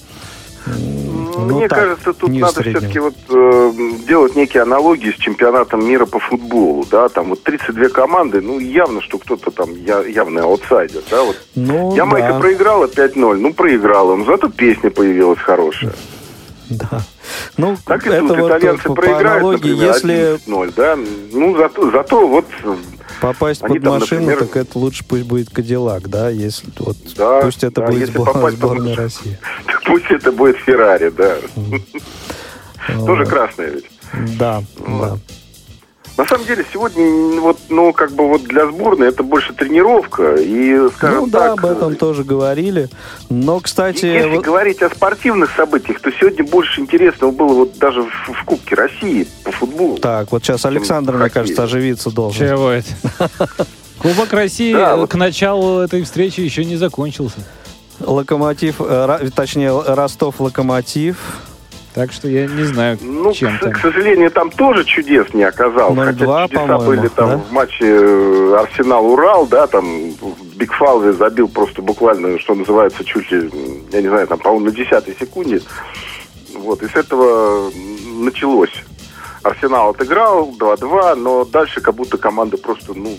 ну, 0.66 1.56
Мне 1.56 1.68
так, 1.68 1.78
кажется, 1.78 2.12
тут 2.12 2.30
надо 2.30 2.62
все-таки 2.62 2.98
вот 2.98 3.14
э, 3.28 3.72
делать 4.08 4.34
некие 4.36 4.62
аналогии 4.62 5.10
с 5.12 5.16
чемпионатом 5.16 5.86
мира 5.86 6.06
по 6.06 6.18
футболу, 6.18 6.84
да, 6.90 7.08
там 7.08 7.28
вот 7.30 7.42
32 7.42 7.88
команды, 7.90 8.40
ну 8.40 8.58
явно, 8.58 9.00
что 9.02 9.18
кто-то 9.18 9.50
там 9.50 9.70
я- 9.84 10.04
явный 10.04 10.42
аутсайдер, 10.42 11.02
да, 11.10 11.22
вот. 11.22 11.36
Ну, 11.54 11.94
Ямайка 11.94 12.32
да. 12.32 12.40
проиграла 12.40 12.86
5-0, 12.86 13.36
ну 13.38 13.52
проиграла, 13.52 14.16
но 14.16 14.24
зато 14.24 14.48
песня 14.48 14.90
появилась 14.90 15.38
хорошая. 15.38 15.92
Да. 16.70 17.02
Ну, 17.56 17.76
Так 17.84 18.06
и 18.06 18.10
это 18.10 18.26
тут 18.28 18.38
вот 18.38 18.48
итальянцы 18.50 18.88
по, 18.88 18.94
проиграют, 18.94 19.26
аналогии, 19.26 19.70
например, 19.70 19.94
если 19.94 20.34
11-0, 20.46 20.74
да, 20.76 20.96
ну 21.32 21.56
зато, 21.56 21.90
зато 21.90 22.26
вот, 22.28 22.44
попасть 23.20 23.62
Они 23.62 23.74
под 23.78 23.84
там, 23.84 24.00
машину, 24.00 24.20
например, 24.22 24.46
так 24.46 24.56
это 24.56 24.78
лучше 24.78 25.04
пусть 25.04 25.22
будет 25.24 25.50
Кадиллак, 25.50 26.08
да, 26.08 26.28
если 26.28 26.66
вот 26.78 26.96
Да, 27.16 27.40
пусть 27.42 27.62
это 27.64 27.80
да, 27.82 27.86
будет 27.86 28.00
если 28.00 28.14
сбор- 28.14 28.26
попасть 28.26 28.58
под 28.58 28.70
сборная 28.70 28.88
машину. 28.88 29.02
России. 29.02 29.38
пусть 29.86 30.10
это 30.10 30.32
будет 30.32 30.56
Феррари, 30.58 31.10
да. 31.10 31.36
Тоже 33.06 33.24
красная 33.26 33.70
ведь. 33.70 33.86
Да, 34.38 34.62
да. 34.78 35.18
На 36.16 36.24
самом 36.26 36.46
деле 36.46 36.64
сегодня 36.72 37.40
вот, 37.40 37.58
ну, 37.68 37.92
как 37.92 38.12
бы 38.12 38.26
вот 38.26 38.42
для 38.44 38.66
сборной 38.66 39.08
это 39.08 39.22
больше 39.22 39.52
тренировка 39.52 40.36
и, 40.36 40.88
скажем 40.96 41.20
Ну 41.20 41.26
да, 41.26 41.50
так, 41.54 41.64
об 41.64 41.70
этом 41.70 41.96
тоже 41.96 42.24
говорили. 42.24 42.88
Но, 43.28 43.60
кстати, 43.60 44.06
Если 44.06 44.36
вот- 44.36 44.44
говорить 44.44 44.80
о 44.82 44.88
спортивных 44.88 45.50
событиях, 45.54 46.00
то 46.00 46.10
сегодня 46.12 46.44
больше 46.44 46.80
интересного 46.80 47.32
было 47.32 47.52
вот 47.52 47.76
даже 47.78 48.02
в, 48.02 48.32
в 48.32 48.44
Кубке 48.46 48.74
России 48.76 49.26
по 49.44 49.52
футболу. 49.52 49.98
так, 49.98 50.32
вот 50.32 50.42
сейчас 50.42 50.64
Александр, 50.64 51.12
мне 51.12 51.24
хоккей. 51.24 51.42
кажется, 51.42 51.62
оживиться 51.64 52.10
должен. 52.10 52.48
Чего 52.48 52.70
это? 52.70 52.88
Кубок 53.98 54.32
России 54.32 54.72
Да, 54.72 54.92
э, 54.92 54.96
вот. 54.96 55.10
к 55.10 55.14
началу 55.16 55.80
этой 55.80 56.02
встречи 56.02 56.40
еще 56.40 56.64
не 56.64 56.76
закончился. 56.76 57.40
Локомотив, 58.00 58.76
э, 58.80 59.28
точнее, 59.34 59.72
Ростов 59.86 60.40
Локомотив. 60.40 61.16
Так 61.96 62.12
что 62.12 62.28
я 62.28 62.46
не 62.46 62.62
знаю, 62.64 62.98
Ну, 63.00 63.32
чем 63.32 63.56
к, 63.56 63.60
там. 63.62 63.72
к 63.72 63.78
сожалению, 63.78 64.30
там 64.30 64.50
тоже 64.50 64.84
чудес 64.84 65.32
не 65.32 65.44
оказалось. 65.44 65.98
0-2, 65.98 66.04
Хотя 66.04 66.46
чудеса 66.46 66.78
были 66.78 67.08
там 67.08 67.30
да? 67.30 67.36
в 67.38 67.52
матче 67.52 67.86
э, 67.86 68.54
Арсенал-Урал, 68.60 69.46
да, 69.46 69.66
там 69.66 69.86
Биг 70.56 70.74
Фалве 70.74 71.14
забил 71.14 71.48
просто 71.48 71.80
буквально, 71.80 72.38
что 72.38 72.54
называется, 72.54 73.02
чуть 73.02 73.30
ли, 73.32 73.50
я 73.92 74.02
не 74.02 74.08
знаю, 74.08 74.26
там, 74.26 74.38
по-моему, 74.38 74.66
на 74.66 74.72
десятой 74.72 75.16
секунде. 75.18 75.62
Вот, 76.54 76.82
и 76.82 76.86
с 76.86 76.94
этого 76.94 77.70
началось. 78.18 78.74
Арсенал 79.42 79.90
отыграл 79.90 80.54
2-2, 80.58 81.14
но 81.14 81.44
дальше 81.46 81.80
как 81.80 81.94
будто 81.94 82.18
команда 82.18 82.58
просто, 82.58 82.92
ну, 82.94 83.16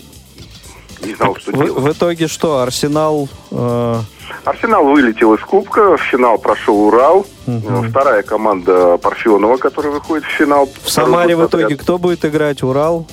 не 1.04 1.14
знала, 1.14 1.38
что 1.38 1.52
В, 1.52 1.54
делать. 1.64 1.72
в 1.82 1.92
итоге 1.92 2.28
что, 2.28 2.58
Арсенал... 2.60 3.28
э, 3.50 3.96
Арсенал 4.44 4.84
вылетел 4.84 5.34
из 5.34 5.40
Кубка, 5.42 5.96
в 5.96 6.00
финал 6.02 6.38
прошел 6.38 6.78
Урал. 6.88 7.26
Э, 7.46 7.60
Вторая 7.88 8.22
команда 8.22 8.98
Парфенова, 8.98 9.56
которая 9.56 9.92
выходит 9.92 10.24
в 10.24 10.28
финал. 10.28 10.68
в 10.82 10.90
Самаре 10.90 11.36
в 11.36 11.46
итоге 11.46 11.76
кто 11.76 11.98
будет 11.98 12.24
играть? 12.24 12.62
Урал? 12.62 13.06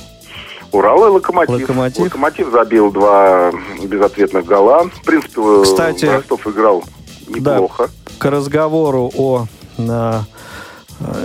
Урал 0.72 1.07
и 1.07 1.10
Локомотив. 1.10 1.62
Локомотив. 1.62 2.03
Локомотив 2.03 2.49
забил 2.52 2.91
два 2.91 3.52
безответных 3.82 4.45
гола. 4.45 4.90
В 4.90 5.02
принципе, 5.06 5.41
Кстати, 5.64 6.06
Ростов 6.06 6.45
играл 6.48 6.84
неплохо. 7.28 7.90
К 8.18 8.26
разговору 8.30 9.12
о 9.16 9.45
э, 9.78 9.84
э, 9.88 10.20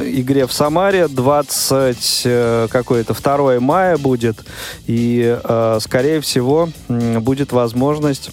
игре 0.05 0.47
в 0.47 0.53
Самаре. 0.53 1.09
20 1.09 2.23
э, 2.25 2.69
какое-то 2.71 3.15
2 3.15 3.61
мая 3.61 3.97
будет. 3.97 4.45
И 4.87 5.39
э, 5.43 5.79
скорее 5.81 6.21
всего 6.21 6.69
будет 6.89 7.53
возможность 7.53 8.31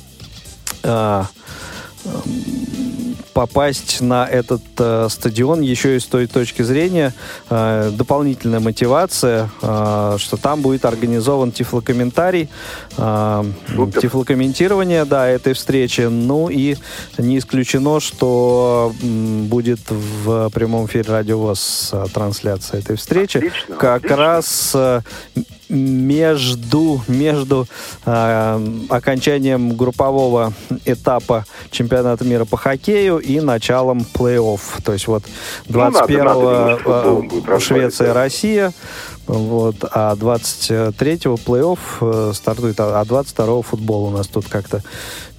э, 0.83 1.23
попасть 3.37 4.01
на 4.01 4.25
этот 4.25 4.63
э, 4.79 5.07
стадион 5.11 5.61
еще 5.61 5.95
и 5.95 5.99
с 5.99 6.05
той 6.05 6.25
точки 6.25 6.63
зрения 6.63 7.13
э, 7.51 7.91
дополнительная 7.93 8.59
мотивация, 8.59 9.51
э, 9.61 10.15
что 10.17 10.37
там 10.37 10.63
будет 10.63 10.85
организован 10.85 11.51
тифлокомментарий, 11.51 12.49
э, 12.97 13.43
Супер. 13.75 14.01
тифлокомментирование, 14.01 15.05
да, 15.05 15.27
этой 15.27 15.53
встречи. 15.53 16.01
Ну 16.01 16.49
и 16.49 16.77
не 17.19 17.37
исключено, 17.37 17.99
что 17.99 18.91
будет 19.03 19.81
в 19.91 20.49
прямом 20.49 20.87
эфире 20.87 21.05
Радио 21.07 21.37
ВОЗ 21.37 21.91
э, 21.93 22.05
трансляция 22.11 22.79
этой 22.79 22.95
встречи. 22.95 23.37
Отлично, 23.37 23.75
как 23.75 23.97
отлично. 23.97 24.17
раз 24.17 24.71
э, 24.73 25.01
между, 25.69 27.01
между 27.07 27.67
э, 28.05 28.67
окончанием 28.89 29.75
группового 29.75 30.53
этапа 30.85 31.45
чемпионата 31.71 32.23
мира 32.23 32.45
по 32.45 32.57
хоккею 32.57 33.17
и 33.17 33.39
началом 33.39 34.05
плей-офф. 34.13 34.59
То 34.83 34.93
есть 34.93 35.07
вот 35.07 35.23
Ну, 35.67 35.79
надо, 35.79 35.99
21-го 35.99 36.51
надо, 36.51 36.77
футболом 36.77 37.27
вот, 39.27 39.75
а 39.91 40.15
23-го 40.15 41.35
плей-офф 41.35 41.79
э, 42.01 42.33
стартует, 42.33 42.79
а 42.79 43.03
22-го 43.03 43.61
футбол 43.61 44.05
у 44.05 44.09
нас 44.09 44.27
тут 44.27 44.47
как-то 44.47 44.81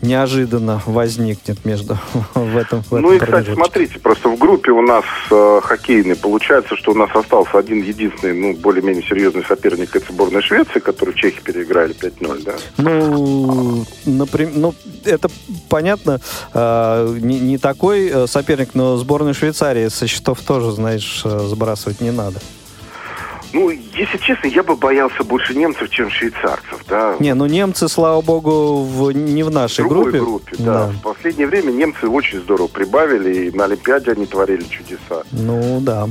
неожиданно 0.01 0.81
возникнет 0.86 1.65
между 1.65 1.98
в 2.35 2.56
этом, 2.56 2.82
в 2.82 2.93
Ну 2.93 3.12
этом 3.12 3.15
и, 3.15 3.19
кстати, 3.19 3.55
смотрите, 3.55 3.98
просто 3.98 4.28
в 4.28 4.39
группе 4.39 4.70
у 4.70 4.82
нас 4.82 5.05
э, 5.31 5.60
хоккейный. 5.62 6.16
Получается, 6.16 6.77
что 6.77 6.93
у 6.93 6.94
нас 6.94 7.10
остался 7.15 7.59
один 7.59 7.82
единственный, 7.82 8.35
ну, 8.35 8.55
более-менее 8.55 9.02
серьезный 9.02 9.44
соперник, 9.44 9.97
это 9.97 10.12
сборная 10.12 10.43
Швеции, 10.43 10.78
которую 10.78 11.16
чехи 11.16 11.40
переиграли 11.43 11.94
5-0, 11.94 12.43
да? 12.44 12.55
Ну, 12.77 13.85
например, 14.05 14.52
ну, 14.55 14.74
это 15.05 15.28
понятно, 15.69 16.20
э, 16.55 17.16
не, 17.20 17.40
не 17.40 17.59
такой 17.59 18.09
э, 18.09 18.27
соперник, 18.27 18.74
но 18.74 18.97
сборную 18.97 19.35
Швейцарии 19.35 19.89
со 19.89 20.06
счетов 20.06 20.40
тоже, 20.43 20.73
знаешь, 20.73 21.23
э, 21.24 21.39
сбрасывать 21.48 22.01
не 22.01 22.10
надо. 22.10 22.39
Ну, 23.53 23.70
если 23.70 24.19
честно, 24.19 24.47
я 24.49 24.62
бы 24.62 24.77
боялся 24.77 25.25
больше 25.25 25.55
немцев, 25.55 25.89
чем 25.91 26.11
швейцарцев, 26.11 26.85
да. 26.89 27.16
Не, 27.19 27.35
ну 27.35 27.47
немцы, 27.47 27.89
слава 27.89 28.20
богу, 28.20 28.83
в, 28.83 29.11
не 29.12 29.43
в 29.43 29.51
нашей 29.51 29.85
В 29.85 29.89
другой 29.89 30.12
группе. 30.12 30.19
группе, 30.20 30.57
да. 30.59 30.87
В 30.89 31.03
последнее 31.03 31.47
время 31.47 31.70
немцы 31.70 32.09
очень 32.09 32.41
здорово 32.41 32.69
прибавили, 32.69 33.47
и 33.49 33.57
на 33.57 33.65
Олимпиаде 33.65 34.12
они 34.12 34.27
творили 34.27 34.65
чудеса. 34.65 35.23
Ну, 35.33 35.81
да. 35.81 36.09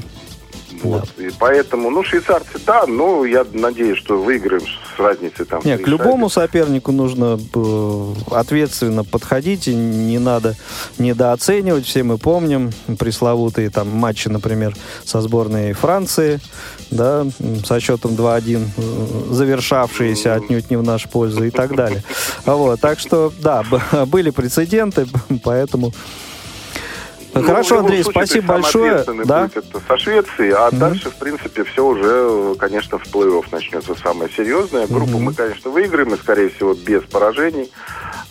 Вот. 0.84 1.10
И 1.18 1.30
поэтому, 1.38 1.90
ну, 1.90 2.04
швейцарцы, 2.04 2.60
да, 2.66 2.86
но 2.88 3.26
я 3.26 3.46
надеюсь, 3.52 3.98
что 3.98 4.22
выиграем 4.22 4.62
с 4.62 5.00
разницей 5.00 5.46
там. 5.46 5.62
в 5.62 5.66
Не, 5.66 5.76
три 5.76 5.86
к 5.86 5.88
любому 5.88 6.30
сопернику 6.30 6.92
нужно 6.92 7.40
э, 7.56 8.14
ответственно 8.32 9.04
подходить, 9.04 9.68
и 9.68 9.76
не 9.76 10.20
надо 10.20 10.56
недооценивать. 10.98 11.86
Все 11.86 12.04
мы 12.04 12.18
помним 12.18 12.72
пресловутые 13.00 13.70
там 13.70 13.90
матчи, 13.90 14.28
например, 14.28 14.76
со 15.04 15.22
сборной 15.22 15.74
Франции, 15.74 16.40
да, 16.92 17.26
со 17.66 17.80
счетом 17.80 18.12
2-1, 18.12 18.68
э, 18.78 19.34
завершавшиеся 19.34 20.36
отнюдь 20.36 20.70
не 20.70 20.78
в 20.78 20.84
нашу 20.84 21.10
пользу 21.10 21.44
и 21.44 21.50
так 21.50 21.76
далее. 21.76 22.04
Вот, 22.46 22.80
так 22.82 23.00
что, 23.00 23.32
да, 23.40 23.64
были 24.08 24.30
прецеденты, 24.30 25.08
поэтому... 25.44 25.94
Ну, 27.42 27.48
Хорошо, 27.48 27.80
Андрей, 27.80 28.04
случае, 28.04 28.26
спасибо 28.26 28.54
большое. 28.54 29.04
Да, 29.26 29.44
будет 29.44 29.58
это 29.58 29.82
со 29.88 29.98
Швецией, 29.98 30.52
а 30.52 30.72
дальше, 30.72 31.10
в 31.10 31.16
принципе, 31.16 31.64
все 31.64 31.86
уже, 31.86 32.56
конечно, 32.56 32.98
в 32.98 33.04
плей-офф 33.04 33.46
начнется 33.52 33.96
самое 33.96 34.30
серьезное. 34.32 34.88
Группу 34.88 35.20
мы, 35.20 35.34
конечно, 35.34 35.70
выиграем, 35.72 36.14
и, 36.14 36.18
скорее 36.18 36.50
всего, 36.50 36.74
без 36.74 37.04
поражений. 37.04 37.72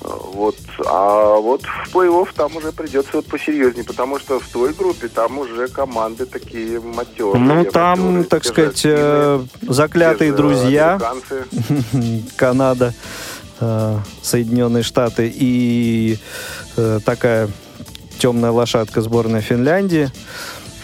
Э, 0.03 0.09
Вот. 0.33 0.57
А 0.87 1.37
вот 1.37 1.63
в 1.63 1.95
плей-офф 1.95 2.29
там 2.35 2.57
уже 2.57 2.73
придется 2.73 3.11
вот 3.15 3.27
посерьезнее, 3.27 3.85
потому 3.85 4.19
что 4.19 4.39
в 4.41 4.49
той 4.49 4.73
группе 4.73 5.09
там 5.09 5.39
уже 5.39 5.69
команды 5.69 6.27
такие 6.27 6.81
матерые. 6.81 7.39
ну 7.43 7.65
там, 7.65 8.01
матерые, 8.01 8.25
так 8.25 8.43
же 8.45 8.49
сказать, 8.51 8.81
финны, 8.81 8.95
э, 8.97 9.45
заклятые 9.63 10.31
же 10.31 10.37
друзья. 10.37 10.99
Канада, 12.37 12.95
э, 13.61 13.97
Соединенные 14.23 14.83
Штаты 14.83 15.33
и 15.35 16.19
э, 16.77 17.01
такая 17.05 17.49
темная 18.19 18.51
лошадка 18.51 19.01
сборная 19.03 19.41
Финляндии. 19.41 20.11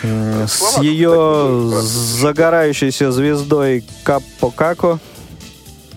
С 0.02 0.78
ее 0.80 1.70
загорающейся 1.80 3.12
звездой 3.12 3.84
Каппо 4.02 4.50
Како 4.50 4.98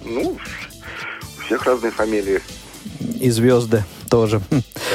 Ну, 0.05 0.37
у 0.37 1.41
всех 1.45 1.63
разные 1.63 1.91
фамилии. 1.91 2.41
и 3.19 3.29
звезды 3.31 3.83
тоже. 4.09 4.41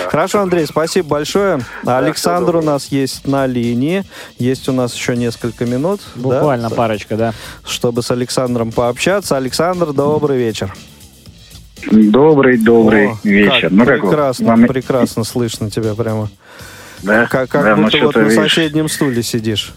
Хорошо, 0.09 0.41
Андрей, 0.41 0.67
спасибо 0.67 1.09
большое. 1.09 1.61
Александр 1.85 2.57
у 2.57 2.63
нас 2.63 2.87
есть 2.87 3.27
на 3.27 3.47
линии. 3.47 4.05
Есть 4.39 4.69
у 4.69 4.73
нас 4.73 4.95
еще 4.95 5.17
несколько 5.17 5.67
минут. 5.67 6.01
да, 6.15 6.21
Буквально 6.23 6.71
парочка, 6.71 7.17
да. 7.17 7.35
чтобы 7.65 8.03
с 8.03 8.11
Александром 8.13 8.71
пообщаться. 8.73 9.37
Александр, 9.37 9.93
добрый 9.93 10.39
вечер. 10.39 10.73
Добрый, 11.91 12.59
добрый 12.59 13.09
О, 13.11 13.19
вечер. 13.25 13.63
как 13.63 13.71
ну 13.71 13.85
как 13.87 14.01
прекрасно, 14.01 14.47
Вам- 14.47 14.67
прекрасно 14.67 15.25
слышно 15.25 15.71
тебя 15.71 15.95
прямо. 15.95 16.29
Да? 17.03 17.27
Как, 17.27 17.49
как 17.51 17.65
Да, 17.65 17.77
ну 17.77 17.85
будто 17.85 17.99
вот 17.99 18.11
что-то, 18.13 18.21
на 18.21 18.29
видишь, 18.31 18.43
соседнем 18.55 18.89
стуле 18.89 19.23
сидишь. 19.23 19.73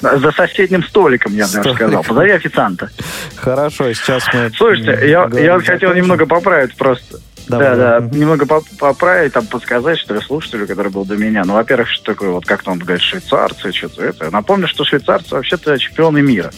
За 0.00 0.32
соседним 0.32 0.82
столиком, 0.82 1.32
я 1.32 1.46
даже 1.46 1.60
Столик. 1.60 1.76
сказал. 1.76 2.02
Позови 2.02 2.30
официанта. 2.32 2.90
Хорошо, 3.36 3.92
сейчас 3.92 4.24
мы... 4.34 4.50
Слушайте, 4.56 4.98
я, 5.08 5.30
я 5.32 5.54
вот 5.54 5.64
хотел 5.64 5.94
немного 5.94 6.26
поправить 6.26 6.74
просто. 6.76 7.20
Давай. 7.48 7.76
Да, 7.76 8.00
да, 8.00 8.16
немного 8.16 8.46
поп- 8.46 8.64
поправить, 8.78 9.32
там 9.34 9.46
подсказать, 9.46 9.98
что 9.98 10.14
ли, 10.14 10.20
слушателю, 10.20 10.66
который 10.66 10.90
был 10.90 11.04
до 11.04 11.16
меня. 11.16 11.44
Ну, 11.44 11.54
во-первых, 11.54 11.88
что 11.90 12.12
такое, 12.12 12.30
вот 12.30 12.46
как-то 12.46 12.70
он 12.70 12.78
говорит, 12.78 13.02
швейцарцы, 13.02 13.70
что-то 13.72 14.02
это. 14.02 14.30
Напомню, 14.30 14.66
что 14.66 14.84
швейцарцы 14.84 15.34
вообще-то 15.34 15.78
чемпионы 15.78 16.22
мира. 16.22 16.50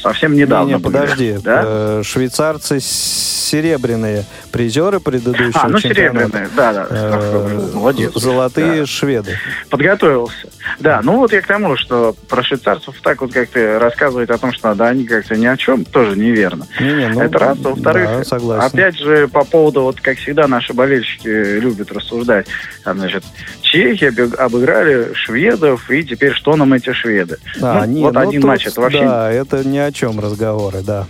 Совсем 0.00 0.34
недавно 0.34 0.68
Не, 0.68 0.74
не, 0.76 0.80
подожди. 0.80 1.36
Да? 1.44 1.62
Э, 1.64 2.02
Швейцарцы 2.04 2.80
серебряные 2.80 4.24
призеры 4.52 5.00
предыдущего 5.00 5.60
А, 5.62 5.68
ну 5.68 5.78
чемпионата. 5.78 6.20
серебряные, 6.30 6.48
да, 6.56 6.72
да. 6.72 6.86
Э, 6.90 7.70
Молодец. 7.74 8.12
Золотые 8.14 8.80
Да. 8.80 8.86
шведы. 8.86 9.36
Подготовился. 9.68 10.48
Да, 10.78 11.00
ну 11.02 11.16
вот 11.16 11.32
я 11.32 11.40
к 11.42 11.46
тому, 11.46 11.76
что 11.76 12.14
про 12.28 12.42
швейцарцев 12.42 12.94
так 13.02 13.20
вот 13.20 13.32
как-то 13.32 13.78
рассказывать 13.78 14.30
о 14.30 14.38
том, 14.38 14.52
что 14.52 14.74
да, 14.74 14.88
они 14.88 15.04
как-то 15.04 15.36
ни 15.36 15.46
о 15.46 15.56
чем, 15.56 15.84
тоже 15.84 16.16
неверно. 16.16 16.66
Не-не, 16.80 17.08
ну, 17.08 17.20
Это 17.22 17.38
раз. 17.38 17.58
Во-вторых, 17.58 18.08
да, 18.08 18.24
согласен. 18.24 18.66
опять 18.66 18.98
же, 18.98 19.28
по 19.28 19.44
поводу, 19.44 19.82
вот 19.82 20.00
как 20.00 20.18
всегда, 20.18 20.46
наши 20.46 20.72
болельщики 20.72 21.28
любят 21.28 21.92
рассуждать. 21.92 22.46
Там, 22.84 22.98
значит, 22.98 23.24
чехи 23.62 24.12
обыграли 24.40 25.12
шведов, 25.14 25.90
и 25.90 26.04
теперь 26.04 26.32
что 26.32 26.56
нам 26.56 26.72
эти 26.72 26.92
шведы? 26.92 27.38
А, 27.60 27.84
Ну, 27.84 27.92
не, 27.92 28.02
вот 28.02 28.14
ну, 28.14 28.20
один 28.20 28.40
тут, 28.40 28.48
матч, 28.48 28.66
это 28.66 28.80
вообще... 28.80 29.00
Да, 29.00 29.30
это 29.30 29.66
ни 29.66 29.78
о 29.78 29.92
чем 29.92 30.20
разговоры, 30.20 30.82
да. 30.82 31.06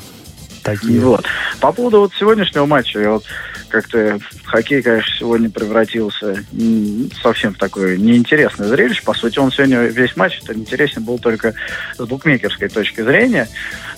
Такие. 0.62 1.00
Вот. 1.00 1.24
По 1.60 1.72
поводу 1.72 2.00
вот 2.00 2.12
сегодняшнего 2.18 2.66
матча, 2.66 3.00
я 3.00 3.12
вот 3.12 3.24
как-то 3.70 4.18
хоккей, 4.44 4.82
конечно, 4.82 5.12
сегодня 5.18 5.50
превратился 5.50 6.44
совсем 7.22 7.54
в 7.54 7.58
такое 7.58 7.96
неинтересное 7.96 8.68
зрелище. 8.68 9.02
По 9.04 9.14
сути, 9.14 9.38
он 9.38 9.50
сегодня 9.50 9.82
весь 9.84 10.16
матч 10.16 10.40
это 10.42 10.54
интересен 10.54 11.04
был 11.04 11.18
только 11.18 11.54
с 11.96 12.04
букмекерской 12.04 12.68
точки 12.68 13.00
зрения. 13.00 13.48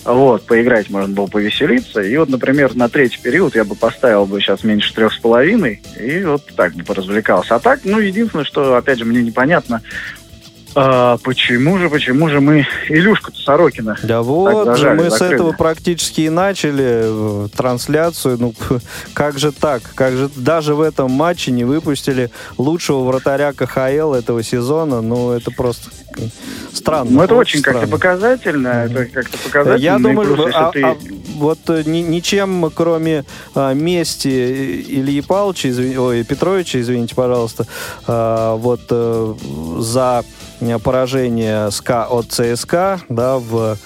Вот, 0.05 0.45
поиграть 0.45 0.89
можно 0.89 1.13
было 1.13 1.27
повеселиться. 1.27 2.01
И 2.01 2.15
вот, 2.17 2.29
например, 2.29 2.75
на 2.75 2.89
третий 2.89 3.19
период 3.21 3.55
я 3.55 3.63
бы 3.63 3.75
поставил 3.75 4.25
бы 4.25 4.39
сейчас 4.39 4.63
меньше 4.63 4.93
трех 4.93 5.13
с 5.13 5.17
половиной, 5.17 5.81
и 5.99 6.23
вот 6.23 6.45
так 6.55 6.73
бы 6.75 6.83
поразвлекался. 6.83 7.55
А 7.55 7.59
так, 7.59 7.81
ну, 7.83 7.99
единственное, 7.99 8.45
что, 8.45 8.75
опять 8.75 8.99
же, 8.99 9.05
мне 9.05 9.21
непонятно, 9.21 9.81
А, 10.75 11.17
почему 11.17 11.77
же, 11.77 11.89
почему 11.89 12.29
же 12.29 12.41
мы 12.41 12.65
Илюшку 12.89 13.31
Сорокина? 13.33 13.97
Да 14.03 14.21
вот 14.21 14.77
же, 14.77 14.93
мы 14.93 15.09
закрыли. 15.09 15.09
с 15.09 15.21
этого 15.21 15.51
практически 15.51 16.21
и 16.21 16.29
начали 16.29 17.45
э, 17.45 17.47
трансляцию. 17.55 18.37
Ну, 18.39 18.53
как 19.13 19.37
же 19.37 19.51
так? 19.51 19.83
Как 19.95 20.13
же 20.13 20.29
даже 20.35 20.75
в 20.75 20.81
этом 20.81 21.11
матче 21.11 21.51
не 21.51 21.63
выпустили 21.63 22.31
лучшего 22.57 23.03
вратаря 23.03 23.53
КХЛ 23.53 24.13
этого 24.13 24.41
сезона? 24.43 25.01
Ну, 25.01 25.31
это 25.31 25.51
просто 25.51 25.89
странно. 26.71 27.11
Ну, 27.11 27.23
это 27.23 27.35
очень 27.35 27.61
как-то 27.61 27.87
показательно. 27.87 28.67
Mm-hmm. 28.67 28.99
Это 28.99 29.05
как-то 29.05 29.37
показательно. 29.37 29.83
Я 29.83 29.99
думаю, 29.99 30.49
а, 30.53 30.71
ты... 30.71 30.81
а, 30.81 30.97
вот 31.35 31.59
э, 31.67 31.83
ни, 31.85 31.99
ничем, 31.99 32.71
кроме 32.73 33.25
а, 33.55 33.73
мести 33.73 34.27
Ильи 34.27 35.21
Павловича, 35.21 35.69
извин... 35.69 35.97
ой, 35.97 36.23
Петровича, 36.23 36.79
извините, 36.79 37.15
пожалуйста, 37.15 37.65
а, 38.07 38.55
вот 38.55 38.81
а, 38.89 39.35
за 39.79 40.23
поражение 40.79 41.71
СКА 41.71 42.05
от 42.09 42.31
ЦСКА, 42.31 43.01
да, 43.09 43.37
в 43.37 43.77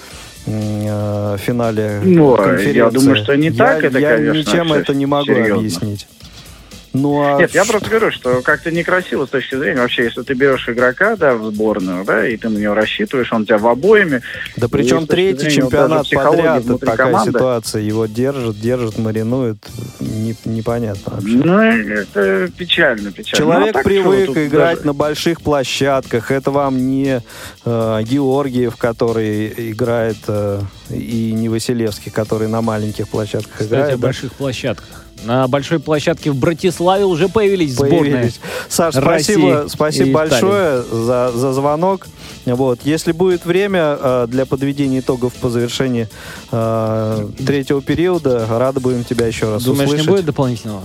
э, 0.46 1.36
финале 1.38 2.00
ну, 2.04 2.36
конференции. 2.36 2.76
Я 2.76 2.90
думаю, 2.90 3.16
что 3.16 3.36
не 3.36 3.50
так 3.50 3.82
я, 3.82 3.88
это, 3.88 3.98
я 3.98 4.16
конечно, 4.16 4.38
ничем 4.38 4.72
это 4.72 4.94
не 4.94 5.06
могу 5.06 5.26
серьезно. 5.26 5.56
объяснить. 5.56 6.06
Ну, 6.92 7.22
а... 7.22 7.38
Нет, 7.38 7.54
я 7.54 7.64
просто 7.64 7.90
говорю, 7.90 8.10
что 8.10 8.40
как-то 8.42 8.70
некрасиво 8.70 9.26
с 9.26 9.28
точки 9.28 9.56
зрения, 9.56 9.80
вообще, 9.80 10.04
если 10.04 10.22
ты 10.22 10.34
берешь 10.34 10.68
игрока, 10.68 11.16
да, 11.16 11.34
в 11.34 11.52
сборную, 11.52 12.04
да, 12.04 12.26
и 12.26 12.36
ты 12.36 12.48
на 12.48 12.58
него 12.58 12.74
рассчитываешь, 12.74 13.32
он 13.32 13.44
тебя 13.44 13.58
в 13.58 13.66
обоими. 13.66 14.22
Да 14.56 14.68
причем 14.68 15.06
третий 15.06 15.50
чемпионат 15.50 16.08
подряд, 16.10 16.64
такая 16.80 16.96
команды. 16.96 17.32
ситуация, 17.32 17.82
его 17.82 18.06
держит, 18.06 18.58
держит, 18.60 18.98
маринует, 18.98 19.58
не, 20.00 20.34
непонятно 20.44 21.12
вообще. 21.16 21.36
Ну, 21.36 21.58
это 21.58 22.48
печально, 22.56 23.12
печально. 23.12 23.36
Человек 23.36 23.74
ну, 23.74 23.80
а 23.80 23.84
привык 23.84 24.30
играть 24.30 24.76
даже... 24.76 24.86
на 24.86 24.92
больших 24.94 25.42
площадках, 25.42 26.30
это 26.30 26.50
вам 26.50 26.78
не 26.78 27.22
э, 27.64 28.02
Георгиев, 28.02 28.76
который 28.76 29.72
играет, 29.72 30.16
э, 30.26 30.60
и 30.90 31.32
не 31.32 31.48
Василевский, 31.48 32.10
который 32.10 32.48
на 32.48 32.62
маленьких 32.62 33.08
площадках 33.08 33.52
Кстати, 33.52 33.68
играет. 33.68 33.94
о 33.94 33.98
больших 33.98 34.32
площадках. 34.32 35.07
На 35.24 35.48
большой 35.48 35.80
площадке 35.80 36.30
в 36.30 36.36
Братиславе 36.36 37.04
уже 37.04 37.28
появились, 37.28 37.74
появились. 37.74 38.00
сборные. 38.00 38.32
Саш, 38.68 38.94
спасибо, 38.94 39.66
спасибо 39.68 40.12
большое 40.12 40.82
за, 40.82 41.32
за 41.34 41.52
звонок. 41.52 42.06
Вот. 42.46 42.80
Если 42.84 43.12
будет 43.12 43.44
время 43.44 43.98
э, 44.00 44.26
для 44.28 44.46
подведения 44.46 45.00
итогов 45.00 45.34
по 45.34 45.50
завершении 45.50 46.08
э, 46.50 47.28
третьего 47.46 47.82
периода, 47.82 48.46
рады 48.48 48.80
будем 48.80 49.04
тебя 49.04 49.26
еще 49.26 49.50
раз 49.50 49.64
Думаешь, 49.64 49.88
услышать. 49.88 50.06
не 50.06 50.12
будет 50.12 50.24
дополнительного? 50.24 50.82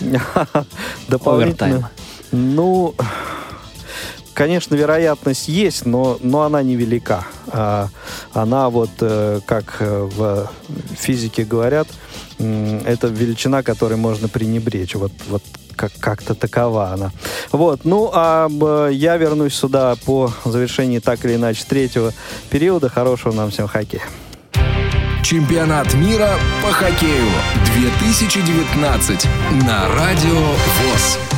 Дополнительно. 1.08 1.90
Ну, 2.30 2.94
конечно, 4.34 4.74
вероятность 4.74 5.48
есть, 5.48 5.86
но, 5.86 6.18
но 6.22 6.42
она 6.42 6.62
невелика. 6.62 7.26
А, 7.48 7.88
она 8.32 8.70
вот, 8.70 8.90
э, 9.00 9.40
как 9.46 9.76
э, 9.80 10.08
в 10.16 10.50
физике 10.96 11.44
говорят, 11.44 11.88
это 12.38 13.08
величина, 13.08 13.62
которой 13.62 13.94
можно 13.96 14.28
пренебречь. 14.28 14.94
Вот, 14.94 15.12
вот 15.28 15.42
как- 15.76 15.92
как-то 16.00 16.34
такова 16.34 16.92
она. 16.92 17.10
Вот, 17.52 17.84
ну, 17.84 18.10
а 18.12 18.48
я 18.90 19.16
вернусь 19.16 19.54
сюда 19.54 19.96
по 20.04 20.32
завершении 20.44 20.98
так 20.98 21.24
или 21.24 21.34
иначе 21.36 21.64
третьего 21.68 22.12
периода. 22.50 22.88
Хорошего 22.88 23.32
нам 23.32 23.50
всем 23.50 23.68
хоккея. 23.68 24.02
Чемпионат 25.22 25.92
мира 25.94 26.30
по 26.62 26.72
хоккею 26.72 27.26
2019 27.76 29.26
на 29.66 29.88
Радио 29.94 30.40
ВОЗ. 30.40 31.37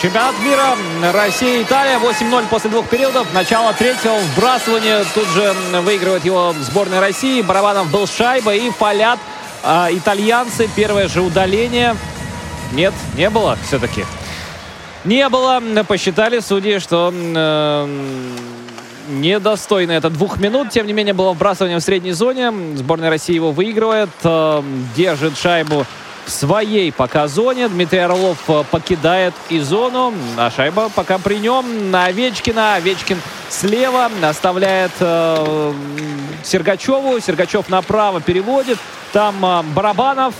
Чемпионат 0.00 0.36
мира 0.44 0.76
Россия 1.12 1.60
Италия 1.60 1.98
8-0 1.98 2.46
после 2.48 2.70
двух 2.70 2.88
периодов. 2.88 3.34
Начало 3.34 3.72
третьего 3.72 4.16
вбрасывания. 4.18 5.04
Тут 5.12 5.26
же 5.30 5.52
выигрывает 5.80 6.24
его 6.24 6.54
сборная 6.60 7.00
России. 7.00 7.42
Барабанов 7.42 7.90
был 7.90 8.06
шайба 8.06 8.54
и 8.54 8.70
фалят 8.70 9.18
а, 9.64 9.88
итальянцы. 9.90 10.70
Первое 10.76 11.08
же 11.08 11.20
удаление. 11.20 11.96
Нет, 12.72 12.94
не 13.16 13.28
было 13.28 13.58
все-таки. 13.66 14.04
Не 15.04 15.28
было. 15.28 15.60
Посчитали 15.88 16.38
судьи, 16.38 16.78
что 16.78 17.12
э, 17.12 17.88
недостойно 19.08 19.90
это 19.90 20.10
двух 20.10 20.38
минут. 20.38 20.70
Тем 20.70 20.86
не 20.86 20.92
менее, 20.92 21.14
было 21.14 21.32
вбрасывание 21.32 21.78
в 21.78 21.82
средней 21.82 22.12
зоне. 22.12 22.52
Сборная 22.76 23.10
России 23.10 23.34
его 23.34 23.50
выигрывает. 23.50 24.10
Э, 24.22 24.62
держит 24.94 25.36
шайбу 25.36 25.86
своей 26.30 26.92
пока 26.92 27.26
зоне. 27.28 27.68
Дмитрий 27.68 28.00
Орлов 28.00 28.38
э, 28.48 28.64
покидает 28.70 29.34
и 29.48 29.60
зону. 29.60 30.12
А 30.36 30.50
шайба 30.50 30.88
пока 30.88 31.18
при 31.18 31.36
нем. 31.36 31.90
На 31.90 32.06
Овечкина. 32.06 32.74
Овечкин 32.76 33.20
слева. 33.48 34.10
Оставляет 34.22 34.92
э, 35.00 35.72
Сергачеву. 36.44 37.18
Сергачев 37.20 37.68
направо 37.68 38.20
переводит. 38.20 38.78
Там 39.12 39.44
э, 39.44 39.62
Барабанов. 39.74 40.34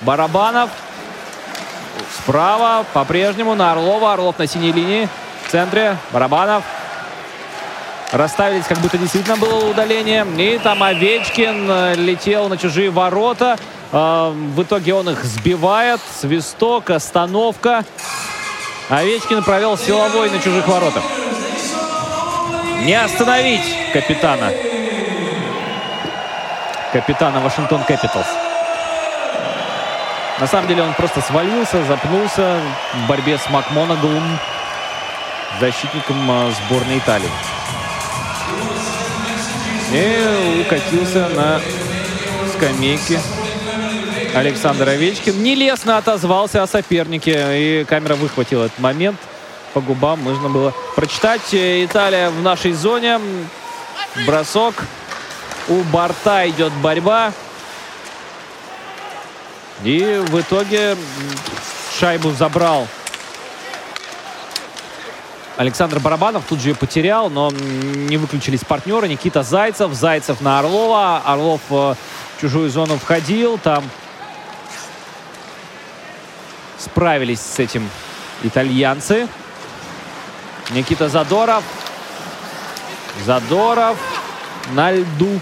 Барабанов. 0.00 0.70
Справа 2.18 2.84
по-прежнему 2.92 3.54
на 3.54 3.72
Орлова. 3.72 4.14
Орлов 4.14 4.38
на 4.38 4.46
синей 4.46 4.72
линии. 4.72 5.08
В 5.46 5.50
центре. 5.52 5.96
Барабанов. 6.12 6.64
Расставились, 8.12 8.66
как 8.66 8.76
будто 8.78 8.98
действительно 8.98 9.38
было 9.38 9.70
удаление. 9.70 10.26
И 10.36 10.58
там 10.58 10.82
Овечкин 10.82 11.66
э, 11.70 11.94
летел 11.96 12.48
на 12.48 12.58
чужие 12.58 12.90
ворота. 12.90 13.56
Э, 13.92 14.32
В 14.34 14.62
итоге 14.62 14.94
он 14.94 15.08
их 15.10 15.24
сбивает. 15.24 16.00
Свисток, 16.20 16.90
остановка. 16.90 17.84
Овечкин 18.88 19.42
провел 19.44 19.78
силовой 19.78 20.30
на 20.30 20.38
чужих 20.38 20.66
воротах. 20.66 21.02
Не 22.80 22.94
остановить 22.94 23.64
капитана. 23.92 24.50
Капитана 26.92 27.40
Вашингтон 27.40 27.84
Кэпиталс. 27.84 28.26
На 30.40 30.46
самом 30.46 30.66
деле 30.66 30.82
он 30.82 30.92
просто 30.94 31.20
свалился, 31.20 31.84
запнулся 31.84 32.58
в 32.94 33.06
борьбе 33.06 33.38
с 33.38 33.48
Макмонаглум, 33.48 34.38
защитником 35.60 36.30
э, 36.30 36.50
сборной 36.50 36.98
Италии. 36.98 37.30
И 39.92 40.62
укатился 40.66 41.28
на 41.28 41.60
скамейке 42.52 43.20
Александр 44.34 44.88
Овечкин. 44.88 45.42
Нелестно 45.42 45.98
отозвался 45.98 46.62
о 46.62 46.66
сопернике. 46.66 47.80
И 47.80 47.84
камера 47.84 48.14
выхватила 48.14 48.64
этот 48.64 48.78
момент. 48.78 49.18
По 49.74 49.80
губам 49.80 50.24
нужно 50.24 50.48
было 50.48 50.72
прочитать. 50.96 51.42
Италия 51.52 52.30
в 52.30 52.40
нашей 52.42 52.72
зоне. 52.72 53.20
Бросок. 54.26 54.74
У 55.68 55.82
борта 55.82 56.48
идет 56.48 56.72
борьба. 56.74 57.32
И 59.84 60.22
в 60.28 60.40
итоге 60.40 60.96
шайбу 61.98 62.30
забрал 62.30 62.86
Александр 65.56 66.00
Барабанов 66.00 66.44
тут 66.48 66.60
же 66.60 66.70
ее 66.70 66.74
потерял, 66.74 67.28
но 67.28 67.50
не 67.50 68.16
выключились 68.16 68.64
партнеры. 68.64 69.06
Никита 69.08 69.42
Зайцев. 69.42 69.92
Зайцев 69.92 70.40
на 70.40 70.58
Орлова. 70.58 71.18
Орлов 71.24 71.60
в 71.68 71.96
чужую 72.40 72.70
зону 72.70 72.96
входил. 72.96 73.58
Там 73.58 73.84
справились 76.82 77.40
с 77.40 77.58
этим 77.58 77.88
итальянцы. 78.42 79.28
Никита 80.70 81.08
Задоров. 81.08 81.62
Задоров 83.24 83.96
на 84.72 84.92
льду. 84.92 85.40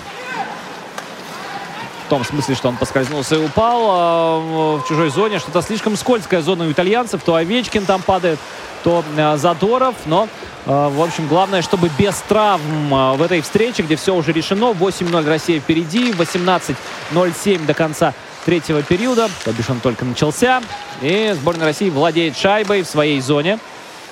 В 2.07 2.11
том 2.11 2.25
смысле, 2.25 2.57
что 2.57 2.69
он 2.69 2.77
поскользнулся 2.77 3.37
и 3.37 3.39
упал 3.39 4.41
в 4.79 4.85
чужой 4.89 5.11
зоне. 5.11 5.39
Что-то 5.39 5.63
слишком 5.63 5.97
скользкая 5.97 6.43
зона 6.43 6.65
у 6.67 6.73
итальянцев. 6.73 7.23
То 7.23 7.37
Овечкин 7.37 7.87
там 7.87 8.03
падает, 8.03 8.41
то 8.83 9.05
Задоров. 9.37 9.95
Но, 10.07 10.29
в 10.67 11.03
общем, 11.03 11.29
главное, 11.29 11.63
чтобы 11.63 11.89
без 11.97 12.17
травм 12.29 13.17
в 13.17 13.23
этой 13.23 13.41
встрече, 13.43 13.85
где 13.85 13.95
все 13.95 14.13
уже 14.15 14.33
решено. 14.33 14.73
8-0 14.73 15.25
Россия 15.29 15.61
впереди. 15.61 16.11
18-07 16.11 17.65
до 17.65 17.75
конца 17.75 18.13
третьего 18.45 18.83
периода. 18.83 19.29
То 19.45 19.53
бишь 19.53 19.71
он 19.71 19.81
только 19.81 20.05
начался. 20.05 20.63
И 21.01 21.35
сборная 21.35 21.67
России 21.67 21.91
владеет 21.91 22.37
шайбой 22.37 22.83
в 22.83 22.89
своей 22.89 23.21
зоне. 23.21 23.59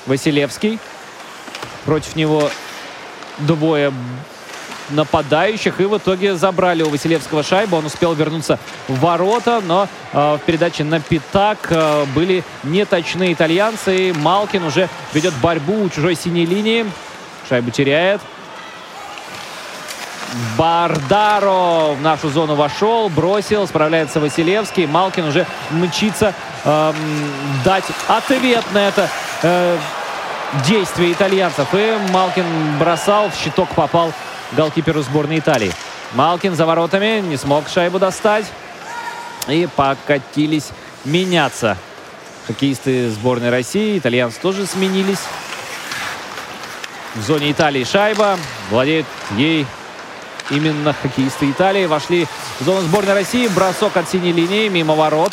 Василевский. 0.07 0.79
Против 1.85 2.17
него 2.17 2.51
двое 3.39 3.93
нападающих. 4.91 5.81
И 5.81 5.85
в 5.85 5.97
итоге 5.99 6.35
забрали 6.35 6.83
у 6.83 6.91
Василевского 6.91 7.43
шайбу. 7.43 7.77
Он 7.77 7.87
успел 7.87 8.15
вернуться 8.15 8.59
в 8.89 8.99
ворота, 9.01 9.63
но 9.65 9.89
э, 10.13 10.39
в 10.41 10.41
передаче 10.47 10.85
на 10.85 11.01
пятак 11.01 11.59
э, 11.71 12.05
были 12.15 12.45
неточные 12.65 13.33
итальянцы. 13.33 14.09
И 14.09 14.13
Малкин 14.13 14.65
уже 14.65 14.89
ведет 15.13 15.35
борьбу 15.43 15.83
у 15.83 15.89
чужой 15.89 16.15
синей 16.15 16.47
линии. 16.47 16.87
Шайбу 17.49 17.71
теряет. 17.71 18.21
Бардаро 20.57 21.95
в 21.95 22.01
нашу 22.03 22.29
зону 22.29 22.55
вошел, 22.55 23.09
бросил, 23.09 23.67
справляется 23.67 24.21
Василевский. 24.21 24.87
Малкин 24.87 25.25
уже 25.25 25.47
мчится 25.71 26.35
эм, 26.65 26.95
дать 27.65 27.85
ответ 28.09 28.65
на 28.73 28.89
это. 28.89 29.09
Э, 29.43 29.79
действия 30.67 31.13
итальянцев. 31.13 31.69
И 31.73 31.99
Малкин 32.11 32.79
бросал, 32.79 33.31
в 33.31 33.35
щиток 33.35 33.69
попал 33.71 34.13
голкиперу 34.53 35.03
сборной 35.03 35.39
Италии. 35.39 35.73
Малкин 36.15 36.55
за 36.55 36.67
воротами, 36.67 37.21
не 37.21 37.37
смог 37.37 37.69
шайбу 37.69 37.99
достать. 37.99 38.47
И 39.47 39.69
покатились 39.77 40.71
меняться. 41.05 41.77
Хоккеисты 42.47 43.11
сборной 43.11 43.51
России, 43.51 43.99
итальянцы 43.99 44.39
тоже 44.41 44.67
сменились. 44.67 45.21
В 47.15 47.23
зоне 47.23 47.53
Италии 47.53 47.85
шайба. 47.85 48.39
Владеют 48.71 49.07
ей 49.37 49.67
именно 50.51 50.93
хоккеисты 50.93 51.51
Италии. 51.51 51.87
Вошли 51.87 52.27
в 52.61 52.65
зону 52.65 52.81
сборной 52.83 53.15
России. 53.15 53.49
Бросок 53.49 53.97
от 53.97 54.09
синей 54.09 54.33
линии 54.33 54.69
мимо 54.69 54.95
ворот. 54.95 55.33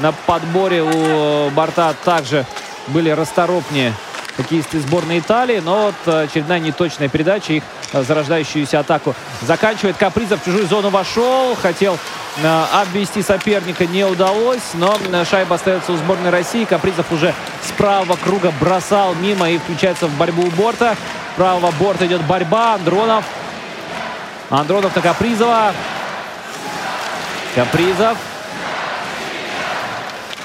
На 0.00 0.12
подборе 0.12 0.82
у 0.82 1.50
борта 1.50 1.94
также 2.04 2.44
были 2.88 3.10
расторопнее 3.10 3.92
хоккеисты 4.36 4.80
сборной 4.80 5.20
Италии. 5.20 5.60
Но 5.64 5.84
вот 5.86 5.94
э, 6.06 6.24
очередная 6.24 6.58
неточная 6.58 7.08
передача 7.08 7.52
их 7.54 7.62
э, 7.92 8.02
зарождающуюся 8.02 8.80
атаку 8.80 9.14
заканчивает. 9.42 9.96
Капризов 9.96 10.42
в 10.42 10.44
чужую 10.44 10.66
зону 10.66 10.90
вошел. 10.90 11.54
Хотел 11.54 11.98
э, 12.42 12.64
обвести 12.72 13.22
соперника. 13.22 13.86
Не 13.86 14.04
удалось. 14.04 14.74
Но 14.74 14.96
шайба 15.24 15.56
остается 15.56 15.92
у 15.92 15.96
сборной 15.96 16.30
России. 16.30 16.64
Капризов 16.64 17.10
уже 17.12 17.34
с 17.62 17.70
правого 17.72 18.16
круга 18.16 18.52
бросал 18.60 19.14
мимо 19.14 19.48
и 19.48 19.58
включается 19.58 20.06
в 20.06 20.16
борьбу 20.16 20.42
у 20.42 20.50
борта. 20.50 20.96
Правого 21.36 21.70
борта 21.72 22.06
идет 22.06 22.22
борьба. 22.22 22.74
Андронов. 22.74 23.24
Андронов 24.60 24.94
на 24.94 25.02
Капризова. 25.02 25.72
Капризов. 27.56 28.16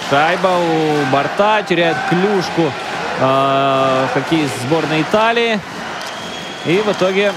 Шайба 0.09 0.47
у 0.47 1.05
борта. 1.11 1.61
Теряет 1.61 1.95
клюшку 2.09 2.71
э, 3.19 4.07
хоккеист 4.13 4.53
сборной 4.63 5.01
Италии. 5.01 5.59
И 6.65 6.81
в 6.85 6.91
итоге 6.91 7.33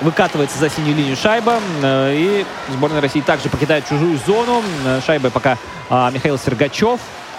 выкатывается 0.00 0.58
за 0.58 0.70
синюю 0.70 0.96
линию 0.96 1.16
шайба. 1.16 1.60
Э, 1.82 2.14
и 2.14 2.46
сборная 2.70 3.02
России 3.02 3.20
также 3.20 3.50
покидает 3.50 3.86
чужую 3.86 4.18
зону. 4.26 4.62
Э, 4.86 5.00
шайбой 5.04 5.30
пока 5.30 5.58
э, 5.90 6.10
Михаил 6.12 6.38
Сергачев. 6.38 6.98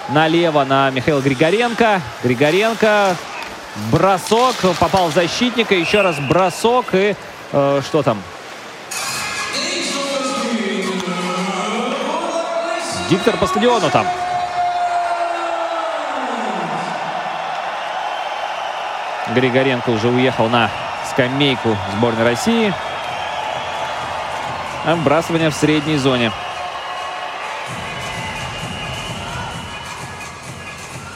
Налево 0.09 0.63
на 0.65 0.91
Михаила 0.91 1.19
Григоренко. 1.19 1.99
Григоренко. 2.23 3.15
Бросок. 3.91 4.55
Попал 4.79 5.09
в 5.09 5.15
защитника. 5.15 5.73
Еще 5.73 6.01
раз 6.01 6.19
бросок. 6.19 6.85
И 6.93 7.15
э, 7.51 7.81
что 7.85 8.03
там? 8.03 8.21
Диктор 13.09 13.37
по 13.37 13.45
стадиону 13.45 13.89
там. 13.91 14.07
Григоренко 19.33 19.89
уже 19.89 20.09
уехал 20.09 20.49
на 20.49 20.69
скамейку 21.11 21.77
сборной 21.97 22.23
России. 22.23 22.73
Вбрасывание 24.85 25.49
в 25.49 25.55
средней 25.55 25.97
зоне. 25.97 26.31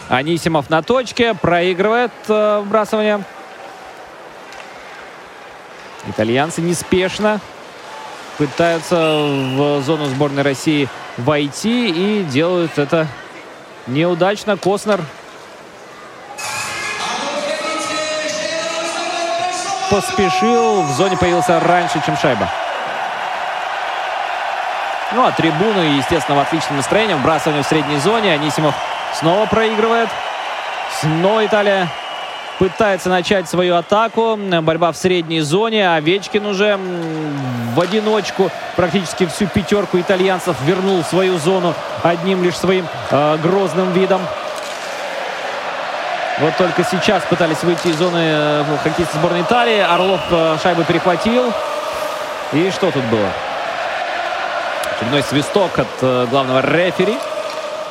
Анисимов 0.10 0.69
на 0.69 0.81
точке. 0.81 1.34
Проигрывает 1.35 2.11
э, 2.27 2.61
вбрасывание. 2.65 3.23
Итальянцы 6.07 6.61
неспешно 6.61 7.39
пытаются 8.38 8.95
в 8.95 9.81
зону 9.81 10.05
сборной 10.05 10.43
России 10.43 10.88
войти 11.17 11.89
и 11.89 12.23
делают 12.23 12.77
это 12.77 13.07
неудачно. 13.88 14.57
Коснер 14.57 15.01
поспешил. 19.89 20.84
В 20.84 20.91
зоне 20.91 21.17
появился 21.17 21.59
раньше, 21.59 22.01
чем 22.05 22.15
шайба. 22.17 22.49
Ну, 25.11 25.26
а 25.26 25.31
трибуны, 25.31 25.97
естественно, 25.97 26.38
в 26.38 26.41
отличном 26.41 26.77
настроении. 26.77 27.15
Вбрасывание 27.15 27.63
в 27.63 27.67
средней 27.67 27.97
зоне. 27.97 28.34
Анисимов 28.34 28.76
снова 29.13 29.47
проигрывает. 29.47 30.09
Снова 31.01 31.45
Италия 31.45 31.89
пытается 32.60 33.10
начать 33.10 33.49
свою 33.49 33.76
атаку. 33.76 34.38
Борьба 34.38 34.91
в 34.91 34.98
средней 34.98 35.40
зоне. 35.40 35.90
Овечкин 35.90 36.45
уже 36.45 36.77
в 37.73 37.80
одиночку 37.80 38.52
практически 38.76 39.26
всю 39.26 39.48
пятерку 39.48 39.99
итальянцев 39.99 40.56
вернул 40.65 41.02
в 41.02 41.07
свою 41.07 41.40
зону 41.40 41.73
одним 42.03 42.44
лишь 42.44 42.57
своим 42.57 42.86
э, 43.10 43.38
грозным 43.41 43.94
видом. 43.94 44.22
Вот 46.40 46.56
только 46.57 46.84
сейчас 46.84 47.23
пытались 47.23 47.64
выйти 47.64 47.88
из 47.88 47.95
зоны 47.95 48.19
э, 48.22 48.64
хоккеисты 48.84 49.18
сборной 49.18 49.41
Италии. 49.41 49.80
Орлов 49.80 50.22
э, 50.30 50.57
шайбу 50.61 50.84
перехватил. 50.84 51.52
И 52.53 52.69
что 52.72 52.91
тут 52.91 53.03
было? 53.06 53.27
Очередной 54.95 55.23
свисток 55.23 55.80
от 55.80 55.88
э, 56.02 56.27
главного 56.30 56.61
рефери. 56.61 57.18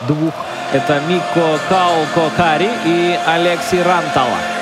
Двух. 0.06 0.34
Это 0.72 1.00
Мико 1.08 1.58
Кауко 1.70 2.30
Кари 2.36 2.68
и 2.84 3.18
Алексей 3.26 3.82
Рантала. 3.82 4.57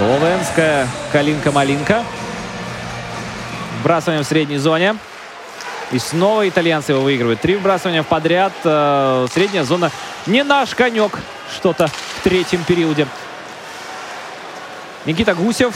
Словенская 0.00 0.88
Калинка-Малинка. 1.12 2.04
Вбрасываем 3.80 4.22
в 4.22 4.26
средней 4.26 4.56
зоне. 4.56 4.96
И 5.92 5.98
снова 5.98 6.48
итальянцы 6.48 6.92
его 6.92 7.02
выигрывают. 7.02 7.42
Три 7.42 7.56
вбрасывания 7.56 8.02
подряд. 8.02 8.54
Э, 8.64 9.26
средняя 9.30 9.62
зона 9.62 9.90
не 10.24 10.42
наш 10.42 10.74
конек. 10.74 11.18
Что-то 11.54 11.88
в 11.88 12.22
третьем 12.24 12.64
периоде. 12.64 13.06
Никита 15.04 15.34
Гусев. 15.34 15.74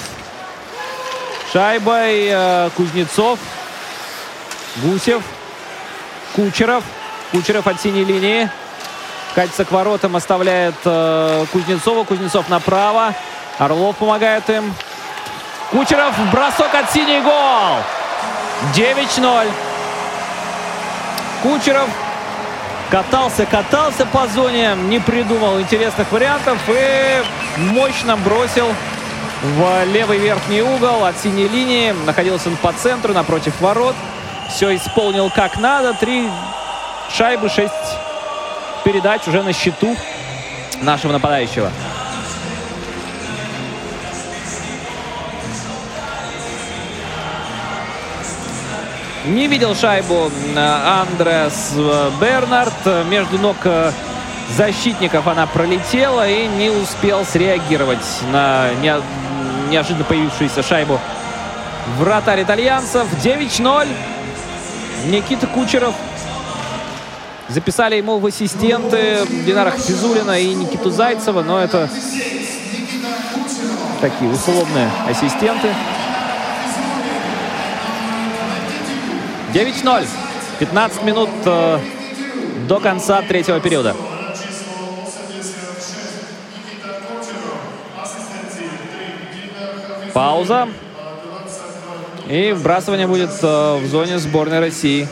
Шайбой 1.52 2.28
э, 2.30 2.70
Кузнецов. 2.78 3.38
Гусев. 4.76 5.22
Кучеров. 6.34 6.82
Кучеров 7.30 7.66
от 7.66 7.78
синей 7.78 8.05
линии. 8.05 8.48
Катится 9.34 9.66
к 9.66 9.70
воротам, 9.70 10.16
оставляет 10.16 10.76
э, 10.86 11.44
Кузнецова. 11.52 12.05
Кузнецов 12.05 12.48
направо. 12.48 13.14
Орлов 13.59 13.97
помогает 13.97 14.48
им. 14.51 14.74
Кучеров. 15.70 16.14
Бросок 16.31 16.74
от 16.74 16.90
синий 16.93 17.20
гол. 17.20 17.78
9-0. 18.74 19.48
Кучеров 21.43 21.89
катался, 22.90 23.44
катался 23.47 24.06
по 24.06 24.26
зоне, 24.28 24.74
не 24.85 24.98
придумал 25.01 25.60
интересных 25.60 26.10
вариантов 26.12 26.59
и 26.68 27.22
мощно 27.72 28.16
бросил 28.16 28.72
в 29.43 29.85
левый 29.86 30.18
верхний 30.18 30.62
угол 30.62 31.05
от 31.05 31.18
синей 31.18 31.48
линии. 31.48 31.93
Находился 32.06 32.48
он 32.48 32.56
по 32.56 32.72
центру, 32.72 33.12
напротив 33.12 33.60
ворот. 33.60 33.94
Все 34.48 34.74
исполнил 34.74 35.31
как 35.31 35.59
надо. 35.59 35.94
Три 35.94 36.28
шайбы, 37.10 37.48
шесть 37.48 37.72
передач 38.85 39.26
уже 39.26 39.43
на 39.43 39.52
счету 39.52 39.97
нашего 40.81 41.12
нападающего. 41.12 41.70
Не 49.26 49.46
видел 49.46 49.74
шайбу 49.74 50.30
э, 50.55 50.59
Андреас 50.59 51.72
э, 51.74 52.10
Бернард. 52.20 52.74
Между 53.09 53.38
ног 53.38 53.56
э, 53.64 53.90
защитников 54.55 55.26
она 55.26 55.46
пролетела 55.46 56.28
и 56.28 56.46
не 56.46 56.68
успел 56.68 57.24
среагировать 57.24 58.05
на 58.30 58.68
неожиданно 59.70 60.05
появившуюся 60.05 60.62
шайбу 60.62 61.01
вратарь 61.98 62.42
итальянцев. 62.42 63.06
9-0. 63.24 63.88
Никита 65.06 65.46
Кучеров. 65.46 65.94
Записали 67.48 67.96
ему 67.96 68.18
в 68.18 68.26
ассистенты 68.26 69.26
Динара 69.46 69.70
Хфизулина 69.70 70.38
и 70.38 70.52
Никиту 70.55 70.90
Зайцева, 70.90 71.42
но 71.42 71.59
это 71.60 71.88
такие 74.02 74.30
условные 74.30 74.90
ассистенты. 75.09 75.68
9-0. 79.55 80.09
15 80.59 81.02
минут 81.05 81.31
э, 81.44 81.78
до 82.66 82.81
конца 82.81 83.22
третьего 83.22 83.60
периода. 83.60 83.94
Пауза. 90.12 90.68
И 92.26 92.51
вбрасывание 92.51 93.06
будет 93.06 93.31
э, 93.43 93.76
в 93.76 93.86
зоне 93.86 94.18
сборной 94.18 94.59
России. 94.59 95.06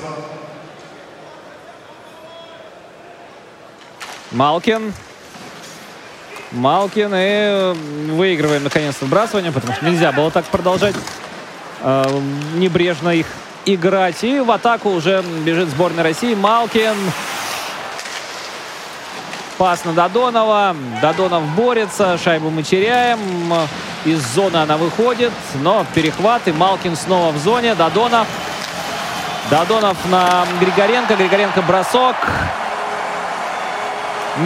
Малкин. 4.33 4.93
Малкин. 6.51 7.13
И 7.15 8.11
выигрываем 8.11 8.65
наконец-то 8.65 9.05
вбрасывание, 9.05 9.53
потому 9.53 9.73
что 9.73 9.85
нельзя 9.85 10.11
было 10.11 10.33
так 10.33 10.47
продолжать 10.47 10.97
э, 11.83 12.21
небрежно 12.57 13.11
их 13.11 13.29
играть. 13.67 14.23
И 14.25 14.41
в 14.41 14.51
атаку 14.51 14.91
уже 14.91 15.23
бежит 15.45 15.69
сборная 15.69 16.05
России. 16.05 16.35
Малкин. 16.35 16.95
Пас 19.59 19.85
на 19.85 19.93
Додонова. 19.93 20.75
Додонов 21.01 21.45
борется. 21.55 22.19
Шайбу 22.19 22.51
мы 22.51 22.63
теряем. 22.63 23.19
Из 24.05 24.21
зоны 24.35 24.57
она 24.57 24.77
выходит. 24.77 25.33
Но 25.63 25.87
перехват. 25.95 26.47
И 26.47 26.53
Малкин 26.53 26.97
снова 26.97 27.33
в 27.33 27.39
зоне. 27.39 27.75
Додонов. 27.75 28.27
Додонов 29.51 29.97
на 30.11 30.47
Григоренко. 30.61 31.15
Григоренко 31.15 31.63
бросок. 31.63 32.17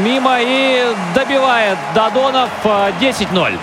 Мимо 0.02 0.38
и 0.40 0.94
добивает 1.14 1.78
Додонов 1.94 2.50
10-0. 2.64 3.58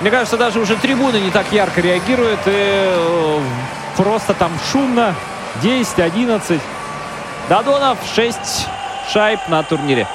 Мне 0.00 0.12
кажется, 0.12 0.36
даже 0.36 0.60
уже 0.60 0.76
трибуны 0.76 1.16
не 1.16 1.30
так 1.30 1.50
ярко 1.50 1.80
реагируют. 1.80 2.40
И 2.46 2.52
э, 2.54 3.40
просто 3.96 4.32
там 4.34 4.52
шумно. 4.70 5.14
10-11. 5.62 6.60
Додонов 7.48 7.98
6 8.14 8.38
шайб 9.12 9.40
на 9.48 9.62
турнире. 9.64 10.06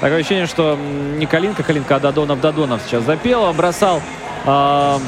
Такое 0.00 0.18
ощущение, 0.18 0.46
что 0.46 0.76
не 0.76 1.26
Калинка, 1.26 1.62
Калинка, 1.62 1.96
а 1.96 2.00
Додонов, 2.00 2.40
Додонов 2.40 2.80
сейчас 2.84 3.04
запел. 3.04 3.52
Бросал 3.52 4.02
э, 4.44 4.98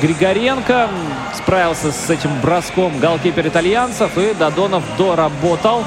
Григоренко. 0.00 0.88
Справился 1.34 1.92
с 1.92 2.08
этим 2.08 2.40
броском 2.40 2.98
голкипер 3.00 3.48
итальянцев. 3.48 4.16
И 4.16 4.32
Додонов 4.32 4.82
доработал 4.96 5.84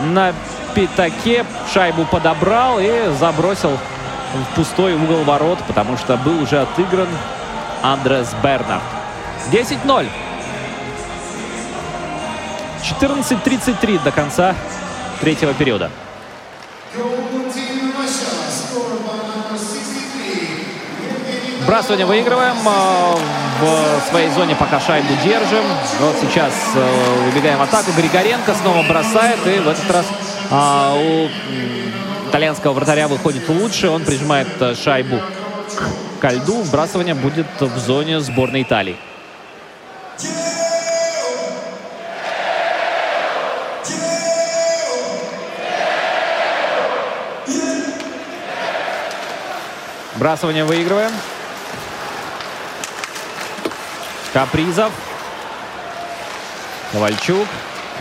на 0.00 0.34
пятаке. 0.74 1.44
Шайбу 1.72 2.04
подобрал 2.04 2.78
и 2.80 3.12
забросил 3.18 3.70
в 4.34 4.54
пустой 4.54 4.94
угол 4.94 5.24
ворот, 5.24 5.58
потому 5.66 5.96
что 5.96 6.16
был 6.16 6.42
уже 6.42 6.60
отыгран 6.60 7.08
Андрес 7.82 8.34
Бернард. 8.42 8.82
10-0. 9.50 10.08
14.33 13.00 14.02
до 14.02 14.10
конца 14.10 14.54
третьего 15.20 15.52
периода. 15.54 15.90
Бросание 21.66 22.06
выигрываем. 22.06 22.56
А, 22.66 23.16
в 23.60 24.08
своей 24.08 24.30
зоне 24.30 24.56
пока 24.56 24.80
шайбу 24.80 25.12
держим. 25.22 25.64
Вот 26.00 26.16
сейчас 26.20 26.52
э, 26.74 27.24
выбегаем 27.26 27.58
в 27.58 27.62
атаку. 27.62 27.92
Григоренко 27.96 28.54
снова 28.54 28.82
бросает. 28.88 29.46
И 29.46 29.58
в 29.58 29.68
этот 29.68 29.90
раз 29.90 30.06
а, 30.50 30.96
у 30.96 31.28
итальянского 32.28 32.72
вратаря 32.72 33.06
выходит 33.06 33.48
лучше. 33.48 33.88
Он 33.88 34.04
прижимает 34.04 34.48
э, 34.60 34.74
шайбу 34.74 35.20
к 36.20 36.30
льду. 36.30 36.62
Вбрасывание 36.62 37.14
будет 37.14 37.46
в 37.60 37.78
зоне 37.78 38.20
сборной 38.20 38.62
Италии. 38.62 38.96
Вбрасывание 50.16 50.64
выигрываем. 50.64 51.12
Капризов. 54.32 54.92
Ковальчук. 56.92 57.46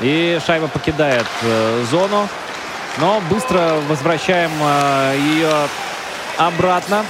И 0.02 0.40
шайба 0.46 0.68
покидает 0.68 1.26
э, 1.42 1.86
зону. 1.90 2.28
Но 2.98 3.22
быстро 3.30 3.76
возвращаем 3.88 4.52
э, 4.62 5.16
ее 5.18 5.54
обратно. 6.38 7.06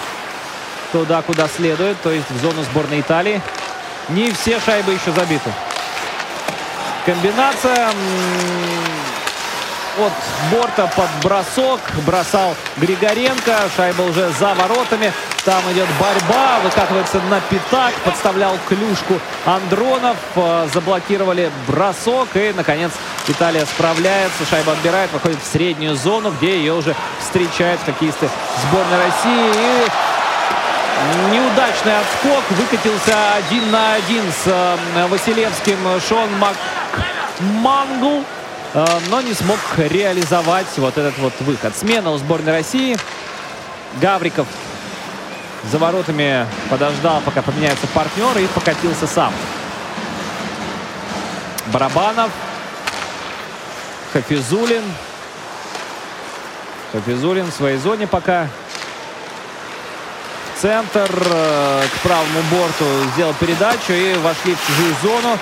Туда, 0.92 1.22
куда 1.22 1.48
следует. 1.48 2.02
То 2.02 2.12
есть 2.12 2.30
в 2.30 2.42
зону 2.42 2.64
сборной 2.64 3.02
Италии. 3.02 3.42
Не 4.10 4.32
все 4.32 4.60
шайбы 4.60 4.94
еще 4.94 5.12
забиты. 5.12 5.52
Комбинация 7.06 7.90
от 10.06 10.14
борта 10.52 10.90
под 10.96 11.10
бросок. 11.24 11.80
Бросал 12.06 12.56
Григоренко. 12.78 13.70
Шайба 13.76 14.04
уже 14.04 14.30
за 14.40 14.54
воротами. 14.54 15.12
Там 15.46 15.62
идет 15.72 15.88
борьба. 16.00 16.60
Выкатывается 16.64 17.20
на 17.30 17.40
пятак. 17.42 17.94
Подставлял 18.06 18.58
клюшку 18.68 19.20
Андронов. 19.46 20.18
Э, 20.36 20.68
заблокировали 20.74 21.52
бросок. 21.68 22.30
И, 22.36 22.54
наконец, 22.56 22.92
Италия 23.28 23.66
справляется. 23.66 24.46
Шайба 24.50 24.74
отбирает. 24.74 25.12
Выходит 25.12 25.40
в 25.42 25.46
среднюю 25.46 25.96
зону, 25.96 26.32
где 26.32 26.58
ее 26.58 26.74
уже 26.74 26.96
встречают 27.20 27.82
хоккеисты 27.86 28.30
сборной 28.64 28.98
России. 28.98 29.52
И 29.56 30.10
неудачный 31.32 31.98
отскок. 32.00 32.44
Выкатился 32.52 33.36
один 33.36 33.72
на 33.72 33.94
один 33.94 34.24
с 34.32 34.48
э, 34.48 35.08
Василевским 35.08 35.78
Шон 36.08 36.32
Мак... 36.40 36.56
Мангл. 37.40 38.24
Э, 38.74 38.86
но 39.10 39.22
не 39.22 39.34
смог 39.34 39.60
реализовать 39.78 40.68
вот 40.78 40.98
этот 40.98 41.18
вот 41.18 41.34
выход. 41.40 41.76
Смена 41.76 42.12
у 42.12 42.18
сборной 42.18 42.54
России. 42.54 42.98
Гавриков 44.00 44.48
за 45.72 45.78
воротами 45.80 46.46
подождал, 46.70 47.22
пока 47.22 47.42
поменяется 47.42 47.88
партнер 47.88 48.38
и 48.38 48.48
покатился 48.48 49.08
сам. 49.08 49.34
Барабанов. 51.68 52.32
Хафизулин. 54.14 54.84
Хафизулин 56.92 57.46
в 57.46 57.54
своей 57.54 57.78
зоне 57.78 58.08
пока. 58.08 58.48
Центр, 60.62 61.10
э, 61.10 61.84
к 61.88 62.00
правому 62.02 62.42
борту 62.52 62.86
сделал 63.14 63.34
передачу 63.40 63.94
и 63.94 64.14
вошли 64.16 64.56
в 64.56 64.68
чужую 64.68 64.96
зону. 65.02 65.40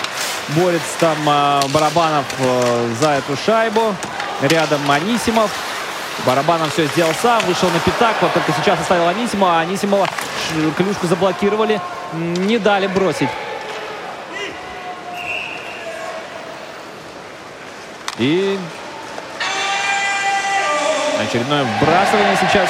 Борется 0.49 0.88
там 0.99 1.18
э, 1.28 1.68
Барабанов 1.69 2.26
э, 2.40 2.94
за 3.02 3.11
эту 3.11 3.36
шайбу. 3.36 3.94
Рядом 4.41 4.90
Анисимов. 4.90 5.52
Барабанов 6.26 6.72
все 6.72 6.86
сделал 6.88 7.14
сам, 7.22 7.41
вышел 7.45 7.69
на 7.69 7.80
пятак. 7.80 8.15
Вот 8.22 8.34
только 8.34 8.53
сейчас 8.53 8.80
оставил 8.80 9.07
Анисимова. 9.07 9.60
Анисимова 9.60 10.07
клюшку 10.78 11.07
заблокировали. 11.07 11.82
Не 12.14 12.57
дали 12.57 12.88
бросить. 12.88 13.30
И 18.18 18.57
очередное 21.19 21.64
вбрасывание 21.64 22.38
сейчас 22.40 22.69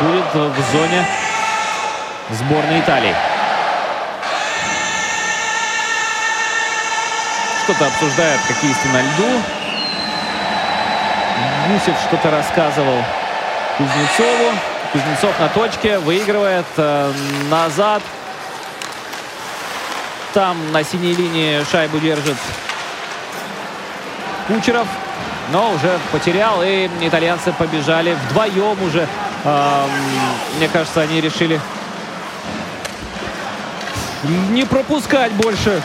будет 0.00 0.32
в 0.34 0.72
зоне 0.72 1.06
сборной 2.30 2.80
Италии. 2.80 3.35
Что-то 7.66 7.88
обсуждают 7.88 8.40
хоккеисты 8.42 8.88
на 8.90 9.02
льду. 9.02 9.42
Гусев 11.66 11.98
что-то 12.06 12.30
рассказывал 12.30 13.02
Кузнецову. 13.76 14.52
Кузнецов 14.92 15.40
на 15.40 15.48
точке, 15.48 15.98
выигрывает 15.98 16.64
э, 16.76 17.12
назад. 17.50 18.04
Там 20.32 20.56
на 20.70 20.84
синей 20.84 21.12
линии 21.14 21.64
шайбу 21.68 21.98
держит 21.98 22.36
Кучеров, 24.46 24.86
но 25.50 25.72
уже 25.72 25.98
потерял, 26.12 26.62
и 26.62 26.88
итальянцы 27.00 27.52
побежали 27.52 28.16
вдвоем 28.28 28.80
уже. 28.80 29.08
Э, 29.42 29.86
мне 30.58 30.68
кажется, 30.68 31.00
они 31.00 31.20
решили 31.20 31.60
не 34.50 34.64
пропускать 34.64 35.32
больше 35.32 35.82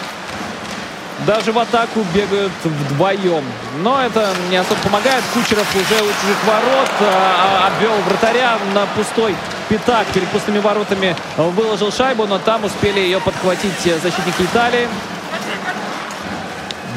даже 1.26 1.52
в 1.52 1.60
атаку 1.60 2.06
бегают 2.14 2.52
вдвоем. 2.64 3.44
Но 3.80 4.02
это 4.02 4.30
не 4.50 4.58
особо 4.58 4.80
помогает. 4.82 5.24
Кучеров 5.34 5.68
уже 5.76 6.02
у 6.02 6.08
чужих 6.08 6.44
ворот 6.46 6.90
а, 7.02 7.68
обвел 7.68 7.94
вратаря 8.08 8.58
на 8.74 8.86
пустой 8.88 9.36
пятак 9.70 10.08
перед 10.08 10.28
пустыми 10.30 10.60
воротами. 10.60 11.16
Выложил 11.38 11.92
шайбу, 11.92 12.26
но 12.26 12.40
там 12.40 12.64
успели 12.66 13.00
ее 13.00 13.20
подхватить 13.20 13.80
защитники 13.82 14.42
Италии. 14.42 14.88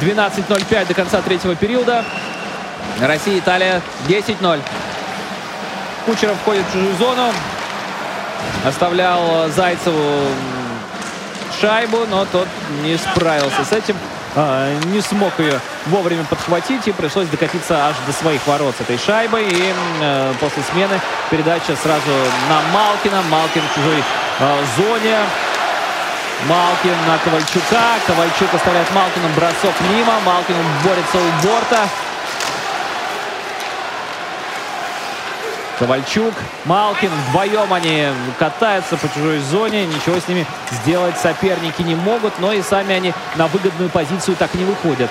12.05 0.01 0.88
до 0.88 0.94
конца 0.94 1.22
третьего 1.22 1.55
периода. 1.55 2.05
Россия, 3.01 3.38
Италия 3.38 3.80
10-0. 4.09 4.60
Кучеров 6.06 6.36
входит 6.38 6.64
в 6.66 6.72
чужую 6.72 6.96
зону. 6.96 7.32
Оставлял 8.64 9.48
Зайцеву 9.51 10.28
шайбу, 11.60 12.06
но 12.10 12.26
тот 12.26 12.48
не 12.82 12.96
справился 12.96 13.64
с 13.64 13.72
этим. 13.72 13.96
А, 14.36 14.74
не 14.86 15.01
смог 15.01 15.39
ее 15.39 15.61
вовремя 15.86 16.24
подхватить 16.24 16.89
и 16.89 16.93
пришлось 16.93 17.28
докатиться 17.28 17.86
аж 17.86 17.97
до 18.06 18.12
своих 18.12 18.44
ворот 18.47 18.74
с 18.77 18.81
этой 18.81 18.98
шайбой. 18.98 19.44
И 19.48 19.74
э, 20.01 20.35
после 20.40 20.62
смены 20.73 21.01
передача 21.31 21.77
сразу 21.77 22.11
на 22.48 22.61
Малкина. 22.73 23.23
Малкин 23.31 23.62
в 23.62 23.74
чужой 23.74 24.02
э, 24.40 24.65
зоне. 24.77 25.19
Малкин 26.48 26.97
на 27.06 27.19
Ковальчука. 27.19 27.82
Ковальчук 28.06 28.52
оставляет 28.52 28.90
Малкину 28.93 29.28
бросок 29.36 29.74
мимо. 29.89 30.15
Малкин 30.24 30.56
борется 30.82 31.19
у 31.19 31.47
борта. 31.47 31.89
Ковальчук, 35.78 36.34
Малкин. 36.66 37.10
Вдвоем 37.28 37.72
они 37.72 38.09
катаются 38.38 38.96
по 38.96 39.09
чужой 39.09 39.40
зоне. 39.40 39.86
Ничего 39.86 40.20
с 40.20 40.28
ними 40.28 40.46
сделать 40.70 41.18
соперники 41.18 41.82
не 41.82 41.94
могут. 41.94 42.38
Но 42.38 42.52
и 42.52 42.62
сами 42.62 42.94
они 42.94 43.12
на 43.36 43.48
выгодную 43.48 43.90
позицию 43.90 44.36
так 44.36 44.55
не 44.55 44.64
выходят. 44.64 45.10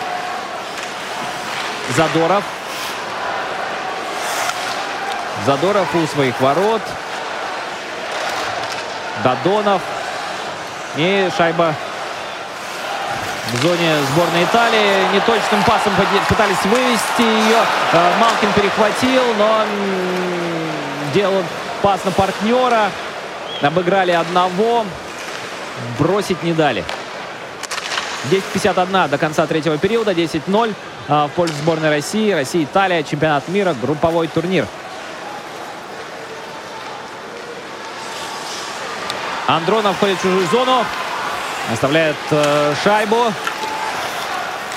Задоров. 1.96 2.44
Задоров 5.46 5.94
у 5.96 6.08
своих 6.08 6.40
ворот. 6.40 6.82
Дадонов. 9.24 9.82
И 10.96 11.30
шайба 11.36 11.76
в 13.52 13.62
зоне 13.62 13.96
сборной 14.12 14.44
Италии. 14.44 15.14
Неточным 15.14 15.64
пасом 15.64 15.94
пытались 16.28 16.64
вывести 16.64 17.22
ее. 17.22 17.58
Э, 17.92 18.12
Малкин 18.20 18.54
перехватил, 18.54 19.24
но 19.38 19.66
делал 21.14 21.44
пас 21.82 22.04
на 22.06 22.12
партнера. 22.12 22.90
Обыграли 23.62 24.12
одного. 24.12 24.86
Бросить 26.00 26.42
не 26.44 26.54
дали. 26.54 26.84
10.51 28.32 29.10
до 29.10 29.18
конца 29.18 29.46
третьего 29.46 29.78
периода. 29.78 30.12
10-0 30.12 30.74
э, 31.08 31.26
в 31.26 31.30
пользу 31.36 31.54
сборной 31.56 31.90
России. 31.90 32.32
Россия-Италия. 32.32 33.04
Чемпионат 33.04 33.48
мира. 33.50 33.76
Групповой 33.80 34.28
турнир. 34.28 34.66
Андронов 39.48 39.98
входит 39.98 40.18
в 40.20 40.22
чужую 40.22 40.48
зону. 40.48 40.86
Оставляет 41.72 42.18
э, 42.32 42.74
шайбу. 42.84 43.32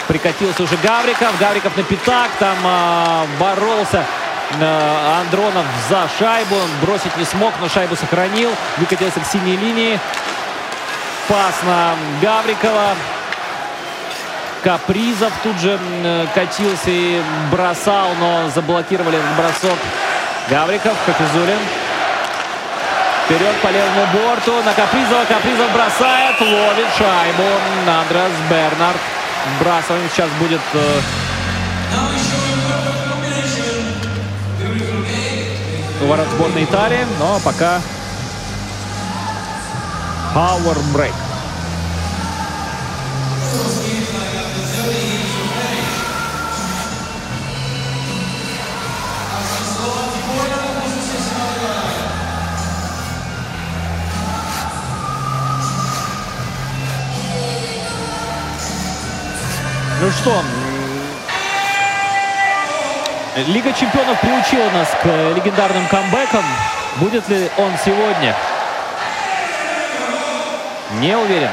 Прикатился 0.09 0.63
уже 0.63 0.77
Гавриков. 0.77 1.39
Гавриков 1.39 1.77
на 1.77 1.83
пятак. 1.83 2.31
Там 2.39 2.57
э, 2.63 3.27
боролся 3.41 4.05
э, 4.61 5.21
Андронов 5.21 5.65
за 5.89 6.09
шайбу. 6.19 6.55
Он 6.55 6.71
бросить 6.83 7.17
не 7.17 7.25
смог, 7.25 7.53
но 7.61 7.69
шайбу 7.69 7.97
сохранил. 7.97 8.51
Выкатился 8.77 9.21
к 9.21 9.27
синей 9.27 9.57
линии. 9.57 9.99
Пас 11.29 11.55
на 11.65 11.95
Гаврикова. 12.23 12.95
Капризов 14.63 15.33
тут 15.43 15.59
же 15.59 15.79
э, 16.05 16.27
катился 16.35 16.91
и 16.91 17.21
бросал, 17.51 18.09
но 18.19 18.49
заблокировали 18.51 19.19
бросок. 19.37 19.79
Гавриков, 20.49 20.97
Хафизулин. 21.05 21.86
Вперед 23.27 23.61
по 23.61 23.67
левому 23.67 24.07
борту. 24.13 24.63
На 24.63 24.73
Капризова. 24.73 25.25
Капризов 25.25 25.73
бросает. 25.73 26.41
Ловит 26.41 26.87
шайбу. 26.97 27.43
Андрес 28.01 28.31
Бернард. 28.49 29.01
Брасывание 29.59 30.09
сейчас 30.11 30.31
будет... 30.39 30.61
Э... 30.75 31.01
Ворот 36.03 36.29
сборной 36.29 36.65
Италии. 36.65 37.05
Но 37.19 37.41
пока... 37.41 37.81
Power 40.33 40.77
break. 40.95 41.26
Ну 59.99 60.11
что, 60.11 60.43
Лига 63.49 63.73
чемпионов 63.73 64.21
приучила 64.21 64.71
нас 64.71 64.89
к 65.03 65.07
легендарным 65.37 65.87
камбэкам. 65.89 66.45
Будет 66.97 67.29
ли 67.29 67.51
он 67.59 67.73
сегодня? 67.85 68.35
Не 71.01 71.17
уверен. 71.17 71.51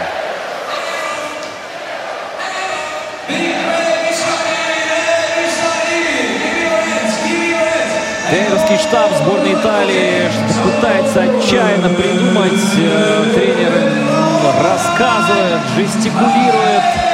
Тренерский 8.30 8.78
штаб 8.78 9.11
сборной 9.18 9.53
Италии 9.53 10.32
пытается 10.64 11.22
отчаянно 11.22 11.90
придумать. 11.90 12.53
Э, 12.78 13.26
тренер 13.36 14.64
рассказывает, 14.64 15.61
жестикулирует. 15.76 17.12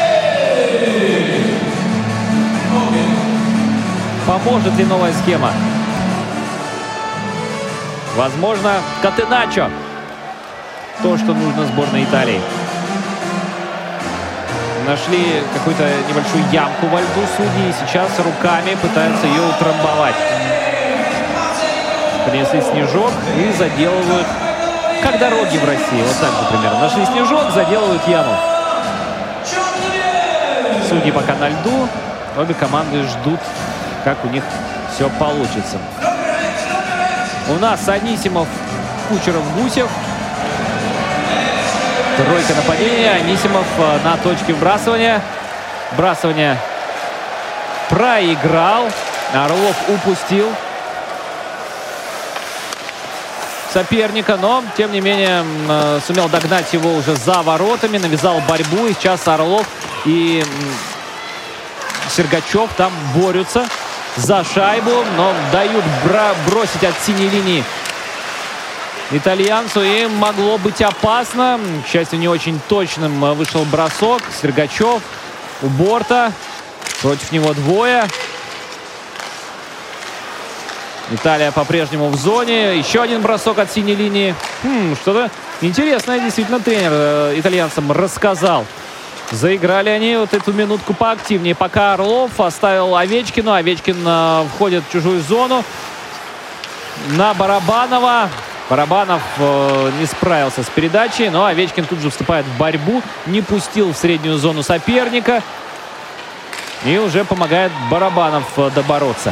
Поможет 4.29 4.77
ли 4.77 4.85
новая 4.85 5.11
схема? 5.11 5.51
Возможно, 8.15 8.75
Катеначо. 9.01 9.69
То, 11.01 11.17
что 11.17 11.33
нужно 11.33 11.65
сборной 11.65 12.03
Италии. 12.03 12.39
Нашли 14.85 15.41
какую-то 15.53 15.83
небольшую 16.07 16.43
ямку 16.51 16.87
во 16.87 16.99
льду 16.99 17.21
судьи 17.37 17.69
и 17.69 17.73
сейчас 17.73 18.09
руками 18.19 18.75
пытаются 18.81 19.25
ее 19.25 19.41
утрамбовать. 19.41 20.15
Принесли 22.29 22.61
снежок 22.61 23.11
и 23.35 23.51
заделывают, 23.57 24.27
как 25.01 25.17
дороги 25.17 25.57
в 25.57 25.65
России. 25.65 26.03
Вот 26.05 26.17
так, 26.19 26.31
например. 26.43 26.73
Нашли 26.81 27.05
снежок, 27.05 27.51
заделывают 27.51 28.07
яму. 28.07 28.58
Судьи 30.89 31.11
пока 31.11 31.35
на 31.35 31.49
льду. 31.49 31.87
Обе 32.35 32.55
команды 32.55 33.03
ждут, 33.03 33.39
как 34.03 34.25
у 34.25 34.27
них 34.29 34.43
все 34.91 35.07
получится. 35.19 35.77
У 37.47 37.59
нас 37.59 37.87
Анисимов, 37.87 38.47
Кучеров, 39.07 39.43
Гусев. 39.55 39.87
Тройка 42.17 42.55
нападения. 42.55 43.11
Анисимов 43.11 43.65
э, 43.77 43.99
на 44.03 44.17
точке 44.17 44.53
вбрасывания. 44.53 45.21
Вбрасывание 45.91 46.57
проиграл. 47.89 48.85
Орлов 49.33 49.75
упустил 49.89 50.47
соперника, 53.71 54.37
но, 54.37 54.63
тем 54.75 54.91
не 54.91 55.01
менее, 55.01 55.45
э, 55.67 55.99
сумел 56.05 56.29
догнать 56.29 56.73
его 56.73 56.95
уже 56.95 57.15
за 57.15 57.43
воротами, 57.43 57.99
навязал 57.99 58.41
борьбу. 58.47 58.87
И 58.87 58.93
сейчас 58.93 59.27
Орлов 59.27 59.67
и 60.05 60.43
Сергачев 62.09 62.69
там 62.77 62.91
борются 63.15 63.67
за 64.15 64.43
шайбу, 64.43 65.03
но 65.15 65.33
дают 65.51 65.83
бросить 66.47 66.83
от 66.83 66.99
синей 67.01 67.29
линии 67.29 67.63
итальянцу. 69.11 69.81
И 69.81 70.07
могло 70.07 70.57
быть 70.57 70.81
опасно. 70.81 71.59
К 71.85 71.87
счастью, 71.87 72.19
не 72.19 72.27
очень 72.27 72.59
точным 72.67 73.23
э, 73.23 73.33
вышел 73.33 73.63
бросок. 73.65 74.21
Сергачев 74.41 75.01
у 75.61 75.67
борта. 75.67 76.31
Против 77.01 77.31
него 77.31 77.53
двое. 77.53 78.05
Италия 81.11 81.51
по-прежнему 81.51 82.09
в 82.09 82.15
зоне. 82.15 82.77
Еще 82.77 83.01
один 83.01 83.21
бросок 83.21 83.57
от 83.59 83.71
синей 83.71 83.95
линии. 83.95 84.35
Хм, 84.63 84.95
Что-то 85.01 85.31
интересное 85.61 86.19
действительно 86.19 86.59
тренер 86.59 86.91
э, 86.91 87.33
итальянцам 87.37 87.91
рассказал. 87.91 88.65
Заиграли 89.31 89.89
они 89.89 90.15
вот 90.15 90.33
эту 90.33 90.53
минутку 90.53 90.93
поактивнее. 90.93 91.53
Пока 91.53 91.93
Орлов 91.93 92.39
оставил 92.39 92.95
Овечкину. 92.95 93.53
Овечкин 93.53 93.97
э, 94.03 94.45
входит 94.55 94.83
в 94.87 94.91
чужую 94.91 95.21
зону. 95.21 95.63
На 97.09 97.33
Барабанова. 97.35 98.29
Барабанов 98.69 99.21
э, 99.37 99.91
не 99.99 100.07
справился 100.07 100.63
с 100.63 100.67
передачей, 100.67 101.29
но 101.29 101.45
Овечкин 101.45 101.85
тут 101.85 101.99
же 101.99 102.09
вступает 102.09 102.45
в 102.45 102.57
борьбу. 102.57 103.03
Не 103.27 103.41
пустил 103.41 103.93
в 103.93 103.97
среднюю 103.97 104.37
зону 104.37 104.63
соперника. 104.63 105.43
И 106.85 106.97
уже 106.97 107.23
помогает 107.23 107.71
Барабанов 107.91 108.45
э, 108.57 108.71
добороться. 108.73 109.31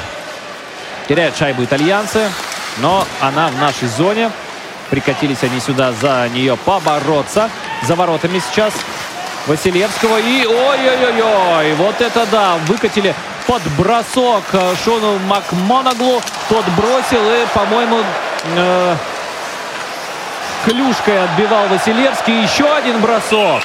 Теряют 1.07 1.35
шайбу 1.37 1.63
итальянцы, 1.63 2.29
но 2.79 3.03
она 3.19 3.47
в 3.47 3.57
нашей 3.57 3.87
зоне. 3.87 4.29
Прикатились 4.91 5.43
они 5.43 5.59
сюда 5.59 5.91
за 5.93 6.29
нее 6.29 6.55
побороться. 6.55 7.49
За 7.83 7.95
воротами 7.95 8.39
сейчас 8.39 8.73
Василевского. 9.47 10.17
И 10.19 10.45
ой-ой-ой-ой, 10.45 11.73
вот 11.75 12.01
это 12.01 12.25
да, 12.27 12.55
выкатили 12.67 13.15
под 13.47 13.61
бросок 13.77 14.43
Шону 14.83 15.17
Макмонаглу. 15.19 16.21
Тот 16.49 16.65
бросил 16.77 17.23
и, 17.31 17.45
по-моему, 17.53 17.99
э, 18.55 18.95
клюшкой 20.65 21.23
отбивал 21.23 21.67
Василевский. 21.67 22.43
Еще 22.43 22.71
один 22.71 22.99
бросок. 22.99 23.63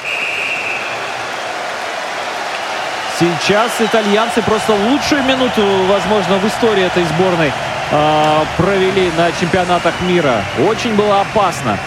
Сейчас 3.19 3.71
итальянцы 3.79 4.41
просто 4.41 4.73
лучшую 4.73 5.23
минуту, 5.23 5.61
возможно, 5.87 6.37
в 6.37 6.47
истории 6.47 6.83
этой 6.83 7.03
сборной 7.03 7.51
э, 7.91 8.45
провели 8.57 9.11
на 9.17 9.31
чемпионатах 9.31 9.93
мира. 10.01 10.41
Очень 10.67 10.95
было 10.95 11.21
опасно. 11.21 11.77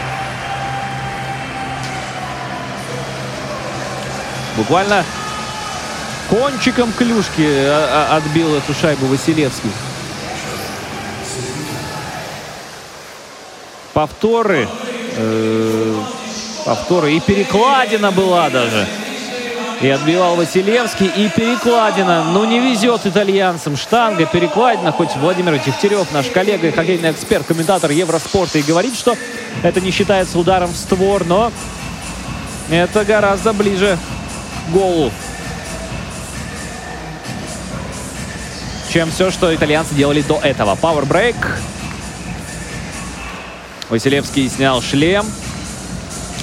Буквально 4.56 5.04
кончиком 6.30 6.92
клюшки 6.92 7.46
а, 7.46 8.08
а, 8.10 8.16
отбил 8.16 8.54
эту 8.54 8.74
шайбу 8.74 9.06
Василевский. 9.06 9.70
повторы. 13.96 14.68
Э, 15.16 16.02
повторы. 16.66 17.14
И 17.14 17.20
перекладина 17.20 18.12
была 18.12 18.50
даже. 18.50 18.86
И 19.80 19.88
отбивал 19.88 20.36
Василевский, 20.36 21.06
и 21.06 21.30
перекладина. 21.30 22.24
Ну, 22.24 22.44
не 22.44 22.60
везет 22.60 23.06
итальянцам. 23.06 23.74
Штанга, 23.78 24.26
перекладина. 24.26 24.92
Хоть 24.92 25.16
Владимир 25.16 25.58
Дегтярев, 25.58 26.12
наш 26.12 26.26
коллега 26.26 26.66
и 26.68 26.72
хоккейный 26.72 27.10
эксперт, 27.10 27.46
комментатор 27.46 27.90
Евроспорта, 27.90 28.58
и 28.58 28.62
говорит, 28.62 28.94
что 28.94 29.16
это 29.62 29.80
не 29.80 29.90
считается 29.90 30.38
ударом 30.38 30.74
в 30.74 30.76
створ, 30.76 31.24
но 31.24 31.50
это 32.68 33.02
гораздо 33.06 33.54
ближе 33.54 33.98
к 34.66 34.72
голу. 34.72 35.12
чем 38.96 39.10
все, 39.10 39.30
что 39.30 39.54
итальянцы 39.54 39.94
делали 39.94 40.22
до 40.22 40.38
этого. 40.38 40.74
Пауэрбрейк. 40.74 41.36
Василевский 43.90 44.48
снял 44.48 44.80
шлем. 44.80 45.26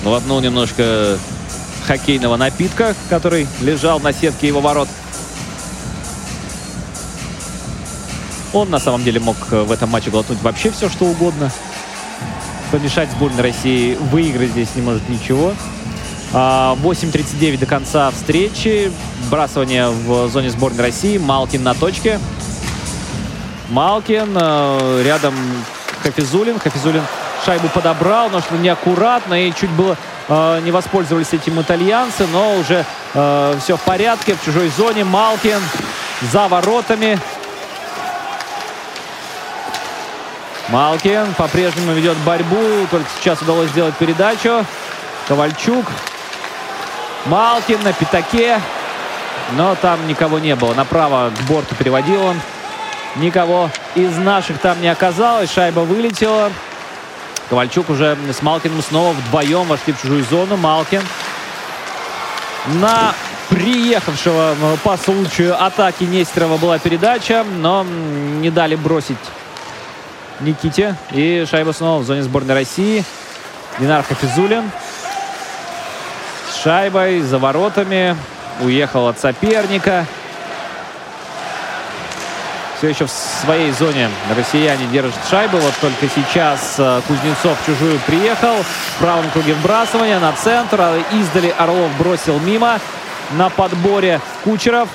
Глотнул 0.03 0.39
немножко 0.39 1.17
хоккейного 1.87 2.37
напитка, 2.37 2.93
который 3.09 3.47
лежал 3.61 3.99
на 3.99 4.13
сетке 4.13 4.45
его 4.45 4.61
ворот. 4.61 4.87
Он 8.53 8.69
на 8.69 8.77
самом 8.77 9.03
деле 9.03 9.19
мог 9.19 9.35
в 9.49 9.71
этом 9.71 9.89
матче 9.89 10.11
глотнуть 10.11 10.39
вообще 10.43 10.69
все, 10.69 10.89
что 10.89 11.05
угодно. 11.05 11.51
Помешать 12.71 13.09
сборной 13.09 13.41
России 13.41 13.95
выиграть 13.95 14.51
здесь 14.51 14.75
не 14.75 14.83
может 14.83 15.09
ничего. 15.09 15.55
8.39 16.33 17.55
а, 17.55 17.57
до 17.59 17.65
конца 17.67 18.11
встречи. 18.11 18.91
Бросание 19.29 19.89
в 19.89 20.29
зоне 20.29 20.49
сборной 20.49 20.85
России. 20.85 21.19
Малкин 21.19 21.61
на 21.61 21.75
точке. 21.75 22.19
Малкин. 23.69 24.35
Э, 24.35 25.03
рядом 25.05 25.35
Хафизулин. 26.01 26.57
Хафизулин 26.57 27.03
шайбу 27.45 27.67
подобрал, 27.69 28.31
но 28.31 28.41
что 28.41 28.57
неаккуратно. 28.57 29.47
И 29.47 29.53
чуть 29.53 29.69
было 29.69 29.95
э, 30.27 30.61
не 30.63 30.71
воспользовались 30.71 31.33
этим 31.33 31.61
итальянцы. 31.61 32.25
Но 32.25 32.57
уже 32.57 32.83
э, 33.13 33.55
все 33.61 33.77
в 33.77 33.81
порядке. 33.81 34.33
В 34.33 34.43
чужой 34.43 34.69
зоне 34.69 35.03
Малкин 35.03 35.61
за 36.31 36.47
воротами. 36.47 37.19
Малкин 40.69 41.35
по-прежнему 41.37 41.91
ведет 41.91 42.17
борьбу. 42.25 42.87
Только 42.89 43.07
сейчас 43.19 43.39
удалось 43.43 43.69
сделать 43.69 43.95
передачу. 43.97 44.65
Ковальчук. 45.27 45.85
Малкин 47.25 47.81
на 47.83 47.93
пятаке. 47.93 48.59
Но 49.53 49.75
там 49.75 50.07
никого 50.07 50.39
не 50.39 50.55
было. 50.55 50.73
Направо 50.73 51.31
к 51.31 51.41
борту 51.49 51.75
переводил 51.75 52.23
он. 52.23 52.39
Никого 53.15 53.69
из 53.95 54.17
наших 54.17 54.59
там 54.59 54.81
не 54.81 54.87
оказалось. 54.87 55.51
Шайба 55.51 55.81
вылетела. 55.81 56.51
Ковальчук 57.49 57.89
уже 57.89 58.17
с 58.31 58.41
Малкиным 58.41 58.81
снова 58.81 59.11
вдвоем 59.13 59.65
вошли 59.65 59.93
в 59.93 60.01
чужую 60.01 60.23
зону. 60.23 60.57
Малкин 60.57 61.01
на 62.67 63.13
приехавшего 63.49 64.55
по 64.83 64.97
случаю 64.97 65.61
атаки 65.61 66.05
Нестерова 66.05 66.57
была 66.57 66.79
передача, 66.79 67.43
но 67.43 67.83
не 67.83 68.49
дали 68.49 68.75
бросить 68.75 69.17
Никите. 70.39 70.95
И 71.11 71.45
шайба 71.49 71.71
снова 71.71 72.01
в 72.01 72.05
зоне 72.05 72.23
сборной 72.23 72.55
России. 72.55 73.03
Динар 73.79 74.03
Хафизулин 74.03 74.71
шайбой 76.63 77.19
за 77.19 77.37
воротами. 77.37 78.15
Уехал 78.61 79.07
от 79.07 79.19
соперника. 79.19 80.05
Все 82.77 82.89
еще 82.89 83.05
в 83.05 83.11
своей 83.11 83.71
зоне 83.71 84.09
россияне 84.35 84.85
держат 84.87 85.19
шайбу. 85.29 85.57
Вот 85.57 85.73
только 85.81 86.07
сейчас 86.13 86.75
э, 86.77 87.01
Кузнецов 87.07 87.59
в 87.61 87.65
чужую 87.65 87.99
приехал. 88.05 88.55
В 88.95 88.99
правом 88.99 89.29
круге 89.31 89.53
вбрасывания 89.53 90.19
на 90.19 90.31
центр. 90.33 90.77
А 90.79 91.01
издали 91.11 91.53
Орлов 91.57 91.91
бросил 91.97 92.39
мимо. 92.39 92.79
На 93.31 93.49
подборе 93.49 94.21
Кучеров. 94.43 94.89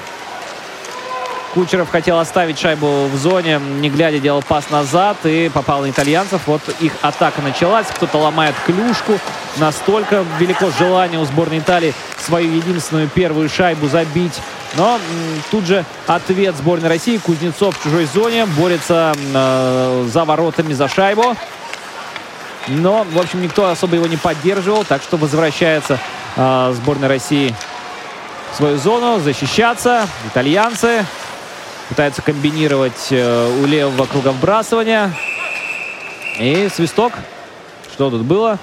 Кучеров 1.58 1.90
хотел 1.90 2.20
оставить 2.20 2.56
шайбу 2.56 3.06
в 3.08 3.16
зоне, 3.16 3.58
не 3.58 3.90
глядя, 3.90 4.20
делал 4.20 4.42
пас 4.42 4.70
назад 4.70 5.16
и 5.24 5.50
попал 5.52 5.80
на 5.80 5.90
итальянцев. 5.90 6.42
Вот 6.46 6.60
их 6.78 6.92
атака 7.02 7.42
началась. 7.42 7.88
Кто-то 7.88 8.18
ломает 8.18 8.54
клюшку. 8.64 9.18
Настолько 9.56 10.24
велико 10.38 10.70
желание 10.78 11.18
у 11.18 11.24
сборной 11.24 11.58
Италии 11.58 11.94
свою 12.16 12.52
единственную 12.52 13.08
первую 13.08 13.48
шайбу 13.48 13.88
забить. 13.88 14.40
Но 14.76 15.00
тут 15.50 15.66
же 15.66 15.84
ответ 16.06 16.54
сборной 16.54 16.90
России. 16.90 17.16
Кузнецов 17.16 17.76
в 17.76 17.82
чужой 17.82 18.04
зоне 18.04 18.46
борется 18.46 19.12
э, 19.16 20.06
за 20.12 20.24
воротами 20.24 20.74
за 20.74 20.86
шайбу. 20.86 21.34
Но, 22.68 23.04
в 23.10 23.18
общем, 23.18 23.42
никто 23.42 23.68
особо 23.68 23.96
его 23.96 24.06
не 24.06 24.16
поддерживал. 24.16 24.84
Так 24.84 25.02
что 25.02 25.16
возвращается 25.16 25.98
э, 26.36 26.72
сборная 26.76 27.08
России 27.08 27.52
в 28.52 28.56
свою 28.58 28.78
зону, 28.78 29.18
защищаться. 29.18 30.06
Итальянцы 30.28 31.04
пытаются 31.88 32.22
комбинировать 32.22 33.08
э, 33.10 33.60
у 33.62 33.66
левого 33.66 34.06
круга 34.06 34.32
вбрасывания. 34.32 35.12
И 36.38 36.68
свисток. 36.72 37.12
Что 37.92 38.10
тут 38.10 38.22
было? 38.22 38.58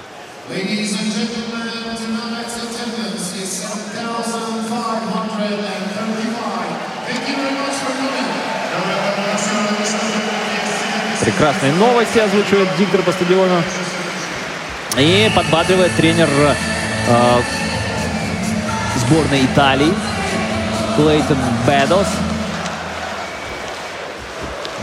Прекрасные 11.20 11.72
новости 11.72 12.18
озвучивает 12.18 12.68
диктор 12.78 13.02
по 13.02 13.12
стадиону. 13.12 13.62
И 14.96 15.30
подбадривает 15.34 15.92
тренер 15.96 16.28
э, 17.08 17.40
сборной 18.96 19.44
Италии 19.44 19.92
Клейтон 20.96 21.36
Бэдос. 21.66 22.06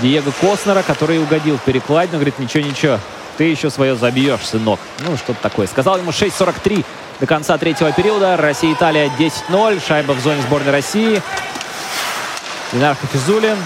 Диего 0.03 0.31
Коснера, 0.41 0.83
который 0.83 1.17
угодил 1.17 1.57
в 1.57 1.61
перекладину. 1.61 2.17
Говорит, 2.17 2.37
ничего-ничего, 2.37 2.99
ты 3.37 3.45
еще 3.45 3.69
свое 3.69 3.95
забьешь, 3.95 4.41
сынок. 4.41 4.79
Ну, 4.99 5.15
что-то 5.15 5.41
такое. 5.41 5.65
Сказал 5.65 5.97
ему 5.97 6.11
6.43 6.11 6.83
до 7.21 7.25
конца 7.25 7.57
третьего 7.57 7.89
периода. 7.93 8.35
Россия-Италия 8.35 9.09
10-0. 9.17 9.81
Шайба 9.87 10.11
в 10.11 10.19
зоне 10.19 10.41
сборной 10.41 10.73
России. 10.73 11.21
Динар 12.73 12.97
Хафизулин 12.97 13.57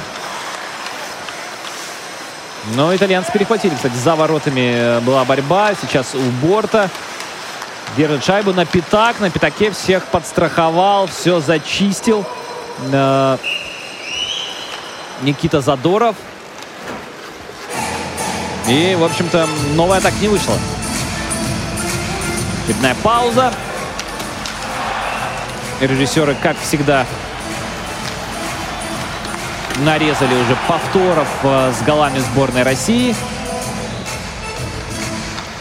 но 2.76 2.94
итальянцы 2.94 3.32
перехватили, 3.32 3.74
кстати, 3.74 3.96
за 3.96 4.16
воротами 4.16 5.00
была 5.06 5.24
борьба. 5.24 5.72
Сейчас 5.82 6.14
у 6.14 6.46
борта. 6.46 6.90
Держит 7.96 8.26
шайбу 8.26 8.54
на 8.54 8.66
пятак. 8.66 9.20
На 9.20 9.30
пятаке 9.30 9.72
всех 9.72 10.06
подстраховал, 10.08 11.08
все 11.08 11.40
зачистил. 11.40 12.26
Никита 15.22 15.62
Задоров. 15.62 16.16
И, 18.68 18.96
в 19.00 19.04
общем-то, 19.04 19.48
новая 19.76 20.02
так 20.02 20.14
не 20.22 20.28
вышла. 20.28 20.56
Очередная 22.64 22.96
пауза. 22.96 23.54
Режиссеры, 25.80 26.36
как 26.42 26.58
всегда, 26.60 27.06
нарезали 29.78 30.34
уже 30.34 30.58
повторов 30.68 31.28
э, 31.44 31.72
с 31.72 31.86
голами 31.86 32.20
сборной 32.20 32.64
России. 32.64 33.16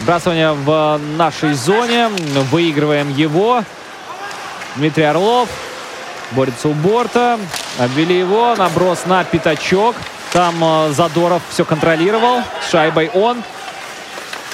Бросание 0.01 0.53
в 0.53 0.99
нашей 1.17 1.53
зоне. 1.53 2.09
Выигрываем 2.51 3.13
его. 3.13 3.63
Дмитрий 4.75 5.03
Орлов 5.03 5.49
борется 6.31 6.67
у 6.67 6.73
борта. 6.73 7.39
Обвели 7.77 8.17
его. 8.17 8.55
Наброс 8.55 9.05
на 9.05 9.23
пятачок. 9.23 9.95
Там 10.33 10.55
э, 10.63 10.91
Задоров 10.93 11.41
все 11.49 11.63
контролировал. 11.65 12.41
С 12.61 12.71
шайбой 12.71 13.09
он. 13.13 13.43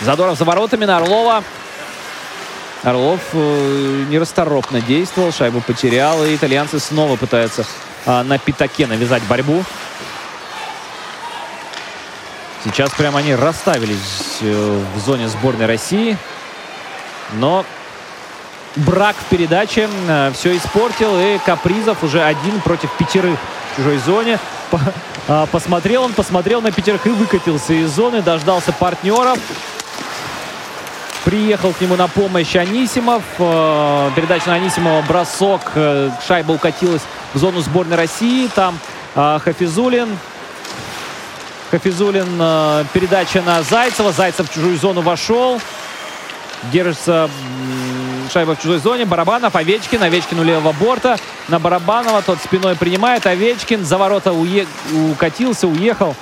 Задоров 0.01 0.37
за 0.37 0.45
воротами 0.45 0.85
на 0.85 0.97
Орлова. 0.97 1.43
Орлов 2.83 3.21
э, 3.31 4.05
нерасторопно 4.09 4.81
действовал, 4.81 5.31
шайбу 5.31 5.61
потерял, 5.61 6.23
и 6.25 6.35
итальянцы 6.35 6.79
снова 6.79 7.15
пытаются 7.15 7.65
а, 8.05 8.23
на 8.25 8.37
пятаке 8.37 8.87
навязать 8.87 9.23
борьбу. 9.23 9.63
Сейчас 12.65 12.91
прямо 12.91 13.19
они 13.19 13.35
расставились 13.35 14.39
э, 14.41 14.83
в 14.95 14.99
зоне 14.99 15.29
сборной 15.29 15.65
России. 15.65 16.17
Но 17.33 17.65
брак 18.75 19.15
в 19.15 19.25
передаче 19.25 19.89
э, 20.07 20.31
все 20.33 20.55
испортил. 20.57 21.17
И 21.19 21.37
Капризов 21.45 22.03
уже 22.03 22.21
один 22.23 22.59
против 22.61 22.91
пятерых 22.97 23.39
в 23.71 23.77
чужой 23.77 23.97
зоне. 23.97 24.39
А, 25.27 25.45
посмотрел 25.45 26.03
он, 26.03 26.13
посмотрел 26.13 26.61
на 26.61 26.71
пятерых 26.71 27.07
и 27.07 27.09
выкатился 27.09 27.73
из 27.73 27.89
зоны. 27.91 28.21
Дождался 28.21 28.73
партнеров. 28.73 29.39
Приехал 31.23 31.71
к 31.71 31.79
нему 31.79 31.95
на 31.95 32.07
помощь 32.07 32.55
Анисимов. 32.55 33.23
Э, 33.39 34.09
передача 34.15 34.49
на 34.49 34.55
Анисимова, 34.55 35.01
бросок. 35.03 35.71
Шайба 36.27 36.51
укатилась 36.51 37.03
в 37.33 37.37
зону 37.37 37.61
сборной 37.61 37.95
России. 37.95 38.49
Там 38.53 38.77
Хафизулин 39.15 40.09
Хафизулин, 41.73 42.37
э, 42.39 42.85
передача 42.93 43.41
на 43.41 43.63
Зайцева. 43.63 44.11
Зайцев 44.11 44.47
в 44.47 44.53
чужую 44.53 44.77
зону 44.77 45.01
вошел. 45.01 45.59
Держится 46.71 47.27
шайба 48.31 48.55
в 48.55 48.61
чужой 48.61 48.79
зоне. 48.79 49.05
Барабанов, 49.05 49.55
Овечкин. 49.55 50.01
Овечкин 50.03 50.39
у 50.39 50.43
левого 50.43 50.71
борта. 50.73 51.17
На 51.47 51.59
Барабанова 51.59 52.21
тот 52.21 52.39
спиной 52.39 52.75
принимает. 52.75 53.25
Овечкин 53.25 53.85
за 53.85 53.97
ворота 53.97 54.33
уе... 54.33 54.67
укатился, 55.11 55.67
уехал. 55.67 56.15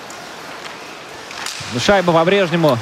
Шайба 1.77 2.13
по-прежнему 2.13 2.77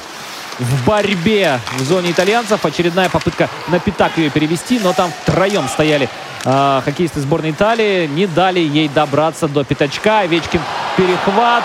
в 0.59 0.85
борьбе 0.85 1.59
в 1.77 1.83
зоне 1.83 2.11
итальянцев. 2.11 2.63
Очередная 2.65 3.09
попытка 3.09 3.49
на 3.67 3.79
пятак 3.79 4.17
ее 4.17 4.29
перевести, 4.29 4.79
но 4.79 4.93
там 4.93 5.11
втроем 5.21 5.67
стояли 5.67 6.09
э, 6.45 6.81
хоккеисты 6.83 7.21
сборной 7.21 7.51
Италии. 7.51 8.07
Не 8.07 8.27
дали 8.27 8.59
ей 8.59 8.89
добраться 8.89 9.47
до 9.47 9.63
пятачка. 9.63 10.19
Овечкин 10.19 10.61
перехват. 10.97 11.63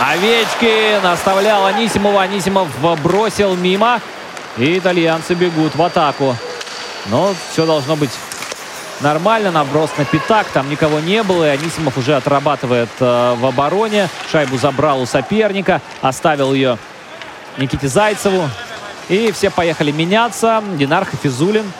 Овечкин 0.00 1.04
оставлял 1.04 1.66
Анисимова. 1.66 2.22
Анисимов 2.22 2.68
бросил 3.02 3.56
мимо. 3.56 4.00
И 4.58 4.78
итальянцы 4.78 5.34
бегут 5.34 5.76
в 5.76 5.82
атаку. 5.82 6.36
Но 7.06 7.34
все 7.50 7.64
должно 7.64 7.96
быть 7.96 8.10
нормально. 9.00 9.50
Наброс 9.52 9.90
на 9.96 10.04
пятак. 10.04 10.48
Там 10.48 10.68
никого 10.68 11.00
не 11.00 11.22
было. 11.22 11.44
И 11.44 11.50
Анисимов 11.50 11.96
уже 11.96 12.16
отрабатывает 12.16 12.88
э, 12.98 13.34
в 13.38 13.46
обороне. 13.46 14.08
Шайбу 14.30 14.58
забрал 14.58 15.00
у 15.00 15.06
соперника. 15.06 15.80
Оставил 16.02 16.52
ее 16.52 16.76
Никите 17.56 17.88
Зайцеву. 17.88 18.48
И 19.08 19.30
все 19.32 19.50
поехали 19.50 19.92
меняться. 19.92 20.62
Динар 20.76 21.04
Хафизулин. 21.04 21.70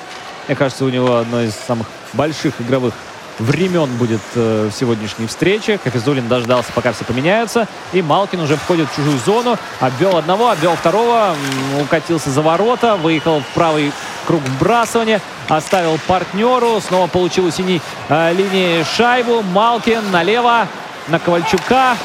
Мне 0.46 0.56
кажется, 0.56 0.84
у 0.84 0.88
него 0.88 1.16
одно 1.16 1.42
из 1.42 1.54
самых 1.54 1.88
больших 2.14 2.60
игровых 2.60 2.94
времен 3.38 3.88
будет 3.96 4.20
э, 4.34 4.68
в 4.70 4.76
сегодняшней 4.76 5.26
встрече. 5.26 5.78
Хафизулин 5.82 6.28
дождался, 6.28 6.72
пока 6.72 6.92
все 6.92 7.04
поменяются. 7.04 7.68
И 7.92 8.02
Малкин 8.02 8.40
уже 8.40 8.56
входит 8.56 8.88
в 8.90 8.96
чужую 8.96 9.18
зону. 9.18 9.58
Обвел 9.80 10.16
одного, 10.16 10.50
обвел 10.50 10.74
второго. 10.76 11.34
Укатился 11.80 12.30
за 12.30 12.42
ворота. 12.42 12.96
Выехал 12.96 13.40
в 13.40 13.46
правый 13.54 13.92
круг 14.26 14.42
вбрасывания. 14.42 15.20
Оставил 15.48 15.98
партнеру. 16.06 16.80
Снова 16.80 17.06
получил 17.06 17.46
у 17.46 17.50
синей 17.50 17.80
э, 18.08 18.32
линии 18.32 18.84
шайбу. 18.96 19.42
Малкин 19.42 20.10
налево 20.10 20.66
на 21.08 21.18
Ковальчука. 21.18 21.96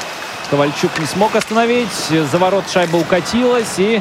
Ковальчук 0.50 0.98
не 0.98 1.06
смог 1.06 1.34
остановить. 1.34 1.92
За 2.10 2.38
ворот 2.38 2.64
шайба 2.72 2.96
укатилась. 2.96 3.74
И 3.78 4.00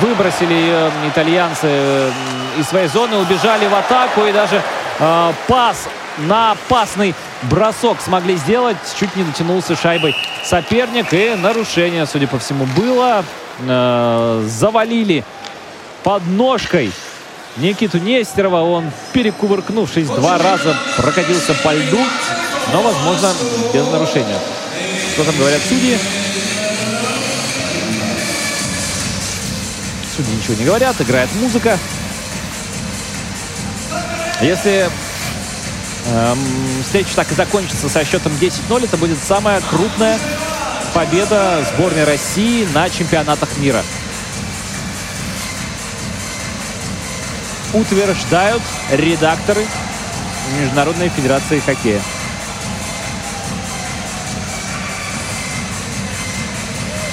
выбросили 0.00 0.52
ее 0.52 0.90
итальянцы 1.08 2.10
из 2.58 2.68
своей 2.68 2.88
зоны. 2.88 3.16
Убежали 3.16 3.66
в 3.66 3.74
атаку. 3.74 4.24
И 4.26 4.32
даже 4.32 4.62
э, 4.98 5.32
пас 5.46 5.88
на 6.18 6.52
опасный 6.52 7.14
бросок 7.42 8.00
смогли 8.00 8.36
сделать. 8.36 8.76
Чуть 8.98 9.14
не 9.16 9.24
дотянулся 9.24 9.76
шайбой 9.76 10.16
соперник. 10.44 11.12
И 11.12 11.34
нарушение, 11.36 12.06
судя 12.06 12.26
по 12.26 12.38
всему, 12.38 12.66
было. 12.76 13.24
Э, 13.60 14.44
завалили 14.46 15.24
под 16.04 16.26
ножкой 16.26 16.92
Никиту 17.56 17.98
Нестерова. 17.98 18.60
Он, 18.62 18.90
перекувыркнувшись 19.12 20.06
два 20.06 20.38
раза, 20.38 20.76
прокатился 20.96 21.54
по 21.54 21.72
льду. 21.72 21.98
Но, 22.72 22.82
возможно, 22.82 23.32
без 23.72 23.86
нарушения. 23.86 24.38
Что 25.14 25.24
там 25.24 25.36
говорят 25.38 25.60
судьи? 25.68 25.98
Судьи 30.16 30.36
ничего 30.36 30.54
не 30.54 30.64
говорят. 30.64 31.00
Играет 31.00 31.28
музыка. 31.40 31.78
Если 34.40 34.88
эм, 36.06 36.38
встреча 36.84 37.16
так 37.16 37.30
и 37.32 37.34
закончится 37.34 37.88
со 37.88 38.04
счетом 38.04 38.32
10-0, 38.40 38.84
это 38.84 38.96
будет 38.96 39.18
самая 39.22 39.60
крупная 39.60 40.16
победа 40.94 41.64
сборной 41.74 42.04
России 42.04 42.66
на 42.72 42.88
чемпионатах 42.88 43.48
мира. 43.58 43.82
Утверждают 47.72 48.62
редакторы 48.92 49.66
Международной 50.60 51.08
Федерации 51.08 51.58
Хоккея. 51.58 52.00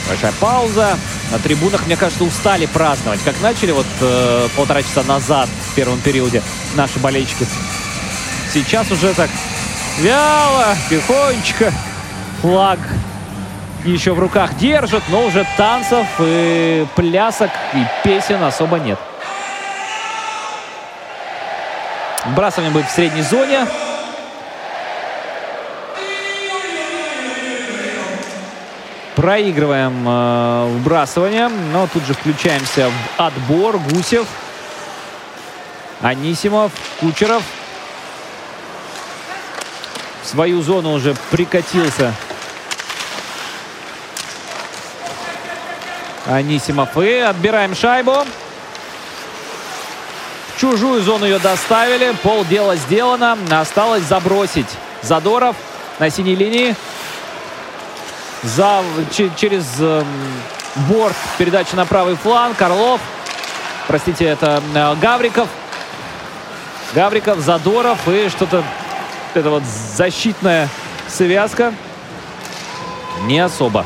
Большая 0.08 0.32
пауза. 0.40 0.98
На 1.32 1.40
трибунах, 1.40 1.86
мне 1.88 1.98
кажется, 1.98 2.24
устали 2.24 2.66
праздновать. 2.66 3.20
Как 3.24 3.40
начали 3.42 3.72
вот 3.72 3.88
э, 4.02 4.48
полтора 4.56 4.84
часа 4.84 5.04
назад 5.04 5.50
в 5.72 5.76
первом 5.76 6.00
периоде 6.00 6.42
наши 6.76 7.00
болельщики. 7.00 7.48
Сейчас 8.54 8.92
уже 8.92 9.14
так 9.14 9.30
вяло, 10.00 10.76
тихонечко. 10.90 11.74
Флаг 12.42 12.80
еще 13.86 14.14
в 14.14 14.20
руках 14.20 14.58
держат, 14.58 15.04
но 15.10 15.26
уже 15.26 15.46
танцев 15.58 16.08
и 16.20 16.86
плясок 16.96 17.52
и 17.74 17.86
песен 18.04 18.44
особо 18.44 18.78
нет. 18.78 19.00
Брасывание 22.36 22.72
будет 22.72 22.88
в 22.88 22.92
средней 22.92 23.22
зоне. 23.22 23.68
Проигрываем 29.16 30.06
э, 30.06 30.66
вбрасывание, 30.78 31.48
но 31.48 31.88
тут 31.88 32.04
же 32.04 32.14
включаемся 32.14 32.90
в 32.90 33.22
отбор. 33.22 33.78
Гусев, 33.78 34.28
Анисимов, 36.02 36.74
Кучеров. 37.00 37.42
В 40.22 40.28
свою 40.28 40.62
зону 40.62 40.92
уже 40.92 41.16
прикатился 41.32 42.14
Анисимов. 46.26 46.98
И 46.98 47.14
отбираем 47.18 47.74
шайбу. 47.74 48.26
В 50.56 50.60
чужую 50.60 51.02
зону 51.02 51.26
ее 51.26 51.40
доставили. 51.40 52.14
Пол 52.22 52.44
дела 52.46 52.76
сделано. 52.76 53.38
Осталось 53.50 54.04
забросить 54.04 54.70
Задоров 55.02 55.56
на 56.00 56.10
синей 56.10 56.36
линии 56.36 56.76
за, 58.46 58.82
через 59.12 59.66
э, 59.80 60.04
борт 60.88 61.16
передача 61.38 61.76
на 61.76 61.86
правый 61.86 62.16
фланг. 62.16 62.62
Орлов. 62.62 63.02
Простите, 63.88 64.26
это 64.26 64.62
э, 64.74 64.96
Гавриков. 65.02 65.50
Гавриков, 66.94 67.40
Задоров 67.40 68.08
и 68.08 68.30
что-то... 68.30 68.64
Это 69.34 69.50
вот 69.50 69.64
защитная 69.64 70.70
связка 71.10 71.74
не 73.24 73.40
особо 73.40 73.86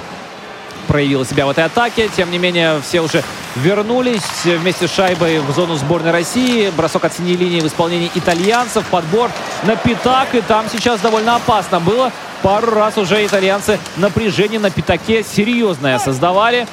проявила 0.87 1.23
себя 1.25 1.45
в 1.45 1.51
этой 1.51 1.63
атаке. 1.63 2.09
Тем 2.15 2.31
не 2.31 2.39
менее, 2.39 2.81
все 2.81 2.99
уже 2.99 3.23
вернулись 3.55 4.23
вместе 4.43 4.87
с 4.87 4.93
шайбой 4.93 5.39
в 5.39 5.51
зону 5.51 5.75
сборной 5.75 6.11
России. 6.11 6.69
Бросок 6.71 7.05
от 7.05 7.13
синей 7.13 7.37
линии 7.37 7.61
в 7.61 7.67
исполнении 7.67 8.11
итальянцев. 8.15 8.85
Подбор 8.87 9.29
на 9.63 9.75
пятак. 9.75 10.33
И 10.33 10.41
там 10.41 10.65
сейчас 10.69 10.99
довольно 10.99 11.35
опасно 11.35 11.79
было. 11.79 12.11
Пару 12.41 12.71
раз 12.71 12.97
уже 12.97 13.25
итальянцы 13.25 13.79
напряжение 13.97 14.59
на 14.59 14.71
пятаке 14.71 15.23
серьезное 15.23 15.99
создавали. 15.99 16.67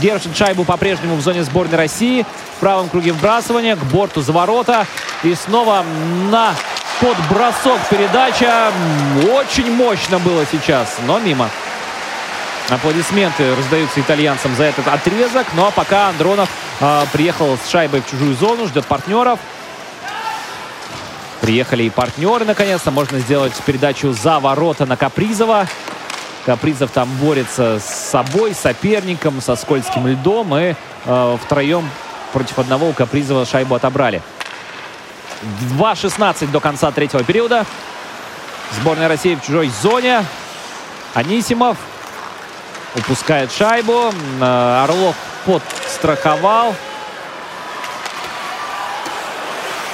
Держит 0.00 0.36
шайбу 0.36 0.64
по-прежнему 0.64 1.16
в 1.16 1.20
зоне 1.22 1.42
сборной 1.42 1.76
России. 1.76 2.24
В 2.56 2.60
правом 2.60 2.88
круге 2.88 3.12
вбрасывания 3.12 3.74
к 3.74 3.82
борту 3.84 4.20
за 4.20 4.32
ворота. 4.32 4.86
И 5.24 5.34
снова 5.34 5.84
на 6.30 6.54
подбросок 7.00 7.80
передача. 7.90 8.70
Очень 9.32 9.72
мощно 9.72 10.20
было 10.20 10.44
сейчас, 10.50 10.96
но 11.06 11.18
мимо. 11.18 11.50
Аплодисменты 12.68 13.56
раздаются 13.56 14.00
итальянцам 14.00 14.54
за 14.54 14.64
этот 14.64 14.86
отрезок. 14.86 15.46
Ну 15.54 15.66
а 15.66 15.70
пока 15.72 16.10
Андронов 16.10 16.48
э, 16.80 17.04
приехал 17.12 17.56
с 17.56 17.70
шайбой 17.70 18.02
в 18.02 18.10
чужую 18.10 18.36
зону, 18.36 18.68
ждет 18.68 18.84
партнеров. 18.84 19.40
Приехали 21.40 21.84
и 21.84 21.90
партнеры, 21.90 22.44
наконец-то. 22.44 22.90
Можно 22.90 23.20
сделать 23.20 23.52
передачу 23.64 24.12
за 24.12 24.40
ворота 24.40 24.86
на 24.86 24.96
Капризова. 24.96 25.68
Капризов 26.44 26.90
там 26.90 27.08
борется 27.16 27.78
с 27.78 28.10
собой, 28.10 28.54
соперником, 28.54 29.40
со 29.40 29.54
скользким 29.54 30.06
льдом. 30.06 30.56
И 30.56 30.74
э, 31.04 31.36
втроем 31.44 31.88
против 32.32 32.58
одного 32.58 32.88
у 32.88 32.92
Капризова 32.92 33.46
шайбу 33.46 33.74
отобрали. 33.74 34.20
2.16 35.78 36.50
до 36.50 36.60
конца 36.60 36.90
третьего 36.90 37.22
периода. 37.22 37.64
Сборная 38.80 39.08
России 39.08 39.36
в 39.36 39.42
чужой 39.42 39.70
зоне. 39.80 40.24
Анисимов 41.14 41.76
упускает 42.96 43.52
шайбу. 43.52 44.12
Э, 44.40 44.84
Орлов 44.84 45.14
подстраховал. 45.44 46.74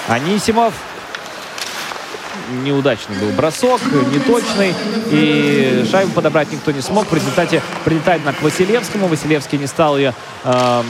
Анисимов 0.09 0.73
неудачный 2.63 3.17
был 3.17 3.31
бросок, 3.31 3.81
неточный. 4.13 4.75
И 5.11 5.87
шайбу 5.91 6.13
подобрать 6.13 6.53
никто 6.53 6.71
не 6.71 6.81
смог. 6.81 7.11
В 7.11 7.15
результате 7.15 7.63
прилетает 7.85 8.25
на 8.25 8.33
к 8.33 8.43
Василевскому. 8.43 9.09
Василевский 9.09 9.59
не 9.59 9.67
стал 9.67 9.97
ее 9.97 10.15
э, 10.45 10.83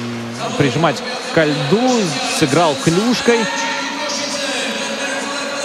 прижимать 0.58 1.02
к 1.34 1.44
льду. 1.44 1.90
Сыграл 2.38 2.74
клюшкой. 2.84 3.40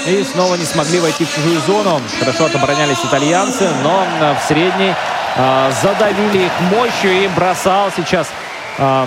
И 0.08 0.24
снова 0.24 0.56
не 0.56 0.66
смогли 0.66 1.00
войти 1.00 1.26
в 1.26 1.36
чужую 1.36 1.60
зону. 1.62 2.02
Хорошо 2.20 2.46
отоборонялись 2.46 2.98
итальянцы, 3.04 3.70
но 3.84 4.06
в 4.42 4.48
средней 4.48 4.94
э, 5.36 5.72
задавили 5.82 6.46
их 6.46 6.52
мощью 6.72 7.12
и 7.12 7.28
бросал 7.28 7.92
сейчас 7.96 8.28
э, 8.78 9.06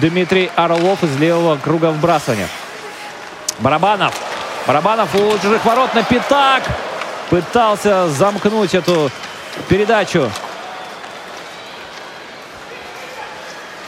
Дмитрий 0.00 0.50
Орлов 0.54 1.02
из 1.02 1.16
левого 1.16 1.56
круга 1.56 1.90
вбрасывания. 1.90 2.48
Барабанов. 3.58 4.14
Барабанов 4.66 5.14
у 5.14 5.38
чужих 5.38 5.62
ворот 5.64 5.94
на 5.94 6.02
пятак. 6.02 6.62
Пытался 7.28 8.08
замкнуть 8.08 8.74
эту 8.74 9.10
передачу. 9.68 10.30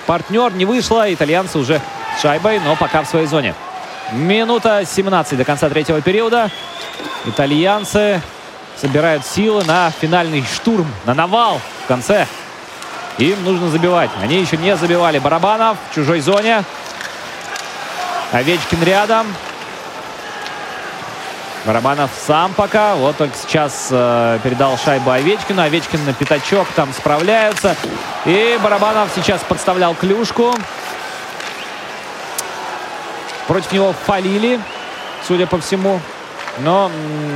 Партнер 0.07 0.53
не 0.53 0.65
вышло. 0.67 1.13
Итальянцы 1.13 1.59
уже 1.59 1.81
с 2.17 2.23
шайбой, 2.23 2.61
но 2.61 2.77
пока 2.77 3.03
в 3.03 3.07
своей 3.07 3.27
зоне. 3.27 3.55
Минута 4.13 4.85
17 4.85 5.39
до 5.39 5.45
конца 5.45 5.69
третьего 5.71 6.01
периода. 6.03 6.51
Итальянцы 7.25 8.21
собирают 8.77 9.25
силы 9.27 9.65
на 9.65 9.91
финальный 9.91 10.45
штурм, 10.45 10.87
на 11.07 11.15
навал 11.15 11.61
в 11.85 11.89
конце. 11.89 12.27
Им 13.19 13.43
нужно 13.45 13.69
забивать. 13.71 14.11
Они 14.21 14.37
еще 14.37 14.59
не 14.59 14.77
забивали. 14.77 15.19
Барабанов 15.19 15.79
в 15.91 15.95
чужой 15.95 16.21
зоне. 16.21 16.65
Овечкин 18.33 18.83
рядом. 18.83 19.27
Барабанов 21.67 22.13
сам 22.25 22.55
пока. 22.55 22.95
Вот 22.95 23.17
только 23.17 23.37
сейчас 23.37 23.89
э, 23.91 24.39
передал 24.45 24.79
шайбу 24.79 25.11
Овечкину. 25.11 25.61
Овечкин 25.63 26.05
на 26.05 26.13
пятачок 26.13 26.69
там 26.77 26.93
справляются. 26.93 27.75
И 28.25 28.57
Барабанов 28.63 29.11
сейчас 29.17 29.41
подставлял 29.43 29.97
клюшку. 29.97 30.55
Против 33.49 33.73
него 33.73 33.93
фалили, 34.07 34.61
судя 35.27 35.49
по 35.49 35.59
всему. 35.59 36.01
Но 36.61 36.89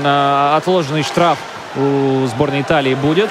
э, 0.04 0.54
отложенный 0.56 1.02
штраф 1.02 1.38
у 1.74 2.24
сборной 2.26 2.60
Италии 2.60 2.94
будет. 2.94 3.30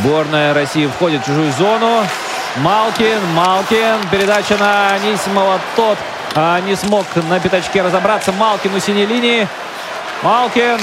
Сборная 0.00 0.54
России 0.54 0.86
входит 0.86 1.20
в 1.22 1.26
чужую 1.26 1.52
зону. 1.52 2.02
Малкин, 2.56 3.20
Малкин. 3.34 4.08
Передача 4.10 4.56
на 4.56 4.94
Анисимова. 4.94 5.60
Тот 5.76 5.98
а, 6.36 6.60
не 6.60 6.76
смог 6.76 7.06
на 7.28 7.40
пятачке 7.40 7.82
разобраться. 7.82 8.30
Малкин 8.30 8.74
у 8.74 8.78
синей 8.78 9.06
линии. 9.06 9.48
Малкин. 10.22 10.78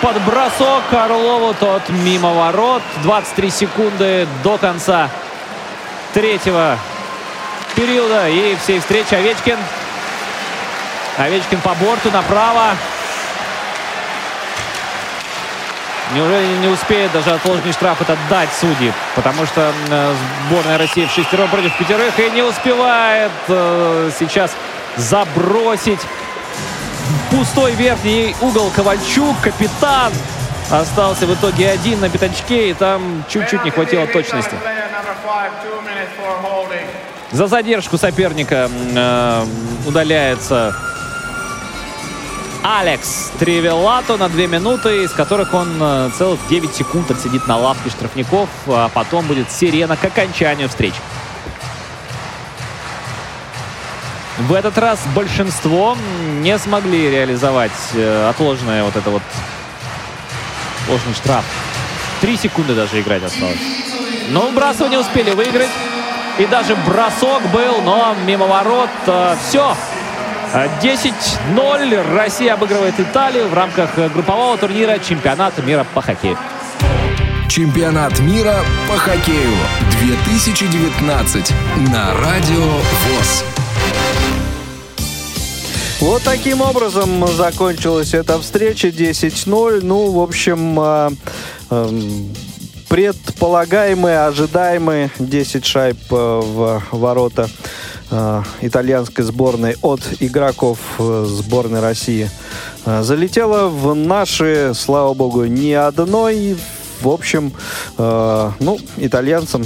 Под 0.00 0.20
бросок 0.22 0.82
Орлову. 0.92 1.54
Тот 1.54 1.82
мимо 1.90 2.32
ворот. 2.32 2.82
23 3.02 3.50
секунды 3.50 4.26
до 4.42 4.56
конца 4.56 5.10
третьего 6.14 6.78
периода. 7.74 8.28
И 8.28 8.56
всей 8.56 8.80
встречи 8.80 9.14
Овечкин. 9.14 9.58
Овечкин 11.18 11.60
по 11.60 11.74
борту 11.74 12.10
направо. 12.10 12.74
Неужели 16.14 16.46
не 16.58 16.68
успеет 16.68 17.10
даже 17.12 17.30
отложенный 17.30 17.72
штраф 17.72 18.00
этот 18.00 18.18
дать 18.30 18.48
судьи? 18.52 18.92
Потому 19.14 19.44
что 19.44 19.72
сборная 20.48 20.78
России 20.78 21.04
в 21.04 21.10
шестером 21.10 21.48
против 21.48 21.76
пятерых 21.78 22.18
и 22.18 22.30
не 22.30 22.42
успевает 22.42 23.32
э, 23.48 24.10
сейчас 24.18 24.52
забросить 24.96 26.00
пустой 27.30 27.72
верхний 27.72 28.34
угол 28.40 28.70
Ковальчук. 28.74 29.36
Капитан 29.42 30.12
остался 30.70 31.26
в 31.26 31.34
итоге 31.34 31.70
один 31.70 32.00
на 32.00 32.08
пятачке, 32.08 32.70
и 32.70 32.74
там 32.74 33.24
чуть-чуть 33.28 33.64
не 33.64 33.70
хватило 33.70 34.06
точности. 34.06 34.56
За 37.32 37.48
задержку 37.48 37.98
соперника 37.98 38.70
э, 38.94 39.44
удаляется 39.84 40.74
Алекс 42.68 43.30
Тривелато 43.38 44.16
на 44.16 44.28
2 44.28 44.46
минуты, 44.48 45.04
из 45.04 45.12
которых 45.12 45.54
он 45.54 45.78
э, 45.80 46.10
целых 46.18 46.40
9 46.48 46.74
секунд 46.74 47.08
отсидит 47.12 47.46
на 47.46 47.56
лавке 47.56 47.90
штрафников, 47.90 48.48
а 48.66 48.88
потом 48.88 49.24
будет 49.26 49.52
сирена 49.52 49.96
к 49.96 50.04
окончанию 50.04 50.68
встречи. 50.68 50.96
В 54.38 54.52
этот 54.52 54.76
раз 54.78 54.98
большинство 55.14 55.96
не 56.40 56.58
смогли 56.58 57.08
реализовать 57.08 57.70
э, 57.94 58.28
отложенное 58.30 58.82
вот 58.82 58.96
это 58.96 59.10
вот 59.10 59.22
ложный 60.88 61.14
штраф. 61.14 61.44
Три 62.20 62.36
секунды 62.36 62.74
даже 62.74 63.00
играть 63.00 63.22
осталось. 63.22 63.60
Но 64.30 64.48
вбрасывание 64.48 64.98
успели 64.98 65.30
выиграть. 65.30 65.70
И 66.40 66.46
даже 66.46 66.74
бросок 66.74 67.42
был, 67.52 67.80
но 67.82 68.16
мимо 68.26 68.46
ворот. 68.46 68.90
Э, 69.06 69.36
все, 69.48 69.76
10-0. 70.54 72.14
Россия 72.14 72.54
обыгрывает 72.54 72.98
Италию 72.98 73.48
в 73.48 73.54
рамках 73.54 73.94
группового 74.12 74.56
турнира 74.56 74.98
чемпионата 74.98 75.62
мира 75.62 75.86
по 75.94 76.00
хоккею. 76.00 76.38
Чемпионат 77.48 78.18
мира 78.20 78.56
по 78.88 78.96
хоккею 78.96 79.50
2019 80.02 81.52
на 81.92 82.12
Радио 82.14 82.64
ВОЗ. 82.64 83.44
Вот 86.00 86.22
таким 86.22 86.60
образом 86.60 87.26
закончилась 87.26 88.12
эта 88.12 88.38
встреча 88.38 88.88
10-0. 88.88 89.80
Ну, 89.82 90.10
в 90.10 90.20
общем, 90.20 90.78
э, 90.78 91.10
э, 91.70 92.00
предполагаемые, 92.88 94.20
ожидаемые 94.26 95.10
10 95.18 95.64
шайб 95.64 95.96
в 96.10 96.82
ворота 96.92 97.48
э, 97.48 97.95
итальянской 98.60 99.24
сборной 99.24 99.76
от 99.82 100.00
игроков 100.20 100.78
э, 100.98 101.26
сборной 101.28 101.80
России 101.80 102.30
э, 102.84 103.02
залетело 103.02 103.68
в 103.68 103.94
наши, 103.94 104.72
слава 104.74 105.12
богу, 105.14 105.44
ни 105.44 105.72
одной. 105.72 106.56
В 107.00 107.08
общем, 107.08 107.52
э, 107.98 108.50
ну, 108.60 108.78
итальянцам, 108.96 109.64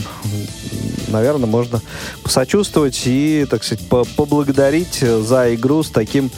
наверное, 1.09 1.47
можно 1.47 1.81
посочувствовать 2.23 3.03
и, 3.05 3.47
так 3.49 3.63
сказать, 3.63 3.87
по 3.89 4.05
поблагодарить 4.05 5.01
за 5.01 5.55
игру 5.55 5.83
с 5.83 5.91
таким 5.91 6.31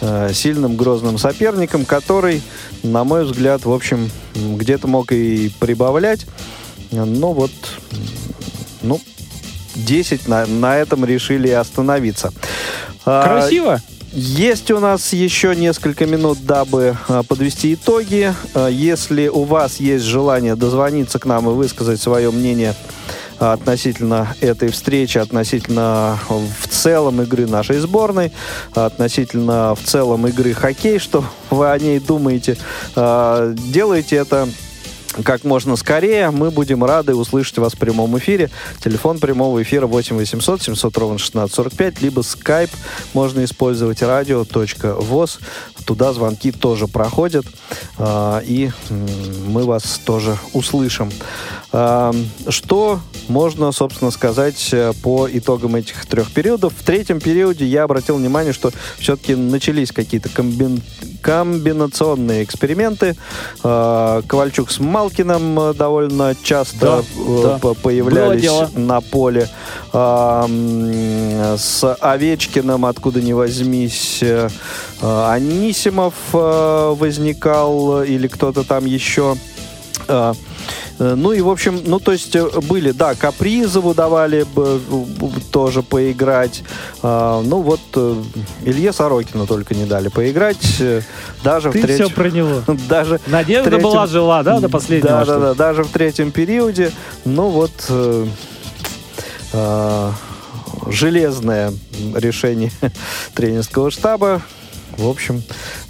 э, 0.00 0.32
сильным, 0.32 0.76
грозным 0.76 1.18
соперником, 1.18 1.84
который, 1.84 2.42
на 2.82 3.04
мой 3.04 3.24
взгляд, 3.24 3.64
в 3.64 3.72
общем, 3.72 4.10
где-то 4.34 4.88
мог 4.88 5.12
и 5.12 5.52
прибавлять. 5.60 6.26
Но 6.90 7.32
вот, 7.32 7.52
ну, 8.82 9.00
10 9.84 10.28
на, 10.28 10.46
на 10.46 10.76
этом 10.78 11.04
решили 11.04 11.48
остановиться. 11.48 12.32
Красиво. 13.04 13.74
А, 13.74 13.80
есть 14.12 14.70
у 14.72 14.80
нас 14.80 15.12
еще 15.12 15.54
несколько 15.54 16.04
минут, 16.04 16.38
дабы 16.44 16.96
а, 17.08 17.22
подвести 17.22 17.74
итоги. 17.74 18.34
А, 18.54 18.68
если 18.68 19.28
у 19.28 19.44
вас 19.44 19.78
есть 19.78 20.04
желание 20.04 20.56
дозвониться 20.56 21.18
к 21.18 21.26
нам 21.26 21.48
и 21.48 21.52
высказать 21.52 22.00
свое 22.00 22.30
мнение 22.30 22.74
относительно 23.38 24.34
этой 24.40 24.70
встречи, 24.70 25.16
относительно 25.16 26.18
в 26.28 26.68
целом 26.68 27.22
игры 27.22 27.46
нашей 27.46 27.78
сборной, 27.78 28.32
относительно 28.74 29.74
в 29.74 29.82
целом 29.82 30.26
игры 30.26 30.52
хоккей, 30.52 30.98
что 30.98 31.24
вы 31.48 31.70
о 31.70 31.78
ней 31.78 32.00
думаете, 32.00 32.58
делайте 32.94 34.16
это 34.16 34.46
как 35.24 35.44
можно 35.44 35.76
скорее. 35.76 36.30
Мы 36.30 36.50
будем 36.50 36.84
рады 36.84 37.14
услышать 37.14 37.58
вас 37.58 37.74
в 37.74 37.78
прямом 37.78 38.16
эфире. 38.18 38.50
Телефон 38.82 39.18
прямого 39.18 39.62
эфира 39.62 39.86
8 39.86 40.16
800 40.16 40.62
700 40.62 40.98
ровно 40.98 41.14
1645, 41.16 42.02
либо 42.02 42.22
skype 42.22 42.70
можно 43.14 43.44
использовать 43.44 44.02
радио.воз. 44.02 45.38
Туда 45.84 46.12
звонки 46.12 46.52
тоже 46.52 46.86
проходят, 46.86 47.46
а, 47.98 48.40
и 48.40 48.70
мы 49.46 49.64
вас 49.64 50.00
тоже 50.04 50.36
услышим. 50.52 51.10
А, 51.72 52.12
что 52.48 53.00
можно, 53.28 53.70
собственно, 53.70 54.10
сказать 54.10 54.70
э, 54.72 54.92
по 55.04 55.28
итогам 55.30 55.76
этих 55.76 56.04
трех 56.06 56.32
периодов? 56.32 56.72
В 56.76 56.84
третьем 56.84 57.20
периоде 57.20 57.64
я 57.64 57.84
обратил 57.84 58.16
внимание, 58.16 58.52
что 58.52 58.72
все-таки 58.98 59.36
начались 59.36 59.92
какие-то 59.92 60.28
комбин... 60.30 60.82
комбинационные 61.22 62.42
эксперименты. 62.42 63.16
А, 63.62 64.22
Ковальчук 64.22 64.72
с 64.72 64.80
Малкиным 64.80 65.60
э, 65.60 65.74
довольно 65.74 66.34
часто 66.42 67.04
да, 67.16 67.58
да. 67.62 67.74
появлялись 67.74 68.74
на 68.74 69.00
поле. 69.00 69.48
С 69.92 71.96
Овечкиным, 72.00 72.84
откуда 72.84 73.20
ни 73.20 73.32
возьмись, 73.32 74.18
э, 74.22 74.48
Анисимов 75.02 76.14
возникал 76.32 78.02
или 78.02 78.26
кто-то 78.26 78.64
там 78.64 78.84
еще. 78.84 79.36
Э, 81.00 81.14
ну 81.14 81.32
и, 81.32 81.40
в 81.40 81.48
общем, 81.48 81.80
ну 81.84 81.98
то 81.98 82.12
есть 82.12 82.36
э, 82.36 82.46
были, 82.68 82.92
да, 82.92 83.14
Капризову 83.14 83.94
давали 83.94 84.42
бы 84.54 84.80
тоже 85.50 85.82
поиграть. 85.82 86.62
Ну 87.02 87.62
вот 87.62 87.80
э, 87.94 88.22
Илье 88.64 88.92
Сорокину 88.92 89.46
только 89.46 89.74
не 89.74 89.86
дали 89.86 90.08
поиграть. 90.08 90.82
Даже 91.42 91.70
Ты 91.70 91.78
в 91.78 91.82
третьем... 91.82 92.06
все 92.06 92.14
про 92.14 92.30
него. 92.30 92.62
Даже 92.88 93.20
Надежда 93.26 93.70
третьем... 93.70 93.90
была 93.90 94.06
жила, 94.06 94.42
да, 94.42 94.60
до 94.60 94.68
последнего? 94.68 95.24
Да, 95.24 95.24
да, 95.24 95.38
да, 95.38 95.54
даже 95.54 95.84
в 95.84 95.88
третьем 95.88 96.30
периоде. 96.30 96.92
Ну 97.24 97.48
вот... 97.48 97.72
Э, 97.88 98.26
э, 99.52 100.10
железное 100.86 101.72
решение 102.14 102.72
тренерского 103.34 103.90
штаба 103.90 104.42
в 104.96 105.08
общем, 105.08 105.42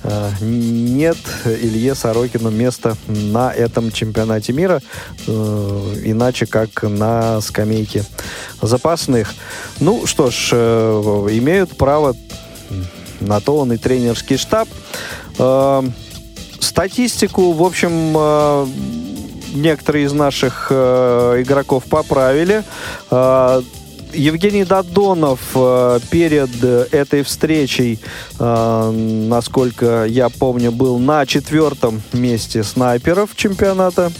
э, 0.02 0.31
нет 0.40 1.16
Илье 1.44 1.94
Сорокину 1.94 2.51
места 2.51 2.97
на 3.06 3.52
этом 3.52 3.90
чемпионате 3.90 4.52
мира, 4.52 4.82
э, 5.27 5.94
иначе 6.05 6.47
как 6.47 6.82
на 6.82 7.40
скамейке 7.40 8.05
запасных. 8.62 9.35
Ну 9.81 10.06
что 10.06 10.31
ж, 10.31 10.51
э, 10.52 11.27
имеют 11.32 11.77
право 11.77 12.14
на 13.20 13.40
то 13.40 13.59
он 13.59 13.72
и 13.72 13.77
тренерский 13.77 14.39
штаб. 14.39 14.68
Статистику, 16.60 17.52
в 17.52 17.62
общем, 17.62 18.68
некоторые 19.55 20.06
из 20.06 20.12
наших 20.12 20.70
игроков 20.70 21.85
поправили. 21.85 22.64
Евгений 24.15 24.65
Дадонов 24.65 25.41
э, 25.55 26.01
перед 26.11 26.51
э, 26.62 26.87
этой 26.91 27.23
встречей, 27.23 27.99
э, 28.39 28.91
насколько 29.28 30.05
я 30.07 30.28
помню, 30.28 30.73
был 30.73 30.99
на 30.99 31.27
четвертом 31.27 32.03
месте 32.12 32.62
снайперов 32.62 33.37
чемпионата. 33.37 34.12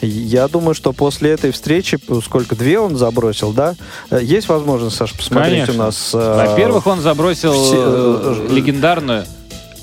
Я 0.00 0.48
думаю, 0.48 0.74
что 0.74 0.92
после 0.92 1.30
этой 1.30 1.50
встречи, 1.50 1.98
сколько, 2.24 2.54
две 2.54 2.78
он 2.78 2.96
забросил, 2.96 3.52
да? 3.52 3.74
Есть 4.10 4.48
возможность, 4.48 4.96
Саш, 4.96 5.12
посмотреть 5.12 5.66
Конечно. 5.66 5.74
у 5.74 5.86
нас... 5.86 6.10
Во-первых, 6.12 6.86
он 6.86 7.00
забросил 7.00 7.52
все, 7.52 8.46
легендарную, 8.48 9.26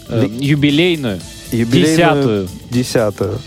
ли... 0.08 0.28
юбилейную, 0.40 1.20
юбилейную, 1.52 1.98
десятую. 1.98 2.50
Десятую. 2.72 3.40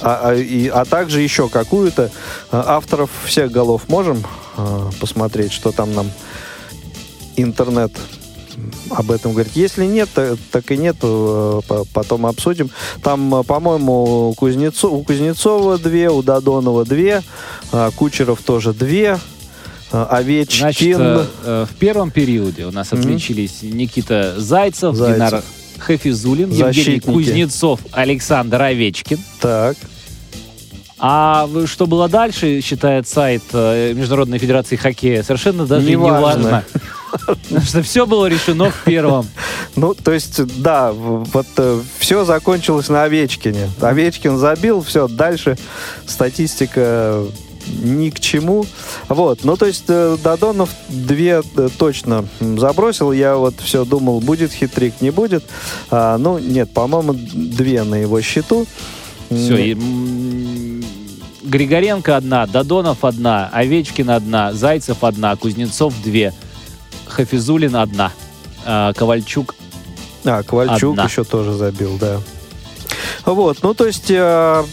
А, 0.00 0.30
а, 0.30 0.34
и, 0.34 0.68
а 0.68 0.84
также 0.84 1.20
еще 1.20 1.48
какую-то. 1.48 2.10
Авторов 2.50 3.10
всех 3.26 3.50
голов 3.50 3.82
можем 3.88 4.24
Э, 4.56 4.90
посмотреть, 5.00 5.52
что 5.52 5.72
там 5.72 5.92
нам 5.94 6.10
интернет 7.36 7.92
об 8.90 9.10
этом 9.10 9.32
говорит. 9.32 9.52
Если 9.56 9.84
нет, 9.84 10.08
так 10.52 10.70
и 10.70 10.76
нет, 10.76 10.96
э, 11.02 11.60
потом 11.92 12.26
обсудим. 12.26 12.70
Там, 13.02 13.34
э, 13.34 13.42
по-моему, 13.42 14.28
у, 14.28 14.34
Кузнецов, 14.34 14.92
у 14.92 15.02
Кузнецова 15.02 15.78
две, 15.78 16.08
у 16.08 16.22
Додонова 16.22 16.84
две, 16.84 17.22
Кучеров 17.96 18.42
тоже 18.42 18.72
две, 18.72 19.18
Овечкин... 19.90 20.58
Значит, 20.58 20.98
в 21.44 21.74
первом 21.78 22.10
периоде 22.10 22.66
у 22.66 22.70
нас 22.70 22.92
mm-hmm. 22.92 23.00
отличились 23.00 23.62
Никита 23.62 24.34
Зайцев, 24.38 24.94
Зайцев. 24.94 25.16
Динар 25.16 25.42
Хафизулин, 25.78 26.50
Евгений 26.50 27.00
Кузнецов, 27.00 27.80
Александр 27.92 28.62
Овечкин. 28.62 29.18
Так. 29.40 29.76
А 30.98 31.48
что 31.66 31.86
было 31.86 32.08
дальше, 32.08 32.60
считает 32.60 33.08
сайт 33.08 33.42
э, 33.52 33.92
Международной 33.94 34.38
Федерации 34.38 34.76
Хоккея, 34.76 35.22
совершенно 35.22 35.66
даже 35.66 35.86
не, 35.86 35.96
важно. 35.96 36.64
Что 37.66 37.82
все 37.82 38.06
было 38.06 38.26
решено 38.26 38.70
в 38.70 38.84
первом. 38.84 39.28
Ну, 39.76 39.94
то 39.94 40.12
есть, 40.12 40.44
да, 40.60 40.92
вот 40.92 41.46
э, 41.56 41.80
все 41.98 42.24
закончилось 42.24 42.88
на 42.88 43.04
Овечкине. 43.04 43.70
Овечкин 43.80 44.38
забил, 44.38 44.82
все, 44.82 45.08
дальше 45.08 45.56
статистика 46.06 47.24
ни 47.66 48.10
к 48.10 48.20
чему. 48.20 48.66
Вот, 49.08 49.44
ну, 49.44 49.56
то 49.56 49.66
есть, 49.66 49.84
э, 49.88 50.16
Дадонов 50.22 50.70
две 50.88 51.42
точно 51.78 52.24
забросил. 52.40 53.12
Я 53.12 53.36
вот 53.36 53.54
все 53.60 53.84
думал, 53.84 54.20
будет 54.20 54.52
хитрик, 54.52 55.00
не 55.00 55.10
будет. 55.10 55.44
А, 55.90 56.18
ну, 56.18 56.38
нет, 56.38 56.72
по-моему, 56.72 57.14
две 57.14 57.82
на 57.82 57.96
его 57.96 58.20
счету. 58.20 58.66
Все, 59.30 59.56
и 59.56 59.74
Григоренко 61.44 62.16
одна, 62.16 62.46
Додонов 62.46 63.04
одна, 63.04 63.50
Овечкин 63.52 64.10
одна, 64.10 64.52
Зайцев 64.52 65.04
одна, 65.04 65.36
Кузнецов 65.36 65.94
две, 66.02 66.32
Хафизулин 67.06 67.76
одна, 67.76 68.12
а, 68.64 68.92
Ковальчук 68.94 69.54
А, 70.24 70.42
Ковальчук 70.42 70.92
одна. 70.92 71.04
еще 71.04 71.22
тоже 71.24 71.52
забил, 71.52 71.98
да. 72.00 72.18
Вот, 73.26 73.58
ну 73.62 73.74
то 73.74 73.86
есть... 73.86 74.10
Э, 74.10 74.64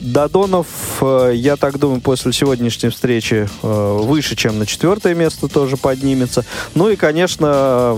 Дадонов, 0.00 0.66
э, 1.00 1.32
я 1.34 1.56
так 1.56 1.78
думаю, 1.78 2.00
после 2.00 2.32
сегодняшней 2.32 2.90
встречи 2.90 3.48
э, 3.62 3.98
выше, 4.02 4.36
чем 4.36 4.58
на 4.58 4.66
четвертое 4.66 5.14
место 5.14 5.48
тоже 5.48 5.76
поднимется. 5.76 6.44
Ну 6.74 6.88
и, 6.88 6.96
конечно, 6.96 7.96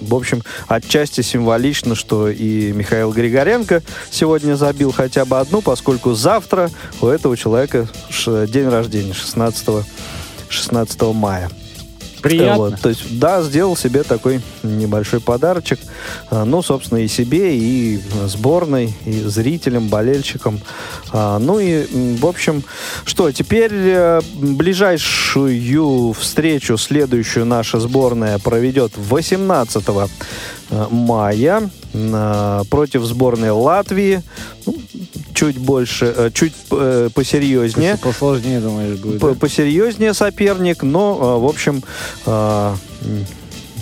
в 0.00 0.14
общем, 0.14 0.42
отчасти 0.68 1.22
символично, 1.22 1.94
что 1.94 2.28
и 2.28 2.72
Михаил 2.72 3.12
Григоренко 3.12 3.82
сегодня 4.10 4.54
забил 4.54 4.92
хотя 4.92 5.24
бы 5.24 5.38
одну, 5.38 5.62
поскольку 5.62 6.14
завтра 6.14 6.70
у 7.00 7.06
этого 7.06 7.36
человека 7.36 7.88
день 8.26 8.68
рождения, 8.68 9.14
16, 9.14 9.84
16 10.48 11.02
мая. 11.14 11.50
Приятно. 12.24 12.56
Вот, 12.56 12.80
то 12.80 12.88
есть, 12.88 13.18
да, 13.18 13.42
сделал 13.42 13.76
себе 13.76 14.02
такой 14.02 14.40
небольшой 14.62 15.20
подарочек. 15.20 15.78
А, 16.30 16.46
ну, 16.46 16.62
собственно, 16.62 16.98
и 16.98 17.06
себе, 17.06 17.54
и 17.54 18.00
сборной, 18.24 18.94
и 19.04 19.20
зрителям, 19.20 19.88
болельщикам. 19.88 20.58
А, 21.12 21.38
ну 21.38 21.58
и, 21.58 22.16
в 22.16 22.24
общем, 22.24 22.64
что, 23.04 23.30
теперь 23.30 23.72
э, 23.74 24.22
ближайшую 24.36 26.14
встречу, 26.14 26.78
следующую 26.78 27.44
наша 27.44 27.78
сборная 27.78 28.38
проведет 28.38 28.92
18 28.96 29.84
э, 29.86 30.86
мая 30.90 31.68
против 32.70 33.04
сборной 33.04 33.50
Латвии. 33.50 34.22
Ну, 34.64 34.76
чуть 35.34 35.58
больше, 35.58 36.12
э, 36.16 36.30
чуть 36.32 36.54
э, 36.70 37.08
посерьезнее. 37.12 37.98
Посложнее, 37.98 38.60
думаешь, 38.60 38.98
будет. 38.98 39.18
Да? 39.18 39.34
Посерьезнее 39.34 40.14
соперник, 40.14 40.82
но, 40.82 41.18
э, 41.20 41.40
в 41.40 41.46
общем, 41.46 41.82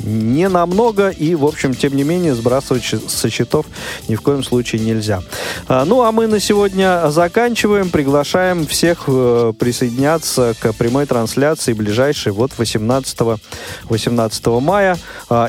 не 0.04 0.48
намного, 0.48 1.10
и, 1.10 1.36
в 1.36 1.44
общем, 1.44 1.74
тем 1.74 1.94
не 1.94 2.02
менее, 2.02 2.34
сбрасывать 2.34 2.82
со 3.06 3.30
счетов 3.30 3.66
ни 4.08 4.16
в 4.16 4.20
коем 4.20 4.42
случае 4.42 4.80
нельзя. 4.80 5.22
Ну, 5.68 6.02
а 6.02 6.10
мы 6.10 6.26
на 6.26 6.40
сегодня 6.40 7.08
заканчиваем. 7.10 7.88
Приглашаем 7.88 8.66
всех 8.66 9.04
присоединяться 9.04 10.54
к 10.58 10.72
прямой 10.72 11.06
трансляции 11.06 11.72
ближайшей 11.72 12.32
вот 12.32 12.50
18, 12.58 13.38
18 13.84 14.46
мая. 14.60 14.98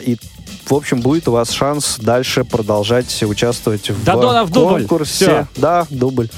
И 0.02 0.20
в 0.66 0.74
общем, 0.74 1.02
будет 1.02 1.28
у 1.28 1.32
вас 1.32 1.52
шанс 1.52 1.98
дальше 2.00 2.44
продолжать 2.44 3.24
участвовать 3.24 3.90
в 3.90 4.04
Додонов 4.04 4.52
конкурсе. 4.52 5.26
Дубль. 5.26 5.48
Да, 5.56 5.88
дубль. 5.90 6.30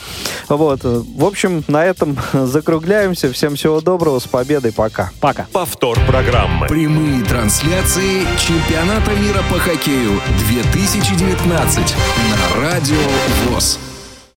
Вот. 0.50 0.82
В 0.84 1.26
общем, 1.26 1.64
на 1.68 1.86
этом 1.86 2.18
закругляемся. 2.34 3.32
Всем 3.32 3.56
всего 3.56 3.82
доброго. 3.82 4.20
С 4.20 4.28
победой. 4.28 4.72
Пока. 4.72 5.12
Пока. 5.20 5.48
Повтор 5.52 6.00
программы. 6.06 6.68
Прямые 6.68 7.24
трансляции 7.24 8.26
чемпионата 8.38 9.12
мира 9.12 9.44
по 9.52 9.60
хоккею 9.60 10.22
2019 10.48 11.78
на 11.78 12.62
Радио 12.62 12.96
ВОЗ. 13.50 13.80